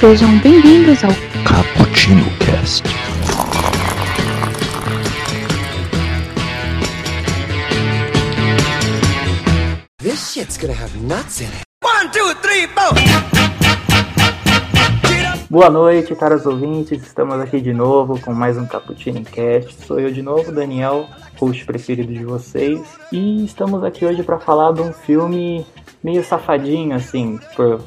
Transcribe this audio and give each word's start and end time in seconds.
Sejam 0.00 0.38
bem-vindos 0.38 1.04
ao 1.04 1.10
Cappuccino 1.44 2.24
Cast. 2.38 2.82
This 9.98 10.32
shit's 10.32 10.56
gonna 10.56 10.72
have 10.72 10.96
nuts 11.02 11.42
in 11.42 11.48
it. 11.48 11.66
Boa 15.50 15.68
noite, 15.68 16.14
caros 16.14 16.46
ouvintes. 16.46 17.02
Estamos 17.02 17.38
aqui 17.38 17.60
de 17.60 17.74
novo 17.74 18.18
com 18.20 18.32
mais 18.32 18.56
um 18.56 18.64
Cappuccino 18.64 19.22
Cast. 19.22 19.84
Sou 19.84 20.00
eu 20.00 20.10
de 20.10 20.22
novo, 20.22 20.50
Daniel, 20.50 21.10
host 21.38 21.66
preferido 21.66 22.10
de 22.10 22.24
vocês. 22.24 22.80
E 23.12 23.44
estamos 23.44 23.84
aqui 23.84 24.06
hoje 24.06 24.22
para 24.22 24.38
falar 24.40 24.72
de 24.72 24.80
um 24.80 24.94
filme 24.94 25.66
meio 26.02 26.24
safadinho, 26.24 26.96
assim, 26.96 27.38
por 27.54 27.82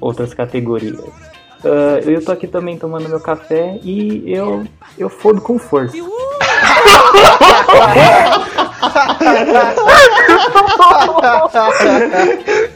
outras 0.00 0.32
categorias. 0.32 1.29
Ah, 1.64 2.00
eu 2.04 2.24
tô 2.24 2.32
aqui 2.32 2.46
também 2.46 2.78
tomando 2.78 3.08
meu 3.08 3.20
café 3.20 3.78
e 3.82 4.24
eu, 4.26 4.64
eu 4.98 5.08
fodo 5.08 5.40
com 5.40 5.58
força. 5.58 5.96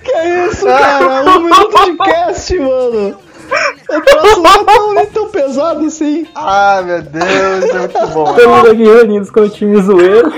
Que 0.03 0.13
isso, 0.49 0.67
cara? 0.67 1.23
Um 1.31 1.41
minuto 1.41 1.85
de 1.85 1.97
cast, 1.97 2.59
mano. 2.59 3.17
O 3.91 4.01
troço 4.01 4.41
não 4.43 4.51
é 4.51 4.65
tão, 4.65 4.95
nem 4.95 5.07
tão 5.07 5.29
pesado 5.29 5.87
assim. 5.87 6.27
Ah, 6.35 6.83
meu 6.85 7.03
Deus, 7.03 7.71
é 7.71 7.79
muito 7.79 8.07
bom. 8.09 8.31
Estamos 8.31 8.71
aqui 8.71 8.85
reunidos 8.85 9.31
com 9.31 9.41
o 9.41 9.49
time 9.49 9.83
zoeiro. 9.83 10.33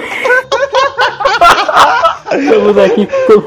Estamos 2.32 2.78
aqui 2.78 3.08
com. 3.26 3.42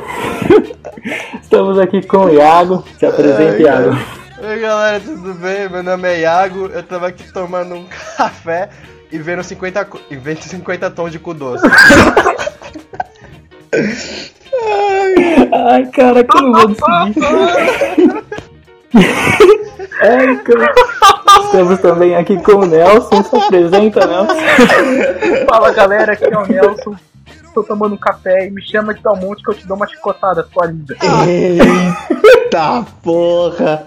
Estamos 1.41 1.79
aqui 1.79 2.05
com 2.05 2.25
o 2.25 2.29
Iago. 2.29 2.83
Se 2.97 3.05
apresente, 3.05 3.63
Iago. 3.63 4.18
Oi, 4.41 4.59
galera, 4.59 4.99
tudo 4.99 5.33
bem? 5.33 5.69
Meu 5.69 5.83
nome 5.83 6.07
é 6.07 6.21
Iago. 6.21 6.67
Eu 6.67 6.81
tava 6.83 7.07
aqui 7.07 7.31
tomando 7.31 7.75
um 7.75 7.85
café 8.17 8.69
e 9.11 9.17
vendo 9.17 9.43
50, 9.43 9.85
co- 9.85 9.99
e 10.09 10.15
vendo 10.15 10.41
50 10.41 10.89
tons 10.91 11.11
de 11.11 11.19
cu 11.19 11.33
doce. 11.33 11.65
Ai, 15.53 15.85
cara, 15.87 16.23
que 16.23 16.37
eu 16.37 16.41
não 16.41 16.51
vou 16.53 16.67
decidir. 16.67 18.23
Ai, 20.01 20.35
cara. 20.43 20.73
Estamos 21.45 21.79
também 21.79 22.15
aqui 22.15 22.41
com 22.41 22.53
o 22.53 22.65
Nelson. 22.65 23.23
Se 23.23 23.35
apresenta, 23.35 24.05
Nelson. 24.07 24.35
Fala 25.49 25.71
galera, 25.73 26.13
aqui 26.13 26.25
é 26.25 26.37
o 26.37 26.45
Nelson. 26.47 26.95
Tô 27.59 27.63
tomando 27.63 27.95
um 27.95 27.97
café 27.97 28.47
e 28.47 28.51
me 28.51 28.61
chama 28.61 28.93
de 28.93 29.01
Dalmonte 29.03 29.43
que 29.43 29.49
eu 29.49 29.53
te 29.53 29.67
dou 29.67 29.75
uma 29.75 29.85
chicotada, 29.85 30.47
sua 30.53 30.67
linda. 30.67 30.95
Eita 31.27 32.85
porra. 33.03 33.85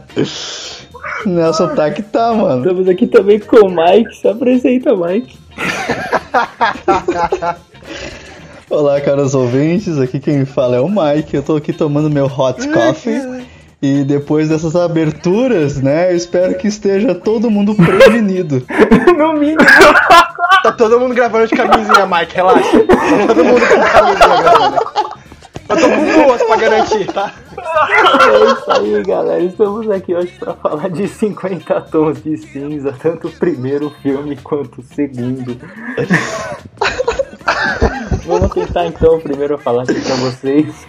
Nelson 1.24 1.68
tá 1.74 1.90
que 1.90 2.02
tá, 2.02 2.34
mano. 2.34 2.60
Estamos 2.60 2.86
aqui 2.86 3.06
também 3.06 3.40
com 3.40 3.66
o 3.66 3.70
Mike. 3.70 4.14
Se 4.14 4.28
apresenta, 4.28 4.94
Mike. 4.94 5.38
Olá, 8.68 9.00
caros 9.00 9.34
ouvintes. 9.34 9.98
Aqui 9.98 10.20
quem 10.20 10.44
fala 10.44 10.76
é 10.76 10.80
o 10.80 10.88
Mike. 10.90 11.34
Eu 11.34 11.42
tô 11.42 11.56
aqui 11.56 11.72
tomando 11.72 12.10
meu 12.10 12.26
hot 12.26 12.68
coffee. 12.68 13.41
E 13.82 14.04
depois 14.04 14.48
dessas 14.48 14.76
aberturas, 14.76 15.82
né? 15.82 16.12
Eu 16.12 16.16
espero 16.16 16.56
que 16.56 16.68
esteja 16.68 17.16
todo 17.16 17.50
mundo 17.50 17.74
prevenido. 17.74 18.64
No 19.12 19.34
mínimo. 19.34 19.58
Tá 20.62 20.72
todo 20.72 20.98
mundo 20.98 21.14
gravando 21.14 21.46
de 21.46 21.54
camisinha, 21.54 22.06
Mike, 22.06 22.34
relaxa. 22.34 22.80
Tá 22.80 23.26
todo 23.26 23.44
mundo 23.44 23.60
com 23.60 23.80
camisinha 23.80 24.42
gravando. 24.42 24.76
Eu 25.68 25.76
tô 25.76 25.88
com 25.88 26.24
duas 26.24 26.42
pra 26.42 26.56
garantir, 26.56 27.12
tá? 27.12 27.34
É 28.30 28.52
isso 28.52 28.72
aí, 28.72 29.02
galera. 29.02 29.40
Estamos 29.42 29.90
aqui 29.90 30.14
hoje 30.14 30.32
para 30.38 30.54
falar 30.54 30.88
de 30.88 31.06
50 31.06 31.80
tons 31.82 32.22
de 32.22 32.36
cinza, 32.36 32.94
tanto 33.00 33.28
o 33.28 33.32
primeiro 33.32 33.90
filme 34.02 34.36
quanto 34.36 34.80
o 34.80 34.84
segundo. 34.84 35.56
Vamos 38.26 38.52
tentar 38.52 38.86
então 38.86 39.20
primeiro 39.20 39.58
falar 39.58 39.82
aqui 39.82 40.00
para 40.00 40.14
vocês 40.16 40.86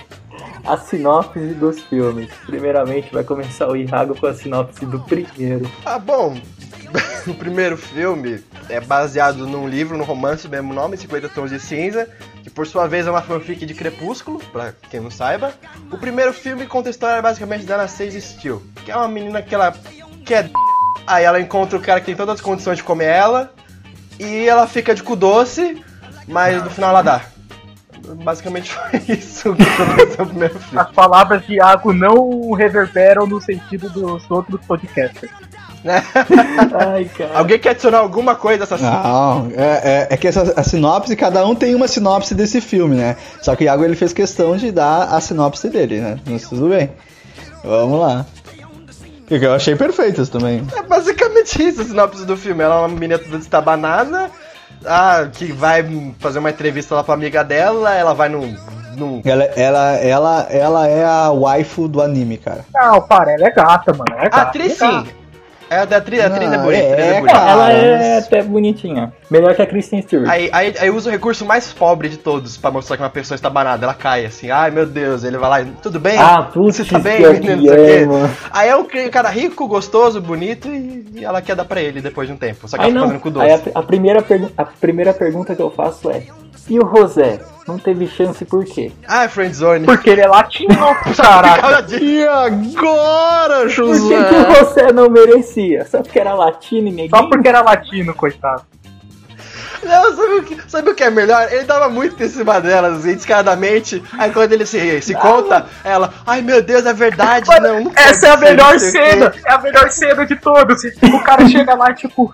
a 0.65 0.77
sinopse 0.77 1.39
dos 1.53 1.81
filmes. 1.81 2.29
Primeiramente 2.45 3.13
vai 3.13 3.23
começar 3.23 3.67
o 3.67 3.75
Iago 3.75 4.15
com 4.15 4.27
a 4.27 4.33
sinopse 4.33 4.85
do 4.85 4.99
primeiro. 4.99 5.69
Ah, 5.85 5.99
bom. 5.99 6.37
O 7.25 7.33
primeiro 7.33 7.77
filme 7.77 8.43
é 8.67 8.81
baseado 8.81 9.47
num 9.47 9.65
livro, 9.65 9.97
num 9.97 10.03
romance 10.03 10.45
do 10.45 10.51
mesmo 10.51 10.73
nome, 10.73 10.97
50 10.97 11.29
Tons 11.29 11.49
de 11.49 11.57
Cinza, 11.57 12.09
que 12.43 12.49
por 12.49 12.67
sua 12.67 12.85
vez 12.85 13.07
é 13.07 13.09
uma 13.09 13.21
fanfic 13.21 13.65
de 13.65 13.73
Crepúsculo, 13.73 14.39
pra 14.51 14.73
quem 14.89 14.99
não 14.99 15.09
saiba. 15.09 15.53
O 15.89 15.97
primeiro 15.97 16.33
filme 16.33 16.67
conta 16.67 16.89
a 16.89 16.91
história 16.91 17.21
basicamente 17.21 17.65
da 17.65 17.75
Anastasia 17.75 18.19
Steele, 18.19 18.59
que 18.83 18.91
é 18.91 18.95
uma 18.97 19.07
menina 19.07 19.41
que 19.41 19.55
ela 19.55 19.73
quer. 20.25 20.49
Aí 21.07 21.23
ela 21.23 21.39
encontra 21.39 21.77
o 21.77 21.81
cara 21.81 22.01
que 22.01 22.07
tem 22.07 22.15
todas 22.15 22.35
as 22.35 22.41
condições 22.41 22.77
de 22.77 22.83
comer 22.83 23.05
ela, 23.05 23.53
e 24.19 24.45
ela 24.45 24.67
fica 24.67 24.93
de 24.93 25.01
cu 25.01 25.15
doce, 25.15 25.81
mas 26.27 26.61
no 26.61 26.69
final 26.69 26.89
ela 26.89 27.01
dá. 27.01 27.32
Basicamente 28.23 28.71
foi 28.73 29.01
isso 29.15 29.55
que 29.55 29.63
aconteceu 29.63 30.25
no 30.25 30.33
filme. 30.33 30.51
As 30.75 30.91
palavras 30.91 31.45
de 31.45 31.55
Iago 31.55 31.93
não 31.93 32.51
reverberam 32.51 33.25
no 33.25 33.41
sentido 33.41 33.89
dos 33.89 34.29
outros 34.29 34.59
podcasters. 34.65 35.31
Ai, 36.79 37.05
cara. 37.05 37.37
Alguém 37.37 37.59
quer 37.59 37.69
adicionar 37.69 37.99
alguma 37.99 38.35
coisa 38.35 38.59
dessa 38.59 38.77
Não, 38.77 39.51
é, 39.55 39.81
é, 39.83 40.07
é 40.11 40.17
que 40.17 40.27
essa 40.27 40.53
a 40.55 40.63
sinopse, 40.63 41.15
cada 41.15 41.45
um 41.45 41.53
tem 41.53 41.75
uma 41.75 41.87
sinopse 41.87 42.33
desse 42.33 42.61
filme, 42.61 42.95
né? 42.95 43.17
Só 43.41 43.55
que 43.55 43.63
o 43.63 43.65
Iago 43.65 43.83
ele 43.83 43.95
fez 43.95 44.13
questão 44.13 44.55
de 44.55 44.71
dar 44.71 45.13
a 45.13 45.19
sinopse 45.19 45.69
dele, 45.69 45.99
né? 45.99 46.19
Mas 46.25 46.47
tudo 46.47 46.69
bem. 46.69 46.91
Vamos 47.63 47.99
lá. 47.99 48.25
Que 49.27 49.35
Eu 49.35 49.53
achei 49.53 49.75
perfeitas 49.75 50.29
também. 50.29 50.65
É 50.75 50.83
basicamente 50.83 51.61
isso 51.63 51.81
a 51.81 51.85
sinopse 51.85 52.25
do 52.25 52.37
filme. 52.37 52.63
Ela 52.63 52.75
é 52.75 52.79
uma 52.79 52.87
menina 52.89 53.17
toda 53.17 53.37
destabanada, 53.37 54.29
ah, 54.85 55.27
que 55.31 55.51
vai 55.51 55.85
fazer 56.19 56.39
uma 56.39 56.49
entrevista 56.49 56.95
lá 56.95 57.03
pra 57.03 57.13
amiga 57.13 57.43
dela, 57.43 57.93
ela 57.93 58.13
vai 58.13 58.29
num. 58.29 58.55
num 58.95 59.21
Ela, 59.23 59.43
ela, 59.43 59.91
ela, 59.95 60.47
ela 60.49 60.87
é 60.87 61.05
a 61.05 61.31
waifu 61.31 61.87
do 61.87 62.01
anime, 62.01 62.37
cara. 62.37 62.65
Não, 62.73 63.01
para, 63.01 63.33
ela 63.33 63.47
é 63.47 63.51
gata, 63.51 63.91
mano. 63.93 64.05
Ela 64.11 64.25
é 64.25 64.29
gata. 64.29 64.41
atriz 64.43 64.81
é 64.81 64.85
sim. 64.85 65.22
É 65.69 65.77
a 65.77 65.85
da 65.85 65.97
atriz, 65.97 66.19
a 66.21 66.27
atriz 66.27 66.51
é 66.51 66.57
Não, 66.57 66.63
bonita. 66.63 66.83
a 66.83 66.91
atriz 66.91 67.05
é, 67.05 67.09
é 67.09 67.13
bonita. 67.19 67.33
cara. 67.33 67.51
Ela 67.51 67.71
é 67.71 68.17
até 68.19 68.43
bonitinha. 68.43 69.13
Melhor 69.29 69.55
que 69.55 69.61
a 69.61 69.65
Kristen 69.65 70.01
Stewart. 70.01 70.29
Aí, 70.29 70.49
aí, 70.51 70.73
aí 70.79 70.89
usa 70.91 71.09
o 71.09 71.11
recurso 71.11 71.45
mais 71.45 71.71
pobre 71.73 72.09
de 72.09 72.17
todos 72.17 72.57
pra 72.57 72.69
mostrar 72.69 72.97
que 72.97 73.03
uma 73.03 73.09
pessoa 73.09 73.35
está 73.35 73.49
banada. 73.49 73.85
Ela 73.85 73.93
cai 73.93 74.25
assim, 74.25 74.51
ai 74.51 74.69
meu 74.69 74.85
Deus, 74.85 75.23
ele 75.23 75.37
vai 75.37 75.49
lá, 75.49 75.61
e, 75.61 75.65
tudo 75.81 75.99
bem? 75.99 76.17
Ah, 76.17 76.43
putz, 76.53 76.77
Você 76.77 76.85
tá 76.85 76.99
bem, 76.99 77.19
menino? 77.21 77.73
é. 77.73 78.29
Aí 78.51 78.69
é 78.69 78.75
um 78.75 78.85
cara 79.11 79.29
rico, 79.29 79.67
gostoso, 79.67 80.21
bonito 80.21 80.67
e, 80.67 81.05
e 81.15 81.25
ela 81.25 81.41
quer 81.41 81.55
dar 81.55 81.65
pra 81.65 81.81
ele 81.81 82.01
depois 82.01 82.27
de 82.27 82.33
um 82.33 82.37
tempo. 82.37 82.67
Só 82.67 82.77
que 82.77 82.83
Aí 82.83 82.89
ela 82.91 82.93
tá 82.95 82.99
não. 83.01 83.07
fazendo 83.07 83.21
com 83.21 83.31
doce. 83.31 83.45
Aí 83.45 83.71
a, 83.75 83.79
a 83.79 83.83
primeira 83.83 84.23
a 84.57 84.65
primeira 84.65 85.13
pergunta 85.13 85.55
que 85.55 85.61
eu 85.61 85.71
faço 85.71 86.11
é: 86.11 86.23
E 86.69 86.79
o 86.79 86.83
Rosé? 86.85 87.39
Não 87.67 87.77
teve 87.77 88.07
chance 88.07 88.43
por 88.43 88.65
quê? 88.65 88.91
Ah, 89.07 89.27
friendzone. 89.29 89.85
Porque 89.85 90.09
ele 90.09 90.21
é 90.21 90.27
latino, 90.27 90.75
caraca. 91.15 91.85
E 91.97 92.25
agora, 92.27 93.59
Por 93.59 93.67
que, 93.67 93.73
José? 93.73 94.23
que 94.25 94.35
o 94.35 94.43
Rosé 94.53 94.91
não 94.91 95.09
merecia? 95.09 95.85
Só 95.85 96.01
porque 96.01 96.19
era 96.19 96.33
latino 96.33 96.87
e 96.89 96.91
neguinho? 96.91 97.09
Só 97.09 97.27
porque 97.29 97.47
era 97.47 97.61
latino, 97.61 98.13
coitado. 98.13 98.63
Não, 99.81 100.15
sabe 100.15 100.33
o, 100.35 100.43
que, 100.43 100.61
sabe 100.69 100.89
o 100.91 100.95
que 100.95 101.03
é 101.03 101.09
melhor? 101.09 101.51
Ele 101.51 101.63
dava 101.65 101.89
muito 101.89 102.21
em 102.23 102.29
cima 102.29 102.59
delas, 102.61 102.99
assim, 102.99 103.15
descaradamente. 103.15 104.01
Aí 104.17 104.31
quando 104.31 104.53
ele 104.53 104.65
se, 104.65 105.01
se 105.01 105.13
conta, 105.13 105.65
ela, 105.83 106.13
ai 106.25 106.41
meu 106.41 106.61
Deus, 106.61 106.85
é 106.85 106.93
verdade, 106.93 107.49
não. 107.61 107.81
não 107.81 107.91
Essa 107.93 108.27
é 108.27 108.31
a 108.31 108.37
melhor 108.37 108.73
não 108.73 108.79
sei 108.79 108.89
o 108.89 108.93
quê." 108.93 109.09
cena. 109.11 109.33
É 109.45 109.53
a 109.53 109.57
melhor 109.59 109.89
cena 109.89 110.25
de 110.25 110.35
todos. 110.37 110.83
O 111.13 111.19
cara 111.23 111.47
chega 111.49 111.75
lá, 111.75 111.93
tipo, 111.93 112.33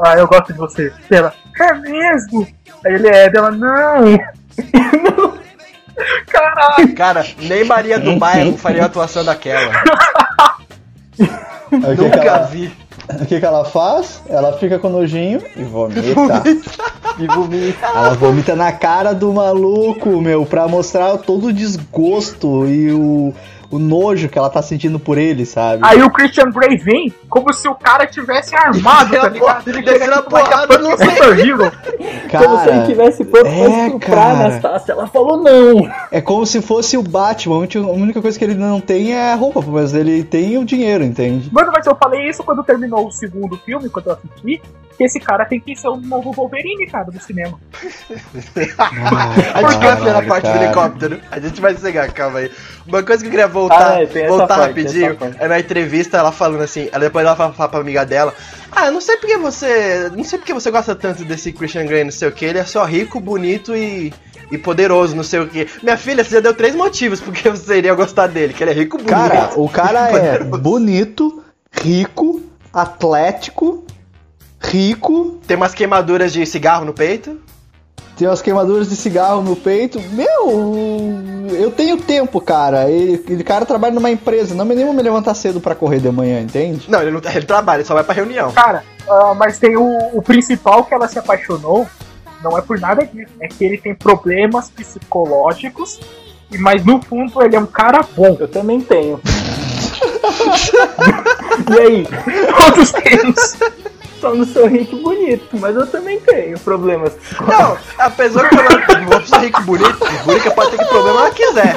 ah, 0.00 0.14
eu 0.16 0.26
gosto 0.26 0.52
de 0.52 0.58
você. 0.58 0.92
Ela, 1.10 1.32
é 1.60 1.74
mesmo? 1.74 2.46
Aí 2.84 2.94
ele 2.94 3.08
é, 3.08 3.28
dela, 3.30 3.50
não. 3.50 4.18
Caraca. 6.26 6.94
Cara, 6.94 7.26
nem 7.38 7.64
Maria 7.64 7.98
do 7.98 8.16
Bairro 8.16 8.56
faria 8.56 8.82
a 8.82 8.86
atuação 8.86 9.24
daquela. 9.24 9.72
O 11.18 11.80
que, 11.80 11.96
que, 11.96 12.02
Nunca 12.02 12.20
ela, 12.20 12.46
vi. 12.46 12.72
o 13.08 13.26
que, 13.26 13.40
que 13.40 13.46
ela 13.46 13.64
faz? 13.64 14.22
Ela 14.28 14.52
fica 14.58 14.78
com 14.78 14.88
nojinho 14.88 15.42
e 15.56 15.62
vomita. 15.62 16.42
E 17.18 17.26
vomita. 17.26 17.86
Ela 17.86 18.14
vomita 18.14 18.56
na 18.56 18.72
cara 18.72 19.14
do 19.14 19.32
maluco, 19.32 20.20
meu, 20.20 20.44
pra 20.44 20.68
mostrar 20.68 21.16
todo 21.18 21.46
o 21.46 21.52
desgosto 21.52 22.66
e 22.66 22.92
o, 22.92 23.34
o 23.72 23.78
nojo 23.78 24.28
que 24.28 24.38
ela 24.38 24.48
tá 24.50 24.60
sentindo 24.62 25.00
por 25.00 25.16
ele, 25.18 25.44
sabe? 25.46 25.80
Aí 25.84 26.00
o 26.02 26.10
Christian 26.10 26.50
Grey 26.52 26.76
vem 26.76 27.12
como 27.28 27.52
se 27.52 27.66
o 27.66 27.74
cara 27.74 28.06
tivesse 28.06 28.54
armado, 28.54 29.16
tá 29.16 29.28
ligado? 29.28 29.66
Ele 29.68 29.82
chega 29.82 30.04
a 30.14 30.18
tipo, 30.18 30.30
vai 30.30 30.44
porrada, 30.44 30.78
não 30.78 30.92
é 30.92 30.96
sei. 30.98 31.10
Super 31.10 31.38
Hero. 31.40 31.72
Como 32.30 32.58
se 32.60 32.68
ele 32.68 32.86
tivesse 32.86 33.24
pronto 33.24 33.44
pra 33.44 33.50
é, 33.52 33.86
estuprar 33.86 34.10
cara. 34.16 34.30
a 34.30 34.44
Anastácia. 34.46 34.92
Ela 34.92 35.06
falou 35.06 35.42
não. 35.42 35.90
É 36.10 36.20
como 36.20 36.44
se 36.46 36.60
fosse 36.62 36.96
o 36.96 37.02
Batman. 37.02 37.56
A 37.56 37.58
única- 37.60 37.78
a 37.80 37.90
única 37.90 38.22
coisa 38.22 38.38
que 38.38 38.44
ele 38.44 38.54
não 38.54 38.80
tem 38.80 39.14
é 39.14 39.32
a 39.32 39.34
roupa, 39.34 39.62
mas 39.66 39.94
ele 39.94 40.22
tem 40.22 40.58
o 40.58 40.64
dinheiro, 40.64 41.02
entende? 41.02 41.48
Mano, 41.52 41.72
mas 41.74 41.86
eu 41.86 41.96
falei 41.96 42.28
isso 42.28 42.44
quando 42.44 42.62
terminou 42.62 43.06
o 43.06 43.10
segundo 43.10 43.56
filme, 43.56 43.88
quando 43.88 44.08
eu 44.08 44.12
assisti, 44.12 44.60
que 44.96 45.04
esse 45.04 45.18
cara 45.20 45.44
tem 45.44 45.60
que 45.60 45.74
ser 45.76 45.88
o 45.88 45.96
novo 45.96 46.32
Wolverine, 46.32 46.86
cara, 46.86 47.10
do 47.10 47.20
cinema. 47.20 47.58
A 49.54 49.70
gente 49.70 49.84
vai 49.84 49.96
ver 49.96 50.00
na 50.00 50.04
Caralho, 50.04 50.28
parte 50.28 50.46
do 50.46 50.52
cara. 50.52 50.64
helicóptero. 50.64 51.20
A 51.30 51.40
gente 51.40 51.60
vai 51.60 51.76
chegar, 51.76 52.12
calma 52.12 52.40
aí. 52.40 52.50
Uma 52.86 53.02
coisa 53.02 53.22
que 53.24 53.30
gravou 53.30 53.68
voltar, 53.68 53.96
Ah, 53.98 54.02
é, 54.02 54.28
voltar 54.28 54.46
parte, 54.48 54.68
rapidinho. 54.68 55.16
É 55.38 55.48
na 55.48 55.60
entrevista 55.60 56.18
ela 56.18 56.32
falando 56.32 56.62
assim, 56.62 56.88
ela 56.92 57.04
depois 57.04 57.24
ela 57.24 57.36
fala, 57.36 57.52
fala 57.52 57.68
pra 57.68 57.80
amiga 57.80 58.04
dela, 58.04 58.34
ah, 58.70 58.86
eu 58.86 58.92
não 58.92 59.00
sei 59.00 59.16
porque 59.16 59.36
você. 59.36 60.10
Não 60.16 60.24
sei 60.24 60.38
porque 60.38 60.54
você 60.54 60.70
gosta 60.70 60.94
tanto 60.94 61.24
desse 61.24 61.52
Christian 61.52 61.86
Grey, 61.86 62.04
não 62.04 62.10
sei 62.10 62.28
o 62.28 62.32
que, 62.32 62.44
ele 62.44 62.58
é 62.58 62.64
só 62.64 62.84
rico, 62.84 63.20
bonito 63.20 63.76
e. 63.76 64.12
E 64.50 64.58
poderoso, 64.58 65.16
não 65.16 65.22
sei 65.22 65.40
o 65.40 65.48
que. 65.48 65.66
Minha 65.82 65.96
filha, 65.96 66.22
você 66.22 66.34
já 66.34 66.40
deu 66.40 66.52
três 66.52 66.74
motivos 66.74 67.22
porque 67.22 67.48
você 67.48 67.78
iria 67.78 67.94
gostar 67.94 68.26
dele. 68.26 68.52
Que 68.52 68.62
ele 68.62 68.70
é 68.72 68.74
rico, 68.74 68.98
bonito. 68.98 69.08
Cara, 69.10 69.50
o 69.56 69.66
cara 69.66 70.10
é 70.10 70.38
bonito, 70.44 71.42
rico, 71.72 72.42
atlético, 72.70 73.86
rico, 74.62 75.38
Tem 75.46 75.56
umas 75.56 75.74
queimaduras 75.74 76.32
de 76.32 76.44
cigarro 76.46 76.84
no 76.84 76.92
peito. 76.92 77.40
tem 78.16 78.28
umas 78.28 78.42
queimaduras 78.42 78.88
de 78.88 78.96
cigarro 78.96 79.42
no 79.42 79.56
peito. 79.56 80.00
Meu, 80.12 81.50
eu 81.50 81.70
tenho 81.70 81.96
tempo, 81.96 82.40
cara. 82.40 82.88
Ele, 82.88 83.22
ele 83.28 83.44
cara 83.44 83.66
trabalha 83.66 83.94
numa 83.94 84.10
empresa, 84.10 84.54
não 84.54 84.64
me 84.64 84.74
nem 84.74 84.84
vou 84.84 84.94
me 84.94 85.02
levantar 85.02 85.34
cedo 85.34 85.60
pra 85.60 85.74
correr 85.74 85.98
de 85.98 86.10
manhã, 86.10 86.40
entende? 86.40 86.84
Não, 86.88 87.02
ele 87.02 87.10
não 87.10 87.20
ele 87.24 87.46
trabalha, 87.46 87.80
ele 87.80 87.86
só 87.86 87.94
vai 87.94 88.04
pra 88.04 88.14
reunião. 88.14 88.52
Cara, 88.52 88.84
ah, 89.08 89.34
mas 89.34 89.58
tem 89.58 89.76
o, 89.76 89.98
o 90.12 90.22
principal 90.22 90.84
que 90.84 90.94
ela 90.94 91.08
se 91.08 91.18
apaixonou, 91.18 91.86
não 92.42 92.56
é 92.56 92.62
por 92.62 92.78
nada 92.78 93.04
disso, 93.04 93.32
é 93.40 93.48
que 93.48 93.64
ele 93.64 93.78
tem 93.78 93.94
problemas 93.94 94.70
psicológicos, 94.70 96.00
e 96.50 96.58
mas 96.58 96.84
no 96.84 97.00
fundo 97.02 97.42
ele 97.42 97.56
é 97.56 97.60
um 97.60 97.66
cara 97.66 98.04
bom. 98.14 98.36
Eu 98.38 98.48
também 98.48 98.80
tenho. 98.80 99.20
e 101.70 101.80
aí? 101.80 102.06
Todos 102.56 102.92
temos. 102.92 103.56
Só 104.22 104.32
não 104.32 104.46
sou 104.46 104.68
rico 104.68 104.94
bonito, 104.98 105.48
mas 105.58 105.74
eu 105.74 105.84
também 105.84 106.20
tenho 106.20 106.56
problemas. 106.60 107.12
Não, 107.40 107.76
a 107.98 108.08
pessoa 108.08 108.48
que 108.48 108.54
ela 108.54 109.00
uma 109.00 109.18
pessoa 109.20 109.40
rica 109.40 109.60
e 109.60 109.64
bonita, 109.64 110.50
pode 110.52 110.70
ter 110.70 110.78
que 110.78 110.84
problema 110.84 111.20
ela 111.22 111.30
quiser. 111.32 111.76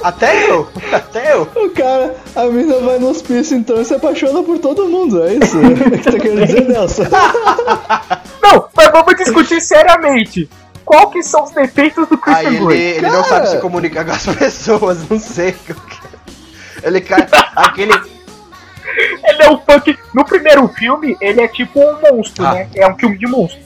Até 0.00 0.48
eu, 0.48 0.68
até 0.92 1.34
eu. 1.34 1.48
O 1.56 1.68
cara, 1.70 2.14
a 2.36 2.44
mina 2.44 2.78
vai 2.78 3.00
no 3.00 3.10
hospício 3.10 3.56
então 3.56 3.82
e 3.82 3.84
se 3.84 3.92
apaixona 3.92 4.40
por 4.40 4.60
todo 4.60 4.88
mundo, 4.88 5.20
é 5.24 5.34
isso? 5.34 5.58
O 5.58 5.98
que 5.98 6.10
você 6.10 6.20
quer 6.20 6.46
dizer, 6.46 6.68
Nelson? 6.68 7.02
Não, 8.40 8.68
mas 8.76 8.92
vamos 8.92 9.14
discutir 9.16 9.60
seriamente. 9.60 10.48
Qual 10.84 11.10
que 11.10 11.24
são 11.24 11.42
os 11.42 11.50
defeitos 11.50 12.06
do 12.06 12.14
Aí 12.22 12.46
Christian 12.46 12.50
ele, 12.52 12.66
Grey? 12.66 12.80
ele 12.98 13.10
não 13.10 13.24
sabe 13.24 13.48
se 13.48 13.58
comunicar 13.58 14.04
com 14.04 14.12
as 14.12 14.26
pessoas, 14.36 15.08
não 15.08 15.18
sei. 15.18 15.56
Ele 16.84 17.00
cai. 17.00 17.26
Aquele. 17.56 18.19
Ele 19.24 19.42
é 19.42 19.48
um 19.50 19.56
punk. 19.58 19.98
No 20.14 20.24
primeiro 20.24 20.66
filme, 20.68 21.16
ele 21.20 21.40
é 21.40 21.48
tipo 21.48 21.80
um 21.80 21.96
monstro, 22.00 22.44
Ah. 22.46 22.54
né? 22.54 22.68
É 22.74 22.88
um 22.88 22.96
filme 22.96 23.16
de 23.18 23.26
monstro. 23.26 23.60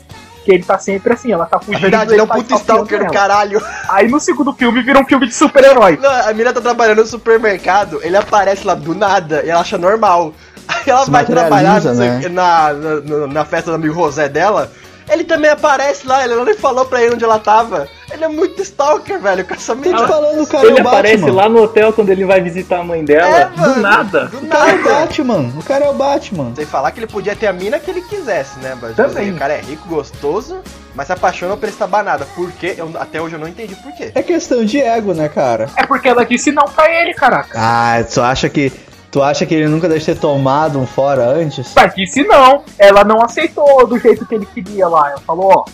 Que 0.45 0.53
ele 0.53 0.63
tá 0.63 0.79
sempre 0.79 1.15
assim, 1.15 1.33
ela 1.33 1.47
tá 1.47 1.57
Na 1.57 1.63
fugindo. 1.63 1.81
verdade, 1.81 2.13
ele 2.13 2.21
é 2.21 2.25
um 2.25 2.27
tá 2.27 2.35
puta 2.35 2.55
stalker 2.57 3.07
do 3.07 3.11
caralho. 3.13 3.63
Aí 3.89 4.09
no 4.09 4.21
segundo 4.21 4.53
filme 4.53 4.83
vira 4.83 5.01
um 5.01 5.05
filme 5.07 5.27
de 5.27 5.33
super-herói. 5.35 5.99
A 6.27 6.33
mina 6.35 6.53
tá 6.53 6.61
trabalhando 6.61 6.99
no 6.99 7.07
supermercado, 7.07 7.99
ele 8.03 8.17
aparece 8.17 8.67
lá 8.67 8.75
do 8.75 8.95
nada 8.95 9.43
e 9.43 9.49
ela 9.49 9.63
acha 9.63 9.79
normal. 9.79 10.35
Aí 10.69 10.83
ela 10.87 11.05
Se 11.05 11.11
vai 11.11 11.25
trabalhar 11.25 11.81
né? 11.83 12.29
na, 12.29 12.73
na, 12.75 13.27
na 13.27 13.45
festa 13.47 13.71
do 13.71 13.77
amigo 13.77 13.95
José 13.95 14.29
dela. 14.29 14.71
Ele 15.15 15.25
também 15.25 15.51
aparece 15.51 16.07
lá, 16.07 16.25
ele 16.25 16.35
não 16.35 16.45
nem 16.45 16.55
falou 16.57 16.85
pra 16.85 17.01
ele 17.03 17.15
onde 17.15 17.25
ela 17.25 17.39
tava. 17.39 17.89
Ele 18.13 18.25
é 18.25 18.29
muito 18.29 18.61
stalker, 18.63 19.19
velho, 19.19 19.45
com 19.47 19.55
essa 19.55 19.75
mina. 19.75 19.97
te 19.97 20.07
falando, 20.09 20.43
o 20.43 20.47
cara 20.47 20.67
Ele 20.67 20.79
é 20.79 20.83
o 20.83 20.89
aparece 20.89 21.17
Batman. 21.23 21.37
lá 21.43 21.49
no 21.49 21.63
hotel 21.63 21.93
quando 21.93 22.11
ele 22.11 22.25
vai 22.25 22.41
visitar 22.41 22.81
a 22.81 22.85
mãe 22.85 23.05
dela. 23.05 23.27
É, 23.27 23.45
mano, 23.57 23.75
do 23.75 23.81
nada. 23.81 24.25
Do 24.27 24.39
O 24.39 24.47
cara 24.49 24.71
é 24.71 24.75
o 24.75 24.79
nada. 24.83 24.95
Batman. 25.01 25.53
O 25.59 25.63
cara 25.63 25.85
é 25.85 25.89
o 25.91 25.95
Batman. 25.95 26.53
Sem 26.55 26.67
falar 26.67 26.91
que 26.91 26.99
ele 27.01 27.07
podia 27.07 27.35
ter 27.35 27.47
a 27.47 27.53
mina 27.53 27.79
que 27.79 27.91
ele 27.91 28.03
quisesse, 28.03 28.59
né? 28.59 28.77
Mas 28.81 28.95
Também. 28.97 29.33
o 29.33 29.37
cara 29.37 29.55
é 29.55 29.61
rico, 29.61 29.89
gostoso, 29.89 30.59
mas 30.95 31.07
se 31.07 31.13
apaixona 31.13 31.57
por 31.57 31.69
essa 31.69 31.87
banada. 31.87 32.27
Por 32.35 32.51
quê? 32.53 32.75
Eu, 32.77 32.91
até 32.99 33.21
hoje 33.21 33.37
eu 33.37 33.41
não 33.41 33.49
entendi 33.49 33.75
por 33.77 33.93
quê. 33.95 34.11
É 34.15 34.23
questão 34.23 34.65
de 34.65 34.81
ego, 34.81 35.15
né, 35.15 35.29
cara? 35.29 35.69
É 35.77 35.87
porque 35.87 36.09
ela 36.09 36.25
disse 36.25 36.53
não 36.53 36.65
pra 36.65 36.91
ele, 36.93 37.15
caraca. 37.15 37.57
Ah, 37.57 38.05
tu 38.13 38.21
acha 38.21 38.49
que. 38.49 38.73
Tu 39.15 39.23
acha 39.23 39.47
que 39.47 39.55
ele 39.55 39.69
nunca 39.69 39.89
deve 39.89 40.05
ter 40.05 40.19
tomado 40.19 40.77
um 40.77 40.85
fora 40.85 41.25
antes? 41.29 41.73
Mas 41.77 41.95
disse 41.95 42.25
não. 42.25 42.65
Ela 42.77 43.05
não 43.05 43.23
aceitou 43.23 43.87
do 43.87 43.97
jeito 43.97 44.27
que 44.27 44.35
ele 44.35 44.45
queria 44.45 44.89
lá. 44.89 45.11
Ela 45.11 45.21
falou, 45.21 45.53
ó. 45.55 45.65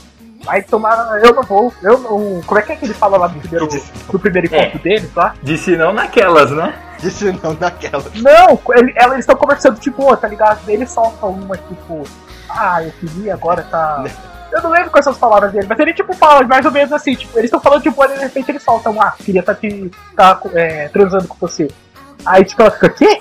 Vai 0.45 0.61
tomar. 0.63 1.19
Eu 1.25 1.33
não 1.33 1.43
vou. 1.43 1.73
Eu 1.83 1.99
não. 2.01 2.43
Como 2.43 2.61
é 2.61 2.63
que 2.63 2.73
é 2.73 2.77
que 2.77 2.85
ele 2.85 2.93
fala 2.93 3.17
lá 3.17 3.29
no 3.29 3.41
primeiro, 3.41 3.67
no 4.13 4.19
primeiro 4.19 4.47
encontro 4.47 4.79
deles, 4.81 5.11
tá? 5.15 5.33
Disse 5.43 5.75
não 5.75 5.91
naquelas, 5.91 6.51
né? 6.51 6.75
Disse 6.99 7.33
não 7.43 7.55
naquela. 7.59 8.05
Não, 8.17 8.61
ele, 8.77 8.93
ela, 8.95 9.15
eles 9.15 9.23
estão 9.23 9.37
conversando, 9.37 9.81
tipo, 9.81 10.05
ó, 10.05 10.15
tá 10.17 10.29
ligado? 10.29 10.61
Ele 10.69 10.87
solta 10.87 11.25
uma, 11.25 11.57
tipo, 11.57 12.03
ah, 12.47 12.83
eu 12.83 12.93
queria, 13.01 13.33
agora 13.33 13.63
tá. 13.63 14.05
Eu 14.53 14.61
não 14.63 14.71
lembro 14.71 14.91
quais 14.91 15.05
são 15.05 15.15
as 15.15 15.19
palavras 15.19 15.51
dele, 15.51 15.67
mas 15.67 15.79
ele, 15.79 15.95
tipo, 15.95 16.13
fala 16.13 16.47
mais 16.47 16.67
ou 16.67 16.73
menos 16.73 16.93
assim, 16.93 17.15
tipo, 17.15 17.39
eles 17.39 17.47
estão 17.47 17.61
falando, 17.61 17.83
tipo, 17.83 18.07
de 18.07 18.19
repente 18.19 18.51
ele 18.51 18.59
solta 18.59 18.91
um, 18.91 19.01
ah, 19.01 19.15
queria 19.17 19.43
tá, 19.43 19.55
te, 19.55 19.91
tá 20.15 20.39
é, 20.53 20.89
transando 20.89 21.27
com 21.27 21.37
você. 21.41 21.69
Aí, 22.25 22.45
tipo, 22.45 22.63
ela 22.63 22.71
fica, 22.71 22.89
quê? 22.91 23.19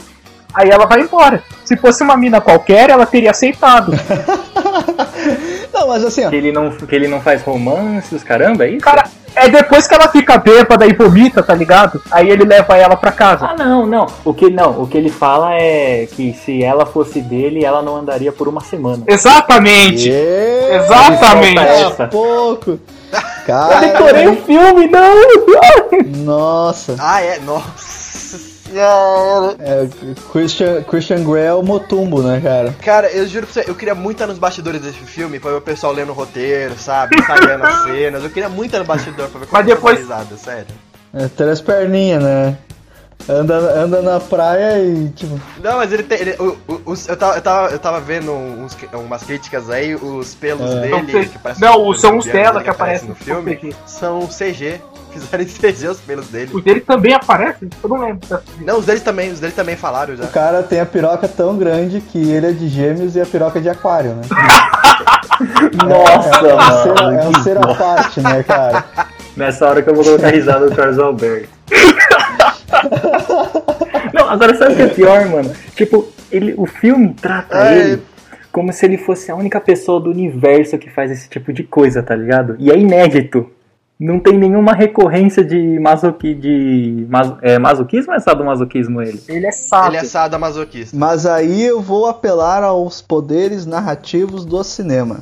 Aí 0.53 0.69
ela 0.69 0.85
vai 0.85 1.01
embora. 1.01 1.43
Se 1.63 1.77
fosse 1.77 2.03
uma 2.03 2.17
mina 2.17 2.41
qualquer, 2.41 2.89
ela 2.89 3.05
teria 3.05 3.31
aceitado. 3.31 3.91
Não, 5.71 5.87
mas 5.87 6.03
assim, 6.03 6.25
ó. 6.25 6.29
Que 6.29 6.35
ele 6.35 6.51
não, 6.51 6.71
que 6.71 6.95
ele 6.95 7.07
não 7.07 7.21
faz 7.21 7.41
romance, 7.43 8.13
os 8.13 8.23
caramba, 8.23 8.65
é 8.65 8.71
isso? 8.71 8.83
Cara, 8.83 9.03
é 9.35 9.47
depois 9.47 9.87
que 9.87 9.93
ela 9.93 10.07
fica 10.07 10.37
bêbada 10.37 10.85
e 10.85 10.93
vomita, 10.93 11.43
tá 11.43 11.53
ligado? 11.53 12.01
Aí 12.11 12.29
ele 12.29 12.43
leva 12.43 12.75
ela 12.75 12.97
pra 12.97 13.11
casa. 13.11 13.45
Ah, 13.45 13.55
não, 13.55 13.85
não. 13.85 14.07
O 14.25 14.33
que 14.33 14.49
não, 14.49 14.81
o 14.81 14.87
que 14.87 14.97
ele 14.97 15.09
fala 15.09 15.53
é 15.53 16.07
que 16.11 16.33
se 16.33 16.63
ela 16.63 16.85
fosse 16.85 17.21
dele, 17.21 17.63
ela 17.63 17.81
não 17.81 17.95
andaria 17.95 18.31
por 18.31 18.47
uma 18.47 18.61
semana. 18.61 19.03
Exatamente! 19.07 20.09
Ê, 20.09 20.75
Exatamente! 20.75 21.59
Ele 21.59 21.77
solta 21.77 22.03
Daqui 22.03 22.03
a 22.03 22.07
pouco. 22.07 22.71
Eu 22.71 23.79
decorei 23.79 24.27
o 24.27 24.35
Cara, 24.35 24.45
filme, 24.45 24.87
não! 24.87 26.25
nossa. 26.25 26.95
Ah, 26.99 27.21
é? 27.21 27.39
Nossa 27.39 28.48
É, 29.59 29.87
Christian, 30.31 30.83
Christian 30.83 31.23
Grey 31.23 31.45
é 31.45 31.53
o 31.53 31.63
Motumbo, 31.63 32.21
né, 32.21 32.39
cara? 32.41 32.75
Cara, 32.83 33.09
eu 33.11 33.27
juro 33.27 33.47
pra 33.47 33.53
você, 33.63 33.69
eu 33.69 33.75
queria 33.75 33.95
muito 33.95 34.15
estar 34.17 34.27
nos 34.27 34.37
bastidores 34.37 34.81
desse 34.81 34.97
filme 34.99 35.39
pra 35.39 35.51
ver 35.51 35.57
o 35.57 35.61
pessoal 35.61 35.91
lendo 35.93 36.09
o 36.09 36.13
roteiro, 36.13 36.77
sabe? 36.77 37.15
Ensaiando 37.19 37.65
as 37.65 37.83
cenas. 37.89 38.23
Eu 38.23 38.29
queria 38.29 38.49
muito 38.49 38.67
estar 38.67 38.79
no 38.79 38.85
bastidor 38.85 39.27
pra 39.29 39.39
ver 39.39 39.47
como 39.47 39.51
Mas 39.51 39.61
é 39.61 39.69
que 39.69 39.75
depois- 39.75 40.39
sério. 40.39 40.67
É, 41.13 41.27
três 41.27 41.59
perninhas, 41.61 42.21
né? 42.23 42.57
Anda, 43.27 43.55
anda 43.83 44.01
na 44.01 44.19
praia 44.19 44.79
e, 44.79 45.09
tipo. 45.09 45.39
Não, 45.63 45.77
mas 45.77 45.91
ele 45.93 46.01
tem. 46.03 46.19
ele- 46.19 46.35
o- 46.39 46.57
o- 46.67 46.81
os- 46.87 47.07
eu, 47.07 47.15
tava, 47.15 47.35
eu, 47.35 47.41
tava, 47.41 47.67
eu 47.69 47.77
tava 47.79 47.99
vendo 47.99 48.31
uns- 48.31 48.75
umas 48.93 49.21
críticas 49.23 49.69
aí, 49.69 49.93
os 49.93 50.33
pelos 50.33 50.71
É. 50.71 50.81
dele. 50.81 50.89
Não, 51.13 51.23
que 51.25 51.37
parecem 51.37 51.67
não, 51.67 51.93
são 51.93 52.17
os 52.17 52.25
dela 52.25 52.63
que 52.63 52.69
aparecem 52.69 53.07
no 53.07 53.13
no 53.13 53.15
filme. 53.15 53.55
CG. 53.57 53.75
São 53.85 54.27
CG. 54.27 54.81
Fizeram 55.11 55.43
em 55.43 55.47
CG 55.47 55.87
os 55.87 55.99
pelos 55.99 56.27
dele. 56.27 56.51
Os 56.53 56.63
dele 56.63 56.81
também 56.81 57.13
aparecem? 57.13 57.67
Eu 57.83 57.89
não 57.89 57.97
lembro. 58.01 58.21
Não, 58.61 58.77
os 58.79 58.85
deles 58.85 59.01
também, 59.03 59.31
os 59.31 59.39
deles 59.39 59.55
também 59.55 59.75
falaram 59.75 60.15
já. 60.15 60.23
O 60.23 60.27
cara 60.29 60.61
tem 60.63 60.79
a 60.79 60.85
piroca 60.85 61.27
tão 61.27 61.57
grande 61.57 61.99
que 62.01 62.31
ele 62.31 62.47
é 62.47 62.51
de 62.51 62.67
gêmeos 62.67 63.15
e 63.15 63.21
a 63.21 63.25
piroca 63.25 63.57
é 63.59 63.61
de 63.61 63.69
aquário, 63.69 64.11
né? 64.15 64.21
Nossa, 65.87 66.47
é, 66.47 66.55
um 66.55 66.83
ser, 66.83 67.01
mano. 67.03 67.19
é 67.19 67.27
um 67.27 67.43
ser 67.43 67.57
à 67.57 67.75
parte, 67.75 68.21
né, 68.21 68.43
cara? 68.43 68.85
Nessa 69.35 69.67
hora 69.67 69.81
que 69.81 69.89
eu 69.89 69.95
vou 69.95 70.03
colocar 70.03 70.29
risada 70.29 70.69
do 70.69 70.75
Carlos 70.75 70.99
Alberto. 70.99 71.49
Não, 74.13 74.29
agora 74.29 74.55
sabe 74.55 74.73
o 74.73 74.75
que 74.75 74.81
é 74.81 74.87
pior, 74.87 75.25
mano? 75.27 75.51
Tipo, 75.75 76.07
ele, 76.31 76.53
o 76.57 76.65
filme 76.65 77.13
trata 77.13 77.57
É. 77.57 77.77
ele 77.79 78.01
como 78.51 78.73
se 78.73 78.85
ele 78.85 78.97
fosse 78.97 79.31
a 79.31 79.35
única 79.35 79.61
pessoa 79.61 79.99
do 79.99 80.09
universo 80.09 80.77
que 80.77 80.89
faz 80.89 81.11
esse 81.11 81.29
tipo 81.29 81.53
de 81.53 81.63
coisa, 81.63 82.01
tá 82.01 82.15
ligado? 82.15 82.55
E 82.59 82.71
é 82.71 82.77
inédito. 82.77 83.49
Não 83.99 84.17
tem 84.17 84.37
nenhuma 84.37 84.73
recorrência 84.73 85.43
de, 85.43 85.77
masoqui, 85.77 86.33
de 86.33 87.05
mas, 87.09 87.33
é, 87.41 87.59
masoquismo 87.59 88.11
ou 88.11 88.17
é 88.17 88.19
sadomasoquismo 88.19 89.01
ele? 89.01 89.21
Ele 89.27 89.45
é 89.45 89.51
sábio. 89.51 89.89
Ele 89.89 89.97
é 89.97 90.03
sadomasoquista. 90.05 90.97
Mas 90.97 91.25
aí 91.25 91.63
eu 91.63 91.81
vou 91.81 92.07
apelar 92.07 92.63
aos 92.63 93.01
poderes 93.01 93.65
narrativos 93.65 94.45
do 94.45 94.63
cinema. 94.63 95.21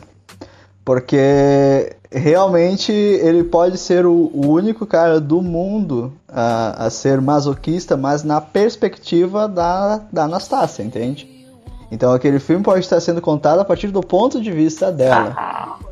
Porque 0.88 1.98
realmente 2.10 2.94
ele 2.94 3.44
pode 3.44 3.78
ser 3.78 4.06
o, 4.06 4.32
o 4.34 4.48
único 4.48 4.86
cara 4.86 5.20
do 5.20 5.42
mundo 5.42 6.14
a, 6.30 6.86
a 6.86 6.90
ser 6.90 7.20
masoquista, 7.20 7.98
mas 7.98 8.24
na 8.24 8.40
perspectiva 8.40 9.50
da, 9.50 10.00
da 10.10 10.24
Anastácia, 10.24 10.82
entende? 10.84 11.46
Então 11.92 12.14
aquele 12.14 12.40
filme 12.40 12.64
pode 12.64 12.80
estar 12.80 13.02
sendo 13.02 13.20
contado 13.20 13.60
a 13.60 13.66
partir 13.66 13.90
do 13.90 14.00
ponto 14.00 14.42
de 14.42 14.50
vista 14.50 14.90
dela. 14.90 15.36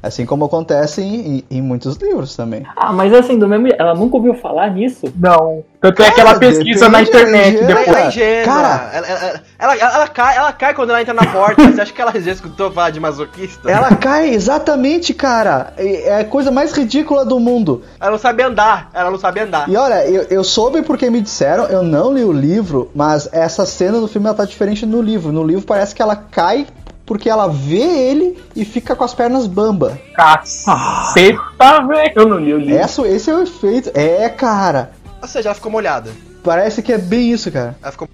Assim 0.05 0.23
como 0.25 0.45
acontece 0.45 1.01
em, 1.01 1.37
em- 1.37 1.43
em 1.57 1.61
muitos 1.61 1.95
livros 1.95 2.35
também. 2.35 2.63
Ah, 2.75 2.93
mas 2.93 3.11
assim, 3.11 3.39
do 3.39 3.47
mesmo 3.47 3.67
ela 3.77 3.95
nunca 3.95 4.17
ouviu 4.17 4.35
falar 4.35 4.69
nisso? 4.69 5.11
Não. 5.15 5.63
Tanto 5.81 6.03
é 6.03 6.11
que 6.11 6.19
ela 6.21 6.37
pesquisa 6.37 6.87
na 6.89 7.01
internet 7.01 7.57
é, 7.57 7.63
depois. 7.65 7.87
Ela 7.87 7.99
é 8.01 8.07
ingênua. 8.07 8.45
Cara. 8.45 8.89
ela, 8.93 9.07
ela, 9.07 9.41
ela, 9.59 9.75
ela- 9.75 10.07
cai, 10.07 10.37
ela 10.37 10.53
cai 10.53 10.73
quando 10.75 10.91
ela 10.91 11.01
entra 11.01 11.13
na 11.13 11.25
porta. 11.25 11.61
Você 11.71 11.81
acha 11.81 11.91
que 11.93 12.01
ela 12.01 12.11
já 12.19 12.31
escutou 12.31 12.71
falar 12.71 12.91
de 12.91 12.99
masoquista? 12.99 13.69
Ela 13.69 13.93
cai 13.97 14.29
exatamente, 14.29 15.13
cara. 15.13 15.73
É 15.77 15.95
é 16.09 16.19
a 16.21 16.25
coisa 16.25 16.51
mais 16.51 16.71
ridícula 16.71 17.25
do 17.25 17.39
mundo. 17.39 17.81
Ela 17.99 18.11
não 18.11 18.17
sabe 18.19 18.43
andar. 18.43 18.89
Ela 18.93 19.09
não 19.09 19.17
sabe 19.17 19.39
andar. 19.39 19.67
E 19.69 19.75
olha, 19.75 20.05
eu, 20.07 20.23
eu 20.29 20.43
soube 20.43 20.81
porque 20.83 21.09
me 21.09 21.19
disseram, 21.21 21.65
eu 21.65 21.81
não 21.81 22.13
li 22.13 22.23
o 22.23 22.31
livro, 22.31 22.91
mas 22.93 23.27
essa 23.31 23.65
cena 23.65 23.99
do 23.99 24.07
filme 24.07 24.27
ela 24.27 24.35
tá 24.37 24.45
diferente 24.45 24.85
no 24.85 25.01
livro. 25.01 25.31
No 25.31 25.43
livro 25.43 25.65
parece 25.65 25.95
que 25.95 26.01
ela 26.01 26.15
cai 26.15 26.67
porque 27.05 27.29
ela 27.29 27.47
vê 27.47 27.81
ele 27.81 28.37
e 28.55 28.65
fica 28.65 28.95
com 28.95 29.03
as 29.03 29.13
pernas 29.13 29.47
bamba. 29.47 29.99
Caceta, 30.15 31.81
velho. 31.87 32.11
Eu 32.15 32.27
não 32.27 32.37
li 32.39 32.53
o 32.53 32.57
livro. 32.57 32.75
Essa, 32.75 33.07
esse 33.07 33.29
é 33.29 33.35
o 33.35 33.43
efeito. 33.43 33.91
É, 33.93 34.27
cara. 34.29 34.91
Ou 35.21 35.27
seja, 35.27 35.49
ela 35.49 35.55
ficou 35.55 35.71
molhada. 35.71 36.11
parece 36.43 36.81
que 36.81 36.91
é 36.93 36.97
bem 36.97 37.31
isso, 37.31 37.51
cara. 37.51 37.75
Ela 37.81 37.91
ficou. 37.91 38.07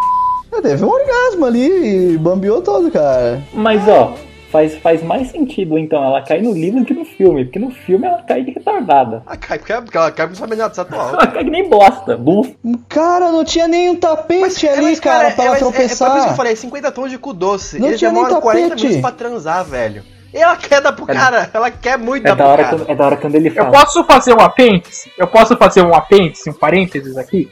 É, 0.53 0.61
Teve 0.61 0.83
um 0.83 0.89
orgasmo 0.89 1.45
ali 1.45 2.13
e 2.13 2.17
bambeou 2.17 2.61
todo, 2.61 2.91
cara. 2.91 3.41
Mas 3.53 3.87
ó, 3.87 4.13
faz, 4.51 4.77
faz 4.77 5.01
mais 5.01 5.29
sentido 5.31 5.77
então 5.77 6.03
ela 6.03 6.21
cair 6.21 6.41
no 6.43 6.51
livro 6.53 6.81
do 6.81 6.85
que 6.85 6.93
no 6.93 7.05
filme. 7.05 7.45
Porque 7.45 7.59
no 7.59 7.71
filme 7.71 8.05
ela 8.05 8.21
cai 8.21 8.43
de 8.43 8.51
retardada. 8.51 9.23
Ela 9.25 9.37
cai 9.37 9.57
porque 9.57 9.97
ela 9.97 10.11
cai 10.11 10.27
não 10.27 10.35
sabe 10.35 10.55
nada 10.55 10.69
dessa 10.69 10.81
atual. 10.83 11.09
Ela 11.09 11.27
cai 11.27 11.43
que 11.43 11.49
nem 11.49 11.69
bosta. 11.69 12.17
Buf. 12.17 12.55
Cara, 12.89 13.31
não 13.31 13.43
tinha 13.43 13.67
nem 13.67 13.89
um 13.89 13.95
tapete 13.95 14.67
ali, 14.67 14.81
mas, 14.81 14.99
cara, 14.99 15.31
pra 15.31 15.45
ela 15.45 15.57
é, 15.57 15.61
mas 15.61 15.61
É, 15.61 15.65
é 15.65 15.65
por 15.65 15.71
tropeçar. 15.73 16.17
isso 16.17 16.25
que 16.27 16.31
eu 16.33 16.35
falei, 16.37 16.55
50 16.55 16.91
tons 16.91 17.09
de 17.09 17.17
cu 17.17 17.33
doce. 17.33 17.79
Não 17.79 17.87
Eles 17.87 17.99
tinha 17.99 18.11
nem 18.11 18.21
demoram 18.23 18.41
40 18.41 18.67
tapete. 18.69 18.83
minutos 18.83 19.01
pra 19.01 19.11
transar, 19.11 19.63
velho. 19.65 20.03
E 20.33 20.37
ela 20.37 20.55
quer 20.55 20.81
dar 20.81 20.93
pro 20.93 21.03
É- 21.09 21.13
cara, 21.13 21.49
ela 21.53 21.69
quer 21.71 21.97
muito 21.97 22.25
É 22.25 22.29
dar 22.29 22.35
da, 22.35 22.43
pro 22.43 22.51
hora 22.53 22.63
cara. 22.63 22.77
quando, 22.77 22.89
é 22.89 22.95
da 22.95 23.05
hora 23.05 23.17
quando 23.17 23.35
ele 23.35 23.49
Eu 23.49 23.53
fala. 23.53 23.71
posso 23.71 24.03
fazer 24.05 24.33
um 24.33 24.39
apêndice? 24.41 25.11
Eu 25.17 25.27
posso 25.27 25.57
fazer 25.57 25.81
um 25.81 25.93
apêndice, 25.93 26.49
um 26.49 26.53
parênteses 26.53 27.17
aqui? 27.17 27.49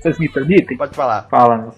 Vocês 0.00 0.18
me 0.18 0.28
permitem? 0.28 0.76
Pode 0.76 0.94
falar. 0.96 1.26
Fala, 1.30 1.56
né? 1.58 1.68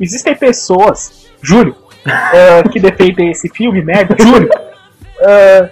Existem 0.00 0.34
pessoas, 0.36 1.26
Júlio, 1.42 1.74
ah, 2.06 2.68
que 2.70 2.80
defendem 2.80 3.30
esse 3.30 3.48
filme, 3.48 3.82
merda, 3.82 4.16
Júlio, 4.18 4.48
ah, 5.22 5.68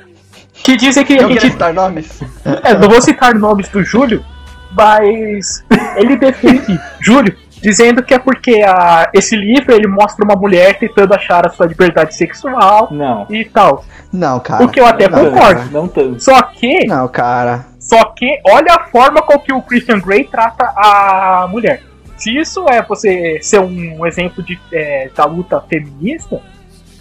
que 0.63 0.77
dizem 0.77 1.05
que 1.05 1.15
Eu 1.15 1.29
gente 1.29 1.41
citar 1.41 1.73
nomes. 1.73 2.21
É, 2.65 2.75
não 2.75 2.89
vou 2.89 3.01
citar 3.01 3.35
nomes 3.35 3.69
do 3.69 3.83
Júlio, 3.83 4.25
mas 4.73 5.65
ele 5.97 6.17
defende 6.17 6.79
Júlio, 7.01 7.35
dizendo 7.61 8.03
que 8.03 8.15
é 8.15 8.19
porque 8.19 8.63
a, 8.63 9.09
esse 9.15 9.37
livro 9.37 9.73
ele 9.73 9.87
mostra 9.87 10.25
uma 10.25 10.37
mulher 10.37 10.79
tentando 10.79 11.15
achar 11.15 11.47
a 11.47 11.51
sua 11.51 11.67
liberdade 11.67 12.15
sexual 12.15 12.89
Não. 12.91 13.27
e 13.31 13.45
tal. 13.45 13.85
Não, 14.13 14.41
cara. 14.41 14.65
O 14.65 14.69
que 14.69 14.81
eu 14.81 14.87
até 14.87 15.09
não, 15.09 15.31
concordo. 15.31 15.71
Não 15.71 15.89
tanto. 15.89 16.23
Só 16.23 16.41
que, 16.43 16.87
Não, 16.87 17.07
cara. 17.09 17.67
só 17.79 18.05
que 18.17 18.41
olha 18.47 18.75
a 18.75 18.85
forma 18.85 19.23
com 19.23 19.39
que 19.39 19.53
o 19.53 19.63
Christian 19.63 20.01
Grey 20.01 20.25
trata 20.25 20.65
a 20.77 21.47
mulher. 21.49 21.83
Se 22.19 22.37
isso 22.37 22.69
é 22.69 22.83
você 22.83 23.39
ser 23.41 23.61
um 23.61 24.05
exemplo 24.05 24.43
de, 24.43 24.59
é, 24.73 25.09
da 25.15 25.25
luta 25.25 25.61
feminista, 25.61 26.43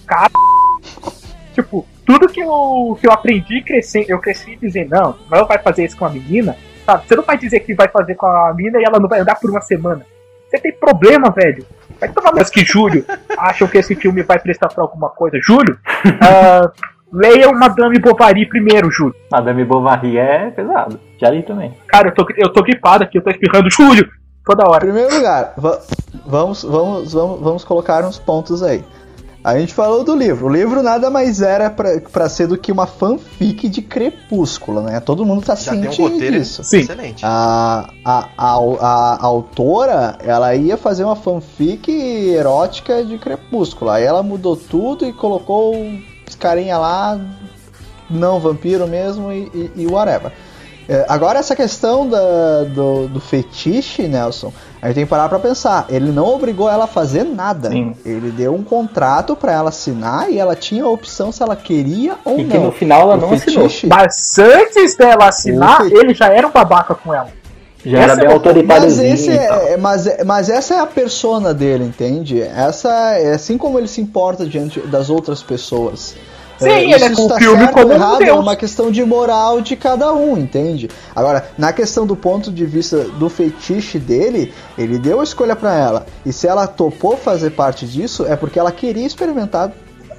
cara, 0.06 0.30
tipo, 1.56 1.88
tudo 2.06 2.30
que 2.30 2.40
eu, 2.40 2.96
que 3.02 3.08
eu 3.08 3.12
aprendi 3.12 3.62
crescer, 3.62 4.06
eu 4.08 4.20
cresci 4.20 4.56
dizendo, 4.62 4.92
não, 4.92 5.16
não 5.30 5.48
vai 5.48 5.58
fazer 5.58 5.86
isso 5.86 5.98
com 5.98 6.06
a 6.06 6.10
menina, 6.10 6.56
sabe? 6.86 7.08
Você 7.08 7.16
não 7.16 7.24
vai 7.24 7.36
dizer 7.36 7.62
que 7.62 7.74
vai 7.74 7.88
fazer 7.88 8.14
com 8.14 8.28
a 8.28 8.54
menina 8.54 8.80
e 8.80 8.84
ela 8.84 9.00
não 9.00 9.10
vai 9.10 9.20
andar 9.20 9.36
por 9.36 9.50
uma 9.50 9.60
semana. 9.60 10.06
Você 10.48 10.60
tem 10.60 10.72
problema, 10.72 11.32
velho. 11.32 11.66
Vai 12.00 12.10
tomar 12.10 12.32
mais 12.32 12.52
que 12.52 12.64
Júlio 12.64 13.04
acham 13.40 13.68
que 13.68 13.80
esse 13.80 13.96
filme 13.96 14.22
vai 14.22 14.38
prestar 14.38 14.68
pra 14.68 14.84
alguma 14.84 15.10
coisa. 15.10 15.40
Júlio, 15.42 15.80
ah, 16.22 16.72
leia 17.12 17.50
o 17.50 17.58
Madame 17.58 17.98
Bovary 18.00 18.48
primeiro, 18.48 18.92
Júlio. 18.92 19.16
Madame 19.32 19.66
Bovary 19.66 20.20
é 20.20 20.52
pesado. 20.52 21.00
Já 21.20 21.32
li 21.32 21.42
também. 21.42 21.74
Cara, 21.88 22.10
eu 22.10 22.14
tô, 22.14 22.26
eu 22.38 22.54
tô 22.54 22.62
gripado 22.62 23.04
aqui, 23.04 23.18
eu 23.18 23.24
tô 23.24 23.32
espirrando 23.32 23.72
Júlio 23.72 24.08
toda 24.48 24.64
Em 24.64 24.68
hora. 24.68 24.80
primeiro 24.80 25.14
lugar, 25.16 25.54
va- 25.58 25.80
vamos, 26.26 26.64
vamos, 26.64 27.14
vamos, 27.14 27.40
vamos 27.42 27.64
colocar 27.64 28.04
uns 28.06 28.18
pontos 28.18 28.64
aí. 28.64 28.84
A 29.44 29.58
gente 29.58 29.74
falou 29.74 30.04
do 30.04 30.14
livro. 30.14 30.48
O 30.48 30.50
livro 30.50 30.84
nada 30.84 31.10
mais 31.10 31.42
era 31.42 31.70
pra, 31.70 32.02
pra 32.12 32.28
ser 32.28 32.48
do 32.48 32.58
que 32.58 32.70
uma 32.70 32.86
fanfic 32.86 33.70
de 33.70 33.82
Crepúsculo, 33.82 34.82
né? 34.82 35.00
Todo 35.00 35.24
mundo 35.26 35.42
tá 35.46 35.56
Já 35.56 35.72
tem 35.72 35.88
um 35.88 35.94
roteiro 35.94 36.38
disso. 36.38 36.66
Sim. 36.66 36.80
excelente. 36.80 37.24
A, 37.26 37.90
a, 38.04 38.28
a, 38.38 38.54
a 39.22 39.26
autora, 39.26 40.18
ela 40.22 40.54
ia 40.54 40.76
fazer 40.76 41.06
uma 41.06 41.16
fanfic 41.16 41.90
erótica 41.90 43.06
de 43.06 43.18
Crepúsculo. 43.18 43.90
Aí 43.90 44.04
ela 44.04 44.22
mudou 44.22 44.58
tudo 44.58 45.06
e 45.06 45.14
colocou 45.14 45.76
os 46.28 46.36
carinha 46.36 46.78
lá, 46.78 47.18
não 48.10 48.42
vampiro 48.42 48.86
mesmo 48.86 49.32
e, 49.32 49.50
e, 49.54 49.84
e 49.84 49.88
whatever. 49.88 50.34
É, 50.90 51.06
agora 51.10 51.38
essa 51.40 51.54
questão 51.56 52.08
da, 52.08 52.64
do, 52.64 53.08
do 53.10 53.20
fetiche, 53.20 54.04
Nelson, 54.08 54.54
a 54.82 54.88
gente 54.88 54.96
tem 54.96 55.04
que 55.04 55.10
parar 55.10 55.28
pra 55.28 55.38
pensar. 55.38 55.86
Ele 55.90 56.12
não 56.12 56.26
obrigou 56.34 56.70
ela 56.70 56.86
a 56.86 56.88
fazer 56.88 57.24
nada. 57.26 57.70
Sim. 57.70 57.94
Ele 58.06 58.32
deu 58.32 58.56
um 58.56 58.64
contrato 58.64 59.36
pra 59.36 59.52
ela 59.52 59.68
assinar 59.70 60.32
e 60.32 60.40
ela 60.40 60.56
tinha 60.56 60.86
a 60.86 60.90
opção 60.90 61.30
se 61.32 61.44
ela 61.44 61.56
queria 61.58 62.16
ou 62.24 62.40
E 62.40 62.44
não. 62.44 62.50
que 62.50 62.58
no 62.58 62.72
final 62.72 63.02
ela 63.02 63.16
O 63.18 63.22
não 63.22 63.34
assinou. 63.34 63.64
fetiche- 63.64 63.88
Mas 63.88 64.40
antes 64.40 64.96
dela 64.96 65.28
assinar, 65.28 65.82
Sim. 65.84 65.92
ele 65.94 66.14
já 66.14 66.28
era 66.34 66.48
um 66.48 66.52
babaca 66.52 66.96
com 66.96 67.14
ela. 67.14 67.28
Já 67.86 68.00
era 68.00 68.14
Essa 68.14 68.22
bem 68.22 68.32
é 68.32 68.64
Mas, 68.64 68.98
e 69.00 69.30
é, 69.30 69.78
mas, 69.78 70.26
mas 70.26 70.50
essa 70.50 70.74
é 70.76 70.80
a 70.80 70.86
persona 70.88 71.54
dele, 71.54 71.84
entende? 71.84 72.42
Essa 72.42 72.90
é 73.18 73.34
assim 73.34 73.58
como 73.58 73.78
ele 73.78 73.88
se 73.88 74.02
importa 74.02 74.46
diante 74.46 74.80
das 74.82 75.10
outras 75.10 75.44
pessoas. 75.44 76.16
Sim, 76.60 76.70
É, 76.70 76.84
ele 76.84 77.04
é 77.04 77.10
com 77.14 77.26
o 77.28 77.38
filme 77.38 77.68
como 77.72 77.92
errado, 77.94 78.22
é 78.22 78.26
deus. 78.26 78.40
uma 78.40 78.56
questão 78.56 78.90
de 78.92 79.04
moral 79.06 79.62
de 79.62 79.76
cada 79.76 80.12
um, 80.14 80.38
entende? 80.38 80.90
Agora, 81.16 81.50
na 81.58 81.72
questão 81.72 82.06
do 82.06 82.16
ponto 82.16 82.52
de 82.52 82.66
vista 82.66 83.04
do 83.04 83.30
feitiço 83.30 84.00
dele, 84.00 84.52
ele 84.78 84.98
deu 84.98 85.20
a 85.20 85.24
escolha 85.24 85.56
pra 85.56 85.76
ela. 85.76 86.06
E 86.26 86.34
se 86.34 86.48
ela 86.48 86.66
topou 86.68 87.16
fazer 87.16 87.52
parte 87.52 87.86
disso, 87.86 88.26
é 88.26 88.36
porque 88.36 88.58
ela 88.60 88.72
queria 88.72 89.06
experimentar 89.06 89.72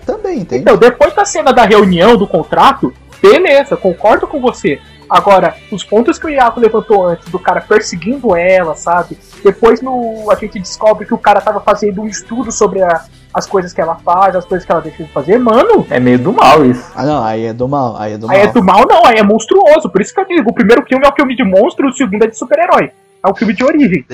também, 0.06 0.38
entende? 0.40 0.62
Então, 0.62 0.76
depois 0.76 1.12
da 1.14 1.24
cena 1.24 1.52
da 1.52 1.64
reunião 1.64 2.16
do 2.16 2.26
contrato, 2.26 2.92
beleza, 3.20 3.76
concordo 3.76 4.26
com 4.26 4.40
você. 4.40 4.78
Agora, 5.10 5.54
os 5.72 5.82
pontos 5.82 6.18
que 6.18 6.26
o 6.26 6.30
Iago 6.30 6.60
levantou 6.60 7.06
antes, 7.06 7.28
do 7.30 7.38
cara 7.38 7.60
perseguindo 7.62 8.36
ela, 8.36 8.74
sabe? 8.74 9.18
Depois 9.42 9.80
no, 9.80 10.30
a 10.30 10.34
gente 10.34 10.58
descobre 10.58 11.06
que 11.06 11.14
o 11.14 11.18
cara 11.18 11.40
tava 11.40 11.60
fazendo 11.60 12.02
um 12.02 12.06
estudo 12.06 12.52
sobre 12.52 12.82
a- 12.82 13.04
as 13.32 13.46
coisas 13.46 13.72
que 13.72 13.80
ela 13.80 13.96
faz, 13.96 14.34
as 14.34 14.44
coisas 14.44 14.64
que 14.64 14.72
ela 14.72 14.80
deixa 14.80 15.02
de 15.04 15.10
fazer. 15.12 15.38
Mano, 15.38 15.86
É 15.90 16.00
meio 16.00 16.18
do 16.18 16.32
mal 16.32 16.64
isso. 16.64 16.90
Ah, 16.96 17.04
não, 17.04 17.22
aí 17.24 17.44
é 17.46 17.52
do 17.52 17.68
mal, 17.68 17.96
aí 17.98 18.14
é 18.14 18.18
do 18.18 18.26
mal. 18.26 18.36
aí 18.36 18.42
é 18.42 18.46
do 18.52 18.62
mal 18.64 18.84
não, 18.88 19.04
aí 19.06 19.16
é 19.18 19.22
monstruoso. 19.22 19.88
Por 19.90 20.00
isso 20.00 20.12
que 20.14 20.20
eu 20.20 20.26
digo, 20.26 20.50
o 20.50 20.54
primeiro 20.54 20.84
filme 20.86 21.04
é 21.04 21.08
um 21.08 21.14
filme 21.14 21.36
de 21.36 21.44
monstro, 21.44 21.88
o 21.88 21.92
segundo 21.92 22.22
é 22.24 22.26
de 22.26 22.36
super-herói. 22.38 22.90
É 23.24 23.28
um 23.30 23.34
filme 23.34 23.52
de 23.52 23.64
origem. 23.64 24.04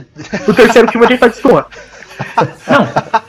O 0.49 0.52
terceiro 0.54 0.90
filme 0.90 1.06
a 1.06 1.11
gente 1.11 1.21
tá 1.21 1.28
destoando. 1.28 1.66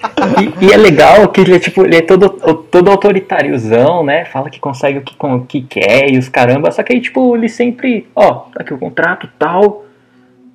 E, 0.62 0.66
e 0.66 0.74
é 0.74 0.78
legal 0.78 1.28
que 1.28 1.42
ele 1.42 1.56
é 1.56 1.60
tipo, 1.60 1.84
ele 1.86 1.98
é 1.98 2.02
todo, 2.02 2.30
todo 2.72 2.90
autoritáriozão, 2.90 4.04
né? 4.04 4.26
Fala 4.26 4.50
que 4.50 4.60
consegue 4.60 5.00
o 5.00 5.02
que, 5.02 5.16
com- 5.16 5.36
o 5.36 5.46
que 5.46 5.62
quer 5.62 6.10
e 6.12 6.18
os 6.18 6.30
caramba. 6.30 6.72
Só 6.72 6.82
que 6.84 6.94
aí, 6.94 7.02
tipo, 7.02 7.36
ele 7.36 7.48
sempre, 7.50 8.08
ó, 8.16 8.32
tá 8.54 8.62
aqui 8.62 8.74
o 8.74 8.78
contrato 8.78 9.28
tal. 9.38 9.85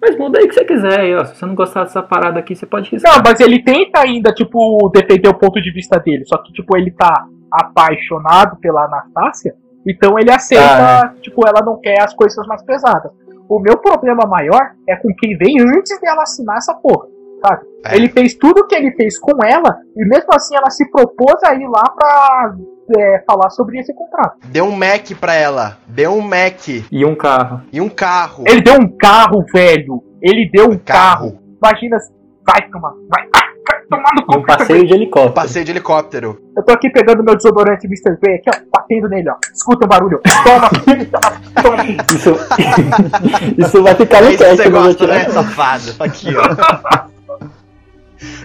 Mas 0.01 0.17
muda 0.17 0.39
aí 0.39 0.45
o 0.45 0.49
que 0.49 0.55
você 0.55 0.65
quiser 0.65 1.01
aí, 1.01 1.15
ó. 1.15 1.25
Se 1.25 1.37
você 1.37 1.47
não 1.47 1.55
gostar 1.55 1.85
dessa 1.85 2.03
parada 2.03 2.39
aqui, 2.41 2.55
você 2.57 2.65
pode 2.65 2.91
riscar. 2.91 3.17
Não, 3.17 3.23
mas 3.25 3.39
ele 3.41 3.63
tenta 3.63 4.01
ainda, 4.01 4.33
tipo, 4.33 4.91
defender 4.95 5.29
o 5.29 5.39
ponto 5.39 5.61
de 5.61 5.71
vista 5.73 5.99
dele. 5.99 6.25
Só 6.25 6.39
que, 6.39 6.53
tipo, 6.53 6.77
ele 6.77 6.91
tá 6.91 7.27
apaixonado 7.53 8.57
pela 8.61 8.85
Anastácia. 8.85 9.55
Então 9.87 10.19
ele 10.19 10.31
aceita, 10.31 10.65
Ah, 10.65 11.15
tipo, 11.21 11.47
ela 11.47 11.65
não 11.65 11.81
quer 11.81 12.01
as 12.03 12.15
coisas 12.15 12.47
mais 12.47 12.63
pesadas. 12.63 13.11
O 13.49 13.59
meu 13.59 13.77
problema 13.79 14.25
maior 14.27 14.73
é 14.89 14.95
com 14.97 15.09
quem 15.19 15.37
vem 15.37 15.61
antes 15.61 16.01
dela 16.01 16.23
assinar 16.23 16.59
essa 16.59 16.75
porra, 16.75 17.07
sabe? 17.45 17.65
É. 17.87 17.97
Ele 17.97 18.09
fez 18.09 18.35
tudo 18.35 18.61
o 18.61 18.67
que 18.67 18.75
ele 18.75 18.93
fez 18.93 19.19
com 19.19 19.43
ela, 19.45 19.79
e 19.97 20.05
mesmo 20.05 20.29
assim 20.33 20.55
ela 20.55 20.71
se 20.71 20.89
propôs 20.91 21.43
a 21.43 21.55
ir 21.55 21.67
lá 21.67 21.83
pra 21.83 22.55
é, 22.99 23.23
falar 23.27 23.51
sobre 23.51 23.79
esse 23.79 23.93
contrato. 23.95 24.37
Deu 24.47 24.65
um 24.65 24.77
Mac 24.77 25.11
pra 25.21 25.35
ela. 25.35 25.79
Deu 25.87 26.13
um 26.13 26.21
Mac 26.23 26.69
E 26.91 27.05
um 27.05 27.15
carro. 27.15 27.61
e 27.73 27.81
um 27.81 27.89
carro. 27.89 28.45
Ele 28.47 28.61
deu 28.63 28.75
um 28.75 28.97
carro, 28.99 29.45
velho. 29.53 30.03
Ele 30.23 30.49
deu 30.53 30.67
um 30.71 30.79
carro. 30.79 31.33
Carro. 31.33 31.39
Imagina, 31.63 31.97
vai 32.47 32.69
tomar, 32.71 32.91
vai, 33.09 33.27
vai 33.33 33.81
tomar 33.89 34.11
no 34.15 34.35
E 34.35 34.37
um 34.39 34.41
cu. 34.41 34.47
passeio 34.47 34.87
de 34.87 34.95
helicóptero. 34.95 35.35
Passeio 35.35 35.65
de 35.65 35.71
helicóptero. 35.73 36.39
Eu 36.57 36.65
tô 36.65 36.73
aqui 36.73 36.91
pegando 36.91 37.23
meu 37.23 37.37
desodorante 37.37 37.87
Mr. 37.87 38.19
Grey 38.21 38.37
aqui, 38.37 38.51
ó, 38.55 38.61
batendo 38.73 39.09
nele, 39.09 39.31
ó. 39.31 39.35
Escuta 39.55 39.85
o 39.87 39.89
barulho. 39.89 40.21
Toma, 40.45 40.69
toma, 41.63 41.63
toma. 41.63 41.85
Isso, 42.15 42.35
isso 43.59 43.83
vai 43.83 43.95
ficar 43.95 44.19
É 44.19 44.21
no 44.23 44.37
teste 44.37 44.57
você 44.57 44.71
gosta, 44.71 45.07
né, 45.07 45.29
safado? 45.31 45.95
Aqui, 46.01 46.29
ó. 46.37 47.01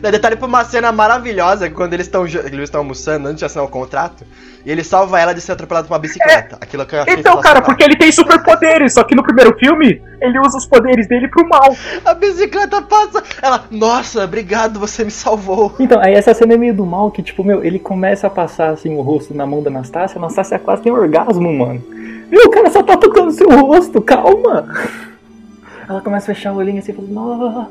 Daí 0.01 0.11
Detalhe 0.11 0.35
pra 0.35 0.47
uma 0.47 0.63
cena 0.63 0.91
maravilhosa 0.91 1.69
quando 1.69 1.93
eles 1.93 2.07
estão 2.07 2.25
eles 2.25 2.61
estão 2.61 2.81
almoçando 2.81 3.27
antes 3.27 3.39
de 3.39 3.45
assinar 3.45 3.65
o 3.65 3.69
contrato 3.69 4.25
e 4.65 4.71
ele 4.71 4.83
salva 4.83 5.19
ela 5.19 5.33
de 5.33 5.41
ser 5.41 5.51
atropelado 5.51 5.87
por 5.87 5.93
uma 5.93 5.99
bicicleta. 5.99 6.57
Aquilo 6.59 6.85
que 6.85 6.95
eu 6.95 7.01
achei 7.01 7.13
Então, 7.13 7.39
cara, 7.39 7.61
porque 7.61 7.83
ele 7.83 7.95
tem 7.95 8.11
superpoderes, 8.11 8.93
só 8.93 9.03
que 9.03 9.13
no 9.13 9.23
primeiro 9.23 9.55
filme 9.57 10.01
ele 10.19 10.39
usa 10.39 10.57
os 10.57 10.65
poderes 10.65 11.07
dele 11.07 11.27
pro 11.27 11.47
mal. 11.47 11.75
a 12.03 12.13
bicicleta 12.15 12.81
passa. 12.81 13.23
Ela, 13.41 13.65
nossa, 13.69 14.23
obrigado, 14.23 14.79
você 14.79 15.03
me 15.03 15.11
salvou. 15.11 15.75
Então, 15.79 16.01
aí 16.01 16.15
essa 16.15 16.33
cena 16.33 16.55
é 16.55 16.57
meio 16.57 16.73
do 16.73 16.85
mal, 16.85 17.11
que 17.11 17.21
tipo, 17.21 17.43
meu, 17.43 17.63
ele 17.63 17.77
começa 17.77 18.25
a 18.25 18.29
passar 18.29 18.69
assim 18.69 18.95
o 18.95 19.01
rosto 19.01 19.35
na 19.35 19.45
mão 19.45 19.61
da 19.61 19.69
Anastácia, 19.69 20.17
a 20.17 20.19
Anastácia 20.19 20.57
quase 20.57 20.81
tem 20.81 20.91
orgasmo, 20.91 21.53
mano. 21.53 21.83
Meu, 22.31 22.45
o 22.45 22.49
cara 22.49 22.71
só 22.71 22.81
tá 22.81 22.97
tocando 22.97 23.31
seu 23.31 23.49
rosto, 23.49 24.01
calma. 24.01 24.67
Ela 25.87 26.01
começa 26.01 26.31
a 26.31 26.35
fechar 26.35 26.53
o 26.53 26.55
olhinho 26.55 26.79
assim 26.79 26.91
e 26.91 26.95
fala, 26.95 27.07
nossa, 27.07 27.69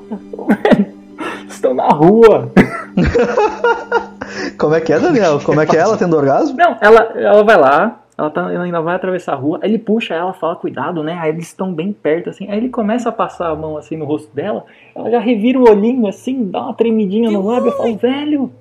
estão 1.49 1.75
na 1.75 1.89
rua. 1.89 2.51
Como 4.59 4.75
é 4.75 4.81
que 4.81 4.93
é, 4.93 4.99
Daniel? 4.99 5.41
Como 5.41 5.61
é 5.61 5.67
que 5.67 5.77
é 5.77 5.81
ela 5.81 5.97
tendo 5.97 6.17
orgasmo? 6.17 6.57
Não, 6.57 6.77
ela, 6.81 7.01
ela 7.17 7.45
vai 7.45 7.57
lá, 7.57 8.01
ela, 8.17 8.31
tá, 8.31 8.53
ela 8.53 8.65
ainda 8.65 8.81
vai 8.81 8.95
atravessar 8.95 9.33
a 9.33 9.37
rua, 9.37 9.59
aí 9.63 9.71
ele 9.71 9.79
puxa 9.79 10.15
ela, 10.15 10.33
fala, 10.33 10.57
cuidado, 10.57 11.03
né? 11.03 11.19
Aí 11.21 11.31
eles 11.31 11.47
estão 11.47 11.73
bem 11.73 11.93
perto, 11.93 12.31
assim, 12.31 12.51
aí 12.51 12.59
ele 12.59 12.69
começa 12.69 13.09
a 13.09 13.13
passar 13.13 13.51
a 13.51 13.57
mão 13.57 13.77
assim 13.77 13.97
no 13.97 14.05
rosto 14.05 14.35
dela, 14.35 14.65
ela 14.95 15.11
já 15.11 15.19
revira 15.19 15.59
o 15.59 15.69
olhinho 15.69 16.07
assim, 16.07 16.51
dá 16.51 16.63
uma 16.63 16.75
tremidinha 16.75 17.31
no 17.31 17.45
lábio, 17.45 17.71
eu 17.71 17.77
falo, 17.77 17.97
velho, 17.97 18.53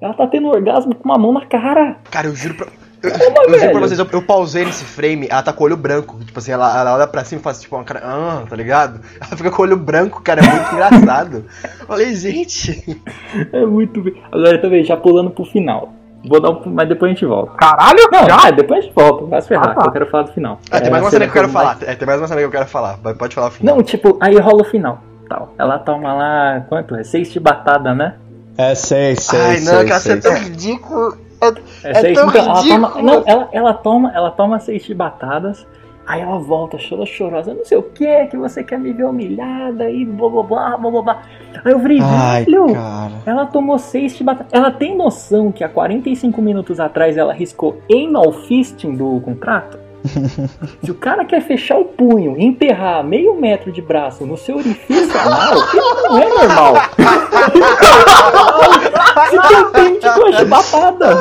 ela 0.00 0.14
tá 0.14 0.26
tendo 0.26 0.48
orgasmo 0.48 0.94
com 0.94 1.04
uma 1.04 1.18
mão 1.18 1.32
na 1.32 1.46
cara. 1.46 1.96
Cara, 2.10 2.26
eu 2.26 2.34
juro 2.34 2.54
pra. 2.54 2.66
Eu, 3.08 3.28
eu 3.28 3.44
juro 3.44 3.58
velho. 3.58 3.70
pra 3.72 3.80
vocês, 3.80 3.98
eu, 3.98 4.06
eu 4.12 4.22
pausei 4.22 4.64
nesse 4.64 4.84
frame, 4.84 5.26
ela 5.30 5.42
tá 5.42 5.52
com 5.52 5.62
o 5.64 5.66
olho 5.66 5.76
branco. 5.76 6.18
Tipo 6.24 6.38
assim, 6.38 6.52
ela, 6.52 6.78
ela 6.80 6.94
olha 6.94 7.06
pra 7.06 7.24
cima 7.24 7.40
e 7.40 7.44
faz 7.44 7.60
tipo 7.60 7.76
uma 7.76 7.84
cara. 7.84 8.00
Ah, 8.04 8.42
tá 8.48 8.56
ligado? 8.56 9.00
Ela 9.20 9.36
fica 9.36 9.50
com 9.50 9.62
o 9.62 9.64
olho 9.64 9.76
branco, 9.76 10.20
cara, 10.22 10.40
é 10.40 10.48
muito 10.48 10.72
engraçado. 10.74 11.44
Eu 11.80 11.86
Falei, 11.86 12.14
gente. 12.14 13.02
É 13.52 13.64
muito 13.66 14.00
bem. 14.02 14.22
Agora 14.32 14.60
também, 14.60 14.84
já 14.84 14.96
pulando 14.96 15.30
pro 15.30 15.44
final. 15.44 15.92
Vou 16.28 16.40
dar 16.40 16.50
um. 16.50 16.60
Mas 16.66 16.88
depois 16.88 17.10
a 17.10 17.14
gente 17.14 17.24
volta. 17.24 17.52
Caralho, 17.56 18.00
Não, 18.10 18.24
já? 18.26 18.48
é, 18.48 18.52
depois 18.52 18.80
a 18.80 18.82
gente 18.82 18.94
volta. 18.94 19.24
Vai 19.26 19.40
se 19.42 19.48
ferrar, 19.48 19.68
Ah, 19.70 19.74
tá. 19.74 19.82
que 19.82 19.88
eu 19.88 19.92
quero 19.92 20.06
falar 20.10 20.22
do 20.24 20.32
final. 20.32 20.60
Ah, 20.70 20.78
tem 20.80 20.88
É, 20.88 20.90
mais 20.90 21.02
uma 21.02 21.08
a 21.08 21.10
cena 21.12 21.24
que 21.24 21.28
eu 21.30 21.32
quero 21.34 21.52
mais- 21.52 21.68
falar. 21.78 21.90
É, 21.90 21.94
tem 21.94 22.06
mais 22.06 22.20
uma 22.20 22.26
cena 22.28 22.40
que 22.40 22.46
eu 22.46 22.50
quero 22.50 22.66
falar. 22.66 22.98
Vai- 23.02 23.14
Pode 23.14 23.34
falar 23.34 23.46
o 23.48 23.50
final. 23.52 23.76
Não, 23.76 23.82
tipo, 23.84 24.18
aí 24.20 24.36
rola 24.38 24.62
o 24.62 24.64
final. 24.64 25.00
Tal. 25.28 25.52
Ela 25.58 25.78
toma 25.78 26.12
lá, 26.14 26.64
quanto? 26.68 26.96
É 26.96 27.04
seis 27.04 27.28
chibatadas, 27.28 27.96
né? 27.96 28.14
É 28.58 28.74
seis, 28.74 29.20
seis, 29.24 29.42
Ai, 29.42 29.56
não, 29.60 29.64
seis, 29.66 29.80
aquela 29.82 30.00
cena 30.00 30.16
é 30.16 30.20
tão 30.20 30.34
ridícula. 30.34 31.18
É, 31.40 31.46
É, 31.84 31.90
é 31.90 32.14
tão 32.14 32.28
então, 32.28 32.42
ela 32.42 32.62
toma, 32.62 33.02
não, 33.02 33.22
ela, 33.26 33.48
ela 33.52 33.74
toma, 33.74 34.12
ela 34.14 34.30
toma 34.30 34.58
seis 34.58 34.82
chibatadas, 34.82 35.66
aí 36.06 36.20
ela 36.20 36.38
volta, 36.38 36.78
chora 36.78 37.04
chorosa, 37.04 37.52
não 37.52 37.64
sei 37.64 37.76
o 37.76 37.82
que, 37.82 38.26
que 38.26 38.36
você 38.36 38.62
quer 38.62 38.78
me 38.78 38.92
ver 38.92 39.04
humilhada 39.04 39.90
e 39.90 40.04
blá 40.04 40.28
blá 40.28 40.42
blá 40.42 40.76
blá 40.78 41.02
blá. 41.02 41.22
Aí 41.64 41.72
eu 41.72 41.80
falei, 41.80 41.98
Ai, 42.00 42.44
velho, 42.44 42.72
cara. 42.72 43.12
ela 43.26 43.46
tomou 43.46 43.78
seis 43.78 44.12
chibatadas. 44.16 44.52
Ela 44.52 44.70
tem 44.70 44.96
noção 44.96 45.50
que 45.50 45.64
há 45.64 45.68
45 45.68 46.40
minutos 46.40 46.78
atrás 46.80 47.16
ela 47.16 47.32
riscou 47.32 47.80
anal 47.90 48.32
fisting 48.32 48.94
do 48.94 49.20
contrato? 49.20 49.78
Se 50.82 50.90
o 50.90 50.94
cara 50.94 51.24
quer 51.24 51.40
fechar 51.42 51.78
o 51.78 51.84
punho 51.84 52.38
e 52.38 52.44
enterrar 52.44 53.02
meio 53.02 53.34
metro 53.34 53.72
de 53.72 53.82
braço 53.82 54.24
no 54.24 54.36
seu 54.36 54.56
orifício 54.56 55.18
anal, 55.18 55.54
isso 55.56 55.76
não 56.08 56.18
é 56.18 56.28
normal. 56.28 56.74
Se 59.28 59.36
contente 59.38 60.00
com 60.10 60.26
a 60.26 60.32
chibatada. 60.32 61.14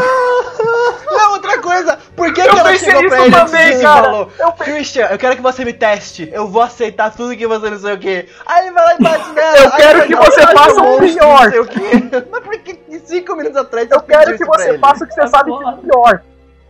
Não, 1.11 1.31
outra 1.33 1.61
coisa, 1.61 1.97
por 2.15 2.33
que, 2.33 2.41
Eu 2.41 2.45
que 2.53 2.59
ela 2.59 2.69
pensei 2.69 2.91
chegou 2.91 3.07
pra 3.09 3.21
ele 3.21 3.31
também, 3.35 3.61
assim 3.69 3.79
e 3.79 3.81
cara. 3.81 4.03
falou 4.03 4.29
Eu 4.37 4.51
pe- 4.51 4.63
Christian, 4.65 5.05
eu 5.07 5.17
quero 5.17 5.35
que 5.35 5.41
você 5.41 5.63
me 5.65 5.73
teste, 5.73 6.29
eu 6.33 6.47
vou 6.47 6.61
aceitar 6.61 7.15
tudo 7.15 7.35
que 7.37 7.47
você 7.47 7.69
não 7.69 7.77
sei 7.79 7.93
o 7.93 7.97
que. 7.97 8.27
Aí 8.45 8.65
ele 8.65 8.71
vai 8.73 8.85
lá 8.85 8.95
e 8.95 9.03
bate 9.03 9.29
nela. 9.33 9.57
Eu 9.57 9.63
Aí 9.73 9.77
quero 9.81 10.07
que 10.07 10.15
você 10.15 10.41
"Ai, 10.41 10.53
faça 10.55 10.73
que 10.75 10.81
um 10.81 10.83
monstro, 10.83 11.07
pior." 11.13 11.43
Não 11.43 11.51
sei 11.51 11.59
o 11.59 11.65
quê. 11.67 12.25
Mas 12.31 12.43
por 12.43 12.57
que 12.59 12.73
que 12.73 12.99
cinco 12.99 13.35
minutos 13.35 13.57
atrás 13.57 13.89
Eu 13.91 14.01
quero 14.01 14.37
que 14.37 14.45
você 14.45 14.77
faça 14.79 15.03
o 15.03 15.07
que 15.07 15.13
você 15.13 15.27
sabe 15.27 15.51
que 15.57 15.67
é 15.67 15.71
pior. 15.73 16.21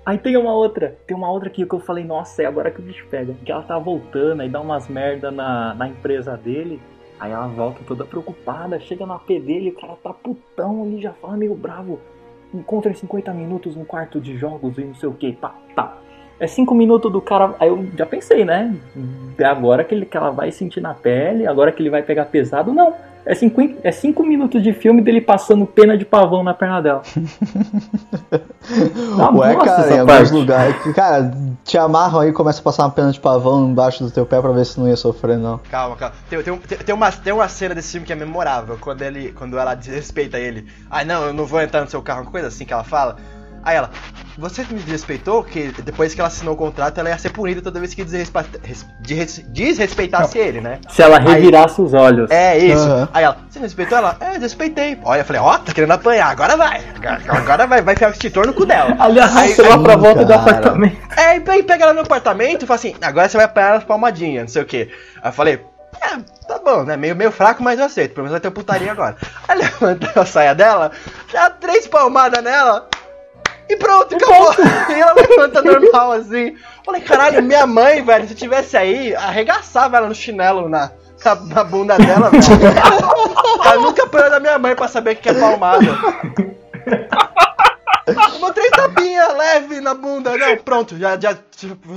Aí 0.06 0.20
tem 0.20 0.38
uma 0.38 0.54
outra, 0.54 0.96
tem 1.08 1.18
uma 1.18 1.32
outra 1.32 1.50
aqui 1.50 1.66
que 1.66 1.74
eu 1.74 1.80
falei, 1.80 2.04
nossa, 2.04 2.44
é 2.44 2.46
agora 2.46 2.70
que 2.70 2.80
o 2.80 2.84
bicho 2.84 3.04
pega. 3.10 3.34
Que 3.44 3.52
ela 3.52 3.64
tá 3.64 3.78
voltando 3.80 4.44
e 4.44 4.50
dá 4.50 4.60
umas 4.62 4.88
merda 4.88 5.32
na, 5.32 5.74
na 5.74 5.88
empresa 5.88 6.38
dele. 6.38 6.80
Aí 7.20 7.32
ela 7.32 7.48
volta 7.48 7.80
toda 7.88 8.06
preocupada, 8.06 8.80
chega 8.80 9.06
no 9.06 9.14
AP 9.14 9.28
dele, 9.28 9.70
o 9.70 9.80
cara 9.80 9.96
tá 10.04 10.14
putão 10.14 10.84
ali, 10.84 11.02
já 11.02 11.14
fala 11.14 11.38
meio 11.38 11.56
bravo. 11.56 12.00
Encontra 12.54 12.92
em 12.92 12.96
50 12.96 13.34
minutos 13.34 13.76
no 13.76 13.86
quarto 13.86 14.20
de 14.20 14.38
jogos 14.38 14.78
e 14.78 14.84
não 14.84 14.96
sei 14.96 15.10
o 15.10 15.14
que, 15.14 15.34
pá, 15.34 15.56
tá. 15.76 15.98
É 16.40 16.48
5 16.48 16.76
minutos 16.76 17.12
do 17.12 17.22
cara. 17.22 17.56
Aí 17.60 17.70
eu 17.70 17.88
já 17.98 18.06
pensei, 18.06 18.44
né? 18.44 18.76
É 19.38 19.46
agora 19.46 19.84
que, 19.86 19.96
ele, 19.96 20.06
que 20.06 20.18
ela 20.18 20.32
vai 20.32 20.52
sentir 20.52 20.82
na 20.82 20.94
pele, 20.94 21.48
agora 21.48 21.72
que 21.72 21.82
ele 21.82 21.90
vai 21.90 22.04
pegar 22.04 22.26
pesado. 22.26 22.74
Não. 22.74 22.94
É 23.26 23.34
5 23.34 23.62
é 23.84 23.92
cinco 23.92 24.24
minutos 24.24 24.62
de 24.62 24.72
filme 24.72 25.02
dele 25.02 25.20
passando 25.20 25.66
pena 25.66 25.98
de 25.98 26.06
pavão 26.06 26.44
na 26.44 26.54
perna 26.54 26.82
dela. 26.82 27.02
Tá 29.18 29.30
Ué, 29.32 29.56
cara, 29.56 29.82
essa 29.82 29.94
em 29.94 30.00
alguns 30.00 30.32
lugares. 30.32 30.76
Cara, 30.96 31.32
te 31.64 31.78
amarram 31.78 32.22
aí 32.22 32.30
e 32.30 32.34
começa 32.34 32.60
a 32.60 32.64
passar 32.64 32.84
uma 32.84 32.92
pena 32.92 33.12
de 33.12 33.20
pavão 33.20 33.70
embaixo 33.70 34.04
do 34.04 34.10
teu 34.10 34.26
pé 34.26 34.42
pra 34.42 34.52
ver 34.52 34.66
se 34.66 34.80
não 34.80 34.88
ia 34.88 34.96
sofrer, 34.96 35.38
não. 35.38 35.60
Calma, 35.70 35.96
calma. 35.96 36.16
Tem, 36.28 36.42
tem, 36.42 36.58
tem, 36.58 36.78
tem 36.80 36.96
uma, 36.96 37.12
tem 37.12 37.34
uma 37.34 37.48
cena 37.48 37.76
desse 37.76 37.92
filme 37.92 38.08
que 38.08 38.14
é 38.14 38.16
memorável, 38.16 38.78
quando, 38.82 39.04
ele, 39.04 39.32
quando 39.34 39.58
ela 39.58 39.76
desrespeita 39.76 40.40
ele. 40.40 40.66
Ai, 40.90 41.06
não, 41.06 41.26
eu 41.26 41.34
não 41.34 41.46
vou 41.46 41.62
entrar 41.62 41.82
no 41.82 41.88
seu 41.88 42.02
carro, 42.02 42.24
uma 42.24 42.32
coisa 42.32 42.48
assim 42.48 42.66
que 42.66 42.74
ela 42.74 42.84
fala. 42.84 43.18
Aí 43.66 43.76
ela, 43.76 43.90
você 44.38 44.64
me 44.70 44.80
desrespeitou 44.80 45.44
que 45.44 45.74
depois 45.84 46.14
que 46.14 46.22
ela 46.22 46.28
assinou 46.28 46.54
o 46.54 46.58
contrato, 46.58 47.00
ela 47.00 47.10
ia 47.10 47.18
ser 47.18 47.32
punida 47.32 47.62
toda 47.64 47.80
vez 47.80 47.94
que 47.96 48.04
desrespeita- 48.04 48.60
res- 48.64 48.86
des- 49.00 49.44
desrespeitasse 49.48 50.38
ele, 50.38 50.62
né? 50.62 50.80
Se 50.90 51.02
ela 51.02 51.18
revirasse 51.20 51.82
os 51.82 51.94
olhos. 51.94 52.30
É 52.30 52.58
isso. 52.58 52.84
Aham. 52.88 53.10
Aí 53.14 53.24
ela, 53.24 53.38
você 53.50 53.58
não 53.60 53.64
respeitou 53.64 53.98
ela? 53.98 54.16
É, 54.20 54.34
desrespeitei. 54.34 55.00
Olha, 55.04 55.22
eu 55.22 55.26
falei, 55.26 55.42
ó, 55.42 55.58
tá 55.58 55.74
querendo 55.74 55.92
apanhar, 55.92 56.28
agora 56.30 56.56
vai. 56.56 56.82
Agora- 57.28 57.66
vai, 57.66 57.82
vai 57.82 57.94
enfiar 57.96 58.10
o 58.10 58.14
extintor 58.14 58.46
no 58.46 58.54
cu 58.54 58.66
dela. 58.66 58.96
Ali 59.00 59.20
arrastou 59.20 59.66
Aí- 59.66 59.72
ela 59.72 59.84
pra 59.84 59.96
volta 59.96 60.24
do 60.24 60.28
cara. 60.28 60.42
apartamento. 60.42 60.98
É, 61.18 61.38
e 61.38 61.50
aí 61.50 61.64
pega 61.64 61.86
ela 61.86 61.94
no 61.94 62.02
apartamento 62.02 62.64
e 62.64 62.68
fala 62.68 62.76
assim, 62.80 62.96
agora 63.02 63.28
você 63.28 63.38
vai 63.38 63.46
apanhar 63.48 63.74
nas 63.74 63.84
palmadinhas, 63.84 64.44
não 64.44 64.50
sei 64.50 64.62
o 64.62 64.66
que. 64.66 64.92
Aí 65.24 65.30
eu 65.30 65.34
falei, 65.34 65.66
é, 66.02 66.18
tá 66.48 66.60
bom, 66.64 66.84
né? 66.84 66.96
Meio, 66.98 67.16
meio 67.16 67.32
fraco, 67.32 67.64
mas 67.64 67.80
eu 67.80 67.86
aceito. 67.86 68.14
Pelo 68.14 68.26
menos 68.26 68.32
vai 68.34 68.40
ter 68.42 68.52
putaria 68.52 68.92
agora. 68.92 69.16
Aí 69.48 69.58
levanta 69.58 70.20
a 70.22 70.26
saia 70.26 70.54
dela, 70.54 70.92
dá 71.34 71.50
três 71.50 71.88
palmadas 71.88 72.44
nela. 72.44 72.88
E 73.70 73.76
pronto, 73.76 74.16
acabou. 74.16 74.54
E 74.90 75.00
ela 75.00 75.14
levanta 75.14 75.62
normal 75.62 76.14
assim. 76.14 76.56
Falei, 76.84 77.02
caralho, 77.02 77.44
minha 77.44 77.66
mãe, 77.66 78.04
velho, 78.04 78.28
se 78.28 78.36
tivesse 78.36 78.78
aí, 78.78 79.16
arregaçava 79.16 79.98
ela 79.98 80.08
no 80.08 80.16
chinelo 80.16 80.70
na, 80.70 80.92
na, 81.24 81.36
na 81.36 81.64
bunda 81.64 81.98
dela, 81.98 82.30
velho. 82.30 82.44
Ela 83.66 83.82
nunca 83.82 84.04
apanhou 84.04 84.30
da 84.30 84.40
minha 84.40 84.60
mãe 84.60 84.76
pra 84.76 84.88
saber 84.88 85.14
o 85.14 85.16
que 85.16 85.30
é 85.30 85.34
palmada. 85.34 85.86
Tomou 88.32 88.54
três 88.54 88.70
tapinhas 88.70 89.36
leve 89.36 89.82
na 89.82 89.96
bunda. 89.96 90.38
Não, 90.38 90.58
pronto, 90.58 90.96
já, 90.96 91.20
já 91.20 91.36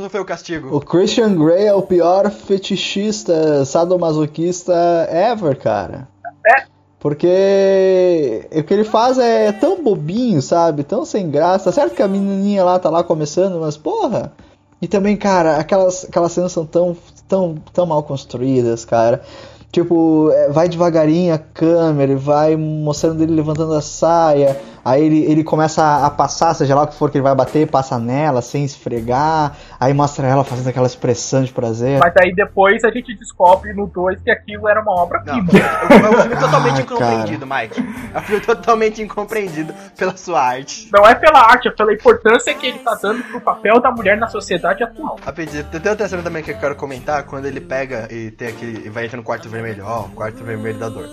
foi 0.09 0.21
o 0.21 0.25
castigo. 0.25 0.75
O 0.75 0.81
Christian 0.81 1.35
Grey 1.35 1.67
é 1.67 1.75
o 1.75 1.83
pior 1.83 2.31
fetichista, 2.31 3.67
sadomasoquista 3.67 4.73
ever, 5.11 5.59
cara. 5.59 6.09
É. 6.47 6.78
Porque 7.01 8.49
o 8.53 8.63
que 8.65 8.75
ele 8.75 8.85
faz 8.85 9.19
é 9.19 9.53
tão 9.53 9.83
bobinho, 9.83 10.43
sabe? 10.43 10.83
Tão 10.83 11.05
sem 11.05 11.31
graça. 11.31 11.67
Tá 11.67 11.73
certo 11.73 11.95
que 11.95 12.03
a 12.03 12.09
menininha 12.09 12.65
lá 12.65 12.79
tá 12.79 12.91
lá 12.91 13.05
começando, 13.05 13.61
mas 13.61 13.77
porra. 13.77 14.33
E 14.81 14.89
também, 14.89 15.17
cara, 15.17 15.57
aquelas, 15.57 16.05
aquelas 16.05 16.33
cenas 16.33 16.53
são 16.53 16.65
tão, 16.67 16.97
tão, 17.29 17.57
tão 17.73 17.87
mal 17.87 18.03
construídas, 18.03 18.85
cara. 18.85 19.23
Tipo, 19.71 20.31
é, 20.33 20.49
vai 20.51 20.69
devagarinho 20.69 21.35
a 21.35 21.39
câmera, 21.39 22.13
e 22.13 22.17
vai 22.17 22.57
mostrando 22.57 23.23
ele 23.23 23.35
levantando 23.35 23.75
a 23.75 23.83
saia. 23.83 24.59
Aí 24.85 25.05
ele, 25.05 25.23
ele 25.31 25.45
começa 25.45 25.83
a, 25.83 26.07
a 26.07 26.11
passar, 26.11 26.55
seja 26.55 26.75
lá 26.75 26.85
o 26.85 26.87
que 26.87 26.95
for 26.95 27.11
que 27.11 27.19
ele 27.19 27.23
vai 27.23 27.35
bater, 27.35 27.69
passa 27.69 27.99
nela 27.99 28.41
sem 28.41 28.65
esfregar. 28.65 29.55
Aí 29.79 29.93
mostra 29.93 30.27
ela 30.27 30.43
fazendo 30.45 30.69
aquela 30.69 30.87
expressão 30.87 31.45
de 31.45 31.53
prazer. 31.53 31.99
Mas 31.99 32.15
aí 32.17 32.35
depois 32.35 32.83
a 32.85 32.91
gente 32.91 33.15
descobre 33.15 33.75
no 33.75 33.87
2 33.87 34.23
que 34.23 34.31
aquilo 34.31 34.67
era 34.67 34.81
uma 34.81 34.93
obra-prima. 34.93 35.47
é 35.53 36.09
um 36.09 36.23
filme 36.23 36.37
totalmente 36.41 36.79
Ah, 36.79 36.81
incompreendido, 36.81 37.47
Mike. 37.47 37.85
É 38.15 38.19
um 38.19 38.23
filme 38.23 38.41
totalmente 38.47 39.03
incompreendido 39.03 39.75
pela 39.95 40.17
sua 40.17 40.41
arte. 40.41 40.89
Não 40.91 41.07
é 41.07 41.15
pela 41.15 41.41
arte, 41.41 41.69
é 41.69 41.71
pela 41.71 41.93
importância 41.93 42.55
que 42.55 42.67
ele 42.69 42.79
tá 42.79 42.99
dando 43.03 43.23
pro 43.25 43.41
papel 43.43 43.81
da 43.83 43.91
mulher 43.91 44.17
na 44.17 44.29
sociedade 44.29 44.83
atual. 44.83 45.17
Rapidinho, 45.23 45.65
tem 45.65 45.91
outra 45.91 46.09
cena 46.09 46.23
também 46.23 46.43
que 46.43 46.53
eu 46.53 46.57
quero 46.59 46.75
comentar, 46.77 47.25
quando 47.25 47.45
ele 47.45 47.61
pega 47.61 48.09
e 48.11 48.31
tem 48.31 48.49
aquele. 48.49 48.87
e 48.87 48.89
vai 48.89 49.05
entrar 49.05 49.19
no 49.19 49.23
quarto 49.23 49.49
vermelho, 49.63 49.85
ó, 49.87 50.01
o 50.03 50.09
quarto 50.11 50.43
vermelho 50.45 50.79
da 50.79 50.89
dor. 50.89 51.09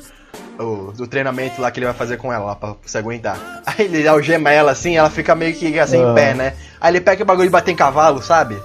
O, 0.60 0.94
do 0.94 1.06
treinamento 1.06 1.62
lá 1.62 1.70
que 1.70 1.80
ele 1.80 1.86
vai 1.86 1.96
fazer 1.96 2.18
com 2.18 2.32
ela, 2.32 2.46
lá 2.46 2.56
pra 2.56 2.76
se 2.86 2.98
aguentar. 2.98 3.38
Aí 3.66 3.86
ele 3.86 4.08
algema 4.08 4.50
ela 4.52 4.72
assim, 4.72 4.96
ela 4.96 5.10
fica 5.10 5.36
meio 5.36 5.54
que 5.56 5.78
assim 5.80 6.02
Ah. 6.04 6.12
em 6.12 6.16
pé, 6.16 6.34
né? 6.34 6.54
Aí 6.80 6.92
ele 6.94 7.02
pega 7.02 7.24
o 7.24 7.26
bagulho 7.26 7.48
de 7.48 7.52
bater 7.52 7.72
em 7.72 7.76
cavalo, 7.76 8.22
sabe? 8.22 8.58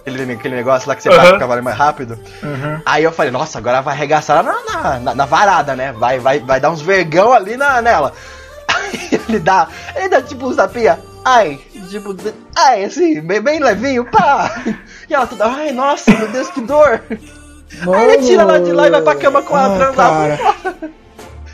Aquele, 0.00 0.32
aquele 0.32 0.56
negócio 0.56 0.88
lá 0.88 0.94
que 0.96 1.02
você 1.02 1.08
Aham. 1.08 1.18
bate 1.18 1.32
o 1.34 1.38
cavalo 1.38 1.62
mais 1.62 1.76
rápido. 1.76 2.18
Aí 2.84 3.04
eu 3.04 3.12
falei, 3.12 3.30
nossa, 3.30 3.58
agora 3.58 3.80
vai 3.80 3.94
arregaçar 3.94 4.42
na, 4.42 4.54
na, 4.64 4.98
na- 5.00 5.14
na 5.14 5.24
varada, 5.26 5.74
né? 5.76 5.92
Vai, 5.92 6.18
vai, 6.18 6.40
vai 6.40 6.60
dar 6.60 6.70
uns 6.70 6.80
vergão 6.82 7.32
ali 7.32 7.56
na, 7.56 7.80
nela. 7.82 8.12
Aí 8.68 9.08
ele 9.28 9.38
dá, 9.38 9.66
ele 9.96 10.08
dá 10.08 10.20
tipo 10.22 10.46
um 10.46 10.52
zapinha. 10.52 10.98
Ai, 11.24 11.60
tipo, 11.90 12.16
ai, 12.56 12.84
assim, 12.84 13.20
bem, 13.20 13.40
bem 13.40 13.60
levinho, 13.60 14.04
pá! 14.06 14.50
E 15.08 15.14
ela 15.14 15.26
toda, 15.26 15.44
ai, 15.46 15.72
nossa, 15.72 16.08
meu 16.12 16.28
Deus, 16.28 16.48
que 16.50 16.60
dor! 16.60 17.02
Aí 17.94 18.10
ele 18.14 18.22
tira 18.26 18.42
ela 18.42 18.60
de 18.60 18.72
lá 18.72 18.86
e 18.86 18.90
vai 18.90 19.02
pra 19.02 19.14
cama 19.14 19.42
com 19.42 19.56
ela 19.56 19.74
Ah, 19.74 19.78
transar. 19.78 19.94
cara. 19.96 20.90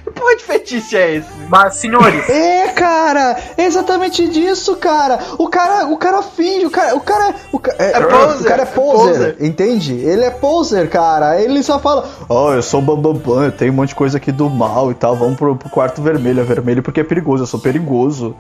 Que 0.07 0.12
porra 0.12 0.37
de 0.37 0.44
fetiche 0.44 0.96
é 0.96 1.16
esse? 1.16 1.29
Mas, 1.48 1.74
senhores, 1.74 2.29
É, 2.31 2.68
cara, 2.68 3.37
é 3.59 3.64
exatamente 3.64 4.29
disso, 4.29 4.76
cara. 4.76 5.18
O 5.37 5.48
cara, 5.48 5.87
o 5.88 5.96
cara 5.98 6.22
finge, 6.22 6.64
o 6.64 6.70
cara, 6.70 6.94
o 6.94 7.00
cara, 7.00 7.35
o, 7.50 7.59
ca- 7.59 7.74
é, 7.76 7.90
É 7.90 8.00
poser, 8.00 8.40
o 8.40 8.44
cara 8.44 8.62
é 8.62 8.62
é 8.62 8.66
poser, 8.66 9.14
poser. 9.35 9.37
entende? 9.40 9.94
Ele 9.94 10.24
é 10.24 10.31
poser, 10.31 10.88
cara. 10.88 11.40
Ele 11.42 11.61
só 11.61 11.81
fala, 11.81 12.09
ó, 12.29 12.55
eu 12.55 12.62
sou 12.62 12.81
bambambam, 12.81 13.42
eu 13.46 13.50
tenho 13.52 13.72
um 13.72 13.74
monte 13.76 13.88
de 13.88 13.94
coisa 13.96 14.16
aqui 14.18 14.31
do 14.31 14.48
mal 14.48 14.92
e 14.92 14.94
tal. 14.94 15.16
Vamos 15.16 15.37
pro, 15.37 15.57
pro 15.57 15.68
quarto 15.70 16.00
vermelho, 16.00 16.40
é 16.40 16.44
vermelho 16.44 16.85
porque 16.85 17.00
é 17.00 17.05
perigoso, 17.05 17.42
eu 17.42 17.46
sou 17.48 17.59
perigoso. 17.59 18.37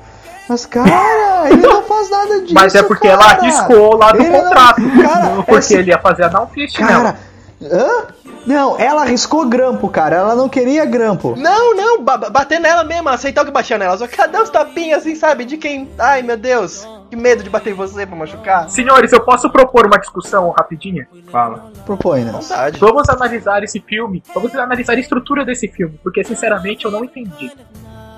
Mas, 0.48 0.64
cara, 0.66 1.48
ele 1.50 1.66
não 1.66 1.82
faz 1.82 2.08
nada 2.08 2.42
disso. 2.42 2.54
mas 2.54 2.76
é 2.76 2.82
porque 2.84 3.08
ela 3.08 3.18
cara. 3.24 3.40
arriscou 3.42 3.96
lá 3.96 4.12
do 4.12 4.22
Ele 4.22 4.30
não- 4.30 4.40
contrato. 4.44 4.82
cara, 5.02 5.24
não 5.30 5.36
porque 5.42 5.56
essa- 5.58 5.74
ele 5.74 5.90
ia 5.90 5.98
fazer 5.98 6.22
a 6.22 6.30
não 6.30 6.46
fist 6.46 6.78
nela. 6.78 7.16
Hã? 7.62 8.06
Não, 8.46 8.78
ela 8.78 9.02
arriscou 9.02 9.48
grampo, 9.48 9.88
cara. 9.88 10.16
Ela 10.16 10.34
não 10.36 10.48
queria 10.48 10.84
grampo. 10.84 11.34
Não, 11.36 11.74
não, 11.74 12.02
ba- 12.02 12.16
ba- 12.16 12.30
bater 12.30 12.60
nela 12.60 12.84
mesmo, 12.84 13.08
aceitar 13.08 13.42
o 13.42 13.44
que 13.44 13.50
batia 13.50 13.76
nela. 13.78 13.96
Só 13.98 14.06
que 14.06 14.16
cadê 14.16 14.38
os 14.38 14.50
tapinhas 14.50 14.98
assim, 15.00 15.14
sabe? 15.16 15.44
De 15.44 15.56
quem. 15.56 15.88
Ai 15.98 16.22
meu 16.22 16.36
Deus, 16.36 16.86
que 17.10 17.16
medo 17.16 17.42
de 17.42 17.50
bater 17.50 17.70
em 17.70 17.74
você 17.74 18.06
pra 18.06 18.14
machucar. 18.14 18.70
Senhores, 18.70 19.12
eu 19.12 19.20
posso 19.24 19.50
propor 19.50 19.86
uma 19.86 19.98
discussão 19.98 20.50
rapidinha? 20.50 21.08
Fala. 21.32 21.72
Propõe, 21.84 22.24
né? 22.24 22.30
Vontade. 22.32 22.78
Vamos 22.78 23.08
analisar 23.08 23.64
esse 23.64 23.80
filme, 23.80 24.22
vamos 24.34 24.54
analisar 24.54 24.92
a 24.92 25.00
estrutura 25.00 25.44
desse 25.44 25.66
filme, 25.66 25.98
porque 26.02 26.22
sinceramente 26.22 26.84
eu 26.84 26.90
não 26.90 27.02
entendi. 27.04 27.50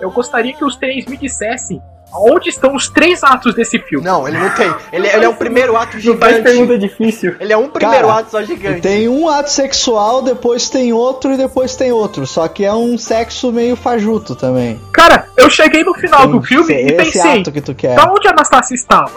Eu 0.01 0.11
gostaria 0.11 0.53
que 0.53 0.65
os 0.65 0.77
três 0.77 1.07
me 1.07 1.17
dissessem 1.17 1.81
Onde 2.13 2.49
estão 2.49 2.75
os 2.75 2.89
três 2.89 3.23
atos 3.23 3.55
desse 3.55 3.79
filme? 3.79 4.05
Não, 4.05 4.27
ele 4.27 4.39
não 4.39 4.49
tem. 4.51 4.73
Ele, 4.93 5.07
ele 5.09 5.25
é 5.25 5.29
um 5.29 5.35
primeiro 5.35 5.77
ato 5.77 5.97
Não 6.03 6.17
faz 6.17 6.37
gigante. 6.37 6.43
pergunta 6.43 6.79
difícil. 6.79 7.37
Ele 7.39 7.53
é 7.53 7.57
um 7.57 7.69
primeiro 7.69 8.09
Cara, 8.09 8.21
ato 8.21 8.31
só 8.31 8.43
gigante. 8.43 8.81
Tem 8.81 9.09
um 9.09 9.29
ato 9.29 9.51
sexual, 9.51 10.23
depois 10.23 10.69
tem 10.71 10.93
outro 10.93 11.33
e 11.33 11.37
depois 11.37 11.77
tem 11.77 11.93
outro. 11.93 12.27
Só 12.27 12.49
que 12.49 12.65
é 12.65 12.73
um 12.73 12.97
sexo 12.97 13.53
meio 13.53 13.77
fajuto 13.77 14.35
também. 14.35 14.81
Cara, 14.93 15.27
eu 15.37 15.51
cheguei 15.51 15.85
no 15.85 15.95
final 15.95 16.23
Tem 16.23 16.31
do 16.31 16.43
filme 16.43 16.73
e 16.73 16.87
esse 16.87 16.95
pensei, 16.97 17.41
ato 17.41 17.53
que 17.53 17.61
tu 17.61 17.75
quer. 17.75 17.95
da 17.95 18.11
onde 18.11 18.27
a 18.27 18.31
Anastácia 18.31 18.75
estava? 18.75 19.13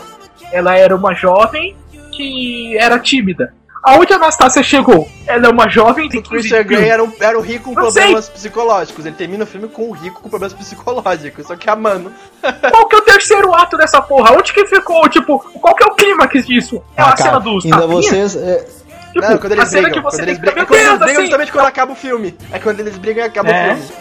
Ela 0.52 0.76
era 0.78 0.96
uma 0.96 1.14
jovem 1.14 1.76
que 2.12 2.78
era 2.78 3.00
tímida. 3.00 3.54
Aonde 3.84 4.14
a 4.14 4.18
Anastácia 4.18 4.62
chegou? 4.62 5.10
Ela 5.26 5.48
é 5.48 5.50
uma 5.50 5.68
jovem 5.68 6.08
O 6.08 6.22
Christian 6.22 6.62
Grey 6.64 6.88
era 6.88 7.04
um, 7.04 7.12
era 7.20 7.38
um 7.38 7.42
rico 7.42 7.64
com 7.74 7.80
Eu 7.80 7.86
problemas 7.92 8.30
psicológicos. 8.30 9.06
Ele 9.06 9.16
termina 9.16 9.44
o 9.44 9.48
filme 9.48 9.68
com 9.68 9.90
um 9.90 9.92
rico 9.92 10.22
com 10.22 10.30
problemas 10.30 10.54
psicológicos. 10.54 11.48
Só 11.48 11.56
que 11.56 11.68
amando. 11.70 12.12
Qual 12.72 12.88
que 12.88 12.96
é 12.96 13.00
o 13.00 13.02
terceiro 13.02 13.54
ato 13.56 13.78
dessa 13.78 14.00
porra? 14.02 14.34
Onde 14.38 14.54
que 14.54 14.68
ficou, 14.68 15.10
tipo, 15.10 15.40
qual 15.60 15.74
que 15.76 15.84
é 15.84 15.88
o 15.88 15.96
clímax 15.96 16.46
disso? 16.46 16.84
É 16.96 17.02
Ah, 17.02 17.06
a 17.10 17.16
cara, 17.16 17.24
cena 17.32 17.40
dos 17.40 17.66
ainda 17.66 17.78
tapinhas? 17.80 18.06
vocês. 18.06 18.36
é, 18.36 18.68
Tipo, 19.14 19.28
não, 19.28 19.38
quando 19.40 19.52
eles 19.54 19.64
a 19.64 19.68
cena 19.68 19.82
brigam. 19.90 20.04
que 20.04 20.10
você 20.10 20.18
Quando 20.18 20.26
tem 20.26 20.30
eles 20.30 20.40
que 20.40 20.46
brigam, 20.46 20.54
é 20.54 20.56
meu 20.56 20.66
quando 20.68 20.78
eles 20.80 20.88
Deus, 20.90 21.00
brigam 21.00 21.14
assim, 21.16 21.22
justamente 21.26 21.52
quando 21.52 21.66
acaba 21.66 21.92
o 21.92 21.96
filme. 21.96 22.38
É 22.52 22.60
quando 22.60 22.80
eles 22.80 22.98
brigam 22.98 23.24
e 23.24 23.28
acaba 23.28 23.50
É. 23.50 23.74
o 23.74 23.78
filme. 23.78 23.92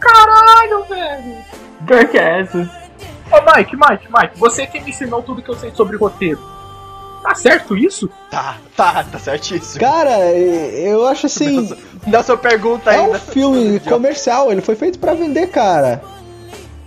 Caralho, 0.00 0.84
velho. 0.84 1.36
Pior 1.86 2.04
que 2.06 2.18
é 2.18 2.40
essa. 2.40 2.58
Ô, 2.58 3.56
Mike, 3.56 3.74
Mike, 3.76 4.08
Mike, 4.16 4.38
você 4.38 4.66
que 4.66 4.80
me 4.80 4.90
ensinou 4.90 5.22
tudo 5.22 5.42
que 5.42 5.48
eu 5.50 5.56
sei 5.56 5.70
sobre 5.74 5.96
roteiro. 5.96 6.38
Tá 7.24 7.34
certo 7.34 7.74
isso? 7.74 8.10
Tá, 8.30 8.58
tá, 8.76 9.02
tá 9.02 9.18
certíssimo. 9.18 9.80
Cara, 9.80 10.30
eu 10.30 11.06
acho 11.06 11.24
assim. 11.24 11.74
Dá 12.06 12.22
sua 12.22 12.36
pergunta 12.36 12.92
É 12.92 13.00
um 13.00 13.14
filme 13.14 13.80
comercial, 13.88 14.52
ele 14.52 14.60
foi 14.60 14.76
feito 14.76 14.98
pra 14.98 15.14
vender, 15.14 15.46
cara. 15.46 16.02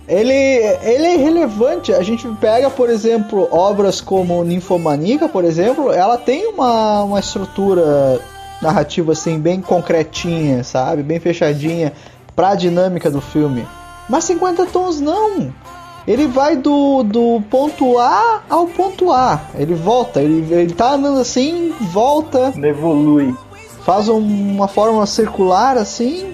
Ele, 0.06 0.32
ele 0.32 1.06
é 1.06 1.14
irrelevante. 1.16 1.92
A 1.92 2.04
gente 2.04 2.28
pega, 2.40 2.70
por 2.70 2.88
exemplo, 2.88 3.48
obras 3.50 4.00
como 4.00 4.44
Ninfomaníaca, 4.44 5.28
por 5.28 5.44
exemplo, 5.44 5.92
ela 5.92 6.16
tem 6.16 6.46
uma, 6.46 7.02
uma 7.02 7.18
estrutura 7.18 8.20
narrativa 8.62 9.10
assim 9.10 9.40
bem 9.40 9.60
concretinha, 9.60 10.62
sabe? 10.62 11.02
Bem 11.02 11.18
fechadinha 11.18 11.92
pra 12.36 12.54
dinâmica 12.54 13.10
do 13.10 13.20
filme. 13.20 13.66
Mas 14.08 14.22
50 14.22 14.66
tons 14.66 15.00
não. 15.00 15.52
Ele 16.08 16.26
vai 16.26 16.56
do, 16.56 17.02
do 17.02 17.42
ponto 17.50 17.98
A 17.98 18.40
ao 18.48 18.66
ponto 18.66 19.12
A. 19.12 19.40
Ele 19.54 19.74
volta, 19.74 20.22
ele, 20.22 20.52
ele 20.52 20.72
tá 20.72 20.94
andando 20.94 21.20
assim, 21.20 21.72
volta, 21.92 22.52
evolui. 22.56 23.34
faz 23.84 24.08
um- 24.08 24.18
uma 24.18 24.66
forma 24.66 25.04
circular 25.06 25.76
assim. 25.76 26.32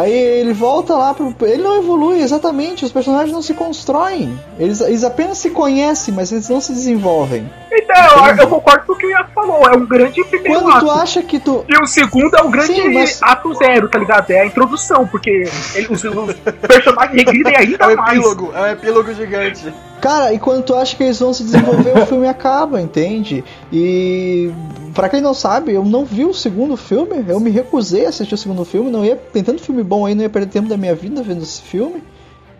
Aí 0.00 0.12
ele 0.12 0.52
volta 0.52 0.94
lá 0.94 1.14
pro. 1.14 1.34
Ele 1.42 1.62
não 1.62 1.78
evolui, 1.78 2.20
exatamente. 2.20 2.84
Os 2.84 2.92
personagens 2.92 3.32
não 3.32 3.42
se 3.42 3.54
constroem. 3.54 4.38
Eles, 4.58 4.80
eles 4.80 5.04
apenas 5.04 5.38
se 5.38 5.50
conhecem, 5.50 6.12
mas 6.14 6.30
eles 6.32 6.48
não 6.48 6.60
se 6.60 6.72
desenvolvem. 6.72 7.50
Então, 7.72 8.26
eu, 8.28 8.36
eu 8.36 8.48
concordo 8.48 8.86
com 8.86 8.92
o 8.92 8.96
que 8.96 9.06
o 9.06 9.10
Iago 9.10 9.28
falou. 9.34 9.66
É 9.68 9.76
um 9.76 9.86
grande 9.86 10.22
primeiro 10.24 10.60
Quando 10.62 10.80
tu 10.80 10.90
ato. 10.90 11.00
acha 11.02 11.22
que 11.22 11.38
tu. 11.38 11.64
E 11.68 11.76
o 11.82 11.86
segundo 11.86 12.34
é 12.36 12.42
um 12.42 12.50
grande 12.50 12.72
Sim, 12.74 12.92
mas- 12.94 13.22
ato 13.22 13.52
zero, 13.54 13.88
tá 13.88 13.98
ligado? 13.98 14.30
É 14.30 14.40
a 14.40 14.46
introdução, 14.46 15.06
porque 15.06 15.44
ele- 15.74 15.88
os, 15.90 16.02
os 16.04 16.34
personagens 16.66 17.14
regridem 17.16 17.54
É 17.54 17.58
ainda 17.58 17.88
um 17.88 17.96
mais. 17.96 18.18
epílogo, 18.18 18.52
é 18.54 18.60
um 18.62 18.66
epílogo 18.68 19.14
gigante. 19.14 19.72
Cara, 20.06 20.32
e 20.32 20.38
quando 20.38 20.62
tu 20.62 20.72
acha 20.72 20.96
que 20.96 21.02
eles 21.02 21.18
vão 21.18 21.34
se 21.34 21.42
desenvolver, 21.42 21.98
o 21.98 22.06
filme 22.06 22.28
acaba, 22.28 22.80
entende? 22.80 23.42
E. 23.72 24.52
Pra 24.94 25.08
quem 25.08 25.20
não 25.20 25.34
sabe, 25.34 25.72
eu 25.72 25.84
não 25.84 26.04
vi 26.04 26.24
o 26.24 26.32
segundo 26.32 26.76
filme. 26.76 27.24
Eu 27.26 27.40
me 27.40 27.50
recusei 27.50 28.06
a 28.06 28.10
assistir 28.10 28.32
o 28.32 28.38
segundo 28.38 28.64
filme. 28.64 28.88
Não 28.88 29.04
ia. 29.04 29.16
Tem 29.16 29.42
tanto 29.42 29.60
filme 29.60 29.82
bom 29.82 30.06
aí, 30.06 30.14
não 30.14 30.22
ia 30.22 30.30
perder 30.30 30.52
tempo 30.52 30.68
da 30.68 30.76
minha 30.76 30.94
vida 30.94 31.24
vendo 31.24 31.42
esse 31.42 31.60
filme. 31.60 32.04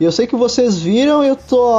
E 0.00 0.04
eu 0.04 0.10
sei 0.10 0.26
que 0.26 0.34
vocês 0.34 0.76
viram 0.80 1.24
e 1.24 1.28
eu 1.28 1.36
tô 1.36 1.72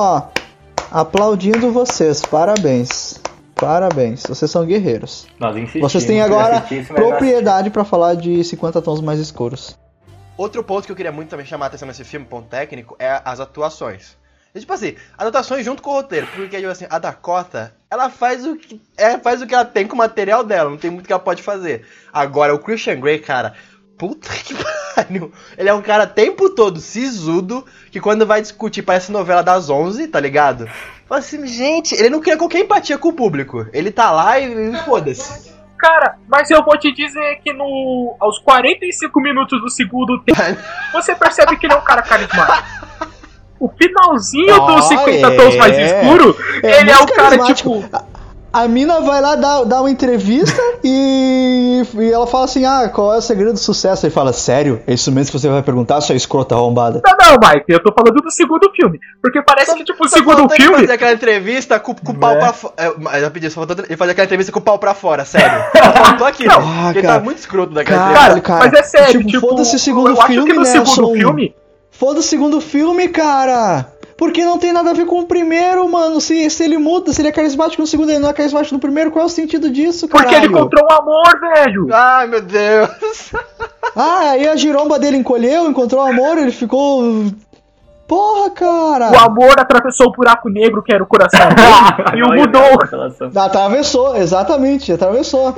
aplaudindo 0.90 1.70
vocês. 1.70 2.22
Parabéns. 2.22 3.20
Parabéns. 3.54 4.24
Vocês 4.24 4.50
são 4.50 4.66
guerreiros. 4.66 5.28
Vocês 5.82 6.06
têm 6.06 6.22
agora 6.22 6.64
propriedade 6.96 7.72
pra 7.72 7.84
falar 7.84 8.16
de 8.16 8.42
50 8.42 8.82
tons 8.82 9.02
mais 9.02 9.20
escuros. 9.20 9.78
Outro 10.38 10.64
ponto 10.64 10.86
que 10.86 10.94
eu 10.94 10.96
queria 10.96 11.12
muito 11.12 11.28
também 11.28 11.46
chamar 11.46 11.66
a 11.66 11.68
atenção 11.68 11.90
nesse 11.90 12.06
filme, 12.06 12.26
ponto 12.26 12.48
técnico, 12.48 12.96
é 12.98 13.22
as 13.26 13.42
atuações. 13.42 14.16
E, 14.54 14.60
tipo 14.60 14.74
assim, 14.74 14.96
as 15.18 15.28
atuações 15.28 15.66
junto 15.66 15.82
com 15.82 15.92
o 15.92 15.94
roteiro, 15.94 16.28
porque 16.28 16.58
tipo 16.58 16.70
assim, 16.70 16.88
a 16.90 17.00
Dakota, 17.00 17.74
ela 17.90 18.10
faz 18.10 18.46
o 18.46 18.56
que 18.56 18.82
é, 18.98 19.18
faz 19.18 19.42
o 19.42 19.48
que 19.48 19.54
ela 19.54 19.66
tem 19.66 19.88
com 19.88 19.96
o 19.96 19.98
material 19.98 20.44
dela, 20.44 20.70
não 20.70 20.78
tem 20.78 20.92
muito 20.92 21.06
que 21.06 21.14
ela 21.14 21.22
pode 21.22 21.44
fazer. 21.44 21.86
Agora 22.12 22.54
o 22.54 22.60
Christian 22.60 23.00
Grey, 23.00 23.20
cara, 23.20 23.54
puta 23.98 24.30
que 24.44 24.54
pariu. 24.96 25.32
Ele 25.58 25.70
é 25.70 25.74
um 25.74 25.82
cara 25.82 26.08
tempo 26.08 26.50
todo 26.50 26.80
sisudo, 26.80 27.66
que 27.92 28.00
quando 28.00 28.26
vai 28.26 28.42
discutir 28.42 28.82
parece 28.82 29.12
novela 29.12 29.44
das 29.44 29.70
11, 29.70 30.08
tá 30.08 30.20
ligado? 30.20 30.68
Fala 31.08 31.20
assim, 31.20 31.46
gente, 31.48 31.96
ele 31.96 32.10
não 32.10 32.20
cria 32.20 32.38
qualquer 32.38 32.60
empatia 32.60 32.98
com 32.98 33.10
o 33.10 33.14
público. 33.14 33.66
Ele 33.72 33.92
tá 33.92 34.12
lá 34.12 34.40
e, 34.40 34.72
e 34.72 34.78
foda-se. 34.80 35.56
Cara, 35.78 36.18
mas 36.28 36.50
eu 36.50 36.64
vou 36.66 36.78
te 36.78 36.92
dizer 36.92 37.40
que 37.44 37.54
no 37.54 38.16
aos 38.20 38.40
45 38.40 39.22
minutos 39.22 39.62
do 39.62 39.70
segundo 39.70 40.20
tempo, 40.24 40.60
você 40.92 41.16
percebe 41.16 41.56
que 41.56 41.68
ele 41.68 41.74
é 41.74 41.78
um 41.78 41.84
cara 41.84 42.02
carismático. 42.02 42.68
O 43.60 43.70
finalzinho 43.70 44.54
Ah, 44.54 44.76
dos 44.76 44.86
50 44.88 45.12
é. 45.28 45.36
tons 45.38 45.56
mais 45.56 45.78
escuro, 45.78 46.36
ele 46.63 46.91
é 46.91 46.98
o 46.98 47.08
cara, 47.08 47.38
tipo. 47.54 47.84
A, 47.91 48.04
a 48.63 48.67
mina 48.67 49.02
vai 49.02 49.20
lá 49.22 49.36
dar, 49.36 49.63
dar 49.65 49.82
uma 49.82 49.91
entrevista 49.91 50.60
e, 50.84 51.84
e 51.96 52.12
ela 52.12 52.26
fala 52.26 52.46
assim: 52.46 52.65
Ah, 52.65 52.89
qual 52.89 53.13
é 53.13 53.17
o 53.17 53.22
segredo 53.22 53.54
do 53.54 53.60
sucesso? 53.60 54.06
Ele 54.06 54.13
fala: 54.13 54.32
Sério? 54.32 54.82
É 54.88 54.93
isso 54.93 55.12
mesmo 55.12 55.32
que 55.32 55.39
você 55.39 55.50
vai 55.50 55.62
perguntar, 55.62 56.00
sua 56.02 56.15
escrota 56.15 56.56
arrombada? 56.56 57.02
Não, 57.06 57.17
não, 57.32 57.50
Mike, 57.50 57.65
eu 57.67 57.82
tô 57.84 57.91
falando 57.93 58.22
do 58.22 58.32
segundo 58.32 58.72
filme. 58.76 59.00
Porque 59.22 59.41
parece 59.41 59.76
que, 59.76 59.84
tipo, 59.84 60.04
o 60.06 60.08
Só 60.10 60.17
segundo 60.17 60.41
ele 60.54 60.63
filme. 60.63 60.80
fazer 60.80 60.93
aquela 60.93 61.13
entrevista 61.13 61.80
com, 61.80 61.93
com 61.93 62.12
o 62.13 62.15
pau 62.15 62.32
É. 62.34 62.39
pra 62.39 62.54
fora. 62.54 62.74
Eu 62.78 63.22
já 63.22 63.30
pedi, 63.32 63.50
só 63.50 63.65
faltou 63.65 63.86
ele 63.86 63.98
fazer 63.98 64.12
aquela 64.12 64.26
entrevista 64.26 64.52
com 64.52 64.60
o 64.60 64.63
pau 64.63 64.80
pra 64.80 64.93
fora, 64.93 65.26
sério. 65.26 65.60
Só 65.76 66.04
faltou 66.06 66.28
aquilo. 66.28 66.52
Ah, 66.54 66.82
porque 66.86 67.00
ele 67.00 67.08
cara. 67.08 67.20
tá 67.20 67.26
muito 67.26 67.38
escroto 67.39 67.74
daquela 67.74 68.00
Cara, 68.13 68.15
entrevista. 68.38 68.41
Cara, 68.41 68.60
mas 68.65 68.74
é 68.74 68.84
sério, 68.84 69.20
tipo, 69.20 69.30
tipo, 69.32 69.48
foda-se 69.50 69.76
o 69.76 69.80
segundo 69.80 70.10
eu 70.10 70.13
acho 70.17 70.28
filme, 70.28 70.50
que 70.50 70.54
no 70.54 70.62
né, 70.63 70.65
segundo 70.67 70.89
Som? 70.89 71.13
filme. 71.13 71.56
Foda 71.98 72.20
o 72.20 72.24
segundo 72.24 72.62
filme, 72.62 73.08
cara! 73.08 73.92
Porque 74.16 74.44
não 74.46 74.58
tem 74.58 74.72
nada 74.72 74.92
a 74.92 74.94
ver 74.94 75.06
com 75.06 75.20
o 75.20 75.28
primeiro, 75.28 75.88
mano. 75.90 76.22
Se, 76.22 76.50
se 76.50 76.64
ele 76.64 76.78
muda, 76.78 77.12
se 77.12 77.22
ele 77.22 77.30
é 77.30 77.32
carismático 77.32 77.82
no 77.82 77.88
segundo 77.88 78.10
e 78.10 78.14
ele 78.14 78.20
não 78.20 78.30
é 78.30 78.34
carismático 78.34 78.76
no 78.76 78.80
primeiro, 78.80 79.12
qual 79.12 79.24
é 79.24 79.26
o 79.26 79.30
sentido 79.30 79.70
disso, 79.70 80.08
cara? 80.08 80.24
Porque 80.24 80.36
ele 80.36 80.48
encontrou 80.48 80.88
um 80.90 80.94
amor, 80.94 81.40
velho. 81.40 81.88
Ai, 81.92 82.28
meu 82.28 82.42
Deus. 82.42 83.32
Ah, 84.00 84.32
aí 84.32 84.48
a 84.48 84.56
giromba 84.56 85.00
dele 85.00 85.18
encolheu, 85.18 85.68
encontrou 85.68 86.04
amor, 86.04 86.38
ele 86.38 86.52
ficou. 86.52 87.02
Porra, 88.08 88.52
cara! 88.52 89.12
O 89.12 89.18
amor 89.18 89.60
atravessou 89.60 90.10
o 90.10 90.12
buraco 90.12 90.50
negro 90.50 90.84
que 90.84 90.94
era 90.94 91.02
o 91.02 91.08
coração 91.08 91.48
dele 91.50 92.14
e 92.20 92.22
o 92.22 92.32
mudou. 92.36 93.42
Atravessou, 93.42 94.16
exatamente, 94.16 94.92
atravessou. 94.92 95.56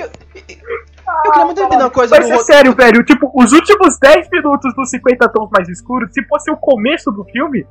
Eu 1.26 1.32
queria 1.32 1.45
muito 1.45 1.62
entender 1.62 1.84
uma 1.84 1.89
coisa 1.89 2.15
Mas 2.15 2.28
no 2.28 2.34
é 2.34 2.38
roteiro. 2.38 2.54
sério, 2.54 2.76
velho. 2.76 3.04
Tipo, 3.04 3.32
os 3.34 3.52
últimos 3.52 3.98
10 4.00 4.30
minutos 4.32 4.74
dos 4.76 4.89
50 4.89 5.30
tons 5.30 5.50
mais 5.52 5.67
escuros, 5.69 6.13
se 6.13 6.24
fosse 6.26 6.52
o 6.52 6.58
começo 6.58 7.12
do 7.12 7.24
filme, 7.26 7.65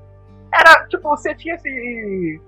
era 0.53 0.87
tipo, 0.87 1.09
você 1.09 1.35
tinha 1.35 1.55
esse. 1.55 2.41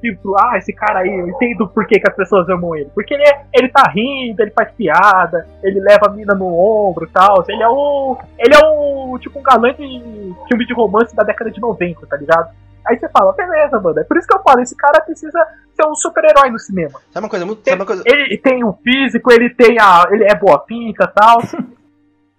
Tipo, 0.00 0.34
ah, 0.40 0.56
esse 0.56 0.72
cara 0.72 1.00
aí, 1.00 1.14
eu 1.14 1.28
entendo 1.28 1.68
por 1.68 1.86
que, 1.86 2.00
que 2.00 2.08
as 2.08 2.16
pessoas 2.16 2.48
amam 2.48 2.74
ele. 2.74 2.90
Porque 2.94 3.12
ele, 3.12 3.22
é, 3.22 3.44
ele 3.52 3.68
tá 3.68 3.82
rindo, 3.94 4.40
ele 4.40 4.50
faz 4.50 4.72
piada, 4.72 5.46
ele 5.62 5.78
leva 5.78 6.06
a 6.06 6.10
mina 6.10 6.34
no 6.34 6.46
ombro 6.46 7.04
e 7.04 7.10
tal. 7.10 7.44
Ele 7.48 7.62
é 7.62 7.68
o. 7.68 8.16
Ele 8.38 8.54
é 8.54 8.66
o. 8.66 9.18
Tipo, 9.18 9.38
um 9.38 9.42
galã 9.42 9.74
de 9.74 10.34
filme 10.48 10.66
de 10.66 10.72
romance 10.72 11.14
da 11.14 11.22
década 11.22 11.50
de 11.50 11.60
90, 11.60 12.06
tá 12.06 12.16
ligado? 12.16 12.48
Aí 12.90 12.98
você 12.98 13.08
fala, 13.08 13.32
beleza, 13.32 13.78
mano. 13.80 14.00
É 14.00 14.04
por 14.04 14.16
isso 14.18 14.26
que 14.26 14.34
eu 14.36 14.42
falo, 14.42 14.60
esse 14.60 14.74
cara 14.76 15.00
precisa 15.00 15.38
ser 15.74 15.86
um 15.86 15.94
super-herói 15.94 16.50
no 16.50 16.58
cinema. 16.58 16.98
Sabe 17.12 17.24
uma 17.24 17.30
coisa 17.30 17.46
muito. 17.46 17.62
Sabe 17.64 17.80
uma 17.80 17.86
coisa. 17.86 18.02
Ele 18.04 18.36
tem 18.36 18.64
o 18.64 18.72
físico, 18.82 19.32
ele 19.32 19.48
tem 19.50 19.78
a. 19.80 20.06
ele 20.10 20.24
é 20.24 20.34
boa 20.34 20.58
pinta 20.58 21.04
e 21.04 21.14
tal. 21.20 21.40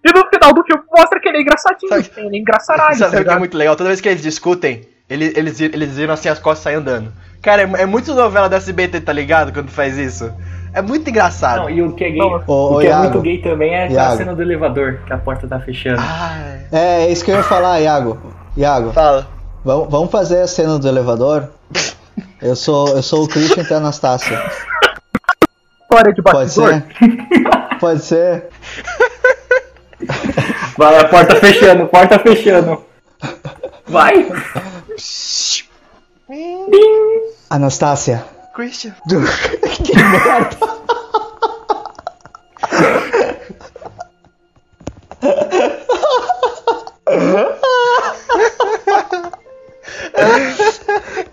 E 0.04 0.12
no 0.12 0.28
final 0.30 0.52
do 0.52 0.64
filme 0.64 0.82
mostra 0.98 1.20
que 1.20 1.30
ele 1.30 1.38
é 1.38 1.42
engraçadinho, 1.42 1.90
Sabe- 1.90 2.10
ele 2.18 2.38
é 2.38 2.40
engraçaralho, 2.40 2.96
Sabe 2.96 3.12
tá 3.18 3.22
o 3.22 3.24
que 3.24 3.30
é 3.34 3.38
muito 3.38 3.56
legal? 3.56 3.76
Toda 3.76 3.88
vez 3.90 4.02
que 4.02 4.10
eles 4.10 4.24
discutem, 4.24 4.82
eles, 5.08 5.38
eles, 5.38 5.62
eles 5.62 5.96
viram 5.96 6.16
assim 6.16 6.28
as 6.28 6.40
costas 6.40 6.64
saem 6.64 6.78
andando. 6.78 7.14
Cara, 7.40 7.62
é, 7.62 7.84
é 7.84 7.86
muito 7.86 8.12
novela 8.16 8.50
da 8.50 8.58
SBT, 8.58 9.02
tá 9.02 9.14
ligado? 9.14 9.54
Quando 9.54 9.70
faz 9.70 10.00
isso. 10.00 10.34
É 10.74 10.82
muito 10.82 11.08
engraçado. 11.08 11.58
Não, 11.64 11.70
e 11.70 11.84
o 11.84 11.94
que 11.94 12.04
é 12.06 12.10
gay, 12.10 12.20
o 12.48 12.80
que 12.80 12.88
é 12.88 12.90
Iago. 12.90 13.04
muito 13.04 13.22
gay 13.22 13.42
também 13.44 13.76
é 13.76 13.84
a 13.84 13.92
Iago. 13.92 14.18
cena 14.18 14.34
do 14.34 14.42
elevador, 14.42 15.02
que 15.06 15.14
a 15.14 15.20
porta 15.20 15.48
tá 15.48 15.60
fechando. 15.60 16.02
Ai, 16.02 16.62
É, 16.72 17.06
é 17.06 17.12
isso 17.12 17.24
que 17.24 17.30
eu 17.30 17.36
ia 17.36 17.44
falar, 17.44 17.80
Iago. 17.80 18.20
Iago, 18.58 18.92
fala. 18.94 19.28
Vamos, 19.63 19.89
vamos 19.89 20.12
fazer 20.12 20.41
a 20.41 20.47
cena 20.47 20.78
do 20.80 20.88
elevador? 20.88 21.50
Eu 22.41 22.56
sou, 22.56 22.89
eu 22.89 23.04
sou 23.04 23.24
o 23.24 23.28
Christian 23.28 23.63
e 23.69 23.74
a 23.74 23.78
Anastácia. 23.78 24.52
História 25.82 26.13
de 26.13 26.21
Pode 26.21 26.38
bastidor. 26.38 26.69
ser? 26.69 27.80
Pode 27.80 28.04
ser? 28.04 28.50
Vai, 30.78 31.00
a 31.00 31.08
porta 31.08 31.36
fechando, 31.36 31.88
porta 31.88 32.19
fechando. 32.19 32.84
Vai! 33.88 34.28
Anastácia. 37.50 38.26
Christian. 38.56 38.95
que 39.84 39.95
merda. 39.95 40.58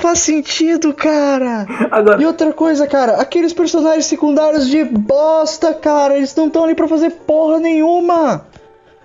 faz 0.00 0.20
sentido, 0.20 0.92
cara. 0.92 1.66
Agora, 1.90 2.20
E 2.20 2.26
outra 2.26 2.52
coisa, 2.52 2.86
cara, 2.86 3.20
aqueles 3.20 3.52
personagens 3.52 4.06
secundários 4.06 4.66
de 4.66 4.82
bosta, 4.84 5.72
cara, 5.74 6.16
eles 6.16 6.34
não 6.34 6.46
estão 6.48 6.64
ali 6.64 6.74
pra 6.74 6.88
fazer 6.88 7.10
porra 7.10 7.58
nenhuma. 7.60 8.46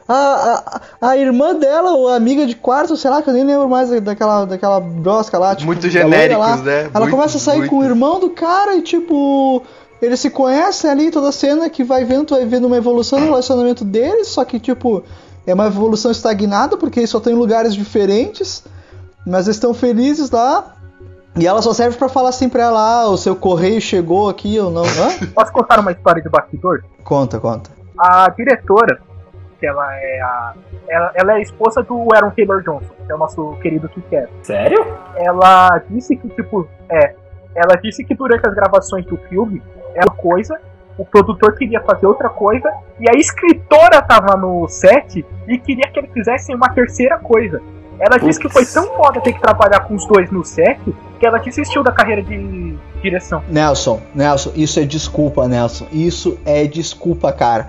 A, 0.08 0.82
a, 1.02 1.10
a 1.10 1.18
irmã 1.18 1.56
dela, 1.56 1.94
ou 1.94 2.10
a 2.10 2.16
amiga 2.16 2.46
de 2.46 2.56
quarto, 2.56 2.96
sei 2.96 3.10
lá, 3.10 3.22
que 3.22 3.30
eu 3.30 3.34
nem 3.34 3.44
lembro 3.44 3.68
mais 3.68 3.90
daquela, 4.02 4.46
daquela 4.46 4.80
brosca 4.80 5.38
lá. 5.40 5.56
Tipo, 5.56 5.68
Muito 5.68 5.90
genéricos, 5.90 6.38
lá. 6.46 6.58
né? 6.58 6.82
Ela 6.94 7.00
Muito, 7.02 7.12
começa 7.16 7.38
a 7.38 7.40
sair 7.40 7.58
muito. 7.60 7.70
com 7.72 7.78
o 7.80 7.84
irmão 7.84 8.20
do 8.20 8.30
cara 8.30 8.76
e, 8.76 8.82
tipo, 8.84 9.64
eles 10.00 10.20
se 10.20 10.30
conhecem 10.30 10.90
ali, 10.90 11.10
toda 11.10 11.30
a 11.30 11.32
cena 11.32 11.70
que 11.70 11.84
vai 11.84 12.06
vendo, 12.06 12.26
tu 12.26 12.36
vai 12.36 12.46
vendo 12.46 12.66
uma 12.68 12.78
evolução 12.78 13.20
no 13.20 13.26
relacionamento 13.26 13.84
deles, 13.84 14.28
só 14.28 14.46
que, 14.46 14.60
tipo, 14.60 15.04
é 15.46 15.54
uma 15.56 15.66
evolução 15.68 16.12
estagnada, 16.12 16.78
porque 16.78 17.00
eles 17.00 17.10
só 17.10 17.18
estão 17.18 17.34
em 17.34 17.36
lugares 17.36 17.74
diferentes, 17.74 18.64
mas 19.26 19.48
eles 19.48 19.58
estão 19.58 19.74
felizes 19.74 20.30
lá. 20.30 20.76
E 21.38 21.46
ela 21.46 21.62
só 21.62 21.74
serve 21.74 21.98
pra 21.98 22.08
falar 22.08 22.30
assim 22.30 22.48
pra 22.48 22.64
ela, 22.64 23.02
ah, 23.02 23.10
o 23.10 23.18
seu 23.18 23.36
correio 23.36 23.82
chegou 23.82 24.30
aqui 24.30 24.58
ou 24.58 24.72
não. 24.72 24.84
Hã? 24.84 25.28
Posso 25.36 25.52
contar 25.52 25.80
uma 25.80 25.92
história 25.92 26.22
de 26.22 26.30
bastidor? 26.30 26.84
Conta, 27.04 27.40
conta. 27.40 27.70
A 28.00 28.30
diretora, 28.30 29.02
que 29.60 29.66
ela 29.66 29.86
é 29.96 30.22
a. 30.22 30.54
Ela, 30.88 31.12
ela 31.16 31.34
é 31.34 31.36
a 31.36 31.42
esposa 31.42 31.84
do 31.84 32.08
Aaron 32.14 32.32
Taylor 32.32 32.62
Johnson, 32.62 32.94
que 33.06 33.12
é 33.12 33.16
o 33.16 33.18
nosso 33.18 33.54
querido 33.62 33.90
Kick 33.90 34.28
sério? 34.44 34.86
ela 35.16 35.82
disse 35.90 36.16
que, 36.16 36.30
tipo, 36.30 36.68
é. 36.90 37.16
Ela 37.56 37.76
disse 37.82 38.04
que 38.04 38.14
durante 38.14 38.48
as 38.48 38.54
gravações 38.54 39.06
do 39.06 39.18
filme 39.18 39.62
era 39.94 40.06
uma 40.10 40.16
coisa, 40.16 40.60
o 40.98 41.06
produtor 41.06 41.56
queria 41.56 41.82
fazer 41.82 42.06
outra 42.06 42.30
coisa, 42.30 42.72
e 43.00 43.10
a 43.10 43.18
escritora 43.18 44.02
tava 44.02 44.38
no 44.38 44.68
set 44.68 45.26
e 45.48 45.58
queria 45.58 45.90
que 45.90 46.00
eles 46.00 46.12
fizessem 46.12 46.56
uma 46.56 46.70
terceira 46.70 47.18
coisa. 47.18 47.62
Ela 48.00 48.18
disse 48.18 48.40
que 48.40 48.50
foi 48.50 48.66
tão 48.66 48.88
foda 48.96 49.22
ter 49.22 49.34
que 49.34 49.42
trabalhar 49.42 49.82
com 49.82 49.96
os 49.96 50.06
dois 50.08 50.30
no 50.32 50.44
set 50.44 50.80
que 51.20 51.26
ela 51.26 51.38
desistiu 51.38 51.82
da 51.84 51.92
carreira 51.92 52.22
de 52.22 52.76
direção. 53.02 53.44
Nelson, 53.48 54.02
Nelson, 54.14 54.52
isso 54.56 54.80
é 54.80 54.84
desculpa, 54.84 55.48
Nelson. 55.48 55.88
Isso 55.92 56.38
é 56.46 56.66
desculpa, 56.66 57.32
cara. 57.32 57.68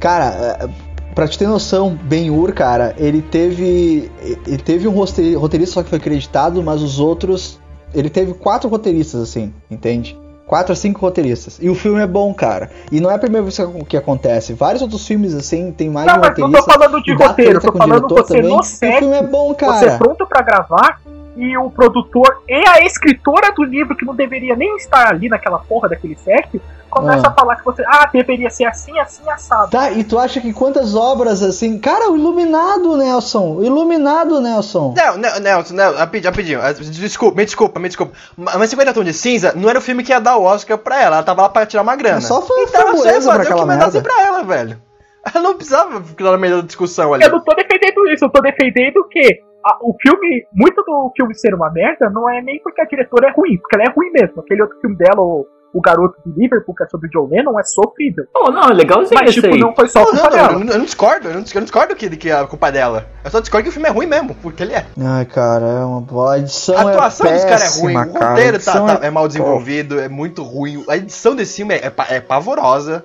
Cara, 0.00 0.24
é, 0.24 0.68
pra 1.14 1.26
te 1.28 1.38
ter 1.38 1.46
noção, 1.46 1.98
Ben-Hur, 2.02 2.52
cara, 2.52 2.94
ele 2.96 3.20
teve. 3.20 4.10
Ele 4.46 4.58
teve 4.58 4.88
um 4.88 4.92
roteirista 4.92 5.74
só 5.74 5.82
que 5.82 5.90
foi 5.90 5.98
acreditado, 5.98 6.62
mas 6.62 6.82
os 6.82 6.98
outros. 6.98 7.60
Ele 7.94 8.10
teve 8.10 8.34
quatro 8.34 8.68
roteiristas, 8.68 9.22
assim, 9.22 9.52
entende? 9.70 10.16
Quatro 10.48 10.72
a 10.72 10.76
cinco 10.76 10.98
roteiristas. 11.00 11.58
E 11.60 11.68
o 11.68 11.74
filme 11.74 12.00
é 12.00 12.06
bom, 12.06 12.32
cara. 12.34 12.70
E 12.90 13.00
não 13.00 13.10
é 13.10 13.14
a 13.14 13.18
primeira 13.18 13.44
vez 13.44 13.56
que- 13.86 13.96
acontece. 13.98 14.54
Vários 14.54 14.80
outros 14.82 15.06
filmes, 15.06 15.34
assim, 15.34 15.70
tem 15.70 15.90
mais 15.90 16.06
Não, 16.06 16.14
de 16.14 16.18
um 16.18 16.22
mas 16.22 16.30
não 16.30 16.34
tô 16.36 16.42
roteirista. 16.46 16.72
falando 16.72 17.02
de 17.02 17.12
roteiro, 17.14 17.60
tô 17.60 17.72
falando 17.72 18.08
você 18.08 18.34
também. 18.34 18.42
no 18.50 18.56
E 18.56 18.58
o 18.58 18.62
set, 18.62 18.98
filme 18.98 19.16
é 19.16 19.22
bom, 19.22 19.48
Você 19.50 19.54
cara. 19.56 19.98
pronto 19.98 20.26
pra 20.26 20.40
gravar 20.42 21.00
e 21.38 21.56
o 21.56 21.70
produtor 21.70 22.42
e 22.48 22.68
a 22.68 22.80
escritora 22.84 23.52
do 23.52 23.62
livro, 23.62 23.96
que 23.96 24.04
não 24.04 24.14
deveria 24.14 24.56
nem 24.56 24.74
estar 24.76 25.06
ali 25.08 25.28
naquela 25.28 25.58
porra 25.60 25.88
daquele 25.88 26.16
set, 26.16 26.60
começa 26.90 27.28
Ah. 27.28 27.30
a 27.30 27.32
falar 27.32 27.56
que 27.56 27.64
você. 27.64 27.84
Ah, 27.86 28.08
deveria 28.12 28.50
ser 28.50 28.64
assim, 28.64 28.98
assim, 28.98 29.22
assado. 29.30 29.70
Tá, 29.70 29.90
e 29.92 30.02
tu 30.02 30.18
acha 30.18 30.40
que 30.40 30.52
quantas 30.52 30.94
obras 30.96 31.42
assim. 31.42 31.78
Cara, 31.78 32.10
o 32.10 32.16
Iluminado, 32.16 32.96
Nelson! 32.96 33.56
O 33.58 33.64
Iluminado, 33.64 34.40
Nelson! 34.40 34.94
Não, 34.96 35.16
não, 35.16 35.38
Nelson, 35.38 35.74
não, 35.74 35.94
rapidinho, 35.94 36.30
rapidinho. 36.30 36.60
Ah, 36.62 36.72
Desculpa, 36.72 37.36
me 37.36 37.44
desculpa, 37.44 37.78
me 37.78 37.88
desculpa. 37.88 38.12
Ma- 38.36 38.58
Mas 38.58 38.70
50 38.70 38.92
Tons 38.92 39.04
de 39.04 39.12
Cinza 39.12 39.52
não 39.54 39.68
era 39.70 39.78
o 39.78 39.82
filme 39.82 40.02
que 40.02 40.10
ia 40.12 40.18
dar 40.20 40.36
o 40.38 40.42
Oscar 40.42 40.76
pra 40.78 41.00
ela. 41.00 41.16
Ela 41.16 41.22
tava 41.22 41.42
lá 41.42 41.48
pra 41.48 41.64
tirar 41.66 41.82
uma 41.82 41.94
grana. 41.94 42.18
É 42.18 42.20
só 42.20 42.42
foi 42.42 42.62
então 42.62 42.80
ela 42.80 42.90
só 42.90 42.96
ia 42.96 43.02
framboesa 43.20 43.30
pra 43.30 43.38
fazer 43.44 43.54
o 43.54 43.56
que 43.58 43.64
mandasse 43.64 43.92
merda. 43.94 44.08
pra 44.08 44.22
ela, 44.26 44.42
velho. 44.42 44.87
Ela 45.34 45.42
não 45.48 45.54
precisava 45.56 46.00
ficar 46.02 46.32
no 46.32 46.38
meio 46.38 46.56
da 46.56 46.66
discussão 46.66 47.14
ali. 47.14 47.24
Eu 47.24 47.30
não 47.30 47.40
tô 47.44 47.54
defendendo 47.54 48.08
isso, 48.08 48.24
eu 48.24 48.30
tô 48.30 48.40
defendendo 48.40 49.06
que 49.10 49.40
a- 49.64 49.78
o 49.82 49.94
filme, 50.00 50.44
muito 50.52 50.82
do 50.84 51.12
filme 51.16 51.34
ser 51.34 51.54
uma 51.54 51.70
merda, 51.70 52.08
não 52.10 52.28
é 52.30 52.40
nem 52.42 52.60
porque 52.62 52.80
a 52.80 52.84
diretora 52.86 53.28
é 53.28 53.32
ruim, 53.32 53.58
porque 53.58 53.76
ela 53.76 53.84
é 53.84 53.92
ruim 53.94 54.10
mesmo. 54.12 54.40
Aquele 54.40 54.62
outro 54.62 54.78
filme 54.80 54.96
dela, 54.96 55.20
o, 55.20 55.46
o 55.74 55.80
Garoto 55.82 56.14
de 56.24 56.40
Liverpool, 56.40 56.74
que 56.74 56.84
é 56.84 56.86
sobre 56.88 57.10
John 57.10 57.28
Lennon, 57.30 57.58
é 57.60 57.62
sofrível. 57.64 58.24
Oh, 58.34 58.50
não, 58.50 58.70
é 58.70 58.72
legalzinho 58.72 59.20
Mas, 59.20 59.34
tipo, 59.34 59.48
aí. 59.48 59.58
não 59.58 59.74
foi 59.74 59.88
só 59.88 59.98
Não, 60.00 60.06
culpa 60.06 60.22
não, 60.24 60.30
dela. 60.30 60.52
eu, 60.52 60.58
não- 60.60 60.72
eu 60.72 60.78
não 60.78 60.84
discordo, 60.84 61.28
eu 61.28 61.34
não, 61.34 61.40
eu 61.40 61.54
não 61.56 61.62
discordo 61.62 61.94
que, 61.96 62.16
que 62.16 62.30
a 62.30 62.46
culpa 62.46 62.68
é 62.68 62.72
dela. 62.72 63.06
Eu 63.24 63.30
só 63.30 63.40
discordo 63.40 63.64
que 63.64 63.68
o 63.70 63.72
filme 63.72 63.88
é 63.88 63.92
ruim 63.92 64.06
mesmo, 64.06 64.34
porque 64.36 64.62
ele 64.62 64.72
é. 64.74 64.86
Ai, 65.04 65.26
cara, 65.26 65.66
é 65.66 65.84
uma 65.84 66.32
a 66.32 66.38
edição 66.38 66.78
A 66.78 66.90
atuação 66.90 67.26
é 67.26 67.34
dos 67.34 67.44
caras 67.44 67.76
é 67.78 67.80
ruim, 67.82 67.94
péssima, 67.94 68.10
o 68.10 68.18
cara. 68.18 68.30
roteiro 68.30 68.64
tá, 68.64 68.96
tá- 68.98 69.06
é 69.06 69.10
mal 69.10 69.26
desenvolvido, 69.28 70.00
é 70.00 70.08
muito 70.08 70.42
ruim. 70.42 70.82
A 70.88 70.96
edição 70.96 71.34
desse 71.36 71.56
filme 71.56 71.74
é, 71.74 71.86
é 71.86 72.16
é 72.16 72.20
pavorosa. 72.20 73.04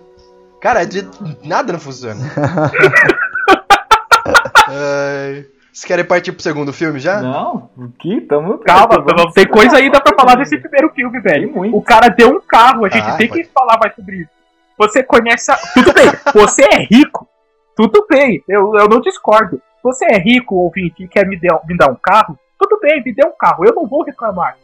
Cara, 0.64 0.86
de, 0.86 1.06
nada 1.44 1.74
não 1.74 1.80
funciona. 1.80 2.22
Ai, 4.66 5.46
vocês 5.74 5.84
querem 5.86 6.06
partir 6.06 6.32
pro 6.32 6.42
segundo 6.42 6.72
filme 6.72 7.00
já? 7.00 7.22
Não, 7.22 7.70
aqui 7.98 8.22
tamo. 8.22 8.60
Calma, 8.60 9.02
vamos- 9.04 9.34
tem 9.34 9.46
coisa 9.46 9.76
ainda 9.78 10.00
pra 10.00 10.16
falar 10.16 10.36
desse 10.36 10.58
primeiro 10.58 10.90
filme, 10.94 11.20
velho. 11.20 11.48
Tem 11.48 11.54
muito. 11.56 11.76
O 11.76 11.82
cara 11.82 12.08
deu 12.08 12.30
um 12.30 12.40
carro, 12.40 12.86
a 12.86 12.90
gente 12.90 13.04
Ah, 13.10 13.18
tem 13.18 13.28
pode. 13.28 13.44
que 13.44 13.50
falar 13.50 13.78
mais 13.78 13.94
sobre 13.94 14.16
isso. 14.22 14.30
Você 14.78 15.04
conhece 15.04 15.52
a... 15.52 15.58
Tudo 15.74 15.94
bem, 15.94 16.06
você 16.34 16.64
é 16.64 16.78
rico. 16.90 17.28
Tudo 17.76 18.06
bem, 18.10 18.42
eu, 18.48 18.74
eu 18.76 18.88
não 18.88 19.02
discordo. 19.02 19.62
Você 19.84 20.06
é 20.06 20.18
rico, 20.18 20.56
ouvinte, 20.56 21.04
e 21.04 21.08
quer 21.10 21.28
me, 21.28 21.38
der- 21.38 21.60
me 21.68 21.76
dar 21.76 21.92
um 21.92 21.96
carro? 22.02 22.40
Tudo 22.58 22.80
bem, 22.80 23.04
me 23.04 23.14
dê 23.14 23.28
um 23.28 23.34
carro, 23.38 23.66
eu 23.66 23.76
não 23.76 23.86
vou 23.86 24.04
reclamar. 24.06 24.56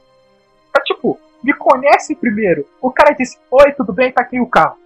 Mas, 0.74 0.84
tipo, 0.86 1.20
me 1.44 1.54
conhece 1.54 2.16
primeiro. 2.16 2.66
O 2.82 2.90
cara 2.90 3.12
disse, 3.12 3.38
oi, 3.52 3.72
tudo 3.74 3.92
bem, 3.92 4.12
tá 4.14 4.22
aqui 4.22 4.40
o 4.40 4.48
carro. 4.48 4.78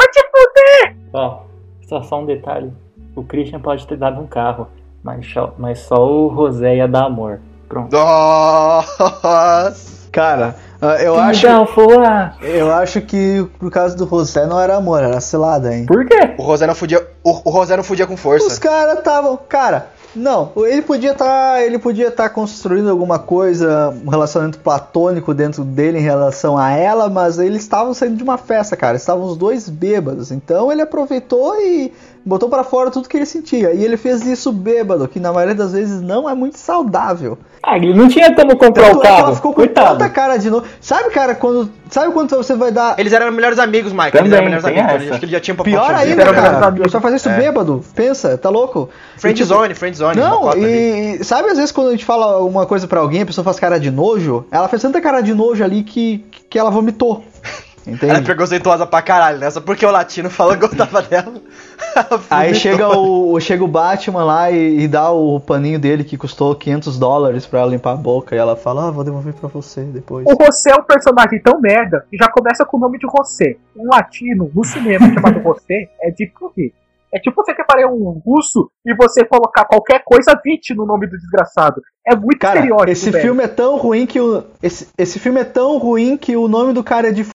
Vai 0.00 0.08
te 0.08 0.22
fuder! 0.30 0.96
Ó, 1.12 1.40
só, 1.86 2.02
só 2.02 2.20
um 2.20 2.24
detalhe. 2.24 2.72
O 3.14 3.22
Christian 3.22 3.60
pode 3.60 3.86
ter 3.86 3.98
dado 3.98 4.18
um 4.18 4.26
carro, 4.26 4.66
mas 5.02 5.26
só, 5.30 5.52
mas 5.58 5.80
só 5.80 5.96
o 6.02 6.34
José 6.34 6.76
ia 6.76 6.88
dar 6.88 7.04
amor. 7.04 7.38
Pronto. 7.68 7.92
Nossa! 7.92 10.08
Cara, 10.10 10.56
ah, 10.80 10.96
eu 11.02 11.14
Me 11.14 11.20
acho, 11.20 11.46
um 11.48 11.66
fuá. 11.66 12.34
eu 12.40 12.72
acho 12.72 13.00
que 13.02 13.46
por 13.58 13.70
causa 13.70 13.94
do 13.96 14.06
José 14.08 14.46
não 14.46 14.58
era 14.58 14.76
amor, 14.76 15.02
era 15.02 15.20
cilada, 15.20 15.74
hein? 15.74 15.84
Por 15.86 16.04
quê? 16.06 16.34
O 16.38 16.42
Rosé 16.42 16.66
não 16.66 16.74
fudia, 16.74 17.06
o, 17.22 17.30
o 17.30 17.50
Rosé 17.50 17.76
não 17.76 17.84
fudia 17.84 18.06
com 18.06 18.14
Os 18.14 18.20
força. 18.20 18.58
caras 18.60 18.98
estavam, 18.98 19.38
cara, 19.48 19.88
não, 20.14 20.52
ele 20.56 20.82
podia 20.82 21.12
estar, 21.12 21.62
ele 21.62 21.78
podia 21.78 22.08
estar 22.08 22.28
construindo 22.30 22.90
alguma 22.90 23.18
coisa, 23.18 23.90
um 24.04 24.08
relacionamento 24.08 24.58
platônico 24.58 25.32
dentro 25.32 25.64
dele 25.64 25.98
em 25.98 26.02
relação 26.02 26.58
a 26.58 26.70
ela, 26.70 27.08
mas 27.08 27.38
eles 27.38 27.62
estavam 27.62 27.94
saindo 27.94 28.16
de 28.16 28.22
uma 28.22 28.36
festa, 28.36 28.76
cara, 28.76 28.96
estavam 28.96 29.24
os 29.24 29.36
dois 29.36 29.68
bêbados. 29.68 30.30
Então 30.32 30.70
ele 30.72 30.82
aproveitou 30.82 31.54
e 31.60 31.92
botou 32.24 32.48
pra 32.48 32.62
fora 32.64 32.90
tudo 32.90 33.08
que 33.08 33.16
ele 33.16 33.26
sentia. 33.26 33.72
E 33.72 33.84
ele 33.84 33.96
fez 33.96 34.24
isso 34.26 34.52
bêbado, 34.52 35.06
que 35.08 35.18
na 35.20 35.32
maioria 35.32 35.54
das 35.54 35.72
vezes 35.72 36.00
não 36.00 36.28
é 36.28 36.34
muito 36.34 36.58
saudável. 36.58 37.38
Ah, 37.62 37.76
ele 37.76 37.92
não 37.94 38.08
tinha 38.08 38.34
como 38.34 38.56
comprar 38.56 38.84
Tanto 38.86 38.96
o 38.96 38.98
é 38.98 39.02
que 39.02 39.06
ela 39.08 39.16
carro. 39.22 39.34
ficou 39.36 39.50
com 39.52 39.56
Coitado. 39.56 39.98
tanta 39.98 40.08
cara 40.08 40.36
de 40.38 40.48
novo. 40.48 40.66
Sabe, 40.80 41.10
cara, 41.10 41.34
quando. 41.34 41.70
Sabe 41.90 42.12
quando 42.12 42.30
você 42.34 42.54
vai 42.54 42.70
dar. 42.72 42.98
Eles 42.98 43.12
eram 43.12 43.30
melhores 43.32 43.58
amigos, 43.58 43.92
Mike. 43.92 44.12
Também, 44.12 44.26
eles 44.26 44.32
eram 44.32 44.44
melhores 44.44 44.64
amigos. 44.64 44.84
essa. 45.02 45.10
Acho 45.10 45.18
que 45.18 45.24
ele 45.26 45.32
já 45.32 45.40
tinha 45.40 45.54
um 45.54 45.62
Pior 45.62 45.94
ainda, 45.94 46.16
melhores 46.16 46.40
cara. 46.40 46.66
amigos. 46.66 46.90
Só 46.92 47.00
fazer 47.00 47.16
isso 47.16 47.28
É. 47.28 47.36
bêbado. 47.36 47.84
Pensa, 47.94 48.38
tá 48.38 48.48
louco? 48.48 48.88
Friend 49.18 49.38
E, 49.38 49.44
tipo, 49.44 49.54
zone, 49.58 49.74
friend 49.74 49.96
zone. 49.96 50.18
Não, 50.18 50.40
cota 50.40 50.56
ali. 50.56 51.18
e 51.20 51.24
sabe 51.24 51.50
às 51.50 51.56
vezes 51.58 51.70
quando 51.72 51.88
a 51.88 51.90
gente 51.92 52.04
fala 52.04 52.38
uma 52.42 52.64
coisa 52.64 52.86
pra 52.86 53.00
alguém, 53.00 53.22
a 53.22 53.26
pessoa 53.26 53.44
faz 53.44 53.58
cara 53.60 53.78
de 53.78 53.90
nojo? 53.90 54.46
Ela 54.50 54.68
fez 54.68 54.80
tanta 54.80 55.00
cara 55.00 55.20
de 55.20 55.34
nojo 55.34 55.62
ali 55.62 55.82
que, 55.82 56.24
que 56.48 56.58
ela 56.58 56.70
vomitou. 56.70 57.22
Ela 57.86 57.94
é 57.94 57.96
Entende? 57.96 58.22
preconceituosa 58.22 58.86
pra 58.86 59.00
caralho, 59.00 59.38
né? 59.38 59.50
Só 59.50 59.58
porque 59.60 59.84
o 59.84 59.90
latino 59.90 60.28
falou 60.30 60.52
que 60.54 60.60
gostava 60.66 61.00
dela. 61.02 61.32
Aí 62.30 62.54
chega 62.54 62.88
o, 62.88 63.38
chega 63.40 63.64
o 63.64 63.68
Batman 63.68 64.24
lá 64.24 64.50
e, 64.50 64.80
e 64.80 64.88
dá 64.88 65.10
o 65.10 65.40
paninho 65.40 65.78
dele 65.78 66.04
que 66.04 66.16
custou 66.16 66.54
500 66.54 66.98
dólares 66.98 67.46
pra 67.46 67.66
limpar 67.66 67.92
a 67.92 67.96
boca. 67.96 68.34
E 68.34 68.38
ela 68.38 68.56
fala, 68.56 68.88
ah, 68.88 68.90
vou 68.90 69.04
devolver 69.04 69.34
pra 69.34 69.48
você 69.48 69.82
depois. 69.82 70.26
O 70.26 70.44
José 70.44 70.70
é 70.70 70.74
um 70.74 70.84
personagem 70.84 71.40
tão 71.42 71.60
merda 71.60 72.04
que 72.10 72.16
já 72.16 72.28
começa 72.30 72.64
com 72.64 72.76
o 72.76 72.80
nome 72.80 72.98
de 72.98 73.06
José. 73.06 73.56
Um 73.76 73.88
latino 73.88 74.50
no 74.54 74.64
cinema 74.64 75.06
chamado 75.12 75.42
José 75.42 75.88
é 76.02 76.10
de 76.10 76.26
correr. 76.28 76.72
É 77.12 77.18
tipo 77.18 77.42
você 77.42 77.52
preparar 77.52 77.90
um 77.92 78.22
russo 78.24 78.70
e 78.86 78.94
você 78.94 79.24
colocar 79.24 79.64
qualquer 79.64 80.02
coisa 80.04 80.40
20 80.44 80.74
no 80.74 80.86
nome 80.86 81.08
do 81.08 81.18
desgraçado. 81.18 81.82
É 82.06 82.14
muito 82.14 82.38
Cara, 82.38 82.58
estereótipo, 82.58 82.90
esse 82.90 83.10
velho. 83.10 83.24
filme 83.24 83.42
é 83.42 83.48
tão 83.48 83.76
ruim 83.76 84.06
que 84.06 84.20
o. 84.20 84.44
Esse, 84.62 84.88
esse 84.96 85.18
filme 85.18 85.40
é 85.40 85.44
tão 85.44 85.76
ruim 85.78 86.16
que 86.16 86.36
o 86.36 86.46
nome 86.46 86.72
do 86.72 86.84
cara 86.84 87.08
é 87.08 87.12
de 87.12 87.22
f 87.22 87.32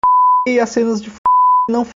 e 0.47 0.61
as 0.61 0.69
cenas 0.69 1.03
de 1.03 1.09
f 1.09 1.17
não 1.69 1.83
f 1.83 1.91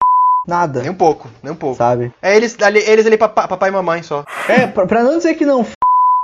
nada. 0.47 0.81
Nem 0.83 0.91
um 0.91 0.95
pouco, 0.95 1.29
nem 1.43 1.53
um 1.53 1.57
pouco. 1.57 1.77
Sabe? 1.77 2.13
É 2.23 2.37
eles 2.37 2.57
ali, 2.63 2.79
eles 2.81 3.07
ali 3.07 3.17
papa- 3.17 3.49
papai 3.49 3.69
e 3.71 3.73
mamãe 3.73 4.03
só. 4.03 4.25
É, 4.49 4.67
pra, 4.67 4.87
pra 4.87 5.03
não 5.03 5.17
dizer 5.17 5.35
que 5.35 5.45
não. 5.47 5.65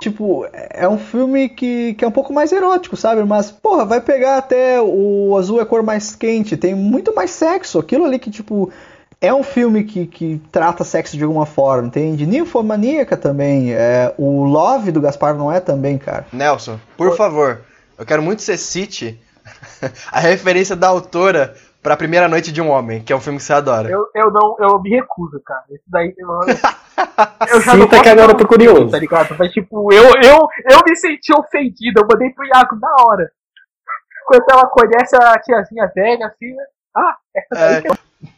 Tipo, 0.03 0.47
é 0.53 0.89
um 0.89 0.99
filme 0.99 1.49
que, 1.49 1.95
que 1.95 2.05
é 2.05 2.09
um 2.09 2.13
pouco 2.13 2.33
mais 2.33 2.51
erótico, 2.51 2.97
sabe? 2.97 3.23
Mas, 3.23 3.53
porra, 3.53 3.85
vai 3.85 4.01
pegar 4.01 4.37
até 4.37 4.81
o 4.83 5.37
azul 5.39 5.61
é 5.61 5.65
cor 5.65 5.83
mais 5.85 6.17
quente, 6.17 6.57
tem 6.57 6.75
muito 6.75 7.15
mais 7.15 7.31
sexo. 7.31 7.79
Aquilo 7.79 8.05
ali 8.05 8.19
que, 8.19 8.29
tipo, 8.29 8.69
é 9.21 9.33
um 9.33 9.45
filme 9.45 9.85
que, 9.85 10.07
que 10.07 10.43
trata 10.51 10.83
sexo 10.83 11.17
de 11.17 11.23
alguma 11.23 11.47
forma, 11.47 11.87
entende? 11.87 12.27
Ninfomaníaca 12.27 13.17
também. 13.17 13.73
É, 13.73 14.13
o 14.19 14.43
Love 14.43 14.91
do 14.91 15.01
Gaspar 15.01 15.37
não 15.37 15.53
é 15.53 15.61
também, 15.61 15.97
cara. 15.99 16.27
Nelson, 16.33 16.81
por 16.97 17.17
favor, 17.17 17.61
eu 17.97 18.05
quero 18.05 18.21
muito 18.23 18.39
que 18.39 18.45
você 18.45 18.57
cite 18.57 19.21
a 20.11 20.19
referência 20.19 20.75
da 20.75 20.89
autora 20.89 21.55
pra 21.83 21.97
Primeira 21.97 22.29
Noite 22.29 22.53
de 22.53 22.63
um 22.63 22.71
Homem, 22.71 23.03
que 23.03 23.13
é 23.13 23.17
um 23.17 23.21
filme 23.21 23.39
que 23.39 23.45
você 23.45 23.53
adora. 23.53 23.91
Eu, 23.91 24.07
eu 24.15 24.31
não, 24.31 24.57
eu 24.59 24.81
me 24.81 24.91
recuso, 24.91 25.41
cara. 25.45 25.65
Isso 25.71 25.85
daí 25.89 26.15
eu, 26.17 26.29
eu 27.49 27.61
já 27.61 27.75
não 27.75 27.83
Cita 27.85 27.97
gosto 27.97 28.03
que 28.03 28.09
agora 28.09 28.33
eu 28.33 28.37
tô 28.37 28.45
não, 28.45 28.49
curioso. 28.49 28.91
Tá 28.91 28.99
ligado? 28.99 29.37
Mas 29.39 29.53
tipo, 29.53 29.93
eu, 29.93 30.05
eu, 30.23 30.49
eu 30.71 30.79
me 30.87 30.97
senti 30.97 31.33
ofendido, 31.37 32.01
eu 32.01 32.07
mandei 32.11 32.31
pro 32.31 32.47
Iago 32.47 32.77
na 32.81 32.95
hora. 33.05 33.31
Enquanto 34.23 34.51
ela 34.51 34.67
conhece 34.69 35.17
a 35.17 35.39
tiazinha 35.41 35.91
velha, 35.95 36.27
assim, 36.27 36.55
né? 36.55 36.65
Ah, 36.95 37.17
essa 37.35 37.49
daí 37.51 37.75
É, 37.77 37.83
que 37.83 37.89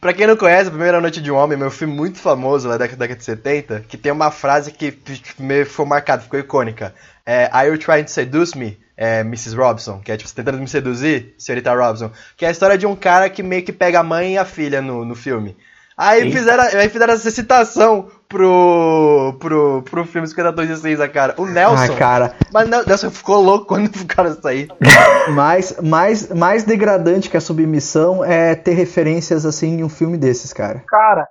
pra 0.01 0.13
quem 0.13 0.25
não 0.25 0.35
conhece, 0.35 0.67
A 0.67 0.71
Primeira 0.71 0.99
Noite 0.99 1.21
de 1.21 1.31
um 1.31 1.35
Homem, 1.35 1.57
meu 1.57 1.69
filme 1.69 1.93
muito 1.93 2.17
famoso 2.19 2.67
lá 2.67 2.77
da 2.77 2.85
década 2.85 3.15
de 3.15 3.23
70, 3.23 3.81
que 3.81 3.97
tem 3.97 4.11
uma 4.11 4.31
frase 4.31 4.71
que 4.71 4.91
tipo, 4.91 5.43
meio 5.43 5.65
ficou 5.65 5.85
marcada, 5.85 6.23
ficou 6.23 6.39
icônica. 6.39 6.93
É, 7.25 7.49
Are 7.51 7.67
you 7.67 7.77
trying 7.77 8.03
to 8.03 8.11
seduce 8.11 8.57
me, 8.57 8.77
é, 8.97 9.21
Mrs. 9.21 9.55
Robson? 9.55 9.99
Que 9.99 10.11
é 10.11 10.17
tipo, 10.17 10.29
você 10.29 10.35
tá 10.35 10.43
tentando 10.43 10.61
me 10.61 10.67
seduzir, 10.67 11.35
senhorita 11.37 11.75
Robson? 11.75 12.11
Que 12.37 12.45
é 12.45 12.47
a 12.47 12.51
história 12.51 12.77
de 12.77 12.85
um 12.85 12.95
cara 12.95 13.29
que 13.29 13.43
meio 13.43 13.63
que 13.63 13.73
pega 13.73 13.99
a 13.99 14.03
mãe 14.03 14.33
e 14.33 14.37
a 14.37 14.45
filha 14.45 14.81
no, 14.81 15.03
no 15.05 15.15
filme. 15.15 15.55
Aí 15.97 16.23
Eita. 16.23 16.37
fizeram, 16.37 16.63
aí 16.63 16.89
fizeram 16.89 17.13
essa 17.13 17.31
citação 17.31 18.09
pro, 18.27 19.37
pro, 19.39 19.81
pro 19.83 20.05
filme 20.05 20.27
50 20.27 20.51
Tons 20.51 20.67
de 20.67 20.77
Cinza, 20.77 21.07
cara. 21.07 21.33
O 21.37 21.45
Nelson. 21.45 21.93
Ah, 21.93 21.97
cara, 21.97 22.35
Mas 22.51 22.67
não, 22.67 22.83
Nelson 22.83 23.09
ficou 23.09 23.41
louco 23.41 23.65
quando 23.65 23.87
o 23.87 24.05
cara 24.05 24.33
sair. 24.33 24.67
mais, 25.33 25.79
mais, 25.81 26.29
mais 26.29 26.63
degradante 26.63 27.29
que 27.29 27.37
a 27.37 27.41
submissão 27.41 28.25
é 28.25 28.55
ter 28.55 28.73
referências 28.73 29.45
assim 29.45 29.77
em 29.77 29.83
um 29.83 29.89
filme 29.89 30.17
desses, 30.17 30.51
cara. 30.51 30.83
cara 30.85 31.25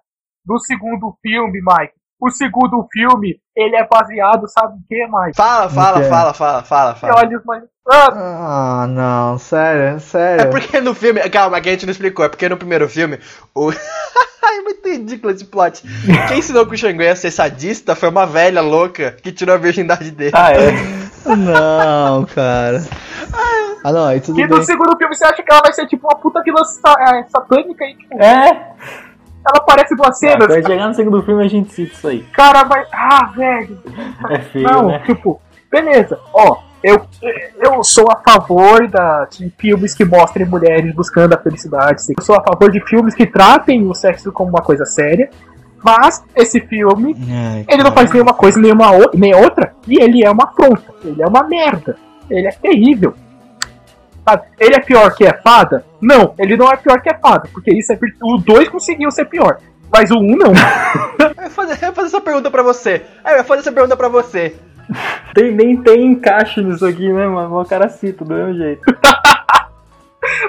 do 0.45 0.59
segundo 0.59 1.15
filme, 1.23 1.61
Mike. 1.61 1.95
O 2.27 2.31
segundo 2.31 2.87
filme, 2.91 3.37
ele 3.55 3.77
é 3.77 3.87
baseado, 3.87 4.49
sabe 4.49 4.77
em 4.79 4.83
quê, 4.89 5.07
Mike? 5.07 5.37
Fala, 5.37 5.69
fala, 5.69 5.99
Ok. 5.99 6.09
fala, 6.09 6.33
fala, 6.35 6.63
fala, 6.63 6.95
Que 6.95 7.01
fala. 7.01 7.15
olha 7.19 7.39
os 7.39 7.45
mais. 7.45 7.63
Ah, 7.91 8.09
Ah, 8.83 8.87
não, 8.89 9.37
sério, 9.39 10.01
sério. 10.01 10.43
É 10.43 10.47
porque 10.47 10.81
no 10.81 10.95
filme. 10.95 11.21
Calma, 11.29 11.61
que 11.61 11.69
a 11.69 11.73
gente 11.73 11.85
não 11.85 11.91
explicou. 11.93 12.25
É 12.25 12.29
porque 12.31 12.49
no 12.49 12.57
primeiro 12.57 12.89
filme. 12.89 13.19
O. 13.55 13.71
Ai, 14.43 14.61
muito 14.61 14.89
ridículo 14.89 15.33
esse 15.33 15.45
plot. 15.45 15.83
Quem 16.29 16.39
ensinou 16.39 16.67
que 16.67 16.75
o 16.75 16.79
Xangô 16.79 17.03
ia 17.03 17.17
ser 17.17 17.31
sadista 17.31 17.95
foi 17.95 18.09
uma 18.09 18.25
velha 18.27 18.61
louca 18.63 19.13
que 19.23 19.33
tirou 19.33 19.55
a 19.55 19.59
virgindade 19.59 20.11
dele. 20.11 20.33
Ah, 20.35 20.53
é. 20.53 20.71
Não, 21.37 22.25
cara. 22.27 22.83
Ah, 23.83 23.93
não, 23.93 24.07
aí 24.07 24.21
tudo 24.21 24.39
e 24.41 24.47
bem. 24.47 24.57
no 24.59 24.63
segundo 24.65 24.97
filme 24.97 25.15
você 25.15 25.25
acha 25.27 25.43
que 25.43 25.51
ela 25.53 25.61
vai 25.63 25.73
ser 25.73 25.87
tipo 25.87 26.07
uma 26.07 26.17
puta 26.19 26.43
vilã 26.43 26.61
é, 26.61 27.25
satânica 27.29 27.85
e 27.85 27.95
tipo, 27.97 28.23
É. 28.23 28.73
ela 29.47 29.59
aparece 29.59 29.95
duas 29.95 30.19
cenas. 30.19 30.47
Quando 30.47 30.67
chegar 30.67 30.89
no 30.89 30.95
segundo 30.95 31.23
filme 31.23 31.45
a 31.45 31.49
gente 31.49 31.73
cita 31.73 31.93
isso 31.93 32.09
aí. 32.09 32.23
Cara, 32.33 32.65
vai. 32.65 32.85
Ah, 32.93 33.31
velho. 33.37 33.79
É 34.31 34.39
feio, 34.41 34.65
Não, 34.71 34.89
né? 34.89 35.03
tipo, 35.05 35.41
beleza. 35.71 36.19
Ó, 36.33 36.59
eu, 36.83 37.07
eu 37.63 37.83
sou 37.85 38.07
a 38.11 38.17
favor 38.17 38.87
da, 38.89 39.27
de 39.27 39.51
filmes 39.59 39.95
que 39.95 40.05
mostrem 40.05 40.47
mulheres 40.47 40.95
buscando 40.95 41.35
a 41.35 41.39
felicidade. 41.39 42.03
Eu 42.17 42.25
sou 42.25 42.37
a 42.37 42.43
favor 42.43 42.71
de 42.71 42.81
filmes 42.87 43.15
que 43.15 43.27
tratem 43.27 43.87
o 43.87 43.95
sexo 43.95 44.33
como 44.33 44.51
uma 44.51 44.63
coisa 44.63 44.85
séria. 44.85 45.31
Mas 45.83 46.25
esse 46.35 46.61
filme, 46.61 47.15
Ai, 47.31 47.67
ele 47.69 47.83
não 47.83 47.93
faz 47.93 48.11
nenhuma 48.11 48.33
coisa, 48.33 48.59
nenhuma 48.59 48.87
nem 49.13 49.35
outra. 49.35 49.75
E 49.87 50.03
ele 50.03 50.25
é 50.25 50.31
uma 50.31 50.45
afronta. 50.45 50.95
Ele 51.05 51.23
é 51.23 51.27
uma 51.27 51.43
merda. 51.43 51.97
Ele 52.31 52.47
é 52.49 52.53
terrível. 52.53 53.15
Sabe? 54.25 54.43
Ele 54.59 54.75
é 54.75 54.81
pior 54.81 55.15
que 55.15 55.25
é 55.25 55.33
fada? 55.33 55.85
Não, 56.01 56.35
ele 56.39 56.57
não 56.57 56.71
é 56.71 56.77
pior 56.77 57.01
que 57.01 57.11
é 57.11 57.19
fada. 57.19 57.49
Porque 57.53 57.73
isso 57.73 57.93
é. 57.93 57.99
O 58.23 58.39
2 58.39 58.69
conseguiu 58.69 59.11
ser 59.11 59.27
pior. 59.27 59.59
Mas 59.93 60.11
o 60.11 60.19
1 60.19 60.19
um, 60.19 60.37
não. 60.37 60.53
Eu 61.37 61.45
ia 61.45 61.51
fazer, 61.51 61.73
eu 61.81 61.89
ia 61.89 61.95
fazer 61.95 62.09
essa 62.09 62.21
pergunta 62.21 62.51
pra 62.51 62.63
você. 62.63 63.03
É, 63.25 63.33
eu 63.33 63.37
ia 63.39 63.45
fazer 63.45 63.61
essa 63.61 63.73
pergunta 63.73 63.97
pra 63.97 64.09
você. 64.09 64.57
Tem, 65.35 65.53
nem 65.53 65.77
tem 65.77 66.07
encaixe 66.07 66.63
nisso 66.63 66.87
aqui, 66.87 67.13
né, 67.13 67.27
mano? 67.27 67.61
O 67.61 67.65
cara 67.65 67.89
cita 67.89 68.25
do 68.25 68.35
mesmo 68.35 68.55
jeito. 68.55 68.83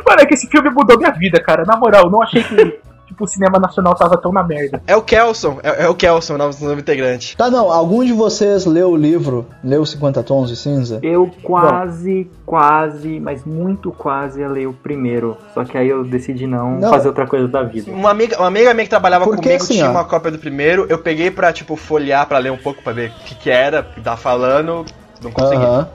Mano, 0.05 0.21
é 0.21 0.25
que 0.25 0.33
esse 0.33 0.47
filme 0.47 0.69
mudou 0.69 0.97
minha 0.97 1.11
vida, 1.11 1.41
cara. 1.41 1.63
Na 1.65 1.75
moral, 1.75 2.05
eu 2.05 2.09
não 2.09 2.21
achei 2.21 2.43
que 2.43 2.79
tipo, 3.15 3.23
o 3.23 3.27
cinema 3.27 3.57
nacional 3.57 3.95
tava 3.95 4.17
tão 4.17 4.31
na 4.31 4.43
merda. 4.43 4.81
É 4.85 4.95
o 4.95 5.01
Kelson. 5.01 5.59
É, 5.63 5.85
é 5.85 5.89
o 5.89 5.95
Kelson, 5.95 6.35
o 6.35 6.37
novo, 6.37 6.65
novo 6.65 6.79
integrante. 6.79 7.35
Tá, 7.35 7.49
não, 7.49 7.71
algum 7.71 8.03
de 8.03 8.13
vocês 8.13 8.65
leu 8.65 8.91
o 8.91 8.95
livro, 8.95 9.47
leu 9.63 9.85
50 9.85 10.21
Tons 10.21 10.49
de 10.49 10.55
Cinza? 10.55 10.99
Eu 11.01 11.31
quase, 11.41 12.29
quase, 12.45 13.19
mas 13.19 13.45
muito 13.45 13.91
quase 13.91 14.41
ia 14.41 14.49
ler 14.49 14.67
o 14.67 14.73
primeiro. 14.73 15.37
Só 15.53 15.63
que 15.63 15.77
aí 15.77 15.87
eu 15.87 16.03
decidi 16.03 16.45
não, 16.45 16.71
Não. 16.79 16.89
fazer 16.89 17.07
outra 17.07 17.25
coisa 17.25 17.47
da 17.47 17.63
vida. 17.63 17.89
Uma 17.91 18.11
amiga, 18.11 18.37
uma 18.37 18.47
amiga 18.47 18.73
minha 18.73 18.83
que 18.83 18.89
trabalhava 18.89 19.25
Porque, 19.25 19.41
comigo 19.41 19.63
assim, 19.63 19.75
tinha 19.75 19.87
ó. 19.87 19.91
uma 19.91 20.03
cópia 20.03 20.31
do 20.31 20.37
primeiro. 20.37 20.85
Eu 20.89 20.97
peguei 20.99 21.31
pra, 21.31 21.53
tipo, 21.53 21.75
folhear 21.75 22.27
pra 22.27 22.37
ler 22.37 22.51
um 22.51 22.57
pouco 22.57 22.83
pra 22.83 22.91
ver 22.93 23.09
o 23.11 23.23
que, 23.23 23.35
que 23.35 23.49
era, 23.49 23.81
o 23.81 23.83
que 23.95 24.01
tava 24.01 24.17
falando. 24.17 24.85
Não 25.23 25.31
consegui. 25.31 25.63
Aham. 25.63 25.87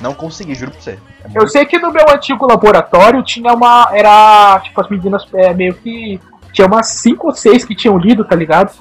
Não 0.00 0.14
consegui, 0.14 0.54
juro 0.54 0.72
pra 0.72 0.80
você. 0.80 0.98
É 1.22 1.38
Eu 1.38 1.46
sei 1.46 1.64
que 1.64 1.78
no 1.78 1.92
meu 1.92 2.04
antigo 2.10 2.46
laboratório 2.46 3.22
tinha 3.22 3.52
uma. 3.52 3.88
Era. 3.92 4.58
Tipo, 4.64 4.80
as 4.80 4.88
meninas 4.88 5.24
é, 5.34 5.52
meio 5.52 5.74
que. 5.74 6.18
Tinha 6.52 6.66
umas 6.66 6.88
5 6.88 7.28
ou 7.28 7.34
6 7.34 7.64
que 7.64 7.74
tinham 7.74 7.96
lido, 7.98 8.24
tá 8.24 8.36
ligado? 8.36 8.72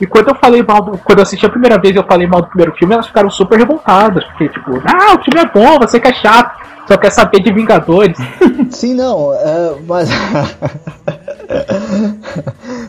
E 0.00 0.06
quando 0.06 0.28
eu 0.28 0.34
falei 0.34 0.62
mal 0.62 0.82
do. 0.82 0.98
Quando 0.98 1.18
eu 1.18 1.22
assisti 1.22 1.46
a 1.46 1.48
primeira 1.48 1.78
vez 1.78 1.94
eu 1.94 2.04
falei 2.04 2.26
mal 2.26 2.42
do 2.42 2.48
primeiro 2.48 2.74
filme, 2.74 2.94
elas 2.94 3.06
ficaram 3.06 3.30
super 3.30 3.58
revoltadas. 3.58 4.24
Porque, 4.24 4.48
tipo, 4.48 4.72
ah, 4.84 5.14
o 5.18 5.22
filme 5.24 5.40
é 5.40 5.46
bom, 5.46 5.78
você 5.78 6.00
que 6.00 6.08
é 6.08 6.14
chato. 6.14 6.64
Só 6.86 6.98
quer 6.98 7.10
saber 7.10 7.40
de 7.40 7.52
Vingadores. 7.52 8.18
Sim, 8.70 8.94
não, 8.94 9.32
é, 9.32 9.74
mas. 9.86 10.08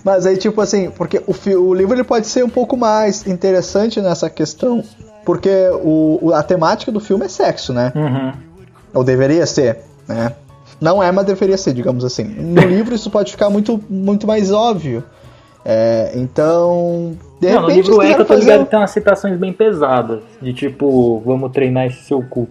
mas 0.04 0.26
aí, 0.26 0.38
tipo 0.38 0.60
assim, 0.62 0.90
porque 0.92 1.22
o, 1.26 1.34
o 1.60 1.74
livro 1.74 1.94
ele 1.96 2.04
pode 2.04 2.28
ser 2.28 2.44
um 2.44 2.50
pouco 2.50 2.76
mais 2.76 3.26
interessante 3.28 4.02
nessa 4.02 4.30
questão, 4.30 4.84
porque 5.24 5.50
o, 5.82 6.20
o- 6.22 6.34
a 6.34 6.44
temática 6.44 6.92
do 6.92 7.00
filme 7.00 7.26
é 7.26 7.30
sexo, 7.30 7.74
né? 7.74 7.92
Uhum. 7.96 8.34
Ou 8.94 9.04
deveria 9.04 9.46
ser, 9.46 9.80
né? 10.08 10.34
Não 10.82 11.02
é, 11.02 11.12
mas 11.12 11.26
deveria 11.26 11.58
ser, 11.58 11.74
digamos 11.74 12.04
assim. 12.04 12.24
No 12.24 12.62
livro 12.62 12.94
isso 12.96 13.10
pode 13.10 13.32
ficar 13.32 13.50
muito, 13.50 13.82
muito 13.90 14.28
mais 14.28 14.52
óbvio. 14.52 15.04
É, 15.64 16.12
então, 16.16 17.18
de 17.42 17.48
Não, 17.50 17.62
no 17.62 17.68
repente 17.68 17.76
livro 17.88 18.02
eles 18.04 18.12
é 18.12 18.16
que 18.16 18.22
eu 18.22 18.26
quiseram 18.26 18.26
tô 18.26 18.34
fazer 18.34 18.42
ligado 18.46 18.62
um- 18.62 18.64
que 18.66 18.70
tem 18.72 18.80
umas 18.80 18.92
citações 18.92 19.38
bem 19.40 19.52
pesadas. 19.54 20.20
De 20.42 20.54
tipo, 20.54 21.22
vamos 21.26 21.52
treinar 21.52 21.86
esse 21.88 22.04
seu 22.04 22.22
cu. 22.22 22.48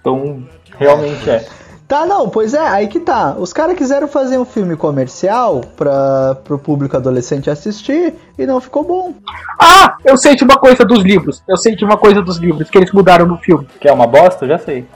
Então, 0.00 0.42
realmente 0.78 1.28
é. 1.30 1.46
Tá, 1.88 2.06
não, 2.06 2.28
pois 2.28 2.54
é, 2.54 2.60
aí 2.60 2.86
que 2.86 3.00
tá. 3.00 3.34
Os 3.36 3.52
caras 3.52 3.76
quiseram 3.76 4.06
fazer 4.06 4.38
um 4.38 4.44
filme 4.44 4.76
comercial 4.76 5.60
para 5.76 6.36
pro 6.44 6.56
público 6.58 6.96
adolescente 6.96 7.50
assistir 7.50 8.14
e 8.38 8.46
não 8.46 8.60
ficou 8.60 8.84
bom. 8.84 9.12
Ah, 9.60 9.96
eu 10.04 10.16
sei 10.16 10.36
de 10.36 10.44
uma 10.44 10.56
coisa 10.56 10.84
dos 10.84 11.02
livros. 11.02 11.42
Eu 11.48 11.56
sei 11.56 11.74
de 11.74 11.84
uma 11.84 11.96
coisa 11.96 12.22
dos 12.22 12.36
livros 12.36 12.70
que 12.70 12.78
eles 12.78 12.92
mudaram 12.92 13.26
no 13.26 13.38
filme. 13.38 13.66
Que 13.80 13.88
é 13.88 13.92
uma 13.92 14.06
bosta? 14.06 14.44
Eu 14.44 14.50
já 14.50 14.58
sei. 14.58 14.86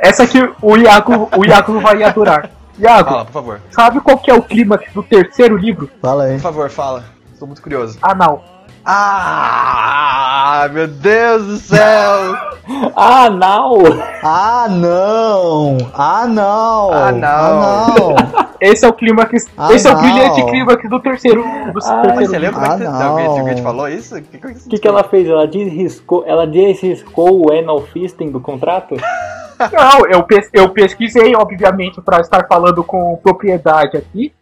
Essa 0.00 0.22
aqui 0.24 0.38
o 0.62 0.76
Iago, 0.76 1.28
o 1.36 1.44
Iago 1.44 1.78
vai 1.80 2.02
adorar. 2.02 2.50
Iago, 2.78 3.10
Fala, 3.10 3.24
por 3.26 3.32
favor. 3.32 3.60
sabe 3.70 4.00
qual 4.00 4.16
que 4.18 4.30
é 4.30 4.34
o 4.34 4.42
clímax 4.42 4.92
do 4.94 5.02
terceiro 5.02 5.56
livro? 5.56 5.90
Fala 6.00 6.24
aí. 6.24 6.34
Por 6.34 6.40
favor, 6.42 6.70
fala. 6.70 7.04
Estou 7.32 7.46
muito 7.46 7.60
curioso. 7.62 7.98
Anal. 8.00 8.42
Ah, 8.82 10.68
meu 10.72 10.88
Deus 10.88 11.44
do 11.46 11.56
céu! 11.58 12.36
Ah, 12.94 13.28
não! 13.28 13.78
Ah, 14.22 14.66
não! 14.70 15.76
Ah, 15.92 16.24
não! 16.28 16.90
Ah, 16.92 17.10
não. 17.10 17.28
Ah, 17.28 17.94
não! 17.98 18.50
Esse 18.60 18.84
é 18.84 18.88
o 18.88 18.92
clímax. 18.92 19.46
Ah, 19.58 19.72
esse 19.72 19.88
é 19.88 19.90
o 19.90 19.94
não. 19.94 20.02
brilhante 20.02 20.44
clímax 20.44 20.88
do 20.88 21.00
terceiro. 21.00 21.42
Do 21.42 21.48
Ah, 21.82 22.02
terceiro 22.02 22.30
você 22.30 22.38
lembra 22.38 22.60
como 22.60 22.66
é 22.72 22.76
que 22.76 22.84
Ah, 22.84 22.90
você, 22.92 23.02
não. 23.02 23.08
alguém, 23.10 23.26
alguém 23.26 23.54
te 23.56 23.62
falou 23.62 23.88
isso? 23.88 24.14
Que, 24.22 24.38
que, 24.38 24.46
O 24.46 24.54
que, 24.68 24.78
que 24.78 24.86
ela 24.86 25.02
fez? 25.02 25.26
Ela 25.28 25.46
desriscou, 25.48 26.22
ela 26.26 26.46
desriscou 26.46 27.44
o 27.46 27.52
anal 27.52 27.80
fisting 27.80 28.30
do 28.30 28.38
contrato? 28.40 28.94
Não, 29.72 30.06
eu, 30.06 30.22
pes- 30.22 30.50
eu 30.52 30.68
pesquisei, 30.70 31.34
obviamente, 31.36 32.00
pra 32.00 32.20
estar 32.20 32.46
falando 32.46 32.82
com 32.84 33.16
propriedade 33.22 33.96
aqui, 33.96 34.32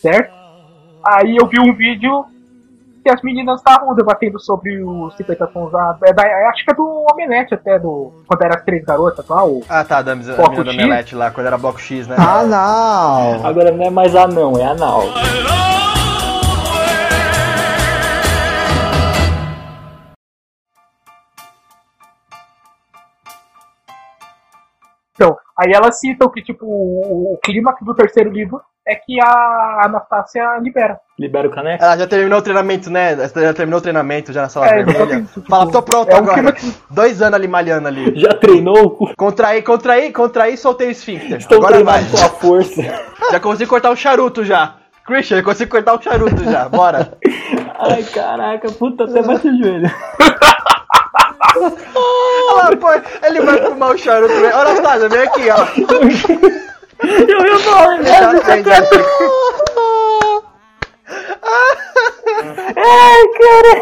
certo? 0.00 0.34
Aí 1.06 1.36
eu 1.36 1.46
vi 1.46 1.60
um 1.60 1.72
vídeo 1.74 2.24
que 3.04 3.10
as 3.10 3.22
meninas 3.22 3.60
estavam 3.60 3.94
debatendo 3.94 4.40
sobre 4.40 4.82
os 4.82 5.16
50 5.16 5.46
tons 5.46 5.70
da, 5.70 5.96
é 6.04 6.12
da- 6.12 6.48
Acho 6.50 6.64
que 6.64 6.70
é 6.72 6.74
do 6.74 7.06
Omelete 7.12 7.54
até, 7.54 7.78
do. 7.78 8.12
Quando 8.26 8.42
era 8.42 8.56
as 8.56 8.64
três 8.64 8.84
garotas 8.84 9.24
lá, 9.28 9.44
o. 9.44 9.62
Ah, 9.68 9.84
tá, 9.84 10.02
da, 10.02 10.14
da 10.14 10.22
X? 10.34 10.58
Omelete 10.60 11.14
lá, 11.14 11.30
quando 11.30 11.46
era 11.46 11.56
bloco 11.56 11.78
X, 11.80 12.08
né? 12.08 12.16
Ah, 12.18 12.42
não! 12.42 13.46
Agora 13.46 13.70
não 13.70 13.84
é 13.86 13.90
mais 13.90 14.16
anão, 14.16 14.58
é 14.58 14.64
anal. 14.64 15.02
Aí 25.58 25.72
elas 25.72 25.98
citam 26.00 26.28
que, 26.30 26.42
tipo, 26.42 26.64
o, 26.66 27.34
o 27.34 27.38
clímax 27.44 27.78
do 27.84 27.94
terceiro 27.94 28.30
livro 28.30 28.60
é 28.88 28.94
que 28.94 29.18
a 29.20 29.80
Anastácia 29.84 30.44
libera. 30.62 31.00
Libera 31.18 31.48
o 31.48 31.50
caneco? 31.50 31.82
Ela 31.82 31.96
já 31.98 32.06
terminou 32.06 32.38
o 32.38 32.42
treinamento, 32.42 32.88
né? 32.88 33.14
Ela 33.14 33.28
já 33.28 33.52
terminou 33.54 33.78
o 33.80 33.82
treinamento 33.82 34.32
já 34.32 34.42
na 34.42 34.48
sala 34.48 34.66
É, 34.68 34.84
vermelha. 34.84 35.22
tipo, 35.22 35.48
Fala, 35.48 35.70
tô 35.72 35.82
pronto 35.82 36.08
é 36.10 36.14
um 36.14 36.18
agora. 36.18 36.52
clima 36.52 36.74
Dois 36.90 37.20
anos 37.20 37.34
ali 37.34 37.48
malhando 37.48 37.88
ali. 37.88 38.12
Já 38.20 38.28
treinou? 38.34 38.96
Contraí, 39.16 39.60
contraí, 39.62 40.12
contraí, 40.12 40.56
soltei 40.56 40.86
o 40.86 40.90
esfíncter. 40.92 41.38
Estou 41.38 41.58
agora 41.58 41.82
vai. 41.82 42.04
com 42.04 42.16
a 42.16 42.28
força. 42.28 42.82
Já 43.32 43.40
consegui 43.40 43.68
cortar 43.68 43.90
o 43.90 43.96
charuto 43.96 44.44
já. 44.44 44.76
Christian, 45.04 45.38
eu 45.38 45.44
consigo 45.44 45.70
cortar 45.70 45.94
o 45.94 46.02
charuto 46.02 46.44
já. 46.44 46.68
Bora. 46.68 47.12
Ai, 47.78 48.02
caraca, 48.04 48.70
puta, 48.72 49.04
até 49.04 49.22
bate 49.22 49.48
o 49.48 49.56
joelho. 49.58 49.90
Lá, 51.58 52.76
pô, 52.76 52.88
ele 53.26 53.40
vai 53.40 53.58
fumar 53.62 53.94
o 53.94 53.98
charuto. 53.98 54.32
Anastasia, 54.32 55.08
vem 55.08 55.22
aqui, 55.22 55.48
ó. 55.50 55.66
Eu 57.02 57.46
ia 57.46 57.58
falar, 57.58 57.98
Ele 57.98 58.62
tá. 58.62 58.82
Ai, 62.76 63.22
cara. 63.38 63.74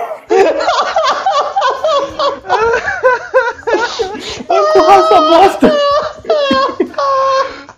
Empurrar 4.41 4.99
essa 4.99 5.19
bosta. 5.21 5.69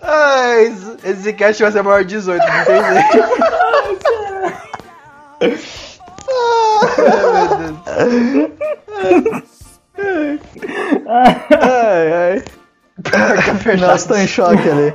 Ai, 0.02 0.72
esse 1.04 1.32
cast 1.32 1.62
vai 1.62 1.72
ser 1.72 1.82
maior 1.82 2.04
de 2.04 2.14
18, 2.16 2.46
não 2.46 2.64
tem 2.64 2.84
jeito. 2.84 3.24
Ai, 7.86 8.08
meu 8.08 8.48
Deus. 9.22 9.55
Ai, 11.06 12.12
ai. 12.12 12.44
Nós 13.78 14.04
tô 14.04 14.14
em 14.14 14.26
choque 14.26 14.68
ali. 14.68 14.94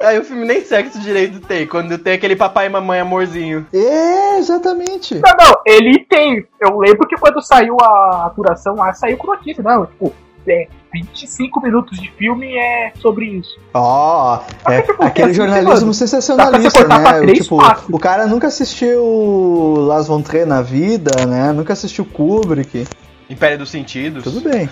Aí 0.00 0.18
o 0.18 0.24
filme 0.24 0.46
nem 0.46 0.64
sexo 0.64 0.98
direito 0.98 1.40
tem, 1.40 1.66
quando 1.66 1.98
tem 1.98 2.14
aquele 2.14 2.34
papai 2.34 2.66
e 2.66 2.70
mamãe 2.70 3.00
amorzinho. 3.00 3.66
É, 3.72 4.38
exatamente. 4.38 5.14
Não, 5.14 5.32
não, 5.38 5.60
ele 5.66 6.06
tem. 6.08 6.46
Eu 6.58 6.78
lembro 6.78 7.06
que 7.06 7.16
quando 7.16 7.42
saiu 7.42 7.76
a 7.80 8.26
apuração 8.26 8.76
lá, 8.76 8.94
saiu 8.94 9.18
com 9.18 9.26
notícia, 9.26 9.62
não, 9.62 9.84
tipo, 9.84 10.14
é, 10.48 10.68
25 10.92 11.60
minutos 11.60 12.00
de 12.00 12.10
filme 12.12 12.56
é 12.56 12.92
sobre 12.96 13.26
isso. 13.26 13.58
Ó, 13.74 14.40
Mas 14.64 14.74
é, 14.74 14.82
que 14.82 14.90
tipo, 14.90 15.02
aquele 15.02 15.34
jornalismo 15.34 15.92
sensacionalista, 15.92 16.88
né? 16.88 17.20
três 17.20 17.42
Tipo, 17.42 17.58
o 17.90 17.98
cara 17.98 18.26
nunca 18.26 18.46
assistiu 18.46 19.74
Las 19.86 20.08
Von 20.08 20.22
Trier 20.22 20.46
na 20.46 20.62
vida, 20.62 21.26
né? 21.26 21.52
Nunca 21.52 21.74
assistiu 21.74 22.04
Kubrick. 22.04 22.86
Império 23.30 23.56
dos 23.56 23.70
Sentidos. 23.70 24.24
Tudo 24.24 24.40
bem. 24.40 24.68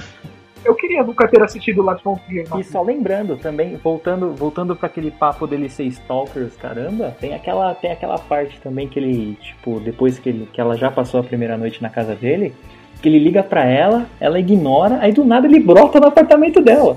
Eu 0.65 0.75
queria 0.75 1.03
nunca 1.05 1.29
ter 1.29 1.41
assistido 1.41 1.83
Last 1.83 2.03
Frontier. 2.03 2.45
E 2.59 2.65
só 2.65 2.83
lembrando 2.83 3.37
também, 3.37 3.77
voltando, 3.77 4.35
voltando 4.35 4.75
para 4.75 4.89
aquele 4.89 5.11
papo 5.11 5.47
dele 5.47 5.69
ser 5.71 5.85
stalkers, 5.85 6.57
caramba, 6.57 7.17
tem 7.21 7.33
aquela, 7.33 7.75
tem 7.75 7.93
aquela 7.93 8.19
parte 8.19 8.61
também 8.61 8.89
que 8.89 8.99
ele, 8.99 9.39
tipo, 9.41 9.79
depois 9.79 10.19
que, 10.19 10.29
ele, 10.29 10.49
que 10.53 10.61
ela 10.61 10.77
já 10.77 10.91
passou 10.91 11.21
a 11.21 11.23
primeira 11.23 11.57
noite 11.57 11.81
na 11.81 11.89
casa 11.89 12.15
dele, 12.15 12.53
que 13.01 13.09
ele 13.09 13.21
liga 13.21 13.43
pra 13.43 13.65
ela, 13.65 14.07
ela 14.21 14.41
ignora, 14.41 14.99
aí 15.01 15.13
do 15.13 15.25
nada 15.25 15.47
ele 15.47 15.61
brota 15.61 16.01
no 16.01 16.09
apartamento 16.09 16.61
dela. 16.61 16.97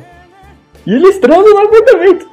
E 0.85 0.93
eles 0.93 1.19
transam 1.19 1.53
no 1.53 1.59
apartamento. 1.59 2.27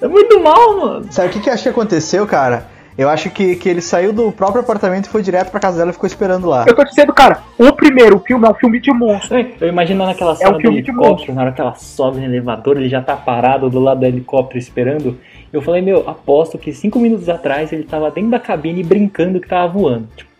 É 0.00 0.06
muito 0.06 0.38
mal, 0.40 0.76
mano. 0.78 1.06
Sabe 1.10 1.28
o 1.28 1.32
que, 1.32 1.40
que 1.40 1.48
eu 1.48 1.54
acho 1.54 1.62
que 1.62 1.68
aconteceu, 1.70 2.26
cara? 2.26 2.66
Eu 2.98 3.08
acho 3.08 3.30
que, 3.30 3.54
que 3.54 3.68
ele 3.68 3.80
saiu 3.80 4.12
do 4.12 4.32
próprio 4.32 4.60
apartamento 4.60 5.06
e 5.06 5.08
foi 5.08 5.22
direto 5.22 5.52
pra 5.52 5.60
casa 5.60 5.78
dela 5.78 5.90
e 5.90 5.92
ficou 5.92 6.08
esperando 6.08 6.48
lá. 6.48 6.64
Eu 6.66 6.74
tô 6.74 6.82
dizendo, 6.82 7.14
cara, 7.14 7.44
o 7.56 7.72
primeiro 7.72 8.18
filme 8.18 8.44
é 8.44 8.50
um 8.50 8.54
filme 8.54 8.80
de 8.80 8.92
monstro. 8.92 9.38
Eu 9.60 9.68
imagino 9.68 10.04
naquela 10.04 10.34
cena 10.34 10.50
do 10.50 10.60
filme 10.60 10.82
de 10.82 10.90
helicóptero, 10.90 11.32
na 11.32 11.42
hora 11.42 11.52
que 11.52 11.60
ela 11.60 11.76
sobe 11.76 12.18
no 12.18 12.24
elevador, 12.24 12.76
ele 12.76 12.88
já 12.88 13.00
tá 13.00 13.14
parado 13.14 13.70
do 13.70 13.78
lado 13.78 14.00
do 14.00 14.06
helicóptero 14.06 14.58
esperando. 14.58 15.16
Eu 15.52 15.62
falei, 15.62 15.80
meu, 15.80 16.10
aposto 16.10 16.58
que 16.58 16.72
cinco 16.72 16.98
minutos 16.98 17.28
atrás 17.28 17.72
ele 17.72 17.84
tava 17.84 18.10
dentro 18.10 18.30
da 18.30 18.40
cabine 18.40 18.82
brincando 18.82 19.38
que 19.40 19.46
tava 19.48 19.68
voando. 19.72 20.08
Tipo, 20.16 20.30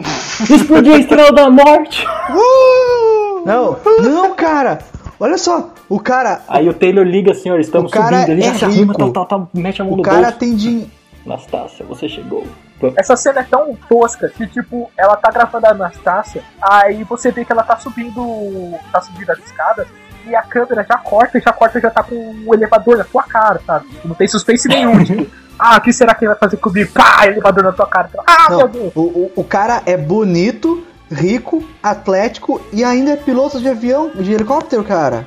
Explodiu 0.50 0.94
a 0.94 0.98
estrela 0.98 1.30
da 1.30 1.48
morte! 1.48 2.04
Não, 3.46 3.76
não, 4.02 4.34
cara! 4.34 4.78
Olha 5.20 5.36
só, 5.36 5.73
o 5.88 6.00
cara. 6.00 6.42
Aí 6.48 6.68
o 6.68 6.74
Taylor 6.74 7.04
liga, 7.04 7.34
senhor, 7.34 7.60
estamos 7.60 7.90
O 7.90 7.94
cara 7.94 8.20
subindo. 8.22 8.30
Ele 8.32 8.42
é 8.42 8.52
já 8.52 8.54
se 8.58 8.64
arruma, 8.64 8.80
rico. 8.92 8.98
tal, 8.98 9.12
tal, 9.12 9.26
tal, 9.26 9.50
mete 9.54 9.80
a 9.80 9.84
mão 9.84 9.94
O 9.94 9.96
no 9.98 10.02
cara 10.02 10.22
bolso. 10.22 10.38
tem 10.38 10.54
dinheiro. 10.56 10.90
Anastácia, 11.26 11.84
você 11.86 12.08
chegou. 12.08 12.44
Essa 12.96 13.16
cena 13.16 13.40
é 13.40 13.44
tão 13.44 13.74
tosca 13.88 14.28
que, 14.28 14.46
tipo, 14.46 14.90
ela 14.98 15.16
tá 15.16 15.30
gravando 15.30 15.66
a 15.66 15.70
Anastácia, 15.70 16.42
aí 16.60 17.02
você 17.04 17.30
vê 17.30 17.42
que 17.44 17.50
ela 17.52 17.62
tá 17.62 17.76
subindo. 17.78 18.74
tá 18.92 19.00
subindo 19.00 19.30
as 19.30 19.38
escadas, 19.38 19.86
e 20.26 20.34
a 20.36 20.42
câmera 20.42 20.84
já 20.86 20.98
corta, 20.98 21.38
e 21.38 21.40
já 21.40 21.50
corta, 21.52 21.80
já 21.80 21.88
tá 21.90 22.02
com 22.02 22.14
o 22.46 22.54
elevador 22.54 22.98
na 22.98 23.04
tua 23.04 23.22
cara, 23.22 23.58
sabe? 23.66 23.86
Não 24.04 24.14
tem 24.14 24.28
suspense 24.28 24.68
nenhum, 24.68 25.00
tipo, 25.04 25.26
ah, 25.58 25.76
o 25.78 25.80
que 25.80 25.92
será 25.94 26.14
que 26.14 26.24
ele 26.24 26.32
vai 26.32 26.38
fazer 26.38 26.58
comigo? 26.58 26.90
Pá, 26.92 27.26
elevador 27.26 27.64
na 27.64 27.72
tua 27.72 27.86
cara. 27.86 28.10
Ah, 28.26 28.48
Não, 28.50 28.58
meu 28.58 28.68
Deus! 28.68 28.92
o, 28.94 29.00
o, 29.00 29.32
o 29.36 29.44
cara 29.44 29.82
é 29.86 29.96
bonito, 29.96 30.84
rico, 31.10 31.64
atlético 31.82 32.60
e 32.72 32.84
ainda 32.84 33.12
é 33.12 33.16
piloto 33.16 33.60
de 33.60 33.68
avião, 33.68 34.10
de 34.14 34.30
helicóptero, 34.32 34.84
cara. 34.84 35.26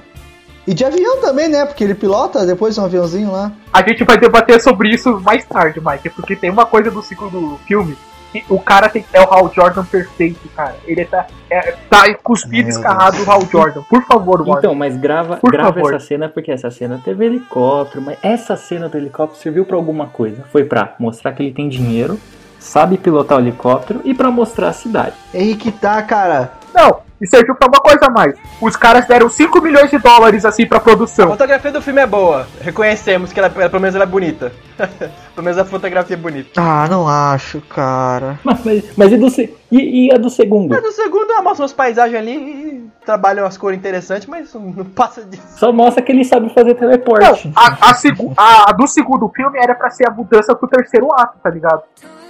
E 0.68 0.74
de 0.74 0.84
avião 0.84 1.22
também, 1.22 1.48
né? 1.48 1.66
Porque 1.66 1.82
ele 1.82 1.96
pilota 1.96 2.46
depois 2.46 2.78
um 2.78 2.84
aviãozinho 2.84 3.32
lá. 3.32 3.54
A 3.72 3.82
gente 3.88 4.04
vai 4.04 4.18
debater 4.18 4.62
sobre 4.62 4.90
isso 4.90 5.20
mais 5.22 5.46
tarde, 5.46 5.80
Mike, 5.84 6.10
porque 6.10 6.36
tem 6.36 6.50
uma 6.50 6.66
coisa 6.66 6.92
do 6.92 7.02
segundo 7.02 7.58
filme 7.66 7.98
que 8.32 8.44
o 8.50 8.60
cara 8.60 8.90
tem, 8.90 9.06
é 9.14 9.22
o 9.22 9.34
Hal 9.34 9.52
Jordan 9.54 9.86
perfeito, 9.86 10.48
cara. 10.56 10.76
Ele 10.86 11.06
tá, 11.06 11.26
é, 11.50 11.76
tá 11.90 12.14
cuspido 12.16 12.70
escarrado 12.70 13.24
o 13.24 13.32
Hal 13.32 13.42
Jordan. 13.50 13.82
Por 13.84 14.04
favor, 14.04 14.42
Warner. 14.42 14.58
Então, 14.58 14.76
mas 14.76 14.98
grava, 14.98 15.38
Por 15.38 15.52
grava 15.52 15.74
favor. 15.74 15.94
essa 15.94 16.06
cena 16.06 16.28
porque 16.28 16.52
essa 16.52 16.70
cena 16.70 17.00
teve 17.04 17.26
helicóptero, 17.26 18.02
mas 18.02 18.18
essa 18.22 18.58
cena 18.58 18.90
do 18.90 18.98
helicóptero 18.98 19.42
serviu 19.42 19.66
pra 19.66 19.78
alguma 19.78 20.08
coisa. 20.08 20.44
Foi 20.52 20.66
pra 20.66 20.96
mostrar 21.00 21.32
que 21.32 21.44
ele 21.44 21.54
tem 21.54 21.70
dinheiro, 21.70 22.20
sabe 22.60 22.98
pilotar 22.98 23.38
o 23.38 23.42
helicóptero 23.42 24.02
e 24.04 24.14
pra 24.14 24.30
mostrar 24.30 24.70
a 24.70 24.74
cidade. 24.74 25.16
É 25.34 25.40
aí 25.40 25.56
que 25.56 25.72
tá, 25.72 26.02
cara. 26.02 26.52
Não, 26.74 27.07
e 27.20 27.28
serviu 27.28 27.56
pra 27.56 27.68
uma 27.68 27.80
coisa 27.80 28.06
a 28.06 28.10
mais. 28.10 28.36
Os 28.62 28.76
caras 28.76 29.06
deram 29.08 29.30
5 29.30 29.62
milhões 29.62 29.90
de 29.90 29.98
dólares 29.98 30.46
assim 30.46 30.66
pra 30.66 30.78
A 30.78 30.82
produção. 30.82 31.28
fotografia 31.30 31.72
do 31.72 31.82
filme 31.82 32.02
é 32.02 32.06
boa. 32.06 32.48
Reconhecemos 32.62 33.34
que 33.34 33.40
ela, 33.40 33.50
pelo 33.50 33.80
menos 33.80 33.96
ela 33.96 34.04
é 34.04 34.08
bonita. 34.08 34.52
pelo 35.34 35.44
menos 35.44 35.58
a 35.58 35.66
fotografia 35.66 36.16
é 36.16 36.20
bonita. 36.20 36.50
Ah, 36.62 36.88
não 36.90 37.08
acho, 37.08 37.60
cara. 37.62 38.40
Mas, 38.44 38.64
mas, 38.64 38.84
mas 38.96 39.12
e, 39.12 39.18
do, 39.18 39.30
se- 39.30 39.56
e, 39.72 40.08
e 40.08 40.14
a 40.14 40.18
do 40.18 40.30
segundo? 40.30 40.70
Mas 40.76 40.84
no 40.84 40.92
segundo 40.92 41.32
ela 41.32 41.42
mostra 41.42 41.64
umas 41.64 41.74
paisagens 41.74 42.20
ali 42.20 42.32
e 42.36 42.88
trabalham 43.06 43.44
umas 43.46 43.58
cores 43.58 43.78
interessantes, 43.80 44.28
mas 44.28 44.54
não 44.54 44.86
passa 44.86 45.24
disso. 45.24 45.44
Só 45.58 45.72
mostra 45.72 46.04
que 46.04 46.12
ele 46.12 46.24
sabe 46.24 46.54
fazer 46.54 46.74
Não, 46.74 46.80
teleporte. 46.80 47.52
a, 47.56 47.90
a, 47.90 47.94
segu- 47.96 48.34
a- 48.38 48.70
a 48.70 48.74
do 48.74 48.86
segundo 48.88 49.28
filme 49.36 49.58
era 49.58 49.74
pra 49.74 49.90
ser 49.90 50.08
a 50.08 50.12
mudança 50.12 50.54
pro 50.56 50.68
terceiro 50.68 51.08
ato, 51.14 51.38
tá 51.42 51.50
ligado? 51.50 51.82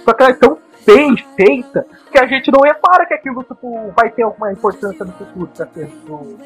Só 0.04 0.12
que 0.14 0.22
ela 0.22 0.32
é 0.32 0.36
tão 0.36 0.56
bem 0.96 1.16
feita 1.36 1.86
que 2.10 2.18
a 2.18 2.26
gente 2.26 2.50
não 2.50 2.60
repara 2.60 3.06
que 3.06 3.14
aquilo 3.14 3.42
tipo, 3.44 3.92
vai 3.96 4.10
ter 4.10 4.22
alguma 4.22 4.52
importância 4.52 5.04
no 5.04 5.12
futuro 5.12 5.48
pra 5.56 5.66
ser. 5.66 5.86
do- 6.06 6.36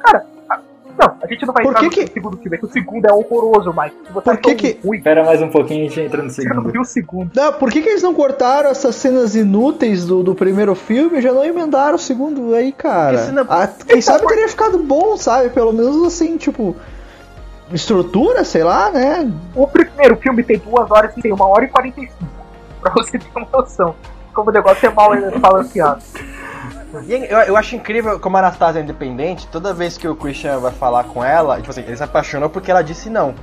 Cara, 0.00 0.24
a- 0.50 0.60
não, 0.98 1.16
a 1.22 1.26
gente 1.26 1.46
não 1.46 1.54
vai 1.54 1.62
Por 1.62 1.70
entrar 1.70 1.80
que 1.80 1.86
no 1.86 2.06
que- 2.06 2.12
segundo 2.12 2.36
filme, 2.38 2.56
é 2.56 2.58
que 2.60 2.66
o 2.66 2.70
segundo 2.72 3.06
é 3.06 3.12
horroroso, 3.12 3.72
Mike. 3.76 3.96
Se 4.06 4.12
você 4.12 4.24
Por 4.30 4.36
que 4.38 4.54
que- 4.54 4.78
ruim, 4.84 4.98
Espera 4.98 5.24
mais 5.24 5.40
um 5.40 5.48
pouquinho 5.48 5.84
e 5.84 5.86
a 5.86 5.88
gente 5.88 6.00
entra 6.00 6.18
no 6.18 6.24
não 6.24 6.30
segundo. 6.30 6.70
viu 6.70 6.80
o 6.82 6.84
segundo. 6.84 7.30
Não, 7.34 7.52
por 7.54 7.70
que, 7.70 7.80
que 7.80 7.88
eles 7.88 8.02
não 8.02 8.12
cortaram 8.14 8.68
essas 8.70 8.94
cenas 8.96 9.34
inúteis 9.34 10.04
do, 10.06 10.22
do 10.22 10.34
primeiro 10.34 10.74
filme 10.74 11.18
e 11.18 11.22
já 11.22 11.32
não 11.32 11.44
emendaram 11.44 11.94
o 11.94 11.98
segundo 11.98 12.54
aí, 12.54 12.72
cara? 12.72 13.12
Porque 13.18 13.26
senão- 13.26 13.46
Ah, 13.48 13.68
quem 13.86 14.00
sabe 14.02 14.26
teria 14.26 14.48
ficado 14.48 14.78
bom, 14.78 15.16
sabe? 15.16 15.48
Pelo 15.50 15.72
menos 15.72 16.04
assim, 16.06 16.36
tipo. 16.36 16.76
Estrutura, 17.72 18.44
sei 18.44 18.62
lá, 18.62 18.90
né? 18.90 19.32
O 19.54 19.66
primeiro 19.66 20.16
filme 20.16 20.42
tem 20.42 20.58
duas 20.58 20.90
horas 20.90 21.16
e 21.16 21.22
tem 21.22 21.32
uma 21.32 21.46
hora 21.46 21.64
e 21.64 21.68
45. 21.68 22.12
Pra 22.82 22.92
você 22.94 23.18
ter 23.18 23.26
uma 23.36 23.46
noção. 23.52 23.94
Como 24.34 24.50
o 24.50 24.52
negócio 24.52 24.86
é 24.86 24.90
mal 24.90 25.10
balanceado. 25.38 26.02
E 27.06 27.12
eu, 27.12 27.38
eu 27.38 27.56
acho 27.56 27.74
incrível 27.76 28.18
como 28.20 28.36
a 28.36 28.40
Anastasia 28.40 28.80
é 28.80 28.84
independente, 28.84 29.46
toda 29.46 29.72
vez 29.72 29.96
que 29.96 30.06
o 30.06 30.14
Christian 30.14 30.58
vai 30.58 30.72
falar 30.72 31.04
com 31.04 31.24
ela, 31.24 31.56
tipo 31.56 31.70
assim, 31.70 31.82
ele 31.82 31.96
se 31.96 32.02
apaixonou 32.02 32.50
porque 32.50 32.70
ela 32.70 32.82
disse 32.82 33.08
não. 33.08 33.34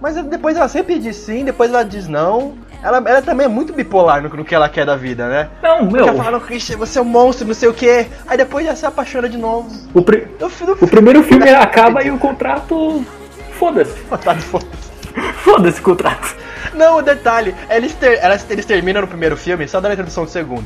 Mas 0.00 0.14
depois 0.24 0.56
ela 0.56 0.68
sempre 0.68 0.96
diz 0.98 1.16
sim, 1.16 1.44
depois 1.44 1.70
ela 1.70 1.84
diz 1.84 2.06
não. 2.06 2.54
Ela, 2.80 2.98
ela 2.98 3.20
também 3.20 3.46
é 3.46 3.48
muito 3.48 3.72
bipolar 3.72 4.22
no, 4.22 4.28
no 4.28 4.44
que 4.44 4.54
ela 4.54 4.68
quer 4.68 4.86
da 4.86 4.94
vida, 4.94 5.28
né? 5.28 5.48
Não, 5.60 5.90
meu. 5.90 6.06
Ela 6.06 6.22
fala, 6.22 6.40
Christian, 6.40 6.76
você 6.76 7.00
é 7.00 7.02
um 7.02 7.04
monstro, 7.04 7.44
não 7.48 7.54
sei 7.54 7.68
o 7.68 7.74
que. 7.74 8.06
Aí 8.28 8.36
depois 8.36 8.64
já 8.64 8.76
se 8.76 8.86
apaixona 8.86 9.28
de 9.28 9.36
novo. 9.36 9.68
O, 9.92 10.00
pri- 10.00 10.28
No, 10.40 10.48
no 10.66 10.72
o 10.74 10.86
primeiro 10.88 11.22
filme 11.24 11.50
acaba 11.50 12.04
e 12.04 12.12
o 12.12 12.18
contrato. 12.18 13.04
Foda-se. 13.58 13.92
Tá 14.24 14.34
de 14.34 14.42
foda. 14.42 14.66
Foda-se 15.42 15.80
o 15.80 15.82
contrato. 15.82 16.36
Não, 16.74 16.98
o 16.98 17.02
detalhe, 17.02 17.54
eles, 17.70 17.92
ter, 17.94 18.18
elas- 18.22 18.46
eles 18.50 18.64
terminam 18.66 19.00
no 19.02 19.08
primeiro 19.08 19.36
filme, 19.36 19.66
só 19.68 19.80
dando 19.80 19.90
a 19.90 19.94
introdução 19.94 20.24
do 20.24 20.30
segundo. 20.30 20.64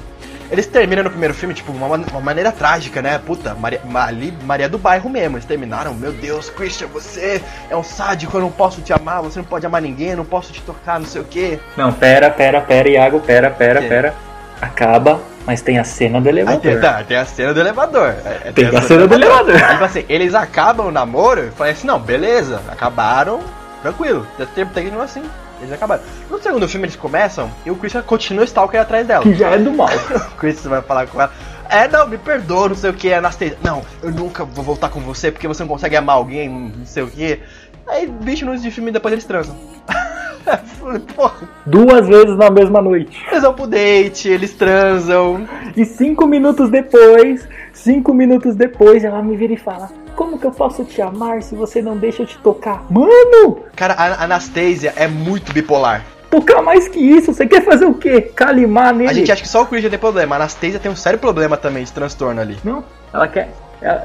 Eles 0.51 0.67
terminam 0.67 1.03
no 1.05 1.09
primeiro 1.11 1.33
filme, 1.33 1.55
tipo, 1.55 1.73
uma, 1.73 1.87
uma 1.87 2.21
maneira 2.21 2.53
trágica, 2.53 3.01
né? 3.01 3.19
Puta, 3.25 3.55
Maria, 3.55 3.81
ali, 3.95 4.35
Maria 4.45 4.69
do 4.69 4.77
bairro 4.77 5.09
mesmo. 5.09 5.37
Eles 5.39 5.47
terminaram, 5.47 5.95
meu 5.95 6.13
Deus, 6.13 6.51
Christian, 6.51 6.89
você 6.89 7.41
é 7.71 7.77
um 7.77 7.83
sádico, 7.83 8.37
eu 8.37 8.41
não 8.43 8.51
posso 8.51 8.83
te 8.83 8.93
amar, 8.93 9.23
você 9.23 9.39
não 9.39 9.47
pode 9.47 9.65
amar 9.65 9.81
ninguém, 9.81 10.09
eu 10.11 10.17
não 10.19 10.27
posso 10.27 10.53
te 10.53 10.61
tocar, 10.61 10.99
não 11.01 11.07
sei 11.07 11.23
o 11.23 11.25
quê. 11.25 11.59
Não, 11.75 11.91
pera, 11.91 12.29
pera, 12.31 12.61
pera, 12.61 12.87
Iago, 12.89 13.19
pera, 13.21 13.51
pera, 13.51 13.81
Que? 13.81 13.89
pera. 13.89 14.15
Acaba, 14.61 15.21
mas 15.47 15.61
tem 15.63 15.79
a 15.79 15.85
cena 15.85 16.21
do 16.21 16.29
elevador. 16.29 16.61
tem, 16.61 16.79
tá, 16.81 17.03
tem 17.03 17.17
a 17.17 17.25
cena 17.25 17.55
do 17.55 17.61
elevador. 17.61 18.15
É, 18.25 18.49
é, 18.49 18.53
Tem 18.53 18.67
a 18.67 18.83
cena 18.83 19.07
do 19.09 19.15
elevador. 19.15 19.57
Aí, 19.57 19.73
tipo 19.73 19.85
assim, 19.85 20.05
eles 20.09 20.35
acabam 20.35 20.87
o 20.87 20.91
namoro, 20.93 21.41
eu 21.41 21.53
falei 21.53 21.73
assim, 21.73 21.87
não, 21.87 21.99
beleza, 21.99 22.61
acabaram, 22.69 23.41
tranquilo, 23.81 24.27
tem- 24.55 24.67
terminou 24.67 25.01
assim. 25.03 25.23
Eles 25.63 25.73
acabaram. 25.73 26.03
No 26.29 26.43
segundo 26.43 26.69
filme 26.69 26.87
eles 26.87 26.97
começam 26.97 27.51
e 27.65 27.71
o 27.71 27.77
Christian 27.77 28.03
continua 28.03 28.45
stalker 28.45 28.81
atrás 28.81 29.07
dela. 29.07 29.23
Que 29.23 29.35
já 29.35 29.51
é 29.51 29.59
do 29.59 29.73
mal. 29.73 29.89
O 30.33 30.37
Chris 30.37 30.65
vai 30.67 30.83
falar 30.83 31.07
com 31.07 31.21
ela. 31.21 31.33
É, 31.69 31.89
não, 31.89 32.07
me 32.07 32.19
perdoa, 32.19 32.69
não 32.69 32.77
sei 32.77 32.91
o 32.91 32.95
que, 32.95 33.13
Anastasia. 33.13 33.57
Não, 33.63 33.83
eu 34.03 34.11
nunca 34.11 34.45
vou 34.45 34.65
voltar 34.65 34.91
com 34.91 35.01
você 35.01 35.31
porque 35.31 35.49
você 35.49 35.63
não 35.63 35.69
consegue 35.69 35.97
amar 35.97 36.17
alguém, 36.17 36.49
não 36.49 36.85
sei 36.85 37.03
o 37.03 37.07
que. 37.07 37.41
Aí, 37.89 38.13
20 38.21 38.41
minutos 38.43 38.63
de 38.63 38.71
filme 38.71 38.91
e 38.91 38.93
depois 38.93 39.13
eles 39.13 39.25
transam. 39.25 39.57
Porra, 41.15 41.49
Duas 41.65 42.07
vezes 42.09 42.37
na 42.37 42.51
mesma 42.51 42.83
noite. 42.83 43.17
eles 43.31 43.43
vão 43.43 43.55
pro 43.55 43.67
date, 43.67 44.29
eles 44.29 44.53
transam. 44.55 45.47
E 45.77 45.85
cinco 45.85 46.27
minutos 46.27 46.69
depois, 46.71 47.49
cinco 47.73 48.13
minutos 48.13 48.57
depois, 48.57 49.05
ela 49.05 49.23
me 49.23 49.37
vira 49.37 49.53
e 49.53 49.57
fala: 49.57 49.89
Como 50.17 50.39
que 50.39 50.47
eu 50.47 50.51
posso 50.51 50.85
te 50.85 51.01
amar 51.03 51.43
se 51.43 51.55
você 51.55 51.81
não 51.83 51.97
deixa 51.97 52.23
eu 52.23 52.27
te 52.27 52.39
tocar? 52.39 52.85
Mano, 52.91 53.61
Cara, 53.75 53.95
a 53.95 54.25
Anastasia 54.25 54.93
é 54.97 55.07
muito 55.09 55.53
bipolar. 55.53 56.03
tocar 56.31 56.63
mais 56.63 56.89
que 56.89 56.99
isso, 56.99 57.33
você 57.35 57.47
quer 57.47 57.63
fazer 57.65 57.85
o 57.87 57.95
quê? 57.95 58.21
Calimar 58.23 58.95
nele? 58.95 59.11
A 59.11 59.13
gente 59.13 59.31
acha 59.33 59.43
que 59.43 59.49
só 59.49 59.63
o 59.63 59.67
Christian 59.67 59.91
tem 59.91 59.99
problema. 59.99 60.35
A 60.35 60.39
Anastasia 60.39 60.79
tem 60.79 60.91
um 60.91 60.97
sério 60.97 61.19
problema 61.19 61.57
também 61.57 61.85
de 61.85 61.93
transtorno 61.93 62.41
ali. 62.41 62.57
Não, 62.65 62.85
ela 63.13 63.27
quer. 63.29 63.51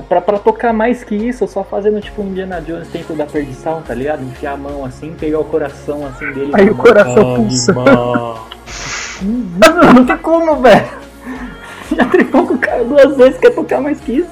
Pra, 0.09 0.19
pra 0.19 0.39
tocar 0.39 0.73
mais 0.73 1.03
que 1.03 1.13
isso, 1.13 1.47
só 1.47 1.63
fazendo 1.63 2.01
tipo 2.01 2.23
um 2.23 2.27
Indiana 2.29 2.59
Jones 2.59 2.87
Templo 2.87 3.15
da 3.15 3.27
Perdição, 3.27 3.83
tá 3.85 3.93
ligado? 3.93 4.23
Enfiar 4.23 4.53
a 4.53 4.57
mão 4.57 4.83
assim, 4.83 5.13
pegar 5.13 5.39
o 5.39 5.43
coração 5.43 6.03
assim 6.07 6.31
dele. 6.33 6.51
Aí 6.55 6.67
o 6.67 6.75
coração 6.75 7.13
"Calma, 7.13 7.35
pulsando." 7.35 7.79
irmão." 7.81 8.39
Não, 9.21 9.93
não 9.93 10.05
tem 10.05 10.17
como, 10.17 10.55
velho. 10.61 10.85
Já 11.95 12.05
trepou 12.05 12.45
com 12.45 12.53
o 12.53 12.57
cara 12.59 12.83
duas 12.83 13.15
vezes, 13.17 13.39
quer 13.39 13.49
tocar 13.51 13.81
mais 13.81 13.99
que 13.99 14.19
isso. 14.19 14.29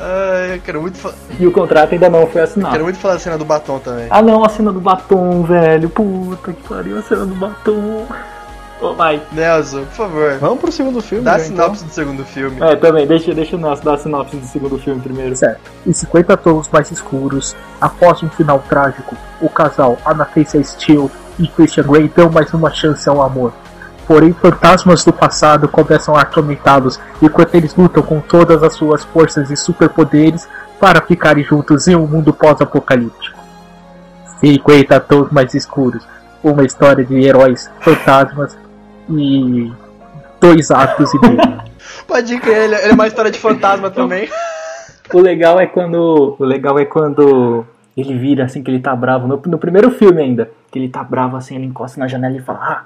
Ai, 0.00 0.56
eu 0.56 0.60
quero 0.60 0.80
muito, 0.80 0.96
fa- 0.98 1.12
E 1.38 1.46
o 1.46 1.52
contrato 1.52 1.92
ainda 1.92 2.08
não 2.08 2.26
foi 2.26 2.40
assinado. 2.42 2.72
quero 2.72 2.84
muito 2.84 2.98
falar 2.98 3.14
da 3.14 3.20
cena 3.20 3.36
do 3.38 3.44
batom 3.44 3.78
também. 3.78 4.06
Ah 4.10 4.22
não, 4.22 4.44
a 4.44 4.48
cena 4.48 4.72
do 4.72 4.80
batom, 4.80 5.42
velho. 5.42 5.88
Puta 5.90 6.52
que 6.52 6.68
pariu, 6.68 6.98
a 6.98 7.02
cena 7.02 7.26
do 7.26 7.34
batom. 7.34 8.06
Ô, 8.80 8.94
vai. 8.94 9.20
Nelson, 9.32 9.80
por 9.84 9.92
favor, 9.92 10.38
Vamos 10.40 10.58
pro 10.60 10.72
segundo 10.72 11.02
filme. 11.02 11.22
dá 11.22 11.34
a 11.34 11.38
já, 11.38 11.44
então. 11.46 11.56
sinopse 11.66 11.84
do 11.84 11.90
segundo 11.92 12.24
filme. 12.24 12.56
É, 12.62 12.74
também, 12.76 13.06
deixa, 13.06 13.34
deixa 13.34 13.54
o 13.54 13.58
nosso 13.58 13.84
dar 13.84 13.94
a 13.94 13.98
sinopse 13.98 14.36
do 14.36 14.46
segundo 14.46 14.78
filme 14.78 14.98
primeiro. 15.02 15.36
Certo. 15.36 15.60
Em 15.86 15.92
50 15.92 16.34
tons 16.38 16.66
mais 16.72 16.90
escuros, 16.90 17.54
após 17.78 18.22
um 18.22 18.30
final 18.30 18.58
trágico, 18.70 19.14
o 19.42 19.50
casal 19.50 19.98
Anastasia 20.02 20.64
Steele 20.64 21.10
e 21.38 21.46
Christian 21.46 21.84
Grey 21.84 22.10
dão 22.16 22.30
mais 22.30 22.52
uma 22.54 22.70
chance 22.70 23.06
ao 23.06 23.20
amor. 23.20 23.52
Porém, 24.10 24.32
fantasmas 24.32 25.04
do 25.04 25.12
passado 25.12 25.68
começam 25.68 26.16
a 26.16 26.22
atormentá-los 26.22 26.98
enquanto 27.22 27.54
eles 27.54 27.76
lutam 27.76 28.02
com 28.02 28.20
todas 28.20 28.60
as 28.60 28.74
suas 28.74 29.04
forças 29.04 29.52
e 29.52 29.56
superpoderes 29.56 30.48
para 30.80 31.00
ficarem 31.00 31.44
juntos 31.44 31.86
em 31.86 31.94
um 31.94 32.08
mundo 32.08 32.32
pós-apocalíptico. 32.32 33.38
50 34.40 34.98
tons 34.98 35.30
mais 35.30 35.54
escuros, 35.54 36.04
uma 36.42 36.64
história 36.64 37.04
de 37.04 37.24
heróis, 37.24 37.70
fantasmas 37.82 38.58
e 39.08 39.70
dois 40.40 40.72
atos 40.72 41.14
e 41.14 41.18
meio. 41.20 41.62
Pode 42.04 42.36
crer, 42.40 42.64
ele, 42.64 42.74
ele 42.74 42.90
é 42.90 42.92
uma 42.92 43.06
história 43.06 43.30
de 43.30 43.38
fantasma 43.38 43.92
também. 43.92 44.28
O 45.14 45.20
legal 45.20 45.60
é 45.60 45.68
quando. 45.68 46.34
O 46.36 46.44
legal 46.44 46.76
é 46.80 46.84
quando 46.84 47.64
ele 47.96 48.18
vira 48.18 48.46
assim 48.46 48.60
que 48.60 48.72
ele 48.72 48.80
tá 48.80 48.96
bravo. 48.96 49.28
No, 49.28 49.40
no 49.46 49.58
primeiro 49.58 49.92
filme 49.92 50.20
ainda. 50.20 50.50
Que 50.68 50.80
ele 50.80 50.88
tá 50.88 51.04
bravo 51.04 51.36
assim, 51.36 51.54
ele 51.54 51.66
encosta 51.66 52.00
na 52.00 52.08
janela 52.08 52.36
e 52.36 52.40
fala, 52.40 52.58
ah, 52.60 52.84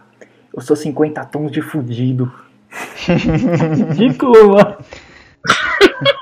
eu 0.54 0.60
sou 0.62 0.76
50 0.76 1.24
tons 1.26 1.50
de 1.50 1.60
fudido. 1.62 2.30
Ridículo, 3.06 4.50
mano. 4.54 4.76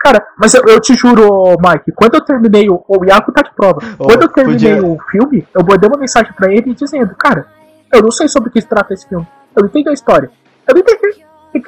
Cara, 0.00 0.24
mas 0.38 0.54
eu, 0.54 0.62
eu 0.68 0.80
te 0.80 0.94
juro, 0.94 1.56
Mike, 1.60 1.92
quando 1.94 2.14
eu 2.14 2.20
terminei 2.24 2.70
o. 2.70 2.82
O 2.86 3.04
Iaco 3.04 3.32
tá 3.32 3.42
de 3.42 3.50
prova. 3.54 3.80
Ô, 3.98 4.04
quando 4.06 4.22
eu 4.22 4.28
terminei 4.28 4.76
podia- 4.76 4.84
o 4.84 4.96
filme, 5.10 5.46
eu 5.52 5.62
mandei 5.68 5.88
uma 5.88 5.98
mensagem 5.98 6.32
pra 6.34 6.52
ele 6.52 6.72
dizendo, 6.72 7.14
cara, 7.16 7.46
eu 7.92 8.00
não 8.02 8.10
sei 8.10 8.28
sobre 8.28 8.48
o 8.48 8.52
que 8.52 8.60
se 8.60 8.68
trata 8.68 8.94
esse 8.94 9.08
filme. 9.08 9.26
Eu 9.56 9.62
não 9.62 9.68
entendi 9.68 9.88
a 9.88 9.92
história. 9.92 10.30
Eu 10.66 10.74
não 10.74 10.80
entendi. 10.80 11.24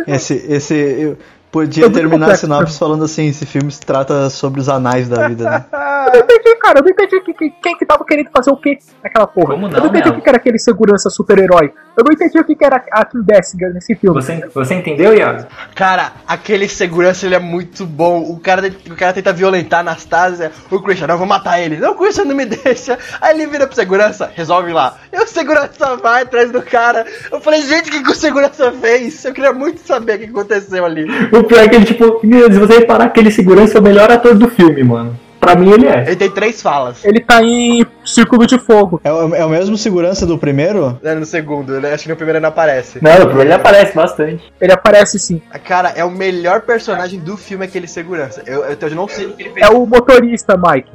Esse, 0.07 0.35
esse, 0.35 0.75
eu 0.75 1.19
podia 1.51 1.85
Eu 1.85 1.93
terminar 1.93 2.17
a 2.17 2.21
complexo, 2.21 2.41
sinopse 2.47 2.79
falando 2.79 3.05
assim: 3.05 3.29
esse 3.29 3.45
filme 3.47 3.71
se 3.71 3.81
trata 3.81 4.29
sobre 4.31 4.61
os 4.61 4.69
anais 4.69 5.09
da 5.09 5.29
vida, 5.29 5.45
né? 5.51 5.65
Eu 6.13 6.13
não 6.13 6.25
entendi, 6.25 6.57
cara. 6.57 6.79
Eu 6.79 6.83
não 6.83 6.91
entendi 6.91 7.21
que, 7.21 7.33
que- 7.35 7.51
quem 7.63 7.77
que 7.77 7.85
tava 7.87 8.05
querendo 8.05 8.31
fazer 8.31 8.51
o 8.51 8.57
quê 8.57 8.79
naquela 9.05 9.27
porra. 9.27 9.53
Como 9.55 9.69
não, 9.69 9.75
eu 9.77 9.81
não 9.85 9.91
entendi 9.91 10.09
Mel? 10.11 10.19
o 10.19 10.23
que 10.23 10.29
era 10.29 10.39
aquele 10.39 10.59
segurança 10.59 11.09
super-herói. 11.11 11.73
Eu 11.97 12.05
não 12.05 12.13
entendi 12.13 12.39
o 12.39 12.45
que 12.45 12.57
era 12.65 12.83
a 12.91 13.05
Kim 13.05 13.23
Basinger 13.23 13.73
nesse 13.75 13.95
filme. 13.95 14.21
Você, 14.21 14.49
você 14.53 14.75
entendeu, 14.75 15.15
Iago? 15.15 15.47
Cara, 15.75 16.13
aquele 16.27 16.69
segurança 16.69 17.27
ele 17.27 17.35
é 17.35 17.39
muito 17.39 17.85
bom. 17.87 18.23
O 18.23 18.41
cara, 18.41 18.63
o 18.91 18.97
cara 18.97 19.13
tenta 19.13 19.33
violentar 19.33 19.81
a 19.81 19.83
Anastasia. 19.83 20.51
O 20.71 20.81
Christian, 20.81 21.07
não, 21.07 21.15
eu 21.15 21.19
vou 21.19 21.27
matar 21.29 21.61
ele. 21.61 21.77
Não, 21.77 21.93
o 21.93 21.97
Christian 21.97 22.25
não 22.25 22.35
me 22.35 22.47
deixa. 22.47 22.99
Aí 23.21 23.35
ele 23.35 23.47
vira 23.47 23.67
pro 23.67 23.77
segurança, 23.77 24.31
resolve 24.35 24.73
lá. 24.73 24.97
E 25.13 25.19
o 25.19 25.27
segurança 25.29 25.97
vai 25.97 26.23
atrás 26.23 26.51
do 26.51 26.63
cara. 26.63 27.05
Eu 27.31 27.41
falei, 27.41 27.63
gente, 27.63 27.89
o 27.89 27.93
que, 27.93 28.03
que 28.03 28.11
o 28.11 28.15
segurança 28.15 28.73
fez? 28.73 29.23
Eu 29.25 29.35
queria 29.35 29.53
muito 29.53 29.81
saber 29.87 30.17
o 30.17 30.19
que 30.21 30.25
aconteceu 30.27 30.85
ali. 30.85 31.07
O 31.41 31.45
pior 31.45 31.63
é 31.65 31.69
que 31.69 31.77
ele, 31.77 31.85
tipo, 31.85 32.21
meu, 32.23 32.53
se 32.53 32.59
você 32.59 32.79
reparar, 32.79 33.05
aquele 33.07 33.31
segurança 33.31 33.79
é 33.79 33.81
o 33.81 33.85
melhor 33.85 34.11
ator 34.11 34.35
do 34.35 34.49
filme, 34.49 34.83
mano. 34.85 35.19
Pra 35.41 35.55
mim 35.57 35.71
ele 35.73 35.87
é. 35.87 36.03
Ele 36.07 36.17
tem 36.17 36.31
três 36.31 36.61
falas. 36.61 37.03
Ele 37.03 37.19
tá 37.19 37.43
em 37.43 37.85
Círculo 38.05 38.47
de 38.47 38.59
Fogo. 38.59 39.01
É, 39.03 39.11
o- 39.11 39.35
é 39.35 39.43
o 39.43 39.49
mesmo 39.49 39.75
segurança 39.79 40.27
do 40.27 40.37
primeiro? 40.37 40.99
É, 41.03 41.15
No 41.15 41.25
segundo, 41.25 41.75
ele- 41.77 41.87
acho 41.87 42.03
que 42.03 42.11
no 42.11 42.17
primeiro 42.17 42.37
ele 42.37 42.43
não 42.43 42.51
aparece. 42.51 42.99
Não, 43.03 43.11
no 43.13 43.25
primeiro 43.27 43.49
ele 43.49 43.55
aparece 43.55 43.95
bastante. 43.97 44.53
Ele 44.61 44.71
aparece 44.73 45.19
sim. 45.19 45.41
Cara, 45.65 45.95
é 45.97 46.05
o 46.05 46.11
melhor 46.11 46.61
personagem 46.61 47.19
do 47.19 47.39
filme 47.39 47.65
aquele 47.65 47.87
segurança. 47.87 48.43
Eu, 48.47 48.65
eu, 48.65 48.77
eu 48.79 48.91
não 48.95 49.09
sei 49.09 49.27
o 49.27 49.31
que 49.33 49.43
ele 49.45 49.51
fez. 49.51 49.67
É 49.67 49.71
o 49.71 49.87
motorista, 49.87 50.59
Mike. 50.59 50.91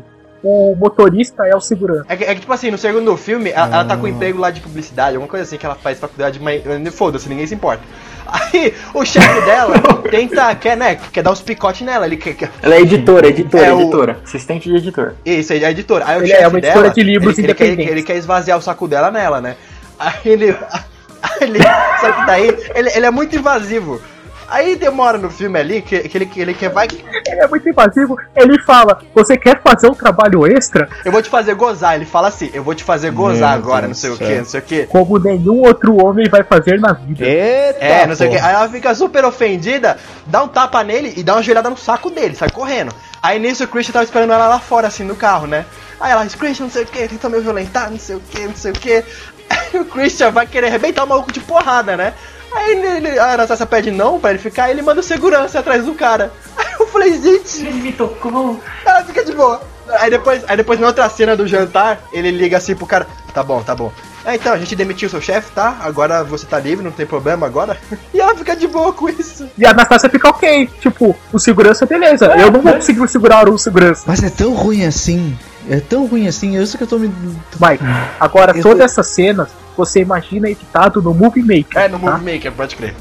O 0.47 0.75
motorista 0.75 1.43
é 1.47 1.55
o 1.55 1.59
segurança. 1.59 2.05
É 2.07 2.15
que, 2.15 2.23
é 2.23 2.35
que, 2.35 2.41
tipo 2.41 2.53
assim, 2.53 2.69
no 2.69 2.77
segundo 2.77 3.17
filme, 3.17 3.49
ela, 3.49 3.65
ela 3.65 3.85
tá 3.85 3.97
com 3.97 4.03
um 4.03 4.07
emprego 4.07 4.39
lá 4.39 4.51
de 4.51 4.61
publicidade, 4.61 5.15
alguma 5.15 5.27
coisa 5.27 5.43
assim 5.43 5.57
que 5.57 5.65
ela 5.65 5.73
faz 5.73 5.97
faculdade, 5.97 6.39
mas 6.39 6.61
foda-se, 6.93 7.27
ninguém 7.27 7.47
se 7.47 7.55
importa. 7.55 7.81
Aí 8.27 8.71
o 8.93 9.03
chefe 9.03 9.41
dela 9.41 9.73
tenta, 10.11 10.53
quer, 10.53 10.77
né, 10.77 10.99
quer 11.11 11.23
dar 11.23 11.31
uns 11.31 11.41
picotes 11.41 11.81
nela, 11.81 12.05
ele 12.05 12.17
quer, 12.17 12.35
quer 12.35 12.51
Ela 12.61 12.75
é 12.75 12.81
editora, 12.81 13.27
editora, 13.27 13.65
É 13.65 13.73
o- 13.73 13.81
editora. 13.81 14.19
Assistente 14.23 14.69
de 14.69 14.75
editor. 14.75 15.13
Isso, 15.25 15.51
ele 15.51 15.65
é 15.65 15.71
editor. 15.71 16.03
Aí 16.05 16.17
o 16.17 16.21
Ele 16.21 16.27
chefe 16.27 16.43
é 16.43 16.47
uma 16.47 16.61
dela, 16.61 16.73
editora 16.73 16.93
de 16.93 17.01
livros 17.03 17.37
ele, 17.39 17.47
ele, 17.47 17.53
quer, 17.55 17.79
ele 17.79 18.03
quer 18.03 18.15
esvaziar 18.17 18.57
o 18.59 18.61
saco 18.61 18.87
dela 18.87 19.09
nela, 19.09 19.41
né? 19.41 19.55
Aí 19.97 20.13
ele. 20.25 20.51
Aí 21.23 21.37
ele 21.41 21.57
só 21.99 22.11
que 22.11 22.25
daí, 22.27 22.55
ele, 22.75 22.89
ele 22.95 23.05
é 23.07 23.09
muito 23.09 23.35
invasivo. 23.35 23.99
Aí 24.47 24.79
hora 24.97 25.17
no 25.17 25.29
filme 25.29 25.59
ali 25.59 25.81
que, 25.81 25.99
que 26.07 26.17
ele, 26.17 26.25
que 26.25 26.39
ele 26.39 26.53
quer, 26.53 26.69
vai. 26.69 26.87
Ele 26.87 27.39
é 27.39 27.47
muito 27.47 27.67
invasivo. 27.67 28.17
Ele 28.35 28.59
fala: 28.61 28.99
Você 29.13 29.37
quer 29.37 29.61
fazer 29.61 29.87
um 29.87 29.93
trabalho 29.93 30.45
extra? 30.45 30.87
Eu 31.03 31.11
vou 31.11 31.21
te 31.21 31.29
fazer 31.29 31.55
gozar. 31.55 31.95
Ele 31.95 32.05
fala 32.05 32.27
assim: 32.27 32.49
Eu 32.53 32.63
vou 32.63 32.75
te 32.75 32.83
fazer 32.83 33.11
gozar 33.11 33.51
Meu 33.51 33.59
agora, 33.59 33.87
Deus 33.87 33.89
não 33.89 33.95
sei 33.95 34.09
o 34.11 34.17
que, 34.17 34.37
não 34.37 34.45
sei 34.45 34.59
o 34.59 34.63
que. 34.63 34.85
Como 34.87 35.17
nenhum 35.17 35.61
outro 35.61 35.95
homem 36.03 36.29
vai 36.29 36.43
fazer 36.43 36.79
na 36.79 36.93
vida. 36.93 37.25
Eita! 37.25 37.83
É, 37.83 38.07
não 38.07 38.15
sei 38.15 38.27
o 38.27 38.31
que. 38.31 38.37
Aí 38.37 38.53
ela 38.53 38.69
fica 38.69 38.93
super 38.93 39.25
ofendida, 39.25 39.97
dá 40.25 40.43
um 40.43 40.47
tapa 40.47 40.83
nele 40.83 41.13
e 41.17 41.23
dá 41.23 41.33
uma 41.33 41.43
joelhada 41.43 41.69
no 41.69 41.77
saco 41.77 42.09
dele, 42.09 42.35
sai 42.35 42.49
correndo. 42.49 42.93
Aí 43.21 43.39
nisso 43.39 43.63
o 43.63 43.67
Christian 43.67 43.93
tava 43.93 44.05
esperando 44.05 44.33
ela 44.33 44.47
lá 44.47 44.59
fora, 44.59 44.87
assim, 44.87 45.03
no 45.03 45.15
carro, 45.15 45.47
né? 45.47 45.65
Aí 45.99 46.11
ela 46.11 46.23
diz, 46.23 46.35
Christian, 46.35 46.65
não 46.65 46.71
sei 46.71 46.83
o 46.83 46.85
que, 46.85 47.07
tenta 47.07 47.29
me 47.29 47.39
violentar, 47.39 47.89
não 47.89 47.97
sei 47.97 48.15
o 48.17 48.19
que, 48.19 48.41
não 48.41 48.55
sei 48.55 48.71
o 48.71 48.75
que. 48.75 49.03
O 49.73 49.85
Christian 49.85 50.31
vai 50.31 50.47
querer 50.47 50.67
arrebentar 50.67 51.03
o 51.03 51.07
maluco 51.07 51.31
de 51.31 51.39
porrada, 51.41 51.97
né? 51.97 52.13
Aí 52.55 52.71
ele, 52.71 52.87
ele- 53.07 53.19
a 53.19 53.33
Anastasia 53.33 53.65
pede 53.65 53.91
não 53.91 54.19
pra 54.19 54.29
ele 54.29 54.39
ficar, 54.39 54.69
ele 54.69 54.81
manda 54.81 55.01
o 55.01 55.03
segurança 55.03 55.59
atrás 55.59 55.83
do 55.83 55.93
cara. 55.93 56.31
Aí 56.57 56.73
eu 56.79 56.87
falei, 56.87 57.13
gente, 57.21 57.65
Ele 57.65 57.81
me 57.81 57.91
tocou. 57.91 58.59
ela 58.85 59.03
fica 59.03 59.23
de 59.25 59.33
boa. 59.33 59.61
Aí 59.99 60.09
depois, 60.09 60.43
aí 60.47 60.55
depois 60.57 60.79
na 60.79 60.87
outra 60.87 61.07
cena 61.09 61.35
do 61.35 61.45
jantar, 61.45 61.99
ele 62.13 62.31
liga 62.31 62.57
assim 62.57 62.73
pro 62.75 62.87
cara, 62.87 63.05
tá 63.33 63.43
bom, 63.43 63.61
tá 63.61 63.75
bom. 63.75 63.91
É, 64.25 64.33
então, 64.35 64.53
a 64.53 64.57
gente 64.57 64.75
demitiu 64.75 65.07
seu 65.07 65.21
chefe, 65.21 65.51
tá? 65.51 65.77
Agora 65.81 66.23
você 66.23 66.47
tá 66.47 66.57
livre, 66.57 66.83
não 66.83 66.91
tem 66.91 67.05
problema 67.05 67.45
agora. 67.45 67.77
E 68.13 68.19
ela 68.19 68.33
fica 68.35 68.55
de 68.55 68.67
boa 68.67 68.91
com 68.93 69.07
isso. 69.09 69.47
E 69.57 69.63
a 69.65 69.71
Anastasia 69.71 70.09
fica 70.09 70.29
ok. 70.29 70.67
Tipo, 70.79 71.15
o 71.31 71.37
segurança, 71.37 71.85
beleza. 71.85 72.25
eu 72.39 72.49
não 72.49 72.61
vou 72.61 72.73
conseguir 72.73 73.07
segurar 73.09 73.47
o 73.49 73.57
segurança. 73.59 74.03
Mas 74.07 74.23
é 74.23 74.29
tão 74.29 74.53
ruim 74.55 74.85
assim. 74.85 75.37
É 75.69 75.79
tão 75.79 76.05
ruim 76.05 76.27
assim. 76.27 76.57
É 76.57 76.61
isso 76.61 76.77
que 76.77 76.83
eu 76.83 76.87
tô 76.87 76.97
me. 76.99 77.07
Mike, 77.07 77.83
agora 78.19 78.55
Eu 78.57 78.61
todas 78.61 78.77
tô- 78.79 78.83
essas 78.85 79.07
cenas 79.07 79.49
você 79.75 80.01
imagina 80.01 80.49
editado 80.49 81.01
no 81.01 81.13
Movie 81.13 81.41
Maker. 81.41 81.77
É, 81.81 81.87
no 81.87 81.99
tá? 81.99 82.11
Movie 82.17 82.33
Maker, 82.35 82.51
pode 82.53 82.75
crer. 82.75 82.93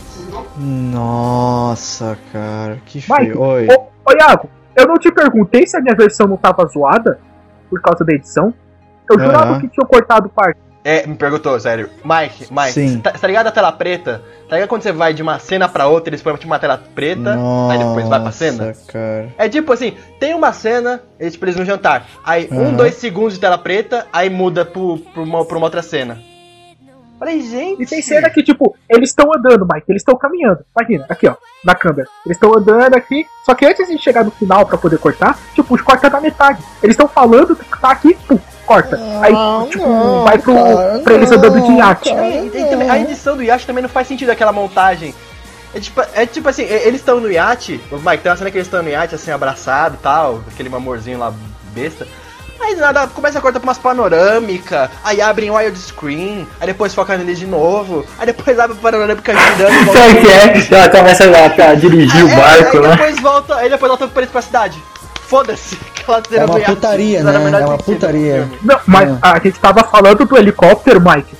Nossa, 0.56 2.16
cara. 2.32 2.78
Que 2.86 2.98
Mike, 2.98 3.06
feio. 3.16 3.40
Oi. 3.40 3.66
ô, 3.68 4.10
ô 4.10 4.12
Iago, 4.18 4.48
eu 4.76 4.86
não 4.86 4.94
te 4.96 5.10
perguntei 5.12 5.66
se 5.66 5.76
a 5.76 5.80
minha 5.80 5.94
versão 5.94 6.26
não 6.26 6.36
tava 6.36 6.66
zoada 6.66 7.18
por 7.70 7.80
causa 7.80 8.04
da 8.04 8.12
edição. 8.12 8.52
Eu 9.10 9.18
jurava 9.20 9.52
Aham. 9.52 9.60
que 9.60 9.68
tinham 9.68 9.86
cortado 9.86 10.28
parte. 10.30 10.58
É, 10.84 11.06
me 11.06 11.14
perguntou, 11.16 11.58
sério. 11.58 11.88
Mike, 12.04 12.46
Mike, 12.52 12.72
Sim. 12.72 13.00
Tá, 13.00 13.12
tá 13.12 13.26
ligado 13.26 13.46
a 13.46 13.50
tela 13.50 13.72
preta? 13.72 14.20
Tá 14.46 14.56
ligado 14.56 14.68
quando 14.68 14.82
você 14.82 14.92
vai 14.92 15.14
de 15.14 15.22
uma 15.22 15.38
cena 15.38 15.66
pra 15.66 15.86
outra, 15.86 16.10
eles 16.10 16.20
põem 16.20 16.34
tipo 16.34 16.46
uma 16.46 16.58
tela 16.58 16.78
preta, 16.94 17.38
aí 17.70 17.78
depois 17.78 18.06
vai 18.06 18.20
pra 18.20 18.30
cena? 18.30 18.66
Nossa, 18.66 18.92
cara. 18.92 19.28
É 19.38 19.48
tipo 19.48 19.72
assim, 19.72 19.96
tem 20.20 20.34
uma 20.34 20.52
cena, 20.52 21.02
eles, 21.18 21.32
tipo, 21.32 21.46
eles 21.46 21.56
no 21.56 21.64
jantar. 21.64 22.06
Aí, 22.22 22.48
um, 22.52 22.60
Aham. 22.60 22.74
dois 22.74 22.96
segundos 22.96 23.32
de 23.32 23.40
tela 23.40 23.56
preta, 23.56 24.06
aí 24.12 24.28
muda 24.28 24.62
pro, 24.66 24.98
pro 24.98 25.22
uma, 25.22 25.42
pra 25.46 25.56
uma 25.56 25.66
outra 25.66 25.80
cena. 25.80 26.18
Falei, 27.18 27.40
gente. 27.40 27.82
E 27.82 27.86
tem 27.86 28.02
cena 28.02 28.28
que, 28.28 28.42
tipo, 28.42 28.76
eles 28.86 29.08
estão 29.08 29.32
andando, 29.34 29.66
Mike, 29.72 29.86
eles 29.88 30.02
estão 30.02 30.16
caminhando. 30.16 30.58
Imagina, 30.78 31.06
aqui, 31.08 31.26
ó, 31.26 31.34
na 31.64 31.74
câmera. 31.74 32.06
Eles 32.26 32.36
estão 32.36 32.54
andando 32.54 32.94
aqui, 32.94 33.24
só 33.46 33.54
que 33.54 33.64
antes 33.64 33.88
de 33.88 33.96
chegar 33.98 34.22
no 34.22 34.30
final 34.30 34.66
pra 34.66 34.76
poder 34.76 34.98
cortar, 34.98 35.38
tipo, 35.54 35.74
os 35.74 35.80
corta 35.80 36.10
na 36.10 36.20
metade. 36.20 36.62
Eles 36.82 36.92
estão 36.92 37.08
falando, 37.08 37.56
tá 37.80 37.90
aqui, 37.92 38.14
pum, 38.28 38.38
corta. 38.64 38.98
Aí, 39.22 39.34
tipo, 39.70 40.24
vai 40.24 40.38
pro, 40.38 40.54
andando 40.56 41.60
de 41.60 41.72
iate. 41.72 42.10
É, 42.10 42.44
e 42.44 42.90
a 42.90 42.98
edição 42.98 43.36
do 43.36 43.42
iate 43.42 43.66
também 43.66 43.82
não 43.82 43.88
faz 43.88 44.08
sentido 44.08 44.30
aquela 44.30 44.52
montagem. 44.52 45.14
É 45.74 45.80
tipo, 45.80 46.00
é 46.14 46.24
tipo 46.26 46.48
assim, 46.48 46.62
eles 46.62 47.00
estão 47.00 47.18
no 47.18 47.30
iate, 47.30 47.80
o 47.90 47.96
Mike, 47.96 48.22
tem 48.22 48.30
uma 48.30 48.38
cena 48.38 48.50
que 48.50 48.56
eles 48.56 48.66
estão 48.68 48.80
no 48.82 48.88
iate, 48.88 49.16
assim, 49.16 49.32
abraçado 49.32 49.96
e 49.98 50.02
tal, 50.02 50.40
aquele 50.52 50.72
amorzinho 50.72 51.18
lá, 51.18 51.32
besta. 51.74 52.06
Aí 52.60 52.76
do 52.76 52.80
nada 52.80 53.08
começa 53.08 53.38
a 53.38 53.42
cortar 53.42 53.58
pra 53.58 53.66
umas 53.68 53.78
panorâmicas, 53.78 54.88
aí 55.02 55.20
abrem 55.20 55.50
widescreen, 55.50 56.46
aí 56.60 56.68
depois 56.68 56.94
foca 56.94 57.16
neles 57.16 57.38
de 57.40 57.46
novo, 57.46 58.06
aí 58.18 58.26
depois 58.26 58.58
abre 58.58 58.76
a 58.78 58.80
panorâmica 58.80 59.34
girando 59.34 59.74
e 59.74 59.84
volta. 59.84 60.00
Sabe 60.00 60.12
o 60.12 60.22
que 60.22 60.74
é? 60.74 60.78
Ela 60.78 60.88
começa 60.88 61.24
a, 61.24 61.70
a 61.70 61.74
dirigir 61.74 62.24
o 62.24 62.28
É, 62.28 62.36
barco, 62.36 62.76
aí 62.76 62.82
né? 62.84 62.90
depois 62.96 63.20
volta, 63.20 63.56
aí 63.56 63.68
depois 63.68 63.88
volta 63.90 64.06
pra 64.08 64.22
eles 64.22 64.32
pra 64.32 64.42
cidade. 64.42 64.82
Foda-se, 65.26 65.78
aquela 65.96 66.22
cena 66.28 66.42
É 66.42 66.46
uma 66.46 66.58
do 66.58 66.64
putaria, 66.64 67.22
não 67.22 67.32
né? 67.32 67.38
o 67.38 67.56
É 67.62 67.66
uma 67.66 67.76
do 67.76 67.84
putaria. 67.84 68.48
Não, 68.62 68.80
mas 68.86 69.08
É. 69.10 69.18
a 69.22 69.38
gente 69.38 69.58
tava 69.58 69.84
falando 69.84 70.24
do 70.24 70.36
helicóptero, 70.36 71.00
Mike. 71.00 71.34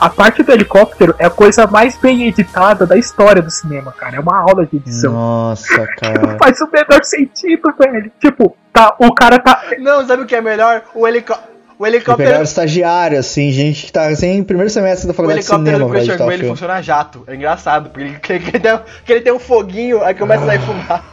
a 0.00 0.10
parte 0.10 0.42
do 0.42 0.50
helicóptero 0.50 1.14
é 1.18 1.26
a 1.26 1.30
coisa 1.30 1.64
mais 1.66 1.96
bem 1.96 2.26
editada 2.26 2.84
da 2.84 2.96
história 2.96 3.40
do 3.40 3.50
cinema, 3.50 3.92
cara. 3.92 4.16
É 4.16 4.20
uma 4.20 4.36
aula 4.40 4.66
de 4.66 4.76
edição. 4.76 5.12
Nossa, 5.12 5.64
Não 5.78 5.86
cara. 5.96 6.36
faz 6.38 6.60
o 6.60 6.68
menor 6.72 7.04
sentido, 7.04 7.62
velho. 7.78 8.10
Tipo, 8.20 8.56
tá, 8.72 8.94
o 8.98 9.14
cara 9.14 9.38
tá. 9.38 9.62
Não, 9.78 10.04
sabe 10.06 10.22
o 10.22 10.26
que 10.26 10.34
é 10.34 10.40
melhor? 10.40 10.82
O, 10.92 11.06
helicó 11.06 11.38
o 11.78 11.86
helicóptero. 11.86 12.16
pegaram 12.26 12.42
estagiário, 12.44 13.18
assim, 13.18 13.50
gente 13.52 13.86
que 13.86 13.92
tá 13.92 14.06
assim, 14.06 14.42
primeiro 14.42 14.70
semestre 14.70 15.06
da 15.06 15.12
O 15.12 15.14
faculdade 15.16 15.40
de 15.40 15.46
helicóptero 15.46 15.66
cinema 15.76 15.84
do 15.84 15.90
pra 15.90 15.98
Christian 15.98 16.14
editar 16.14 16.24
o 16.24 16.28
Grey 16.36 16.48
funciona 16.50 16.82
jato. 16.82 17.24
É 17.28 17.34
engraçado, 17.36 17.90
porque 17.90 18.02
ele, 18.04 18.18
que, 18.18 18.38
que 18.50 18.56
ele, 18.56 18.60
tem, 18.60 18.80
que 19.04 19.12
ele 19.12 19.20
tem 19.20 19.32
um 19.32 19.38
foguinho, 19.38 20.02
aí 20.02 20.14
começa 20.14 20.42
a 20.42 20.46
sair 20.46 20.60
fumar. 20.60 21.04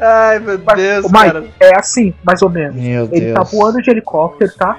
Ai, 0.00 0.38
meu 0.38 0.58
Deus, 0.58 1.04
o 1.06 1.12
cara. 1.12 1.40
Mike, 1.40 1.54
é 1.60 1.76
assim, 1.78 2.14
mais 2.22 2.42
ou 2.42 2.50
menos. 2.50 2.74
Meu 2.76 3.08
Ele 3.12 3.32
tá 3.32 3.40
Deus. 3.40 3.52
voando 3.52 3.82
de 3.82 3.90
helicóptero, 3.90 4.52
tá? 4.56 4.78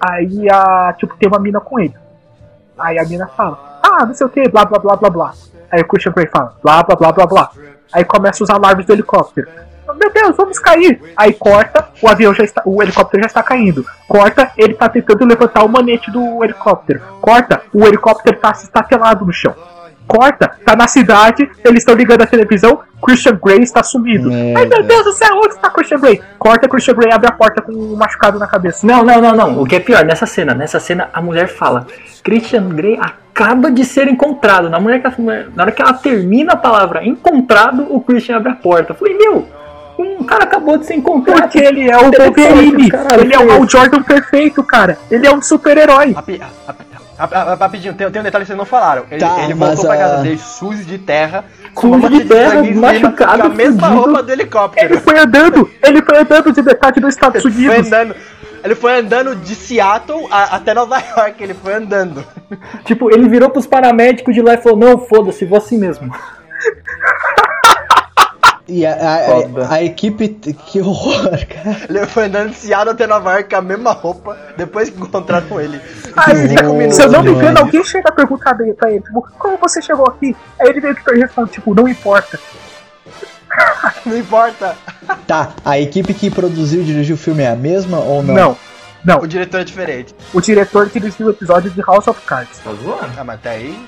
Aí 0.00 0.48
a. 0.50 0.94
Tipo, 0.98 1.16
tem 1.16 1.28
uma 1.28 1.38
mina 1.38 1.60
com 1.60 1.78
ele. 1.78 1.94
Aí 2.78 2.98
a 2.98 3.04
mina 3.04 3.28
fala, 3.28 3.78
ah, 3.82 4.04
não 4.06 4.14
sei 4.14 4.26
o 4.26 4.30
que, 4.30 4.48
blá 4.48 4.64
blá 4.64 4.78
blá 4.78 4.96
blá 4.96 5.10
blá. 5.10 5.32
Aí 5.70 5.80
o 5.80 5.86
Christian 5.86 6.12
Grey 6.12 6.26
fala, 6.26 6.54
blá 6.62 6.82
blá 6.82 6.96
blá 6.96 7.12
blá 7.12 7.26
blá. 7.26 7.50
Aí 7.92 8.04
começa 8.04 8.42
os 8.42 8.50
alarmes 8.50 8.86
do 8.86 8.92
helicóptero. 8.92 9.48
Meu 9.94 10.10
Deus, 10.10 10.36
vamos 10.36 10.58
cair! 10.58 11.00
Aí 11.14 11.34
corta, 11.34 11.88
o 12.00 12.08
avião 12.08 12.32
já 12.32 12.42
está. 12.42 12.62
O 12.64 12.82
helicóptero 12.82 13.22
já 13.22 13.26
está 13.26 13.42
caindo. 13.42 13.84
Corta, 14.08 14.50
ele 14.56 14.74
tá 14.74 14.88
tentando 14.88 15.26
levantar 15.26 15.64
o 15.64 15.68
manete 15.68 16.10
do 16.10 16.42
helicóptero. 16.42 17.00
Corta, 17.20 17.62
o 17.74 17.86
helicóptero 17.86 18.38
tá 18.38 18.52
estatelado 18.52 19.26
no 19.26 19.32
chão. 19.32 19.54
Corta, 20.12 20.50
tá 20.64 20.76
na 20.76 20.86
cidade, 20.86 21.50
eles 21.64 21.78
estão 21.78 21.94
ligando 21.94 22.20
a 22.20 22.26
televisão, 22.26 22.80
Christian 23.02 23.38
Grey 23.42 23.60
está 23.62 23.82
sumido. 23.82 24.30
Ai 24.30 24.66
meu 24.66 24.82
Deus. 24.82 25.04
Do 25.04 25.12
céu, 25.12 25.30
onde 25.36 25.54
está 25.54 25.70
Christian 25.70 25.98
Grey? 26.00 26.20
Corta, 26.38 26.68
Christian 26.68 26.94
Grey 26.94 27.10
abre 27.12 27.28
a 27.28 27.32
porta 27.32 27.62
com 27.62 27.72
um 27.72 27.96
machucado 27.96 28.38
na 28.38 28.46
cabeça. 28.46 28.86
Não, 28.86 29.02
não, 29.02 29.20
não, 29.22 29.34
não. 29.34 29.62
O 29.62 29.66
que 29.66 29.76
é 29.76 29.80
pior, 29.80 30.04
nessa 30.04 30.26
cena, 30.26 30.52
nessa 30.54 30.78
cena 30.78 31.08
a 31.14 31.20
mulher 31.22 31.48
fala: 31.48 31.86
Christian 32.22 32.68
Grey 32.68 32.98
acaba 33.00 33.70
de 33.70 33.84
ser 33.86 34.06
encontrado. 34.06 34.68
Na, 34.68 34.78
mulher 34.78 35.00
que 35.00 35.06
ela- 35.06 35.46
na 35.56 35.62
hora 35.62 35.72
que 35.72 35.80
ela 35.80 35.94
termina 35.94 36.52
a 36.52 36.56
palavra 36.56 37.02
encontrado, 37.04 37.86
o 37.88 38.00
Christian 38.02 38.36
abre 38.36 38.52
a 38.52 38.54
porta. 38.54 38.92
Eu 38.92 38.96
falei, 38.96 39.16
meu, 39.16 39.48
um 39.98 40.22
cara 40.24 40.44
acabou 40.44 40.76
de 40.76 40.86
ser 40.86 40.94
encontrado. 40.94 41.40
Porque 41.42 41.58
ele 41.58 41.90
é 41.90 41.96
o 41.96 42.10
Wolverine, 42.10 42.90
ele 43.20 43.34
é 43.34 43.38
o. 43.38 43.68
Jordan 43.68 44.02
perfeito, 44.02 44.62
cara. 44.62 44.98
Ele 45.10 45.26
é 45.26 45.32
um 45.32 45.40
super-herói. 45.40 46.14
Rapidinho, 47.58 47.94
tem, 47.94 48.10
tem 48.10 48.20
um 48.20 48.24
detalhe 48.24 48.44
que 48.44 48.48
vocês 48.48 48.58
não 48.58 48.64
falaram. 48.64 49.04
Ele, 49.10 49.20
Tá, 49.20 49.44
ele 49.44 49.54
voltou 49.54 49.84
pra 49.86 49.94
a- 49.94 49.98
casa 49.98 50.22
dele 50.22 50.38
sujo 50.38 50.84
de 50.84 50.98
terra, 50.98 51.44
com 51.74 51.88
Sujo 51.92 51.94
uma 51.98 52.10
de 52.10 52.24
terra, 52.24 52.62
cima, 52.64 52.92
machucado, 52.92 53.40
com 53.42 53.46
a 53.46 53.48
mesma 53.50 53.82
fudido. 53.88 54.02
roupa 54.04 54.22
do 54.22 54.32
Ele 54.32 54.42
helicóptero. 54.42 55.00
foi 55.00 55.18
andando, 55.18 55.70
ele 55.82 56.02
foi 56.02 56.18
andando 56.18 56.52
de 56.52 56.62
metade 56.62 57.00
dos 57.00 57.14
Estados 57.14 57.44
Ele 57.44 57.54
foi 57.54 57.64
Unidos. 57.68 57.86
andando, 57.86 58.16
ele 58.64 58.74
foi 58.74 58.98
andando 58.98 59.36
de 59.36 59.54
Seattle 59.54 60.26
a- 60.30 60.56
até 60.56 60.74
Nova 60.74 60.98
York, 60.98 61.42
ele 61.42 61.54
foi 61.54 61.74
andando. 61.74 62.24
Tipo, 62.84 63.10
ele 63.10 63.28
virou 63.28 63.48
pros 63.50 63.66
paramédicos 63.66 64.34
de 64.34 64.42
lá 64.42 64.54
e 64.54 64.58
falou: 64.58 64.78
Não, 64.78 64.98
foda-se, 64.98 65.44
vou 65.44 65.58
assim 65.58 65.78
mesmo. 65.78 66.10
E 68.68 68.86
a, 68.86 68.92
a- 68.94 69.74
a 69.74 69.82
equipe. 69.82 70.28
Que 70.28 70.80
horror, 70.80 71.30
cara. 71.48 71.80
Ele 71.88 72.06
foi 72.06 72.24
andando 72.26 72.50
de 72.50 72.56
Seattle 72.56 72.90
até 72.90 73.06
Nova 73.06 73.32
York 73.32 73.50
com 73.50 73.56
a 73.56 73.60
mesma 73.62 73.92
roupa, 73.92 74.36
depois 74.56 74.88
que 74.88 75.00
encontraram 75.00 75.60
ele. 75.60 75.80
Aí, 76.16 76.48
Cinco 76.48 76.72
minutos. 76.74 76.96
se 76.96 77.02
eu 77.02 77.10
não 77.10 77.22
me 77.22 77.30
engano, 77.32 77.58
alguém 77.58 77.82
chega 77.84 78.08
a 78.08 78.12
perguntar 78.12 78.54
pra 78.54 78.90
ele, 78.90 79.00
tipo, 79.00 79.26
como 79.38 79.56
você 79.58 79.82
chegou 79.82 80.06
aqui? 80.08 80.36
Aí 80.60 80.68
ele 80.68 80.80
meio 80.80 80.94
que 80.94 81.14
responde, 81.14 81.50
tipo, 81.52 81.74
não 81.74 81.88
importa. 81.88 82.38
Não 84.06 84.16
importa. 84.16 84.74
Tá, 85.26 85.50
a 85.64 85.78
equipe 85.78 86.14
que 86.14 86.30
produziu 86.30 86.80
e 86.80 86.84
dirigiu 86.84 87.16
o 87.16 87.18
filme 87.18 87.42
é 87.42 87.50
a 87.50 87.54
mesma 87.56 87.98
ou 87.98 88.22
não? 88.22 88.34
Não, 88.34 88.56
não. 89.04 89.18
O 89.20 89.26
diretor 89.26 89.60
é 89.60 89.64
diferente. 89.64 90.14
O 90.32 90.40
diretor 90.40 90.88
dirigiu 90.88 91.26
o 91.26 91.30
episódio 91.30 91.70
de 91.70 91.82
House 91.82 92.06
of 92.08 92.18
Cards. 92.22 92.58
Tá 92.64 92.72
zoando? 92.72 93.10
Ah, 93.16 93.22
mas 93.24 93.36
até 93.36 93.50
aí, 93.50 93.78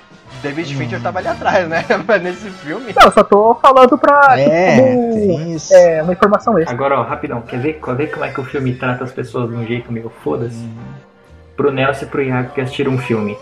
David 0.45 0.77
Fincher 0.77 1.01
tava 1.01 1.19
ali 1.19 1.29
atrás, 1.29 1.67
né? 1.67 1.85
Mas 2.07 2.21
nesse 2.23 2.51
filme. 2.51 2.93
Não, 2.95 3.07
eu 3.07 3.13
só 3.13 3.25
tô 3.25 3.55
falando 3.55 3.97
pra. 3.97 4.39
É, 4.39 4.77
como, 4.77 5.15
tem 5.15 5.55
isso. 5.55 5.75
é, 5.75 6.03
uma 6.03 6.13
informação 6.13 6.59
extra. 6.59 6.75
Agora, 6.75 7.01
ó, 7.01 7.03
rapidão, 7.03 7.41
quer 7.41 7.59
ver, 7.59 7.81
quer 7.83 7.95
ver 7.95 8.07
como 8.09 8.25
é 8.25 8.29
que 8.31 8.41
o 8.41 8.45
filme 8.45 8.75
trata 8.75 9.05
as 9.05 9.13
pessoas 9.13 9.49
de 9.49 9.57
um 9.57 9.67
jeito 9.67 9.91
meio 9.91 10.13
foda-se? 10.23 10.69
Pro 11.57 11.73
Nelson 11.73 12.05
e 12.05 12.09
pro 12.09 12.23
Iago 12.23 12.51
que 12.51 12.61
assistiram 12.61 12.93
um 12.93 12.99
filme. 12.99 13.39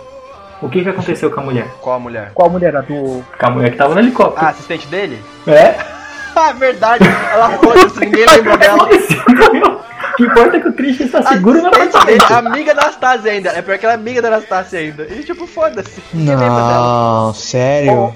O 0.60 0.68
que 0.68 0.82
que 0.82 0.88
aconteceu 0.88 1.28
com 1.30 1.40
a 1.40 1.42
mulher? 1.42 1.66
Qual 1.80 1.96
a 1.96 1.98
mulher? 1.98 2.30
Qual 2.34 2.48
mulher? 2.48 2.76
A 2.76 2.80
do. 2.82 3.24
Com 3.38 3.46
a 3.46 3.50
mulher 3.50 3.70
que 3.72 3.76
tava 3.76 3.94
no 3.94 4.00
helicóptero. 4.00 4.46
Ah, 4.46 4.50
assistente 4.50 4.86
dele? 4.86 5.20
É? 5.46 5.74
Ah, 6.34 6.50
verdade. 6.52 7.04
Ela 7.30 7.50
foda-se, 7.58 8.00
ninguém 8.00 8.24
lembra 8.24 8.56
dela. 8.56 8.88
O 10.12 10.16
que 10.16 10.24
importa 10.24 10.56
é 10.56 10.60
que 10.60 10.68
o 10.68 10.72
Christian 10.72 11.06
está 11.06 11.22
seguro 11.22 11.62
dele, 11.62 11.66
apartamento. 11.68 12.32
amiga 12.32 12.74
da 12.74 12.82
Anastasia 12.82 13.32
ainda. 13.32 13.50
É 13.50 13.62
porque 13.62 13.84
ela 13.84 13.94
é 13.94 13.96
amiga 13.96 14.20
da 14.20 14.28
Anastasia 14.28 14.78
ainda. 14.80 15.04
E 15.04 15.22
tipo, 15.24 15.46
foda-se. 15.46 16.02
Não, 16.12 17.32
sério? 17.34 18.14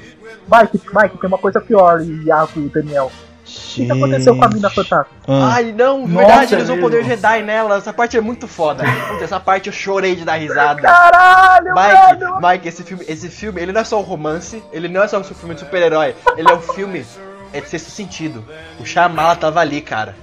Mike, 0.52 0.80
Mike, 0.94 1.18
tem 1.18 1.28
uma 1.28 1.38
coisa 1.38 1.60
pior, 1.60 2.00
Iago 2.02 2.50
e 2.56 2.68
Daniel. 2.68 3.10
O 3.46 3.48
que, 3.48 3.86
que 3.86 3.92
aconteceu 3.92 4.36
com 4.36 4.44
a 4.44 4.48
mina 4.48 4.68
fantasma? 4.68 5.06
Ah, 5.28 5.54
Ai, 5.54 5.72
não, 5.72 6.06
Nossa, 6.06 6.26
verdade, 6.26 6.54
eles 6.54 6.64
usam 6.64 6.76
mesmo. 6.76 6.90
poder 6.90 7.04
Jedi 7.04 7.42
nela. 7.42 7.76
Essa 7.76 7.92
parte 7.92 8.16
é 8.16 8.20
muito 8.20 8.48
foda. 8.48 8.84
Putz, 9.08 9.22
essa 9.22 9.38
parte 9.38 9.68
eu 9.68 9.72
chorei 9.72 10.16
de 10.16 10.24
dar 10.24 10.34
risada. 10.34 10.82
Caralho, 10.82 11.72
Mike, 11.72 12.20
mano! 12.20 12.40
Mike, 12.42 12.68
esse 12.68 12.82
filme, 12.82 13.04
esse 13.06 13.28
filme, 13.28 13.60
ele 13.62 13.72
não 13.72 13.80
é 13.80 13.84
só 13.84 14.00
um 14.00 14.02
romance, 14.02 14.62
ele 14.72 14.88
não 14.88 15.02
é 15.02 15.08
só 15.08 15.18
um 15.18 15.24
filme 15.24 15.54
de 15.54 15.60
super-herói, 15.60 16.14
ele 16.36 16.50
é 16.50 16.54
um 16.54 16.60
filme 16.60 17.04
é 17.52 17.60
de 17.60 17.68
sexto 17.68 17.90
sentido. 17.90 18.44
O 18.80 18.84
Shyamala 18.84 19.36
tava 19.36 19.60
ali, 19.60 19.80
cara. 19.80 20.16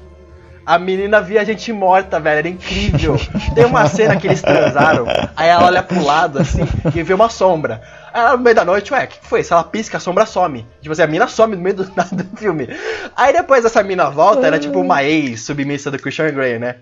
A 0.65 0.79
menina 0.79 1.21
via 1.21 1.43
gente 1.43 1.71
morta, 1.73 2.19
velho, 2.19 2.39
era 2.39 2.49
incrível. 2.49 3.15
Tem 3.53 3.65
uma 3.65 3.87
cena 3.87 4.15
que 4.15 4.27
eles 4.27 4.41
transaram, 4.41 5.05
aí 5.35 5.49
ela 5.49 5.65
olha 5.65 5.83
pro 5.83 6.03
lado, 6.03 6.39
assim, 6.39 6.61
e 6.95 7.03
vê 7.03 7.13
uma 7.13 7.29
sombra. 7.29 7.81
Aí 8.13 8.21
ela, 8.21 8.37
no 8.37 8.43
meio 8.43 8.55
da 8.55 8.63
noite, 8.63 8.93
ué, 8.93 9.03
o 9.03 9.07
que 9.07 9.17
foi? 9.21 9.43
Se 9.43 9.51
ela 9.51 9.63
pisca, 9.63 9.97
a 9.97 9.99
sombra 9.99 10.25
some. 10.25 10.65
Tipo 10.81 10.93
assim, 10.93 11.01
a 11.01 11.07
mina 11.07 11.27
some 11.27 11.55
no 11.55 11.61
meio 11.61 11.75
do 11.75 11.91
nada 11.95 12.23
do 12.23 12.37
filme. 12.37 12.69
Aí 13.15 13.33
depois 13.33 13.65
essa 13.65 13.83
mina 13.83 14.09
volta, 14.09 14.47
era 14.47 14.59
tipo 14.59 14.79
uma 14.79 15.03
ex-submissa 15.03 15.91
do 15.91 15.99
Christian 15.99 16.31
Grey, 16.31 16.59
né? 16.59 16.75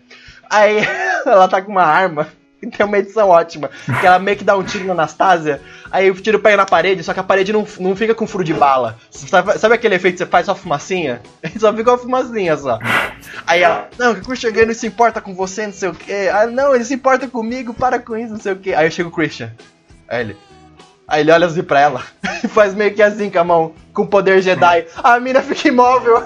Aí 0.49 0.77
ela 1.25 1.47
tá 1.47 1.61
com 1.61 1.71
uma 1.71 1.83
arma. 1.83 2.27
Tem 2.69 2.85
uma 2.85 2.97
edição 2.97 3.29
ótima. 3.29 3.69
Que 3.99 4.05
ela 4.05 4.19
meio 4.19 4.37
que 4.37 4.43
dá 4.43 4.55
um 4.55 4.63
tiro 4.63 4.85
na 4.85 4.93
Anastasia. 4.93 5.61
Aí 5.89 6.09
o 6.09 6.15
tiro 6.15 6.39
pega 6.39 6.57
na 6.57 6.65
parede, 6.65 7.03
só 7.03 7.13
que 7.13 7.19
a 7.19 7.23
parede 7.23 7.51
não, 7.51 7.65
não 7.79 7.95
fica 7.95 8.13
com 8.13 8.27
furo 8.27 8.43
de 8.43 8.53
bala. 8.53 8.97
Sabe, 9.09 9.57
sabe 9.57 9.75
aquele 9.75 9.95
efeito 9.95 10.13
que 10.13 10.17
você 10.19 10.25
faz 10.25 10.45
só 10.45 10.55
fumacinha? 10.55 11.21
Só 11.59 11.73
fica 11.73 11.91
uma 11.91 11.97
fumacinha 11.97 12.55
só. 12.57 12.79
Aí 13.45 13.61
ela, 13.61 13.87
não, 13.97 14.13
o 14.13 14.21
Christian 14.21 14.51
Grey 14.51 14.65
não 14.65 14.73
se 14.73 14.87
importa 14.87 15.21
com 15.21 15.35
você, 15.35 15.65
não 15.65 15.73
sei 15.73 15.89
o 15.89 15.93
que. 15.93 16.11
Ah, 16.29 16.47
não, 16.47 16.73
ele 16.73 16.83
se 16.83 16.93
importa 16.93 17.27
comigo, 17.27 17.73
para 17.73 17.99
com 17.99 18.15
isso, 18.17 18.33
não 18.33 18.39
sei 18.39 18.53
o 18.53 18.55
que. 18.55 18.73
Aí 18.73 18.89
chega 18.89 19.09
o 19.09 19.11
Christian. 19.11 19.51
Aí 20.07 20.21
ele. 20.21 20.37
Aí 21.07 21.21
ele 21.21 21.31
olha 21.31 21.45
assim 21.45 21.61
pra 21.61 21.81
ela 21.81 22.03
e 22.43 22.47
faz 22.47 22.73
meio 22.73 22.93
que 22.93 23.01
assim 23.01 23.29
com 23.29 23.39
a 23.39 23.43
mão, 23.43 23.73
com 23.93 24.05
poder 24.07 24.41
Jedi. 24.41 24.85
A 25.03 25.19
mina 25.19 25.41
fica 25.41 25.67
imóvel. 25.67 26.23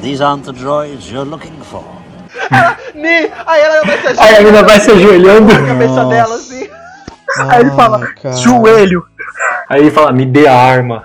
These 0.00 0.22
aren't 0.22 0.44
the 0.44 0.52
droids 0.52 1.10
you're 1.10 1.28
looking 1.28 1.60
for. 1.62 1.84
Ni! 2.94 3.30
Aí 3.46 3.60
ela 3.60 3.84
vai 3.84 3.98
se 4.14 4.20
Aí 4.20 4.36
a 4.36 4.38
menina 4.40 4.62
vai 4.62 4.80
se 4.80 4.90
ajoelhando. 4.90 5.52
a 5.52 5.66
cabeça 5.66 6.04
dela 6.06 6.34
assim. 6.34 6.68
Aí 7.48 7.60
ele 7.60 7.70
fala, 7.70 8.06
cara. 8.14 8.36
joelho. 8.36 9.04
Aí 9.68 9.80
ele 9.80 9.90
fala, 9.90 10.12
me 10.12 10.26
dê 10.26 10.46
a 10.46 10.54
arma. 10.56 11.02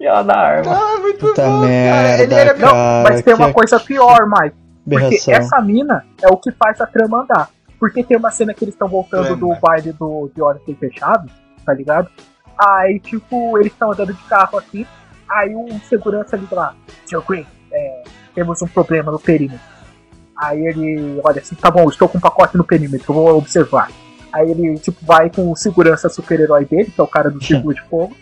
E 0.00 0.06
ela 0.06 0.22
dá 0.22 0.34
a 0.34 0.46
arma. 0.46 0.72
Ah, 0.72 1.00
muito 1.00 1.18
Puta 1.18 1.42
bom, 1.44 1.60
merda, 1.60 2.22
Ele 2.22 2.34
era 2.34 2.52
Não, 2.54 2.68
Cara, 2.68 3.02
mas 3.10 3.22
tem 3.22 3.34
uma 3.34 3.48
que- 3.48 3.52
coisa 3.54 3.80
pior, 3.80 4.26
Mike. 4.28 4.56
Porque 4.88 5.04
Berração. 5.08 5.34
essa 5.34 5.60
mina 5.60 6.04
é 6.22 6.28
o 6.28 6.36
que 6.36 6.50
faz 6.52 6.80
a 6.80 6.86
trama 6.86 7.22
andar. 7.22 7.48
Porque 7.80 8.02
tem 8.02 8.16
uma 8.16 8.30
cena 8.30 8.54
que 8.54 8.64
eles 8.64 8.74
estão 8.74 8.88
voltando 8.88 9.36
do 9.36 9.54
baile 9.60 9.92
do, 9.92 10.30
de 10.34 10.40
Olhos 10.40 10.62
Bem 10.66 10.74
Fechados, 10.76 11.30
tá 11.64 11.74
ligado? 11.74 12.08
Aí, 12.58 12.98
tipo, 13.00 13.58
eles 13.58 13.72
estão 13.72 13.92
andando 13.92 14.12
de 14.14 14.22
carro 14.24 14.58
assim, 14.58 14.84
aí 15.30 15.54
um 15.54 15.78
segurança 15.88 16.36
liga 16.36 16.56
lá, 16.56 16.74
Sr. 17.06 17.22
Green, 17.28 17.46
é, 17.72 18.02
temos 18.34 18.60
um 18.62 18.66
problema 18.66 19.12
no 19.12 19.18
perímetro. 19.20 19.60
Aí 20.38 20.66
ele 20.66 21.20
olha 21.24 21.40
assim, 21.40 21.56
tá 21.56 21.70
bom, 21.70 21.88
estou 21.88 22.08
com 22.08 22.18
um 22.18 22.20
pacote 22.20 22.56
no 22.56 22.64
perímetro, 22.64 23.12
vou 23.12 23.36
observar. 23.36 23.90
Aí 24.32 24.50
ele, 24.50 24.78
tipo, 24.78 25.04
vai 25.04 25.28
com 25.30 25.50
o 25.50 25.56
segurança 25.56 26.08
super-herói 26.08 26.64
dele, 26.64 26.90
que 26.90 27.00
é 27.00 27.02
o 27.02 27.08
cara 27.08 27.30
do 27.30 27.42
círculo 27.42 27.74
de 27.74 27.82
fogo, 27.82 28.16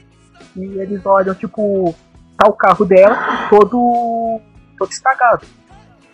e 0.56 0.64
eles 0.78 1.04
olham, 1.04 1.34
tipo, 1.34 1.94
tá 2.38 2.48
o 2.48 2.52
carro 2.52 2.84
dela 2.84 3.48
todo, 3.50 4.40
todo 4.78 4.90
estragado. 4.90 5.44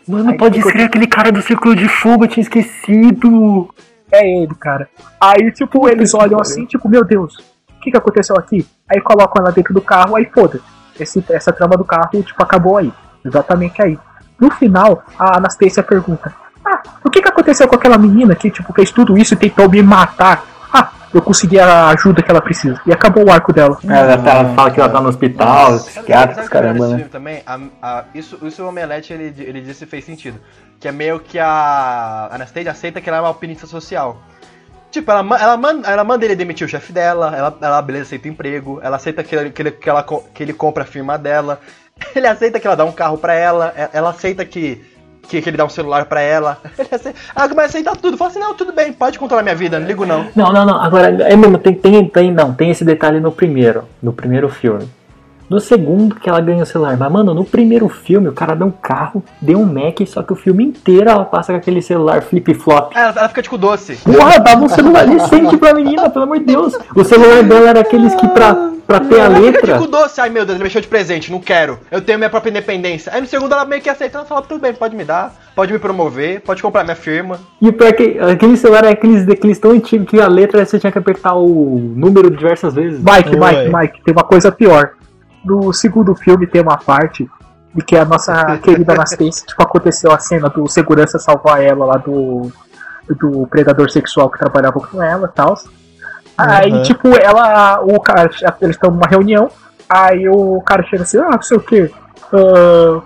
Mano, 0.08 0.30
Aí 0.30 0.36
pode 0.36 0.60
ser 0.62 0.82
aquele 0.82 1.06
cara 1.06 1.30
do 1.30 1.40
Círculo 1.40 1.76
de 1.76 1.88
Fogo, 1.88 2.24
eu 2.24 2.28
tinha 2.28 2.42
esquecido. 2.42 3.72
É 4.10 4.26
ele, 4.26 4.54
cara. 4.56 4.88
Aí, 5.20 5.50
tipo, 5.52 5.88
eles 5.88 6.12
olham 6.12 6.40
assim, 6.40 6.66
tipo, 6.66 6.88
meu 6.88 7.04
Deus, 7.04 7.38
o 7.70 7.80
que, 7.80 7.90
que 7.90 7.96
aconteceu 7.96 8.36
aqui? 8.36 8.66
Aí 8.88 9.00
colocam 9.00 9.42
ela 9.42 9.52
dentro 9.52 9.72
do 9.72 9.80
carro, 9.80 10.16
aí 10.16 10.24
foda. 10.26 10.60
Esse, 10.98 11.24
essa 11.30 11.52
trama 11.52 11.76
do 11.76 11.84
carro, 11.84 12.22
tipo, 12.22 12.42
acabou 12.42 12.78
aí. 12.78 12.92
Exatamente 13.24 13.80
aí. 13.80 13.96
No 14.42 14.50
final, 14.50 15.04
a 15.16 15.36
Anastasia 15.38 15.84
pergunta: 15.84 16.34
Ah, 16.66 16.82
o 17.04 17.08
que, 17.08 17.22
que 17.22 17.28
aconteceu 17.28 17.68
com 17.68 17.76
aquela 17.76 17.96
menina 17.96 18.34
que, 18.34 18.50
tipo, 18.50 18.72
fez 18.72 18.90
tudo 18.90 19.16
isso 19.16 19.34
e 19.34 19.36
tentou 19.36 19.70
me 19.70 19.80
matar? 19.80 20.44
Ah, 20.74 20.90
eu 21.14 21.22
consegui 21.22 21.60
a 21.60 21.88
ajuda 21.90 22.22
que 22.22 22.30
ela 22.30 22.40
precisa. 22.40 22.80
E 22.84 22.92
acabou 22.92 23.26
o 23.26 23.30
arco 23.32 23.52
dela. 23.52 23.78
Ela, 23.88 24.18
tá- 24.18 24.30
ela 24.30 24.54
fala 24.54 24.70
que 24.72 24.80
ela 24.80 24.88
tá 24.88 25.00
no 25.00 25.08
hospital, 25.10 25.78
psiquiatra, 25.78 26.42
é 26.42 26.48
caramba, 26.48 26.88
né? 26.88 27.08
também? 27.10 27.42
A- 27.46 27.60
a- 27.80 28.04
isso, 28.12 28.36
isso 28.42 28.64
o 28.64 28.68
Omelete 28.68 29.12
ele, 29.12 29.32
ele 29.38 29.60
disse 29.60 29.86
fez 29.86 30.04
sentido. 30.04 30.40
Que 30.80 30.88
é 30.88 30.92
meio 30.92 31.20
que 31.20 31.38
a 31.38 32.28
Anastasia 32.32 32.72
aceita 32.72 33.00
que 33.00 33.08
ela 33.08 33.18
é 33.18 33.20
uma 33.20 33.28
alpinista 33.28 33.66
social. 33.68 34.20
Tipo, 34.90 35.10
ela, 35.10 35.20
ela, 35.40 35.56
manda, 35.56 35.88
ela 35.88 36.04
manda 36.04 36.24
ele 36.24 36.34
demitir 36.36 36.66
o 36.66 36.70
chefe 36.70 36.92
dela, 36.92 37.32
ela, 37.34 37.56
ela 37.62 37.80
beleza, 37.80 38.04
aceita 38.06 38.28
o 38.28 38.30
emprego, 38.30 38.78
ela 38.82 38.96
aceita 38.96 39.22
que 39.22 39.34
ele, 39.34 39.50
que, 39.50 39.62
ele, 39.62 39.70
que, 39.70 39.88
ela, 39.88 40.02
que 40.34 40.42
ele 40.42 40.52
compra 40.52 40.82
a 40.82 40.86
firma 40.86 41.16
dela, 41.16 41.60
ele 42.14 42.26
aceita 42.26 42.58
que 42.60 42.66
ela 42.66 42.76
dá 42.76 42.84
um 42.84 42.92
carro 42.92 43.18
pra 43.18 43.34
ela, 43.34 43.72
e- 43.76 43.96
ela 43.96 44.10
aceita 44.10 44.44
que, 44.44 44.80
que, 45.28 45.40
que 45.40 45.48
ele 45.48 45.56
dá 45.56 45.64
um 45.64 45.68
celular 45.68 46.06
pra 46.06 46.20
ela. 46.20 46.58
Ele 46.78 46.88
aceita, 46.90 47.18
ela 47.34 47.48
começa 47.48 47.68
a 47.68 47.70
aceitar 47.70 47.96
tudo, 47.96 48.16
fala 48.16 48.30
assim, 48.30 48.40
não, 48.40 48.54
tudo 48.54 48.72
bem, 48.72 48.92
pode 48.92 49.18
controlar 49.18 49.42
minha 49.42 49.54
vida, 49.54 49.78
não 49.78 49.86
ligo 49.86 50.04
não. 50.04 50.26
Não, 50.34 50.52
não, 50.52 50.64
não. 50.66 50.80
Agora, 50.80 51.08
é 51.22 51.36
mesmo, 51.36 51.58
tem, 51.58 51.74
tem, 51.74 52.08
tem, 52.08 52.32
não, 52.32 52.52
tem 52.52 52.70
esse 52.70 52.84
detalhe 52.84 53.20
no 53.20 53.30
primeiro, 53.30 53.84
no 54.02 54.12
primeiro 54.12 54.48
filme. 54.48 54.88
No 55.48 55.60
segundo 55.60 56.14
que 56.14 56.30
ela 56.30 56.40
ganha 56.40 56.62
o 56.62 56.66
celular. 56.66 56.96
Mas, 56.96 57.12
mano, 57.12 57.34
no 57.34 57.44
primeiro 57.44 57.86
filme 57.86 58.26
o 58.26 58.32
cara 58.32 58.56
deu 58.56 58.68
um 58.68 58.70
carro, 58.70 59.22
deu 59.38 59.58
um 59.58 59.66
Mac, 59.66 60.00
só 60.06 60.22
que 60.22 60.32
o 60.32 60.36
filme 60.36 60.64
inteiro 60.64 61.10
ela 61.10 61.26
passa 61.26 61.52
com 61.52 61.58
aquele 61.58 61.82
celular 61.82 62.22
flip-flop. 62.22 62.90
Ela, 62.96 63.12
ela 63.14 63.28
fica 63.28 63.42
tipo 63.42 63.58
doce. 63.58 63.96
Porra, 63.96 64.40
dava 64.40 64.64
um 64.64 64.68
celular 64.68 65.06
decente 65.06 65.58
pra 65.58 65.74
menina, 65.74 66.08
pelo 66.08 66.24
amor 66.24 66.38
de 66.38 66.46
Deus. 66.46 66.74
O 66.96 67.04
celular 67.04 67.42
dela 67.42 67.68
era 67.68 67.80
aqueles 67.80 68.14
que 68.14 68.26
pra, 68.28 68.71
pra 68.98 69.08
ter 69.08 69.20
a 69.20 69.24
Ela 69.24 69.34
fica 69.34 69.46
letra. 69.46 69.72
tipo 69.74 69.86
doce, 69.86 70.20
ai 70.20 70.28
meu 70.28 70.44
Deus, 70.44 70.56
ele 70.56 70.58
me 70.58 70.64
deixou 70.64 70.82
de 70.82 70.88
presente, 70.88 71.30
não 71.30 71.40
quero. 71.40 71.78
Eu 71.90 72.00
tenho 72.00 72.18
minha 72.18 72.30
própria 72.30 72.50
independência. 72.50 73.12
Aí 73.12 73.20
no 73.20 73.26
segundo 73.26 73.52
ela 73.52 73.64
meio 73.64 73.80
que 73.82 73.88
aceita, 73.88 74.18
ela 74.18 74.26
fala, 74.26 74.42
tudo 74.42 74.60
bem, 74.60 74.72
pode 74.74 74.94
me 74.94 75.04
dar, 75.04 75.34
pode 75.54 75.72
me 75.72 75.78
promover, 75.78 76.40
pode 76.40 76.62
comprar 76.62 76.84
minha 76.84 76.96
firma. 76.96 77.38
E 77.60 77.68
o 77.68 77.72
pior 77.72 77.88
é 77.88 77.92
que 77.92 78.18
aquele 78.18 78.56
celular 78.56 78.84
é 78.84 78.90
aqueles, 78.90 79.28
aqueles 79.28 79.58
tão 79.58 79.72
antigos 79.72 80.08
que 80.08 80.20
a 80.20 80.28
letra 80.28 80.64
você 80.64 80.78
tinha 80.78 80.92
que 80.92 80.98
apertar 80.98 81.34
o 81.34 81.92
número 81.96 82.30
diversas 82.30 82.74
vezes. 82.74 83.00
Mike, 83.00 83.30
Oi. 83.30 83.36
Mike, 83.36 83.76
Mike, 83.76 84.04
tem 84.04 84.12
uma 84.12 84.24
coisa 84.24 84.52
pior. 84.52 84.92
No 85.44 85.72
segundo 85.72 86.14
filme 86.14 86.46
tem 86.46 86.62
uma 86.62 86.76
parte 86.76 87.28
de 87.74 87.82
que 87.84 87.96
a 87.96 88.04
nossa 88.04 88.58
querida 88.62 88.92
Anastasia, 88.92 89.46
tipo, 89.46 89.62
aconteceu 89.62 90.12
a 90.12 90.18
cena 90.18 90.48
do 90.48 90.68
segurança 90.68 91.18
salvar 91.18 91.62
ela 91.62 91.84
lá 91.84 91.96
do, 91.96 92.52
do 93.08 93.46
predador 93.46 93.90
sexual 93.90 94.30
que 94.30 94.38
trabalhava 94.38 94.78
com 94.80 95.02
ela 95.02 95.28
e 95.30 95.34
tal. 95.34 95.54
Aí, 96.36 96.72
Uhum. 96.72 96.82
tipo, 96.82 97.08
ela, 97.16 97.80
o 97.82 98.00
cara, 98.00 98.30
eles 98.60 98.74
estão 98.76 98.90
numa 98.90 99.06
reunião, 99.06 99.48
aí 99.88 100.28
o 100.28 100.60
cara 100.66 100.82
chega 100.84 101.02
assim, 101.02 101.18
ah, 101.18 101.30
não 101.32 101.42
sei 101.42 101.56
o 101.56 101.60
que, 101.60 101.90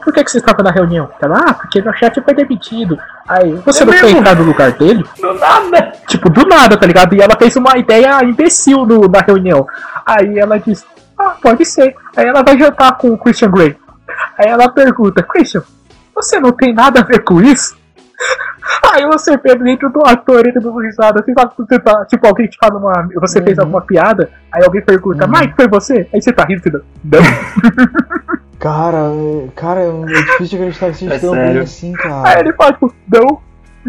por 0.05 0.12
que, 0.14 0.22
que 0.24 0.31
você 0.31 0.39
estava 0.39 0.62
na 0.62 0.70
reunião? 0.70 1.09
Ela, 1.20 1.39
ah, 1.49 1.55
porque 1.55 1.83
meu 1.83 1.93
chefe 1.95 2.20
foi 2.22 2.33
demitido. 2.35 2.97
Aí, 3.29 3.55
você 3.64 3.83
É 3.83 3.87
não 3.87 3.93
mesmo? 3.93 4.18
entrar 4.18 4.37
no 4.37 4.45
lugar 4.45 4.70
dele? 4.72 5.05
Do 5.20 5.35
nada! 5.35 5.93
Tipo, 6.07 6.31
do 6.31 6.47
nada, 6.47 6.77
tá 6.77 6.87
ligado? 6.87 7.14
E 7.14 7.20
ela 7.20 7.37
fez 7.37 7.57
uma 7.57 7.77
ideia 7.77 8.22
imbecil 8.24 8.87
no- 8.87 9.09
na 9.09 9.18
reunião. 9.20 9.66
Aí 10.07 10.39
ela 10.39 10.59
diz, 10.61 10.87
ah, 11.18 11.35
pode 11.43 11.64
ser. 11.64 11.95
Aí 12.16 12.27
ela 12.27 12.43
vai 12.45 12.57
jantar 12.57 12.97
com 12.97 13.09
o 13.09 13.18
Christian 13.18 13.51
Grey. 13.51 13.77
Aí 14.39 14.47
ela 14.49 14.68
pergunta, 14.68 15.22
Christian, 15.24 15.62
você 16.14 16.39
não 16.39 16.53
tem 16.53 16.72
nada 16.72 17.01
a 17.01 17.05
ver 17.05 17.24
com 17.24 17.41
isso? 17.43 17.77
Aí 18.93 19.05
você 19.07 19.37
vê 19.37 19.55
dentro 19.57 19.91
do 19.91 20.01
ator, 20.07 20.41
ele 20.41 20.53
dando 20.53 20.78
risada, 20.78 21.20
assim, 21.20 21.32
sabe, 21.34 21.53
você 21.57 21.78
tá, 21.78 22.05
tipo, 22.07 22.26
alguém 22.26 22.47
te 22.49 22.57
fala 22.59 22.78
uma. 22.78 23.09
Você 23.20 23.43
fez 23.43 23.59
alguma 23.59 23.80
piada, 23.80 24.30
aí 24.53 24.64
alguém 24.64 24.82
pergunta, 24.82 25.26
Mike, 25.26 25.55
foi 25.57 25.68
você? 25.68 26.09
Aí 26.14 26.20
você 26.22 26.32
tá 26.32 26.45
rindo, 26.45 26.62
você 26.62 26.70
não. 26.70 26.80
Não. 27.05 27.20
Cara, 28.59 28.99
é- 28.99 29.49
cara, 29.55 29.80
é 29.82 29.91
difícil 30.22 30.59
acreditar 30.59 30.91
que 30.91 30.97
vocês 30.97 31.11
É 31.12 31.16
estão 31.16 31.32
bem 31.34 31.59
assim, 31.59 31.93
Aí 31.95 32.03
cara. 32.03 32.41
ele 32.41 32.53
fala, 32.55 32.72
tipo, 32.72 32.95
não. 33.12 33.41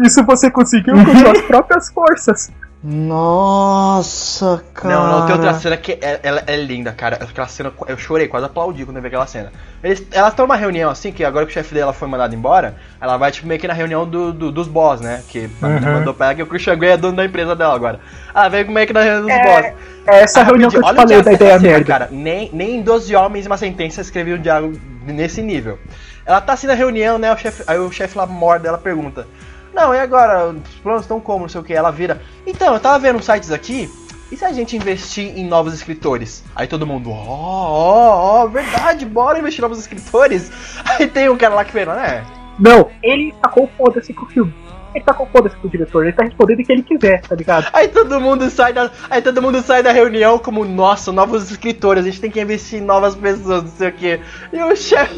Isso 0.04 0.22
você 0.24 0.50
conseguiu 0.50 0.94
com 0.94 1.16
suas 1.16 1.40
próprias 1.48 1.90
forças. 1.90 2.52
Nossa, 2.84 4.62
cara. 4.72 4.94
Não, 4.94 5.06
não, 5.20 5.26
tem 5.26 5.34
outra 5.34 5.54
cena 5.54 5.76
que 5.76 5.92
é, 6.00 6.20
ela 6.22 6.42
é 6.46 6.56
linda, 6.56 6.92
cara. 6.92 7.16
Aquela 7.16 7.48
cena, 7.48 7.72
eu 7.88 7.98
chorei, 7.98 8.28
quase 8.28 8.46
aplaudi 8.46 8.84
quando 8.84 8.96
eu 8.96 9.02
vi 9.02 9.08
aquela 9.08 9.26
cena. 9.26 9.52
Eles, 9.82 10.06
elas 10.12 10.30
estão 10.30 10.46
numa 10.46 10.56
reunião 10.56 10.88
assim, 10.90 11.10
que 11.10 11.24
agora 11.24 11.44
que 11.44 11.50
o 11.50 11.54
chefe 11.54 11.74
dela 11.74 11.92
foi 11.92 12.06
mandado 12.06 12.34
embora, 12.34 12.76
ela 13.00 13.16
vai 13.16 13.32
tipo 13.32 13.46
meio 13.48 13.60
que 13.60 13.66
na 13.66 13.74
reunião 13.74 14.06
do, 14.08 14.32
do- 14.32 14.52
dos 14.52 14.68
boss, 14.68 15.00
né? 15.00 15.22
Que 15.28 15.50
a 15.60 15.68
menina 15.68 15.92
mandou 15.98 16.14
pra 16.14 16.26
ela 16.26 16.34
que 16.36 16.42
o 16.42 16.46
Christian 16.46 16.76
Grey 16.78 16.92
é 16.92 16.96
dono 16.96 17.16
da 17.16 17.24
empresa 17.24 17.56
dela 17.56 17.74
agora. 17.74 18.00
Ela 18.34 18.48
veio 18.48 18.70
meio 18.70 18.86
que 18.86 18.92
na 18.92 19.02
reunião 19.02 19.22
dos 19.22 19.30
É, 19.32 19.42
boss. 19.42 19.82
É 20.06 20.20
essa 20.20 20.42
reunião 20.44 20.70
que 20.70 20.76
eu 20.76 20.82
te 20.82 20.94
falei 20.94 21.14
ela 21.14 21.22
da 21.24 21.32
ideia 21.32 21.52
fascina, 21.54 21.72
merda. 21.72 21.84
Cara, 21.84 22.08
nem, 22.10 22.50
nem 22.52 22.80
12 22.82 23.14
homens 23.16 23.44
e 23.44 23.48
uma 23.48 23.56
sentença 23.58 24.00
escreviam 24.00 24.38
um 24.38 24.40
diálogo 24.42 24.78
nesse 25.04 25.42
nível. 25.42 25.78
Ela 26.24 26.40
tá 26.40 26.52
assim 26.52 26.66
na 26.66 26.74
reunião, 26.74 27.18
né? 27.18 27.32
O 27.32 27.36
chefe, 27.36 27.64
aí 27.66 27.78
o 27.78 27.90
chefe 27.90 28.16
lá 28.16 28.26
morda, 28.26 28.68
ela 28.68 28.78
pergunta: 28.78 29.26
Não, 29.72 29.94
e 29.94 29.98
agora? 29.98 30.48
Os 30.48 30.78
planos 30.82 31.02
estão 31.02 31.20
como? 31.20 31.42
Não 31.42 31.48
sei 31.48 31.60
o 31.60 31.64
que. 31.64 31.74
Ela 31.74 31.90
vira: 31.90 32.20
Então, 32.46 32.74
eu 32.74 32.80
tava 32.80 32.98
vendo 32.98 33.22
sites 33.22 33.50
aqui. 33.50 33.90
E 34.30 34.36
se 34.36 34.44
a 34.44 34.52
gente 34.52 34.76
investir 34.76 35.38
em 35.38 35.46
novos 35.46 35.72
escritores? 35.72 36.44
Aí 36.54 36.66
todo 36.66 36.86
mundo, 36.86 37.10
ó, 37.10 37.14
ó, 37.16 38.42
ó, 38.42 38.46
verdade, 38.46 39.06
bora 39.06 39.38
investir 39.38 39.60
em 39.60 39.62
novos 39.62 39.78
escritores. 39.78 40.50
Aí 40.84 41.06
tem 41.06 41.30
um 41.30 41.36
cara 41.38 41.54
lá 41.54 41.64
que 41.64 41.72
fala, 41.72 41.96
né? 41.96 42.26
Não, 42.58 42.90
ele 43.02 43.32
tacou 43.40 43.70
foda-se 43.78 44.12
com 44.12 44.26
o 44.26 44.28
filme. 44.28 44.52
Ele 44.94 45.04
foda-se 45.32 45.56
com 45.56 45.68
o 45.68 45.70
diretor, 45.70 46.02
ele 46.04 46.12
tá 46.12 46.24
respondendo 46.24 46.60
o 46.60 46.64
que 46.64 46.72
ele 46.72 46.82
quiser, 46.82 47.20
tá 47.22 47.34
ligado? 47.34 47.66
Aí 47.72 47.88
todo 47.88 48.20
mundo 48.20 48.48
sai 48.50 48.72
da, 48.72 48.90
aí 49.10 49.20
todo 49.20 49.40
mundo 49.42 49.60
sai 49.62 49.82
da 49.82 49.92
reunião 49.92 50.38
como, 50.38 50.64
nossa, 50.64 51.12
novos 51.12 51.50
escritores, 51.50 52.04
a 52.04 52.06
gente 52.06 52.20
tem 52.20 52.30
que 52.30 52.40
investir 52.40 52.80
em 52.80 52.84
novas 52.84 53.14
pessoas, 53.14 53.62
não 53.64 53.70
sei 53.70 53.88
o 53.88 53.92
que. 53.92 54.20
E 54.52 54.62
o 54.62 54.74
chefe, 54.76 55.14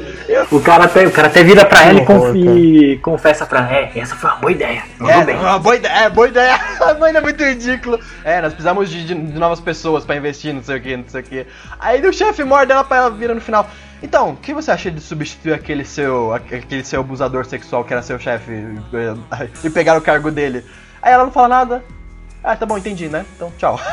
o 0.51 0.57
O 0.57 0.63
cara 0.63 0.85
até, 0.85 1.07
o 1.07 1.11
cara 1.11 1.29
até 1.29 1.43
vira 1.43 1.65
pra 1.65 1.85
ela 1.85 2.01
e, 2.35 2.99
confessa 2.99 3.47
pra 3.47 3.61
ela, 3.61 3.73
é, 3.73 3.93
essa 3.97 4.15
foi 4.17 4.31
uma 4.31 4.37
boa 4.39 4.53
ideia. 4.53 4.83
É, 5.09 5.25
bem. 5.25 5.37
uma 5.37 5.59
boa 5.59 5.77
ideia, 5.77 5.93
é, 6.05 6.11
boa 6.11 6.29
ideia. 6.29 6.55
A 6.81 6.95
mãe 6.95 7.15
é 7.15 7.21
muito 7.21 7.43
ridículo. 7.43 7.99
É, 8.25 8.41
nós 8.41 8.53
precisamos 8.53 8.91
de, 8.91 9.05
de- 9.05 9.15
de 9.15 9.39
novas 9.39 9.61
pessoas 9.61 10.05
pra 10.05 10.17
investir, 10.17 10.53
não 10.53 10.63
sei 10.63 10.77
o 10.77 10.81
que, 10.81 10.97
não 10.97 11.05
sei 11.07 11.21
o 11.21 11.25
que. 11.25 11.47
Aí 11.79 12.05
o 12.07 12.13
chefe 12.13 12.43
morde 12.45 12.73
ela 12.73 12.85
pra 12.85 12.97
ela 12.99 13.11
vira 13.11 13.35
no 13.35 13.41
final. 13.41 13.69
Então, 14.03 14.31
o 14.31 14.37
que 14.37 14.55
você 14.55 14.71
acha 14.71 14.91
de 14.91 15.01
substituir 15.01 15.53
aquele 15.53 15.85
seu 15.85 16.33
aquele 16.33 16.83
seu 16.85 17.01
abusador 17.01 17.45
sexual 17.45 17.85
que 17.85 17.93
era 17.93 18.03
seu 18.03 18.19
chefe 18.19 18.53
eh, 18.53 19.49
e 19.65 19.71
pegar 19.71 19.97
o 19.97 20.01
cargo 20.01 20.31
dele? 20.31 20.65
Aí 21.03 21.13
ela 21.13 21.25
não 21.25 21.33
fala 21.33 21.49
nada. 21.49 21.85
Ah, 22.43 22.57
tá 22.57 22.65
bom, 22.65 22.79
entendi, 22.79 23.09
né? 23.09 23.27
Então, 23.37 23.53
tchau. 23.59 23.79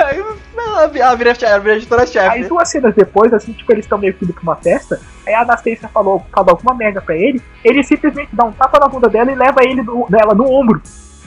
Aí 0.00 0.18
ela 0.56 0.86
vi- 0.88 0.98
ela 1.00 1.14
vira, 1.14 1.34
chefe, 1.34 1.44
ela 1.52 1.58
vira 1.60 1.72
Aí 1.74 1.78
editora-chefe. 1.78 2.44
duas 2.48 2.68
cenas 2.68 2.94
depois, 2.94 3.32
assim, 3.32 3.52
tipo, 3.52 3.70
eles 3.72 3.84
estão 3.84 3.98
meio 3.98 4.14
que 4.14 4.24
indo 4.24 4.32
pra 4.32 4.42
uma 4.42 4.56
festa, 4.56 4.98
aí 5.24 5.34
a 5.34 5.42
Anastasia 5.42 5.88
falou, 5.92 6.24
falou 6.34 6.50
alguma 6.52 6.74
merda 6.74 7.00
pra 7.00 7.14
ele, 7.14 7.40
ele 7.62 7.84
simplesmente 7.84 8.30
dá 8.32 8.44
um 8.44 8.52
tapa 8.52 8.80
na 8.80 8.88
bunda 8.88 9.08
dela 9.08 9.30
e 9.30 9.34
leva 9.34 9.62
ele 9.62 9.82
dela 10.08 10.34
no 10.34 10.50
ombro. 10.50 10.82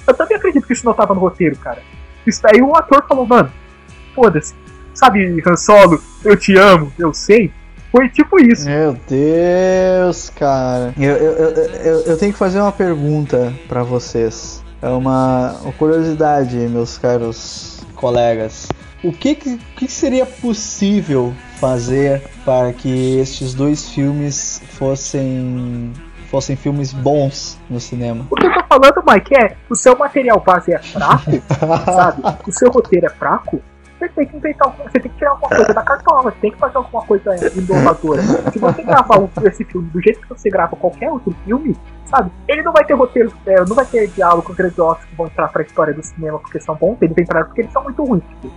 Eu 0.05 0.13
também 0.13 0.35
acredito 0.35 0.65
que 0.65 0.73
isso 0.73 0.85
não 0.85 0.93
tava 0.93 1.13
no 1.13 1.21
roteiro, 1.21 1.55
cara. 1.57 1.81
Isso 2.25 2.41
daí 2.41 2.61
o 2.61 2.75
ator 2.75 3.05
falou, 3.07 3.25
mano, 3.25 3.49
foda-se. 4.13 4.53
Sabe, 4.93 5.41
Han 5.45 5.55
Solo, 5.55 6.01
eu 6.23 6.35
te 6.35 6.57
amo, 6.57 6.91
eu 6.97 7.13
sei. 7.13 7.53
Foi 7.95 8.09
tipo 8.09 8.37
isso. 8.41 8.65
Meu 8.65 8.97
Deus, 9.07 10.29
cara. 10.29 10.93
Eu, 10.99 11.15
eu, 11.15 11.31
eu, 11.33 11.49
eu, 11.63 12.01
eu 12.01 12.17
tenho 12.17 12.33
que 12.33 12.37
fazer 12.37 12.59
uma 12.59 12.71
pergunta 12.73 13.53
pra 13.69 13.83
vocês. 13.83 14.61
É 14.81 14.89
uma, 14.89 15.53
uma 15.61 15.71
curiosidade, 15.71 16.57
meus 16.57 16.97
caros 16.97 17.85
colegas. 17.95 18.67
O 19.01 19.13
que, 19.13 19.33
que, 19.35 19.57
que 19.57 19.87
seria 19.87 20.25
possível 20.25 21.33
fazer 21.57 22.21
para 22.43 22.73
que 22.73 23.17
estes 23.17 23.53
dois 23.53 23.89
filmes 23.89 24.61
fossem 24.73 25.93
fossem 26.29 26.57
filmes 26.57 26.91
bons 26.91 27.57
no 27.69 27.79
cinema? 27.79 28.27
O 28.29 28.35
que 28.35 28.45
eu 28.45 28.53
tô 28.53 28.63
falando, 28.67 29.03
Mike, 29.07 29.35
é, 29.37 29.55
o 29.69 29.75
seu 29.75 29.97
material 29.97 30.43
base 30.45 30.73
é 30.73 30.79
fraco, 30.79 31.31
sabe? 31.85 32.23
O 32.45 32.51
seu 32.51 32.69
roteiro 32.69 33.05
é 33.05 33.09
fraco, 33.09 33.61
você 34.07 34.13
tem 34.15 34.27
que 34.27 34.37
inventar 34.37 34.67
alguma, 34.67 34.89
você 34.89 34.99
tem 34.99 35.11
que 35.11 35.17
tirar 35.17 35.31
alguma 35.31 35.49
coisa 35.49 35.73
da 35.73 35.81
cartola, 35.83 36.23
você 36.31 36.37
tem 36.41 36.51
que 36.51 36.57
fazer 36.57 36.77
alguma 36.77 37.03
coisa 37.05 37.35
inovadora. 37.55 38.21
Se 38.53 38.59
você 38.59 38.83
gravar 38.83 39.19
um- 39.19 39.29
esse 39.45 39.63
filme 39.65 39.89
do 39.89 40.01
jeito 40.01 40.21
que 40.21 40.29
você 40.29 40.49
grava 40.49 40.75
qualquer 40.75 41.11
outro 41.11 41.35
filme, 41.45 41.75
sabe? 42.05 42.31
Ele 42.47 42.61
não 42.63 42.71
vai 42.73 42.83
ter 42.85 42.93
roteiro, 42.93 43.31
é, 43.45 43.55
não 43.65 43.75
vai 43.75 43.85
ter 43.85 44.07
diálogo 44.09 44.53
grandiosos 44.53 45.03
que 45.05 45.15
vão 45.15 45.27
entrar 45.27 45.47
pra 45.49 45.63
história 45.63 45.93
do 45.93 46.03
cinema 46.03 46.39
porque 46.39 46.59
são 46.59 46.75
bons, 46.75 46.97
eles 47.01 47.17
entraram 47.17 47.47
porque 47.47 47.61
eles 47.61 47.71
são 47.73 47.83
muito 47.83 48.03
ruins. 48.03 48.23
Tipo, 48.41 48.51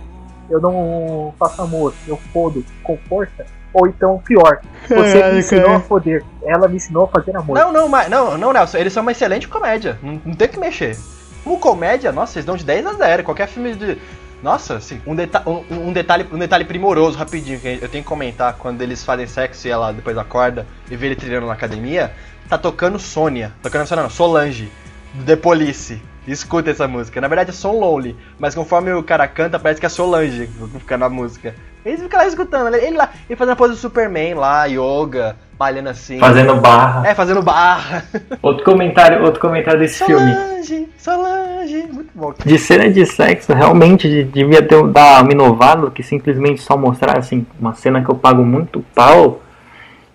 eu 0.49 0.59
não 0.61 1.33
faço 1.37 1.61
amor, 1.61 1.93
eu 2.07 2.17
fodo 2.33 2.63
com 2.83 2.97
força. 3.07 3.45
Ou 3.71 3.85
então, 3.87 4.19
pior, 4.25 4.59
você 4.87 4.95
me 4.97 5.13
Caralho, 5.13 5.37
ensinou 5.39 5.65
cara. 5.65 5.77
a 5.77 5.81
foder, 5.81 6.23
ela 6.43 6.67
me 6.67 6.77
ensinou 6.77 7.03
a 7.03 7.07
fazer 7.07 7.35
amor. 7.37 7.55
Não, 7.55 7.71
não, 7.71 7.87
mas, 7.87 8.09
não, 8.09 8.35
não, 8.35 8.51
Nelson, 8.51 8.79
eles 8.79 8.91
são 8.91 9.03
uma 9.03 9.11
excelente 9.11 9.47
comédia. 9.47 9.99
Não, 10.01 10.19
não 10.25 10.33
tem 10.33 10.47
que 10.47 10.59
mexer. 10.59 10.97
Como 11.43 11.59
comédia, 11.59 12.11
nossa, 12.11 12.33
vocês 12.33 12.45
dão 12.45 12.55
de 12.55 12.65
10 12.65 12.85
a 12.87 12.93
0. 12.93 13.23
Qualquer 13.23 13.47
filme 13.47 13.73
de. 13.75 13.97
Nossa, 14.41 14.75
assim, 14.75 15.01
um, 15.05 15.13
deta 15.13 15.43
um, 15.45 15.89
um 15.89 15.93
detalhe, 15.93 16.25
um 16.31 16.37
detalhe 16.37 16.63
primoroso, 16.63 17.17
rapidinho, 17.17 17.59
que 17.59 17.79
eu 17.81 17.89
tenho 17.89 18.03
que 18.03 18.09
comentar 18.09 18.53
quando 18.53 18.81
eles 18.81 19.03
fazem 19.03 19.27
sexo 19.27 19.67
e 19.67 19.71
ela 19.71 19.91
depois 19.91 20.17
acorda 20.17 20.65
e 20.89 20.95
vê 20.95 21.07
ele 21.07 21.15
treinando 21.15 21.47
na 21.47 21.53
academia, 21.53 22.13
tá 22.47 22.57
tocando 22.57 22.97
Sônia. 22.97 23.53
Tocando 23.61 23.85
Sônia 23.85 24.03
não, 24.03 24.09
Solange, 24.09 24.71
do 25.13 25.25
The 25.25 25.35
Police. 25.35 26.01
Escuta 26.27 26.69
essa 26.69 26.87
música. 26.87 27.19
Na 27.19 27.27
verdade 27.27 27.49
é 27.49 27.53
So 27.53 27.71
Lonely, 27.71 28.15
mas 28.37 28.53
conforme 28.53 28.93
o 28.93 29.03
cara 29.03 29.27
canta, 29.27 29.59
parece 29.59 29.79
que 29.79 29.85
é 29.85 29.89
Solange 29.89 30.47
que 30.47 30.79
fica 30.79 30.97
na 30.97 31.09
música. 31.09 31.55
Eles 31.83 32.01
ficam 32.01 32.19
lá 32.19 32.27
escutando, 32.27 32.67
ele, 32.75 32.85
ele 32.85 32.97
lá, 32.97 33.09
ele 33.27 33.35
fazendo 33.35 33.53
a 33.53 33.55
pose 33.55 33.73
do 33.73 33.79
Superman 33.79 34.35
lá, 34.35 34.65
yoga, 34.65 35.35
malhando 35.59 35.89
assim. 35.89 36.17
Fazendo 36.19 36.55
barra. 36.55 37.07
É, 37.07 37.13
fazendo 37.13 37.41
barra. 37.41 38.03
Outro 38.41 38.63
comentário, 38.63 39.23
outro 39.23 39.41
comentário 39.41 39.79
desse 39.79 40.03
filme. 40.05 40.31
Solange, 40.33 40.89
Solange, 40.97 41.87
muito 41.91 42.09
bom. 42.15 42.33
De 42.45 42.57
cena 42.57 42.89
de 42.89 43.05
sexo, 43.05 43.53
realmente 43.53 44.07
de- 44.07 44.23
devia 44.23 44.61
ter 44.61 44.81
dar 44.87 45.21
uma 45.21 45.31
inovada 45.31 45.91
que 45.91 46.01
simplesmente 46.01 46.61
só 46.61 46.77
mostrar 46.77 47.17
assim, 47.17 47.45
uma 47.59 47.73
cena 47.73 48.01
que 48.03 48.09
eu 48.09 48.15
pago 48.15 48.43
muito 48.43 48.83
pau 48.95 49.41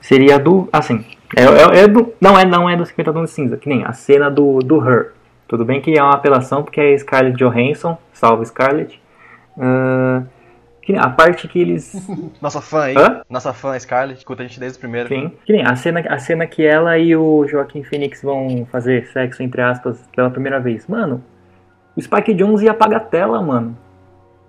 seria 0.01 0.38
do. 0.38 0.68
Assim. 0.72 1.05
É, 1.36 1.42
é- 1.45 1.84
é 1.84 1.88
do. 1.88 2.12
Não 2.20 2.38
é, 2.38 2.45
não 2.45 2.68
é 2.68 2.76
do 2.76 2.86
50 2.86 3.12
tons 3.12 3.28
de 3.30 3.34
cinza, 3.36 3.57
que 3.57 3.68
nem 3.68 3.84
a 3.84 3.92
cena 3.92 4.30
do, 4.30 4.59
do 4.61 4.82
Her. 4.88 5.12
Tudo 5.47 5.64
bem 5.64 5.80
que 5.80 5.97
é 5.99 6.03
uma 6.03 6.14
apelação 6.14 6.62
porque 6.62 6.80
é 6.80 6.97
Scarlett 6.97 7.36
Johansson, 7.36 7.99
salve 8.12 8.47
Scarlett. 8.47 8.99
Ah, 9.59 10.22
que 10.85 10.93
nem 10.93 11.01
a 11.01 11.09
parte 11.09 11.49
que 11.49 11.59
eles. 11.59 11.95
Nossa 12.41 12.61
fã 12.61 12.85
aí. 12.85 12.97
Hã? 12.97 13.22
Nossa 13.28 13.53
fã 13.53 13.78
Scarlett, 13.78 14.18
escuta 14.18 14.43
a 14.43 14.47
gente 14.47 14.61
desde 14.61 14.76
o 14.76 14.80
primeiro. 14.80 15.09
Sim. 15.09 15.32
Que 15.45 15.53
nem 15.53 15.64
a 15.64 15.74
cena, 15.74 16.01
a 16.01 16.18
cena 16.18 16.47
que 16.47 16.64
ela 16.64 16.99
e 16.99 17.16
o 17.16 17.47
Joaquim 17.49 17.82
Phoenix 17.82 18.22
vão 18.22 18.66
fazer 18.70 19.07
sexo, 19.07 19.43
entre 19.43 19.62
aspas, 19.62 19.99
pela 20.14 20.30
primeira 20.30 20.61
vez. 20.61 20.87
Mano, 20.87 21.24
o 21.97 22.03
Spike 22.03 22.35
Jones 22.35 22.61
ia 22.61 22.72
apagar 22.72 23.01
a 23.01 23.05
tela, 23.05 23.41
mano. 23.41 23.76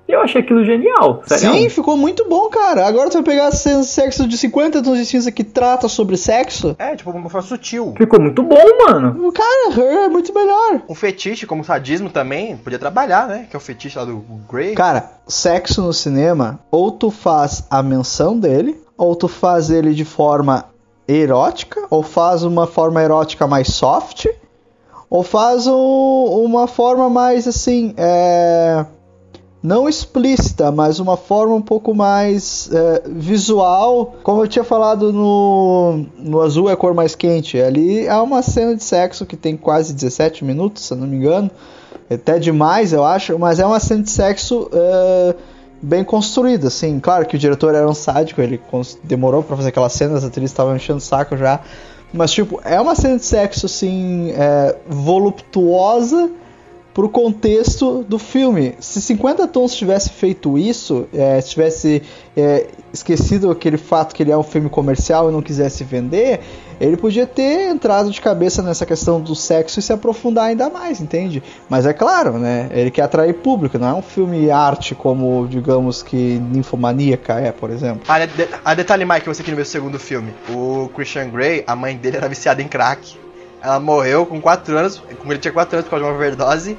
Eu 0.08 0.22
achei 0.22 0.42
aquilo 0.42 0.64
genial. 0.64 1.24
Sério? 1.26 1.52
Sim, 1.54 1.70
ficou 1.70 1.98
muito 1.98 2.30
bom, 2.30 2.48
cara. 2.50 2.86
Agora 2.88 3.10
tu 3.10 3.14
vai 3.14 3.24
pegar 3.24 3.48
a 3.48 3.52
cena 3.52 3.80
de 3.82 3.88
sexo 3.88 4.28
de 4.28 4.38
50 4.38 4.84
tons 4.84 4.98
de 5.00 5.06
cinza 5.06 5.32
que 5.32 5.44
trata 5.44 5.88
sobre 5.88 6.16
sexo. 6.16 6.76
É, 6.78 6.96
tipo, 6.96 7.10
uma 7.10 7.28
forma 7.30 7.48
sutil. 7.48 7.94
Ficou 7.98 8.20
muito 8.22 8.44
bom, 8.44 8.56
mano. 8.88 9.32
Cara, 9.32 9.72
Her 9.76 10.04
é 10.06 10.08
muito 10.08 10.32
melhor. 10.34 10.82
Um 10.88 10.94
fetiche, 10.94 11.48
como 11.48 11.64
sadismo 11.64 12.10
também, 12.12 12.56
podia 12.58 12.78
trabalhar, 12.78 13.28
né? 13.28 13.48
Que 13.50 13.56
é 13.56 13.58
o 13.58 13.62
fetiche 13.62 13.98
lá 13.98 14.06
do 14.06 14.18
Grey. 14.48 14.76
Cara, 14.76 15.10
sexo 15.28 15.82
no 15.82 15.92
cinema, 15.92 16.60
ou 16.70 16.92
tu 16.92 17.10
faz 17.10 17.66
a 17.72 17.82
menção 17.82 18.38
dele, 18.40 18.80
ou 18.96 19.16
tu 19.16 19.28
faz 19.28 19.72
ele 19.72 19.94
de 19.96 20.06
forma 20.06 20.66
erótica, 21.08 21.82
ou 21.90 22.04
faz 22.04 22.44
uma 22.44 22.68
forma 22.68 23.02
erótica 23.02 23.48
mais 23.48 23.70
soft, 23.70 24.28
ou 25.10 25.24
faz 25.24 25.68
um- 25.68 25.74
uma 26.46 26.68
forma 26.68 27.10
mais 27.10 27.48
assim, 27.48 27.94
é, 27.98 28.86
não 29.66 29.90
explícita, 29.90 30.72
mas 30.72 31.00
uma 31.00 31.18
forma 31.18 31.56
um 31.56 31.62
pouco 31.62 31.96
mais 31.96 32.70
é, 32.72 33.02
visual. 33.08 34.16
Como 34.22 34.44
eu 34.44 34.48
tinha 34.48 34.64
falado 34.64 35.12
no, 35.12 36.06
no 36.20 36.42
Azul 36.42 36.70
é 36.70 36.74
a 36.74 36.78
cor 36.78 36.94
mais 36.94 37.16
quente, 37.16 37.60
ali 37.60 38.06
é 38.06 38.16
uma 38.18 38.44
cena 38.44 38.76
de 38.76 38.84
sexo 38.84 39.26
que 39.26 39.36
tem 39.36 39.58
quase 39.58 39.92
17 39.92 40.46
minutos, 40.46 40.86
se 40.86 40.94
eu 40.94 40.98
não 40.98 41.08
me 41.08 41.18
engano. 41.18 41.50
Até 42.08 42.38
demais, 42.38 42.94
eu 42.94 43.04
acho, 43.04 43.40
mas 43.40 43.60
é 43.60 43.66
uma 43.66 43.80
cena 43.80 44.04
de 44.04 44.12
sexo 44.12 44.70
é, 44.72 45.36
bem 45.82 46.04
construída, 46.04 46.68
assim. 46.68 47.00
Claro 47.00 47.26
que 47.26 47.36
o 47.36 47.40
diretor 47.40 47.74
era 47.74 47.90
um 47.90 47.96
sádico, 47.96 48.42
ele 48.42 48.62
demorou 49.04 49.42
pra 49.42 49.58
fazer 49.58 49.70
aquela 49.70 49.90
cena, 49.90 50.16
as 50.16 50.24
atrizes 50.24 50.52
estavam 50.52 50.76
enchendo 50.76 51.00
o 51.00 51.02
saco 51.02 51.36
já. 51.36 51.60
Mas, 52.14 52.32
tipo, 52.32 52.62
é 52.64 52.80
uma 52.80 52.94
cena 52.94 53.18
de 53.18 53.26
sexo, 53.26 53.66
assim, 53.66 54.30
é, 54.38 54.76
voluptuosa 54.88 56.30
pro 56.96 57.10
contexto 57.10 58.06
do 58.08 58.18
filme. 58.18 58.74
Se 58.80 59.02
50 59.02 59.46
Tons 59.50 59.76
tivesse 59.76 60.10
feito 60.12 60.58
isso, 60.58 61.06
é, 61.14 61.42
se 61.42 61.50
tivesse 61.50 62.02
é, 62.38 62.68
esquecido 62.94 63.52
aquele 63.52 63.76
fato 63.76 64.16
que 64.16 64.24
ele 64.24 64.32
é 64.32 64.38
um 64.38 64.44
filme 64.44 64.70
comercial 64.70 65.30
e 65.30 65.34
não 65.34 65.42
quisesse 65.42 65.84
vender, 65.84 66.40
ele 66.80 66.96
podia 66.96 67.28
ter 67.28 67.70
entrado 67.70 68.10
de 68.10 68.22
cabeça 68.22 68.62
nessa 68.64 68.86
questão 68.86 69.20
do 69.20 69.36
sexo 69.36 69.78
e 69.78 69.82
se 69.84 69.92
aprofundar 69.92 70.46
ainda 70.46 70.70
mais, 70.70 71.02
entende? 71.02 71.44
Mas 71.70 71.86
é 71.86 71.92
claro, 71.92 72.40
né? 72.40 72.70
Ele 72.72 72.90
quer 72.90 73.02
atrair 73.02 73.34
público, 73.34 73.78
não 73.78 73.90
é 73.90 73.94
um 73.94 74.02
filme 74.02 74.50
arte 74.50 74.96
como, 74.96 75.46
digamos 75.50 76.02
que 76.02 76.40
Ninfomaníaca 76.50 77.34
é, 77.42 77.52
por 77.52 77.72
exemplo. 77.72 78.04
Ah, 78.08 78.26
de- 78.26 78.48
a 78.64 78.74
detalhe 78.74 79.04
mais 79.04 79.22
que 79.22 79.28
você 79.28 79.42
aqui 79.42 79.52
no 79.52 79.58
meu 79.58 79.66
segundo 79.66 80.00
filme. 80.00 80.34
O 80.50 80.90
Christian 80.96 81.30
Grey, 81.30 81.62
a 81.68 81.76
mãe 81.76 81.98
dele 81.98 82.16
era 82.16 82.30
viciada 82.30 82.62
em 82.62 82.70
crack. 82.70 83.25
Ela 83.62 83.80
morreu 83.80 84.26
com 84.26 84.40
4 84.42 84.78
anos, 84.78 85.02
como 85.20 85.32
ele 85.34 85.40
tinha 85.40 85.52
4 85.54 85.76
anos 85.78 85.86
por 85.86 85.92
causa 85.92 86.06
de 86.06 86.12
uma 86.12 86.16
overdose. 86.16 86.78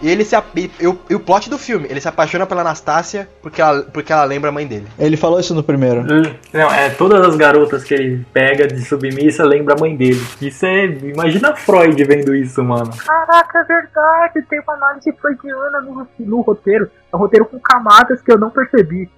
E 0.00 0.08
ele 0.08 0.24
se 0.24 0.36
ap- 0.36 0.56
e, 0.56 0.70
e 0.78 0.86
o, 0.86 0.96
e 1.10 1.14
o 1.16 1.18
plot 1.18 1.50
do 1.50 1.58
filme, 1.58 1.88
ele 1.90 2.00
se 2.00 2.06
apaixona 2.06 2.46
pela 2.46 2.60
Anastácia 2.60 3.28
porque 3.42 3.60
ela, 3.60 3.82
porque 3.82 4.12
ela 4.12 4.22
lembra 4.22 4.48
a 4.50 4.52
mãe 4.52 4.64
dele. 4.64 4.86
Ele 4.96 5.16
falou 5.16 5.40
isso 5.40 5.52
no 5.56 5.62
primeiro. 5.64 6.04
Não, 6.52 6.72
é 6.72 6.88
todas 6.90 7.20
as 7.26 7.34
garotas 7.34 7.82
que 7.82 7.94
ele 7.94 8.24
pega 8.32 8.68
de 8.68 8.80
submissa 8.84 9.42
lembra 9.44 9.74
a 9.74 9.76
mãe 9.80 9.96
dele. 9.96 10.24
Isso 10.40 10.64
é. 10.64 10.84
Imagina 10.84 11.56
Freud 11.56 12.00
vendo 12.04 12.32
isso, 12.32 12.62
mano. 12.62 12.92
Caraca, 12.96 13.58
é 13.58 13.64
verdade. 13.64 14.42
Tem 14.48 14.60
uma 14.60 14.74
análise 14.74 15.10
freudiana 15.20 15.80
no, 15.80 16.06
no 16.20 16.40
roteiro. 16.42 16.88
É 17.12 17.16
um 17.16 17.18
roteiro 17.18 17.46
com 17.46 17.58
camadas 17.58 18.22
que 18.22 18.30
eu 18.30 18.38
não 18.38 18.50
percebi. 18.50 19.10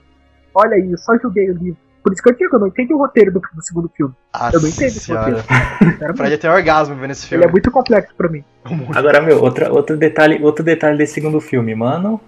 Olha 0.55 0.77
aí, 0.77 0.91
eu 0.91 0.97
só 0.97 1.15
joguei 1.19 1.51
o 1.51 1.59
livro. 1.59 1.77
Por 2.03 2.13
isso 2.13 2.23
que 2.23 2.31
eu 2.31 2.35
digo, 2.37 2.57
eu 2.57 2.61
não 2.61 2.67
entendi 2.69 2.95
o 2.95 2.99
roteiro 2.99 3.33
do, 3.33 3.41
do 3.41 3.63
segundo 3.63 3.89
filme. 3.95 4.15
Nossa 4.35 4.57
Eu 4.57 4.61
não 4.63 4.69
entendo 4.69 4.87
esse 4.89 5.01
senhora. 5.01 5.37
roteiro. 5.43 5.47
Sinceramente, 5.79 6.17
Fred 6.19 6.31
ia 6.33 6.39
ter 6.39 6.49
orgasmo 6.49 6.95
vendo 6.97 7.11
esse 7.11 7.25
Ele 7.25 7.29
filme. 7.29 7.45
é 7.45 7.49
muito 7.51 7.71
complexo 7.71 8.15
pra 8.17 8.29
mim. 8.29 8.45
Agora, 8.95 9.21
meu, 9.21 9.43
outra, 9.43 9.73
outro, 9.73 9.97
detalhe, 9.97 10.43
outro 10.43 10.65
detalhe 10.65 10.97
desse 10.97 11.15
segundo 11.15 11.41
filme, 11.41 11.75
mano. 11.75 12.21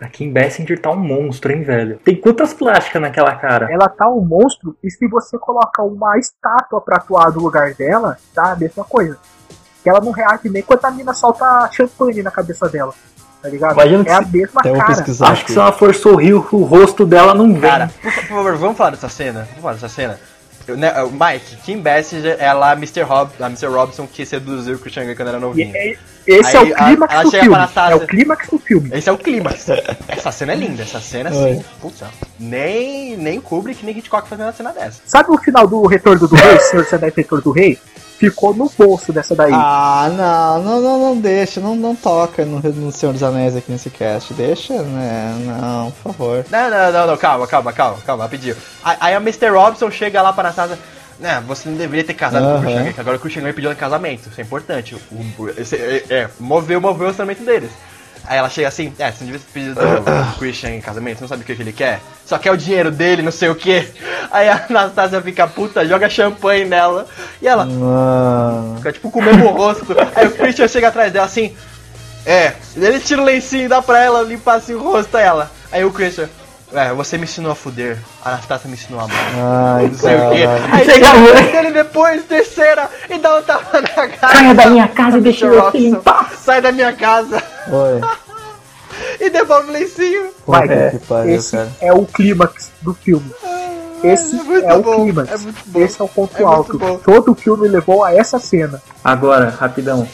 A 0.00 0.08
Kim 0.08 0.32
Basinger 0.32 0.80
tá 0.80 0.90
um 0.90 0.96
monstro, 0.96 1.52
hein, 1.52 1.62
velho? 1.62 1.98
Tem 2.02 2.16
quantas 2.18 2.54
plásticas 2.54 3.02
naquela 3.02 3.34
cara? 3.36 3.70
Ela 3.70 3.86
tá 3.86 4.08
um 4.08 4.22
monstro 4.24 4.74
e 4.82 4.90
se 4.90 5.06
você 5.06 5.36
coloca 5.38 5.82
uma 5.82 6.18
estátua 6.18 6.80
pra 6.80 6.96
atuar 6.96 7.30
no 7.32 7.40
lugar 7.42 7.74
dela, 7.74 8.16
tá 8.34 8.52
a 8.52 8.56
mesma 8.56 8.82
coisa. 8.82 9.18
Que 9.82 9.90
ela 9.90 10.00
não 10.00 10.10
reage 10.10 10.48
nem 10.48 10.62
quando 10.62 10.84
a 10.86 10.90
mina 10.90 11.12
solta 11.12 11.68
champanhe 11.70 12.22
na 12.22 12.30
cabeça 12.30 12.66
dela. 12.66 12.94
Tá 13.42 13.48
ligado? 13.48 13.72
Imagina 13.72 14.04
que 14.04 14.10
é 14.10 14.14
a 14.14 14.20
mesma 14.20 14.62
cara. 14.62 14.84
pesquisar 14.86 15.28
Acho 15.28 15.44
que 15.46 15.52
se 15.52 15.58
ela 15.58 15.72
for 15.72 15.94
sorrir, 15.94 16.34
o 16.34 16.40
rosto 16.64 17.06
dela 17.06 17.34
não 17.34 17.52
vem. 17.52 17.70
Cara, 17.70 17.90
por, 18.02 18.12
favor, 18.12 18.56
vamos 18.56 18.76
falar 18.76 18.90
dessa 18.90 19.08
cena. 19.08 19.40
Vamos 19.48 19.62
falar 19.62 19.74
dessa 19.74 19.88
cena. 19.88 20.20
Eu, 20.68 20.76
né, 20.76 20.92
o 21.02 21.10
Mike, 21.10 21.56
Kim 21.64 21.80
Basinger 21.80 22.36
é 22.38 22.52
lá 22.52 22.72
a 22.72 22.74
Mr. 22.74 23.00
Rob, 23.02 23.30
a 23.40 23.46
Mr. 23.46 23.66
Robson 23.66 24.06
que 24.06 24.24
seduziu 24.26 24.76
o 24.76 24.78
Christian 24.78 25.04
Grey 25.04 25.16
quando 25.16 25.28
era 25.28 25.38
E 25.38 25.40
novinho. 25.40 25.72
é- 25.74 25.96
esse 26.26 26.54
Aí, 26.56 26.70
é 26.70 26.72
o 26.72 26.76
clímax 26.76 27.12
a- 27.12 27.14
ela 27.16 27.24
do 27.24 27.30
filme. 27.30 27.56
É 27.90 27.94
o 27.94 28.06
clímax 28.06 28.48
do 28.50 28.58
filme. 28.58 28.90
Esse 28.92 29.08
é 29.08 29.12
o 29.12 29.18
clímax. 29.18 29.66
Essa 30.06 30.30
cena 30.30 30.52
é 30.52 30.56
linda, 30.56 30.82
essa 30.82 31.00
cena 31.00 31.30
assim, 31.30 31.42
Oi. 31.56 31.64
puta. 31.80 32.06
Nem, 32.38 33.16
nem 33.16 33.40
Kubrick, 33.40 33.84
nem 33.84 33.96
Hitchcock 33.98 34.28
fazendo 34.28 34.46
uma 34.46 34.52
cena 34.52 34.70
dessa. 34.72 35.00
Sabe 35.06 35.30
o 35.30 35.38
final 35.38 35.66
do 35.66 35.86
Retorno 35.86 36.28
do 36.28 36.34
Rei, 36.36 36.60
Senhor 36.60 36.84
Sedai 36.84 37.10
Retorno 37.16 37.42
do 37.42 37.50
Rei? 37.50 37.78
Ficou 38.20 38.52
no 38.52 38.70
bolso 38.76 39.14
dessa 39.14 39.34
daí. 39.34 39.50
Ah, 39.50 40.10
não, 40.14 40.62
não, 40.62 40.80
não, 40.82 40.98
não 40.98 41.16
deixa, 41.18 41.58
não, 41.58 41.74
não 41.74 41.96
toca 41.96 42.44
no, 42.44 42.60
no 42.60 42.92
Senhor 42.92 43.12
dos 43.12 43.22
Anéis 43.22 43.56
aqui 43.56 43.72
nesse 43.72 43.88
cast. 43.88 44.34
Deixa, 44.34 44.74
né? 44.82 45.34
Não, 45.46 45.90
por 45.90 46.12
favor. 46.12 46.44
Não, 46.50 46.70
não, 46.70 46.92
não, 46.92 47.06
não, 47.06 47.16
calma, 47.16 47.46
calma, 47.46 47.72
calma, 47.72 47.98
calma, 48.04 48.24
rapidinho. 48.24 48.54
Aí 48.84 49.14
a 49.14 49.16
Mr. 49.16 49.48
Robson 49.48 49.90
chega 49.90 50.20
lá 50.20 50.34
pra 50.34 50.42
Anastasia. 50.42 50.78
Né, 51.18 51.42
você 51.46 51.68
não 51.70 51.76
deveria 51.78 52.04
ter 52.04 52.12
casado 52.12 52.42
com 52.44 52.58
o. 52.58 52.60
Christian 52.60 52.82
Grey, 52.82 52.92
que 52.92 53.00
agora 53.00 53.16
o 53.16 53.20
Christian 53.20 53.42
Grey 53.42 53.52
pediu 53.54 53.72
em 53.72 53.74
casamento, 53.74 54.28
isso 54.28 54.40
é 54.40 54.44
importante. 54.44 54.94
O, 54.94 55.48
é, 55.48 56.04
é, 56.14 56.28
moveu, 56.38 56.78
moveu 56.78 56.98
o 56.98 57.00
relacionamento 57.04 57.42
deles. 57.42 57.70
Aí 58.26 58.38
ela 58.38 58.48
chega 58.48 58.68
assim, 58.68 58.92
é, 58.98 59.10
você 59.10 59.24
não 59.24 59.32
devia 59.32 59.40
ter 59.40 59.52
pedido 59.52 59.80
o 59.80 60.38
Christian 60.38 60.70
em 60.70 60.80
casamento, 60.80 61.18
você 61.18 61.24
não 61.24 61.28
sabe 61.28 61.42
o 61.42 61.44
que 61.46 61.56
que 61.56 61.62
ele 61.62 61.72
quer? 61.72 62.00
Só 62.24 62.38
quer 62.38 62.52
o 62.52 62.56
dinheiro 62.56 62.90
dele, 62.90 63.22
não 63.22 63.32
sei 63.32 63.48
o 63.48 63.54
que. 63.54 63.88
Aí 64.30 64.48
a 64.48 64.66
Anastasia 64.68 65.20
fica 65.20 65.46
puta, 65.48 65.84
joga 65.86 66.08
champanhe 66.08 66.64
nela, 66.64 67.06
e 67.42 67.48
ela 67.48 67.64
Não. 67.64 68.76
fica 68.76 68.92
tipo 68.92 69.10
com 69.10 69.18
o 69.18 69.22
mesmo 69.22 69.48
rosto. 69.48 69.86
Aí 70.14 70.26
o 70.28 70.32
Christian 70.32 70.68
chega 70.68 70.88
atrás 70.88 71.12
dela 71.12 71.26
assim, 71.26 71.56
é, 72.24 72.52
ele 72.76 73.00
tira 73.00 73.20
o 73.22 73.24
lencinho 73.24 73.64
e 73.64 73.68
dá 73.68 73.82
pra 73.82 73.98
ela 74.02 74.22
limpar 74.22 74.56
assim 74.56 74.74
o 74.74 74.82
rosto 74.82 75.16
a 75.16 75.20
ela. 75.20 75.50
Aí 75.72 75.84
o 75.84 75.90
Christian, 75.92 76.28
é, 76.72 76.92
você 76.92 77.16
me 77.18 77.24
ensinou 77.24 77.52
a 77.52 77.54
fuder, 77.54 77.98
a 78.24 78.30
Anastasia 78.30 78.68
me 78.68 78.74
ensinou 78.74 79.00
a 79.00 79.04
amar. 79.04 79.16
Ai, 79.76 79.86
Não 79.88 79.94
sei 79.94 80.14
o 80.14 80.30
quê. 80.30 80.44
Aí 80.72 80.84
chega 80.84 81.42
dele 81.52 81.70
depois, 81.72 82.24
terceira, 82.24 82.88
e 83.08 83.18
dá 83.18 83.38
um 83.38 83.42
tapa 83.42 83.80
na 83.80 84.08
cara. 84.08 84.32
Saia 84.34 84.54
da 84.54 84.66
minha 84.66 84.88
casa 84.88 85.18
e 85.18 85.20
deixa 85.20 85.46
eu 85.46 85.70
limpar. 85.70 86.32
Sai 86.38 86.60
da 86.62 86.70
minha 86.72 86.92
casa 86.92 87.42
Oi. 87.68 88.00
e 89.20 89.30
devolve 89.30 89.68
o 89.70 89.72
lencinho. 89.72 90.30
Vai, 90.46 90.68
que 90.90 90.98
pariu, 91.06 91.34
Esse 91.34 91.56
cara. 91.56 91.68
é 91.80 91.92
o 91.92 92.04
clímax 92.06 92.70
do 92.82 92.94
filme. 92.94 93.30
Esse 94.02 94.38
é 94.40 94.42
muito 94.42 94.66
é 94.66 94.74
o 94.74 94.82
bom, 94.82 95.02
clímax. 95.04 95.30
é 95.30 95.36
muito 95.38 95.58
bom. 95.66 95.80
Esse 95.80 96.00
é 96.00 96.04
o 96.04 96.08
ponto 96.08 96.38
É 96.38 96.42
alto. 96.42 96.78
Todo 97.04 97.32
o 97.32 97.34
filme 97.34 97.68
levou 97.68 98.02
a 98.02 98.14
essa 98.14 98.38
cena. 98.38 98.82
Agora, 99.04 99.50
rapidão. 99.50 100.08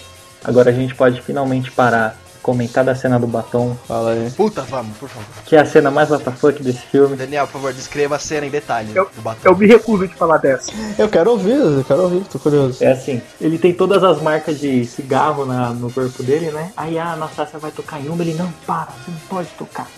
Agora 0.44 0.70
a 0.70 0.72
gente 0.72 0.94
pode 0.94 1.20
finalmente 1.22 1.70
parar. 1.70 2.16
Comentar 2.46 2.84
da 2.84 2.94
cena 2.94 3.18
do 3.18 3.26
batom, 3.26 3.76
Fala 3.88 4.12
aí. 4.12 4.30
Puta, 4.30 4.62
vamos, 4.62 4.96
por 4.98 5.08
favor. 5.08 5.26
que 5.44 5.56
é 5.56 5.58
a 5.58 5.66
cena 5.66 5.90
mais 5.90 6.08
WTF 6.12 6.62
desse 6.62 6.78
filme. 6.78 7.16
Daniel, 7.16 7.46
por 7.48 7.54
favor, 7.54 7.72
descreva 7.72 8.14
a 8.14 8.18
cena 8.20 8.46
em 8.46 8.50
detalhe 8.50 8.92
Eu, 8.94 9.10
do 9.12 9.20
batom. 9.20 9.40
eu 9.42 9.56
me 9.56 9.66
recuso 9.66 10.06
de 10.06 10.14
falar 10.14 10.36
dessa. 10.36 10.70
Eu 10.96 11.08
quero 11.08 11.32
ouvir, 11.32 11.56
eu 11.56 11.82
quero 11.82 12.02
ouvir, 12.02 12.20
tô 12.30 12.38
curioso. 12.38 12.84
É 12.84 12.92
assim, 12.92 13.20
ele 13.40 13.58
tem 13.58 13.74
todas 13.74 14.04
as 14.04 14.22
marcas 14.22 14.60
de 14.60 14.84
cigarro 14.86 15.44
na- 15.44 15.70
no 15.70 15.90
corpo 15.90 16.22
dele, 16.22 16.52
né? 16.52 16.70
Aí 16.76 16.96
a 16.96 17.14
Anastasia 17.14 17.58
vai 17.58 17.72
tocar 17.72 18.00
em 18.00 18.08
uma, 18.08 18.22
ele 18.22 18.34
não 18.34 18.48
para, 18.64 18.90
você 19.04 19.10
não 19.10 19.18
pode 19.28 19.48
tocar. 19.58 19.88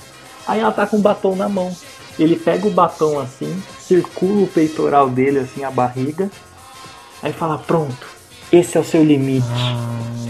Aí 0.46 0.60
ela 0.60 0.72
tá 0.72 0.86
com 0.86 0.96
o 0.96 1.00
batom 1.00 1.36
na 1.36 1.50
mão. 1.50 1.70
Ele 2.18 2.34
pega 2.34 2.66
o 2.66 2.70
batom 2.70 3.20
assim, 3.20 3.62
circula 3.78 4.44
o 4.44 4.48
peitoral 4.48 5.10
dele, 5.10 5.40
assim, 5.40 5.64
a 5.64 5.70
barriga. 5.70 6.30
Aí 7.22 7.30
fala, 7.30 7.58
pronto, 7.58 8.06
esse 8.52 8.76
é 8.76 8.80
o 8.80 8.84
seu 8.84 9.02
limite. 9.04 9.46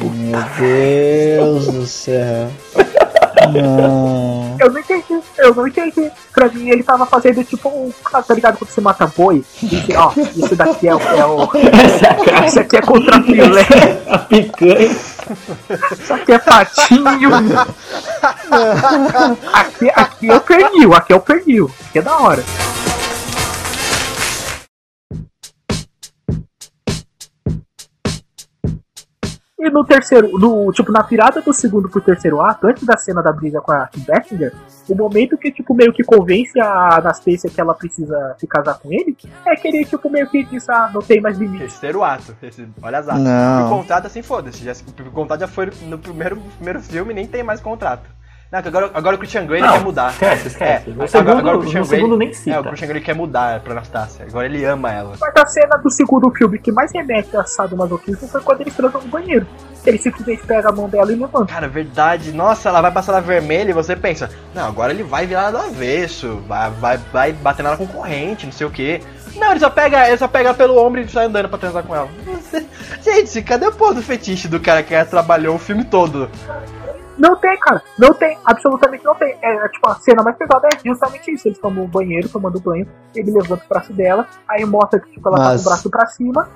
Meu 0.01 0.41
Deus 0.59 1.67
do 1.67 1.87
céu. 1.87 2.51
Não. 3.53 4.57
Eu 4.61 4.71
não 4.71 4.81
entendi, 4.81 5.21
eu 5.39 5.55
não 5.55 5.67
entendi. 5.67 6.11
Pra 6.35 6.49
mim 6.49 6.69
ele 6.69 6.83
tava 6.83 7.07
fazendo 7.07 7.43
tipo 7.45 7.69
um. 7.69 7.91
Tá 8.11 8.35
ligado 8.35 8.59
quando 8.59 8.69
você 8.71 8.81
mata 8.81 9.11
boi? 9.17 9.43
E, 9.63 9.95
ó, 9.97 10.13
isso 10.37 10.55
daqui 10.55 10.87
é, 10.89 10.95
o- 10.95 11.01
é 11.01 11.25
o. 11.25 11.49
Isso 12.47 12.61
aqui 12.61 12.77
é 12.77 12.83
contra 12.83 13.23
filé, 13.23 13.67
A 14.09 14.19
picanha. 14.19 14.91
isso 15.99 16.13
aqui 16.15 16.33
é 16.33 16.39
patinho. 16.39 17.05
Aqui, 19.53 19.91
aqui 19.95 20.31
é 20.31 20.37
o 20.37 20.41
pernil, 20.41 20.95
aqui 20.95 21.13
é 21.13 21.17
o 21.17 21.21
pernil. 21.21 21.71
Aqui 21.89 21.99
é 21.99 22.03
da 22.03 22.19
hora. 22.19 22.45
E 29.61 29.71
no 29.71 29.85
terceiro, 29.85 30.39
no, 30.39 30.71
tipo, 30.73 30.93
na 30.93 31.03
virada 31.03 31.43
do 31.43 31.53
segundo 31.53 31.89
pro 31.89 32.01
terceiro 32.01 32.41
ato, 32.41 32.69
antes 32.69 32.85
da 32.85 32.97
cena 32.97 33.21
da 33.21 33.33
briga 33.33 33.61
com 33.61 33.73
a 33.73 33.89
Kim 33.89 34.05
Basinger, 34.07 34.53
o 34.89 34.95
momento 34.95 35.37
que, 35.37 35.51
tipo, 35.51 35.75
meio 35.75 35.93
que 35.93 36.05
convence 36.05 36.61
a 36.61 36.99
Anastasia 36.99 37.51
que 37.51 37.61
ela 37.61 37.75
precisa 37.75 38.37
se 38.39 38.47
casar 38.47 38.79
com 38.79 38.93
ele, 38.93 39.17
é 39.45 39.57
que 39.57 39.67
ele, 39.67 39.85
tipo, 39.85 40.09
meio 40.09 40.29
que 40.29 40.45
diz, 40.45 40.69
ah, 40.69 40.89
não 40.95 41.03
tem 41.03 41.21
mais 41.21 41.37
limite. 41.39 41.59
Terceiro 41.59 42.05
ato. 42.05 42.37
Esse, 42.41 42.69
olha 42.81 42.99
as 42.99 43.09
atas. 43.09 43.21
Não. 43.21 43.67
O 43.67 43.69
contrato 43.71 44.07
assim, 44.07 44.23
foda-se. 44.23 44.65
Já, 44.65 44.73
o 45.05 45.11
contrato 45.11 45.41
já 45.41 45.49
foi 45.49 45.73
no 45.83 45.99
primeiro, 45.99 46.37
primeiro 46.57 46.81
filme 46.81 47.13
nem 47.13 47.27
tem 47.27 47.43
mais 47.43 47.61
contrato. 47.61 48.09
Não, 48.51 48.61
agora, 48.61 48.91
agora 48.95 49.17
o 49.17 49.19
Christian 49.19 49.45
Grey 49.45 49.61
ele 49.61 49.67
Não, 49.67 49.75
quer 49.77 49.85
mudar. 49.85 50.11
esquece, 50.11 50.49
esquece. 50.49 50.85
É, 50.89 50.91
O 50.91 50.93
agora, 50.95 51.09
segundo- 51.09 51.39
agora 51.39 51.57
o 51.57 51.59
o 51.59 51.61
Christian 51.61 51.85
segundo 51.85 52.17
Grey, 52.17 52.29
nem 52.29 52.35
cita. 52.35 52.57
É, 52.57 52.61
o 52.61 52.65
Christian 52.65 52.89
Grey 52.89 53.03
quer 53.03 53.15
mudar 53.15 53.61
pra 53.61 53.73
Anastasia. 53.73 54.25
Agora 54.27 54.47
ele 54.47 54.65
ama 54.65 54.91
ela. 54.91 55.13
Mas 55.21 55.33
a 55.37 55.47
cena 55.47 55.77
do 55.77 55.91
segundo 55.91 56.31
filme 56.31 56.59
que 56.59 56.73
mais 56.73 56.91
remete 56.91 57.37
a 57.37 57.45
sadomasoquismo 57.45 58.27
foi 58.27 58.41
quando 58.41 58.63
eles 58.63 58.75
transam 58.75 59.03
no 59.03 59.09
banheiro. 59.09 59.47
Ele 59.85 59.99
simplesmente 59.99 60.47
pega 60.47 60.71
a 60.71 60.73
mão 60.73 60.89
dela 60.89 61.13
e 61.13 61.15
levanta. 61.17 61.53
Cara, 61.53 61.69
verdade. 61.69 62.33
Nossa, 62.33 62.71
ela 62.71 62.81
vai 62.81 62.91
passar 62.91 63.13
na 63.13 63.21
vermelha 63.21 63.69
e 63.69 63.75
você 63.75 63.95
pensa, 63.95 64.31
não, 64.55 64.67
agora 64.67 64.93
ele 64.95 65.03
vai 65.03 65.27
virar 65.27 65.51
do 65.51 65.59
avesso, 65.59 66.43
vai, 66.49 66.71
vai, 66.71 66.97
vai 67.13 67.33
bater 67.35 67.63
na 67.63 67.77
concorrente, 67.77 68.47
não 68.47 68.53
sei 68.53 68.67
o 68.67 68.71
que. 68.71 69.03
Não, 69.37 69.51
ele 69.51 69.61
só 69.61 69.69
pega, 69.69 70.09
ele 70.09 70.17
só 70.17 70.27
pega 70.27 70.55
pelo 70.55 70.83
ombro 70.85 71.03
e 71.03 71.09
sai 71.09 71.27
andando 71.27 71.51
pra 71.51 71.59
transar 71.59 71.83
com 71.83 71.95
ela. 71.95 72.09
Gente, 73.05 73.43
cadê 73.43 73.67
o 73.67 73.73
pô 73.73 73.93
do 73.93 74.03
fetiche 74.03 74.49
do 74.49 74.59
cara 74.59 74.83
que 74.83 75.05
trabalhou 75.05 75.55
o 75.55 75.59
filme 75.59 75.85
todo? 75.85 76.31
Não 77.19 77.37
tem, 77.37 77.59
cara. 77.59 77.83
Não 77.99 78.15
tem. 78.15 78.39
Absolutamente 78.45 79.05
não 79.05 79.15
tem. 79.15 79.35
É, 79.43 79.57
é, 79.57 79.69
tipo, 79.69 79.89
a 79.89 79.95
cena 79.97 80.23
mais 80.23 80.37
pesada 80.37 80.69
é 80.73 80.79
justamente 80.89 81.33
isso. 81.33 81.49
Eles 81.49 81.59
estão 81.59 81.71
no 81.71 81.87
banheiro, 81.89 82.29
tomando 82.29 82.61
banho. 82.61 82.87
Ele 83.15 83.31
levanta 83.33 83.65
o 83.65 83.69
braço 83.69 83.93
dela. 83.93 84.27
Aí 84.49 84.65
mostra 84.65 85.01
que 85.01 85.11
tipo, 85.11 85.29
ela 85.29 85.37
tá 85.37 85.45
Mas- 85.45 85.63
com 85.63 85.69
o 85.69 85.71
braço 85.73 85.91
pra 85.91 86.07
cima. 86.07 86.49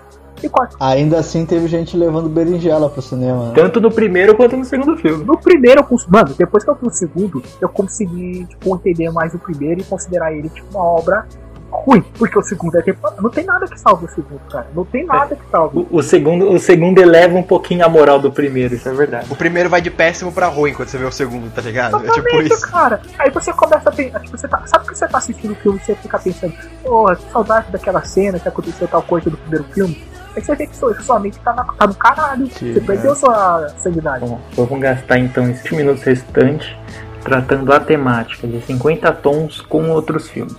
E 0.42 0.48
corta. 0.48 0.76
Ainda 0.80 1.18
assim 1.18 1.44
teve 1.44 1.68
gente 1.68 1.96
levando 1.96 2.28
berinjela 2.28 2.88
pro 2.88 3.02
cinema. 3.02 3.48
né? 3.48 3.52
Tanto 3.54 3.80
no 3.80 3.90
primeiro 3.92 4.34
quanto 4.34 4.56
no 4.56 4.64
segundo 4.64 4.96
filme. 4.96 5.24
No 5.24 5.36
primeiro, 5.38 5.80
eu 5.80 5.84
cons- 5.84 6.06
mano, 6.06 6.34
depois 6.36 6.64
que 6.64 6.70
eu 6.70 6.74
vi 6.74 6.86
o 6.86 6.90
segundo, 6.90 7.42
eu 7.60 7.68
consegui, 7.68 8.46
tipo, 8.46 8.74
entender 8.74 9.10
mais 9.10 9.34
o 9.34 9.38
primeiro 9.38 9.80
e 9.82 9.84
considerar 9.84 10.32
ele, 10.32 10.48
tipo, 10.48 10.66
uma 10.74 10.82
obra 10.84 11.26
ruim. 11.72 12.02
Porque 12.18 12.38
o 12.38 12.42
segundo 12.42 12.76
é 12.78 12.82
tipo, 12.82 13.08
não 13.20 13.30
tem 13.30 13.44
nada 13.44 13.66
que 13.66 13.78
salve 13.80 14.04
o 14.04 14.08
segundo, 14.08 14.40
cara. 14.50 14.66
Não 14.74 14.84
tem 14.84 15.04
nada 15.06 15.34
que 15.34 15.42
salve. 15.50 15.78
O, 15.90 15.98
o 15.98 16.02
segundo, 16.02 16.50
o 16.50 16.58
segundo 16.58 16.98
eleva 17.00 17.36
um 17.36 17.42
pouquinho 17.42 17.84
a 17.84 17.88
moral 17.88 18.18
do 18.20 18.30
primeiro, 18.30 18.74
isso 18.74 18.88
é 18.88 18.92
verdade. 18.92 19.26
O 19.32 19.36
primeiro 19.36 19.68
vai 19.68 19.80
de 19.80 19.90
péssimo 19.90 20.30
pra 20.32 20.46
ruim 20.48 20.72
quando 20.74 20.88
você 20.88 20.98
vê 20.98 21.04
o 21.04 21.12
segundo, 21.12 21.50
tá 21.52 21.62
ligado? 21.62 21.96
É 21.96 22.00
tipo 22.10 22.14
Totalmente, 22.22 22.52
isso. 22.52 22.70
cara. 22.70 23.00
Aí 23.18 23.30
você 23.30 23.52
começa 23.52 23.88
a 23.88 23.92
pensar, 23.92 24.20
tipo, 24.20 24.36
você 24.38 24.48
tá, 24.48 24.62
sabe 24.66 24.86
que 24.88 24.96
você 24.98 25.08
tá 25.08 25.18
assistindo 25.18 25.52
o 25.52 25.56
filme 25.56 25.78
e 25.82 25.84
você 25.84 25.94
fica 25.94 26.18
pensando, 26.18 26.52
porra, 26.82 27.16
que 27.16 27.30
saudade 27.32 27.70
daquela 27.72 28.02
cena 28.04 28.38
que 28.38 28.48
aconteceu 28.48 28.86
tal 28.86 29.02
coisa 29.02 29.30
do 29.30 29.36
primeiro 29.36 29.64
filme. 29.72 30.02
Aí 30.34 30.42
você 30.42 30.54
vê 30.56 30.66
que 30.66 30.76
sua, 30.76 30.98
sua 31.02 31.20
mente 31.20 31.38
tá, 31.40 31.52
na- 31.52 31.64
tá 31.64 31.86
no 31.86 31.94
caralho. 31.94 32.46
Sim, 32.52 32.72
você 32.72 32.80
perdeu 32.80 33.14
sua 33.14 33.68
sanidade. 33.76 34.24
Bom, 34.24 34.40
vamos 34.56 34.80
gastar 34.80 35.18
então 35.18 35.48
esses 35.50 35.70
minutos 35.72 36.02
restantes 36.04 36.74
tratando 37.22 37.72
a 37.72 37.78
temática 37.78 38.46
de 38.48 38.60
50 38.62 39.12
tons 39.12 39.60
com 39.60 39.90
outros 39.90 40.28
filmes. 40.28 40.56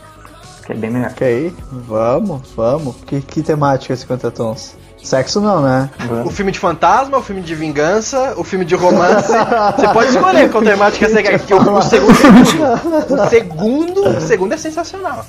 Que 0.65 0.71
é 0.71 0.75
bem 0.75 0.89
melhor. 0.89 1.11
Ok, 1.11 1.53
vamos, 1.71 2.41
vamos. 2.55 2.95
Que, 3.05 3.21
que 3.21 3.41
temática 3.41 3.95
50 3.95 4.31
tons? 4.31 4.77
Sexo 5.03 5.41
não, 5.41 5.61
né? 5.61 5.89
O 6.23 6.29
filme 6.29 6.49
de 6.49 6.57
fantasma, 6.59 7.17
o 7.17 7.21
filme 7.21 7.41
de 7.41 7.53
vingança, 7.53 8.35
o 8.37 8.43
filme 8.45 8.63
de 8.63 8.73
romance. 8.73 9.27
Você 9.75 9.87
pode 9.89 10.09
escolher 10.11 10.49
qual 10.49 10.63
temática 10.63 11.09
você 11.09 11.21
quer. 11.21 11.37
Que 11.39 11.53
o, 11.53 11.57
o 11.57 11.81
segundo 11.81 12.13
é. 12.13 13.13
O 13.25 13.29
segundo, 13.29 14.07
o 14.17 14.21
segundo 14.21 14.53
é 14.53 14.57
sensacional. 14.57 15.25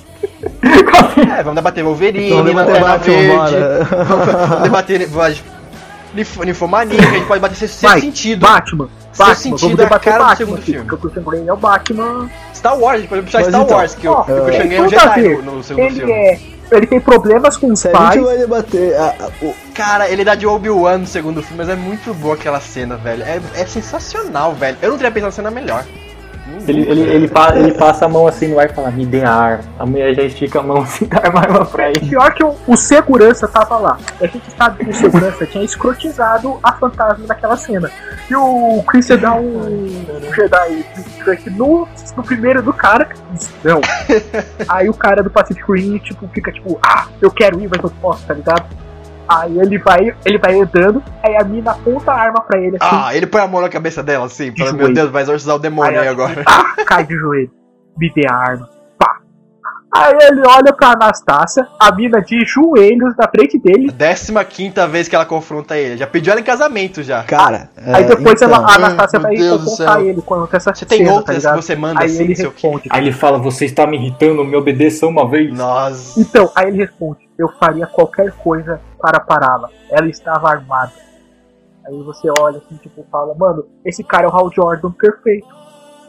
É, 1.37 1.43
vamos 1.43 1.57
debater 1.57 1.83
Wolverine, 1.83 2.31
Vamos 2.31 2.47
debater 2.47 3.15
Verde. 3.15 3.57
Vamos 4.07 4.63
debater 4.63 5.09
vamos- 5.09 5.43
Ninfo- 6.15 6.45
Ninfomaníaca, 6.45 7.09
a 7.09 7.11
gente 7.11 7.27
pode 7.27 7.41
bater 7.41 7.57
se 7.57 7.67
se 7.67 7.83
Vai, 7.85 8.01
sentido. 8.01 8.47
Batman. 8.47 8.89
Batman, 9.19 9.35
sentido 9.35 9.77
vamos 9.77 9.93
a 9.93 9.99
cara 9.99 10.17
do 10.19 10.19
Batman, 10.25 10.37
segundo 10.37 10.59
aqui, 10.59 10.73
filme. 10.73 10.89
Porque 10.89 11.07
o 11.07 11.11
Christian 11.11 11.45
é 11.49 11.53
o 11.53 11.57
Batman. 11.57 12.31
Star 12.55 12.79
Wars, 12.79 12.95
a 12.95 12.99
gente 13.01 13.09
pode 13.09 13.23
puxar 13.23 13.39
Mas 13.39 13.49
Star 13.49 13.63
então, 13.63 13.77
Wars, 13.77 13.95
que 13.95 14.09
o, 14.09 14.13
Ó, 14.13 14.23
que 14.25 14.33
o 14.33 14.45
Christian 14.45 14.59
tem 14.61 14.69
Grey 14.69 14.79
é 14.79 14.83
um 14.83 14.85
tudo 14.89 14.97
a 14.99 15.15
Jedi 15.15 15.29
no, 15.43 15.43
no 15.57 15.63
segundo 15.63 15.85
Ele 15.85 15.95
filme. 15.97 16.13
é. 16.13 16.41
Ele 16.73 16.87
tem 16.87 17.01
problemas 17.01 17.57
com 17.59 17.71
os 17.73 17.81
Se 17.81 17.89
a 17.89 17.93
pais. 17.93 18.15
gente 18.15 18.25
vai 18.25 18.39
debater. 18.39 18.97
a- 18.97 19.15
a- 19.21 19.45
o- 19.45 19.55
Cara, 19.75 20.09
ele 20.09 20.25
dá 20.25 20.35
de 20.35 20.47
Obi-Wan 20.47 20.99
no 20.99 21.07
segundo 21.07 21.43
filme, 21.43 21.59
mas 21.59 21.69
é 21.69 21.77
muito 21.77 22.15
boa 22.15 22.35
aquela 22.35 22.59
cena, 22.61 22.97
velho. 22.97 23.23
É, 23.23 23.41
é 23.55 23.67
sensacional, 23.67 24.55
velho. 24.55 24.77
Eu 24.81 24.91
não 24.91 24.97
teria 24.97 25.11
pensado 25.13 25.27
na 25.31 25.33
cena 25.33 25.51
melhor. 25.51 25.85
Ele, 26.69 26.83
ele, 26.83 27.01
ele, 27.03 27.29
pa- 27.29 27.57
ele 27.57 27.73
passa 27.73 28.05
a 28.05 28.09
mão 28.09 28.27
assim 28.27 28.49
no 28.49 28.59
ar 28.59 28.67
e 28.67 28.75
fala, 28.75 28.91
me 28.91 29.07
dê 29.07 29.23
a 29.25 29.33
arma. 29.33 29.65
A 29.79 29.87
mulher 29.87 30.15
já 30.15 30.23
estica 30.23 30.61
a 30.61 30.63
mão 30.63 30.79
assim, 30.83 31.07
dá 31.07 31.19
a 31.25 31.39
arma 31.41 31.65
pra 31.65 31.89
ele. 31.89 32.01
Pior 32.01 32.33
que 32.35 32.45
o, 32.45 32.55
o 32.67 32.77
segurança 32.77 33.49
tava 33.49 33.79
lá. 33.79 33.99
A 34.21 34.27
gente 34.27 34.51
sabe 34.57 34.85
que 34.85 34.91
o 34.91 34.95
segurança 34.95 35.47
tinha 35.47 35.65
escrotizado 35.65 36.59
a 36.63 36.73
fantasma 36.73 37.27
naquela 37.27 37.57
cena. 37.57 37.91
E 38.31 38.35
o 38.37 38.83
Christian 38.87 39.19
dá 39.19 39.35
um, 39.35 39.59
um 39.59 40.33
Jedi 40.35 40.85
no, 41.57 41.89
no 42.17 42.23
primeiro 42.23 42.63
do 42.63 42.73
cara. 42.73 43.09
Não. 43.63 43.81
Aí 44.69 44.89
o 44.89 44.95
cara 44.95 45.23
do 45.23 45.31
Pacific 45.31 45.65
Rim, 45.73 45.99
tipo, 45.99 46.29
fica 46.29 46.53
tipo, 46.53 46.79
ah, 46.83 47.07
eu 47.21 47.31
quero 47.31 47.61
ir, 47.61 47.69
mas 47.71 47.81
não 47.83 47.91
posso, 47.91 48.25
tá 48.27 48.35
ligado? 48.35 48.65
Aí 49.29 49.59
ele 49.59 49.79
vai, 49.79 50.15
ele 50.25 50.39
vai 50.39 50.61
andando, 50.61 51.03
aí 51.23 51.37
a 51.37 51.45
mina 51.45 51.71
aponta 51.71 52.13
a 52.13 52.15
arma 52.15 52.41
pra 52.43 52.59
ele 52.59 52.77
assim, 52.79 52.97
Ah, 52.97 53.17
ele 53.17 53.27
põe 53.27 53.41
a 53.41 53.47
mão 53.49 53.61
na 53.63 53.69
cabeça 53.71 54.03
dela 54.03 54.27
assim, 54.27 54.53
fala, 54.57 54.71
De 54.71 54.77
meu 54.77 54.87
joelho. 54.87 54.95
Deus, 54.95 55.11
vai 55.11 55.23
exorcizar 55.23 55.57
o 55.57 55.59
demônio 55.59 55.93
aí 55.99 56.07
Aí, 56.07 56.09
agora. 56.09 56.43
ah, 56.47 56.75
cai 56.85 57.05
de 57.07 57.15
joelho, 57.17 57.51
me 57.97 58.13
dê 58.15 58.27
a 58.29 58.35
arma, 58.35 58.69
pá. 58.99 59.21
Aí 59.97 60.13
ele 60.23 60.43
olha 60.47 60.73
pra 60.73 60.89
Anastácia, 60.93 61.67
a 61.81 61.95
mina 61.95 62.21
de 62.21 62.45
joelhos 62.45 63.15
na 63.17 63.29
frente 63.29 63.59
dele, 63.59 63.91
Décima 63.93 64.45
quinta 64.45 64.87
vez 64.89 65.07
que 65.09 65.15
ela 65.15 65.25
confronta 65.25 65.79
ele. 65.79 65.97
Já 65.97 66.07
pediu 66.07 66.33
ela 66.33 66.41
em 66.41 66.45
casamento 66.45 67.03
já. 67.03 67.23
Cara. 67.23 67.71
Aí 67.77 68.03
é, 68.03 68.07
depois 68.09 68.43
então, 68.43 68.49
ela, 68.49 68.67
a 68.67 68.75
Anastácia 68.75 69.21
meu 69.21 69.29
vai 69.29 69.59
confrontar 69.59 70.01
ele 70.03 70.21
quanto 70.21 70.55
essa 70.55 70.75
Você 70.75 70.85
tem 70.85 70.99
cena, 70.99 71.11
tá 71.11 71.15
outras 71.17 71.37
que 71.37 71.43
ligado? 71.43 71.63
você 71.63 71.77
manda 71.77 72.01
Aí 72.01 72.07
assim, 72.07 72.25
ele 72.25 72.35
sei 72.37 72.47
o 72.47 72.51
quê. 72.53 72.67
responde. 72.67 72.89
Aí 72.91 73.03
ele 73.05 73.13
fala, 73.13 73.39
você 73.39 73.65
está 73.65 73.87
me 73.87 73.97
irritando, 73.97 74.45
me 74.45 74.57
obedeça 74.57 75.07
uma 75.07 75.27
vez. 75.31 75.57
Nossa. 75.57 76.21
Então, 76.21 76.51
aí 76.57 76.69
ele 76.69 76.79
responde, 76.79 77.24
eu 77.39 77.49
faria 77.49 77.87
qualquer 77.87 78.33
coisa 78.33 78.81
para 79.01 79.21
pará-la. 79.21 79.69
Ela 79.91 80.09
estava 80.09 80.49
armada. 80.49 80.93
Aí 81.87 82.03
você 82.03 82.29
olha 82.39 82.59
assim, 82.59 82.77
tipo, 82.77 83.05
fala, 83.11 83.35
mano, 83.35 83.67
esse 83.85 84.03
cara 84.03 84.27
é 84.27 84.29
o 84.29 84.35
Hal 84.35 84.51
Jordan 84.53 84.91
perfeito. 84.93 85.65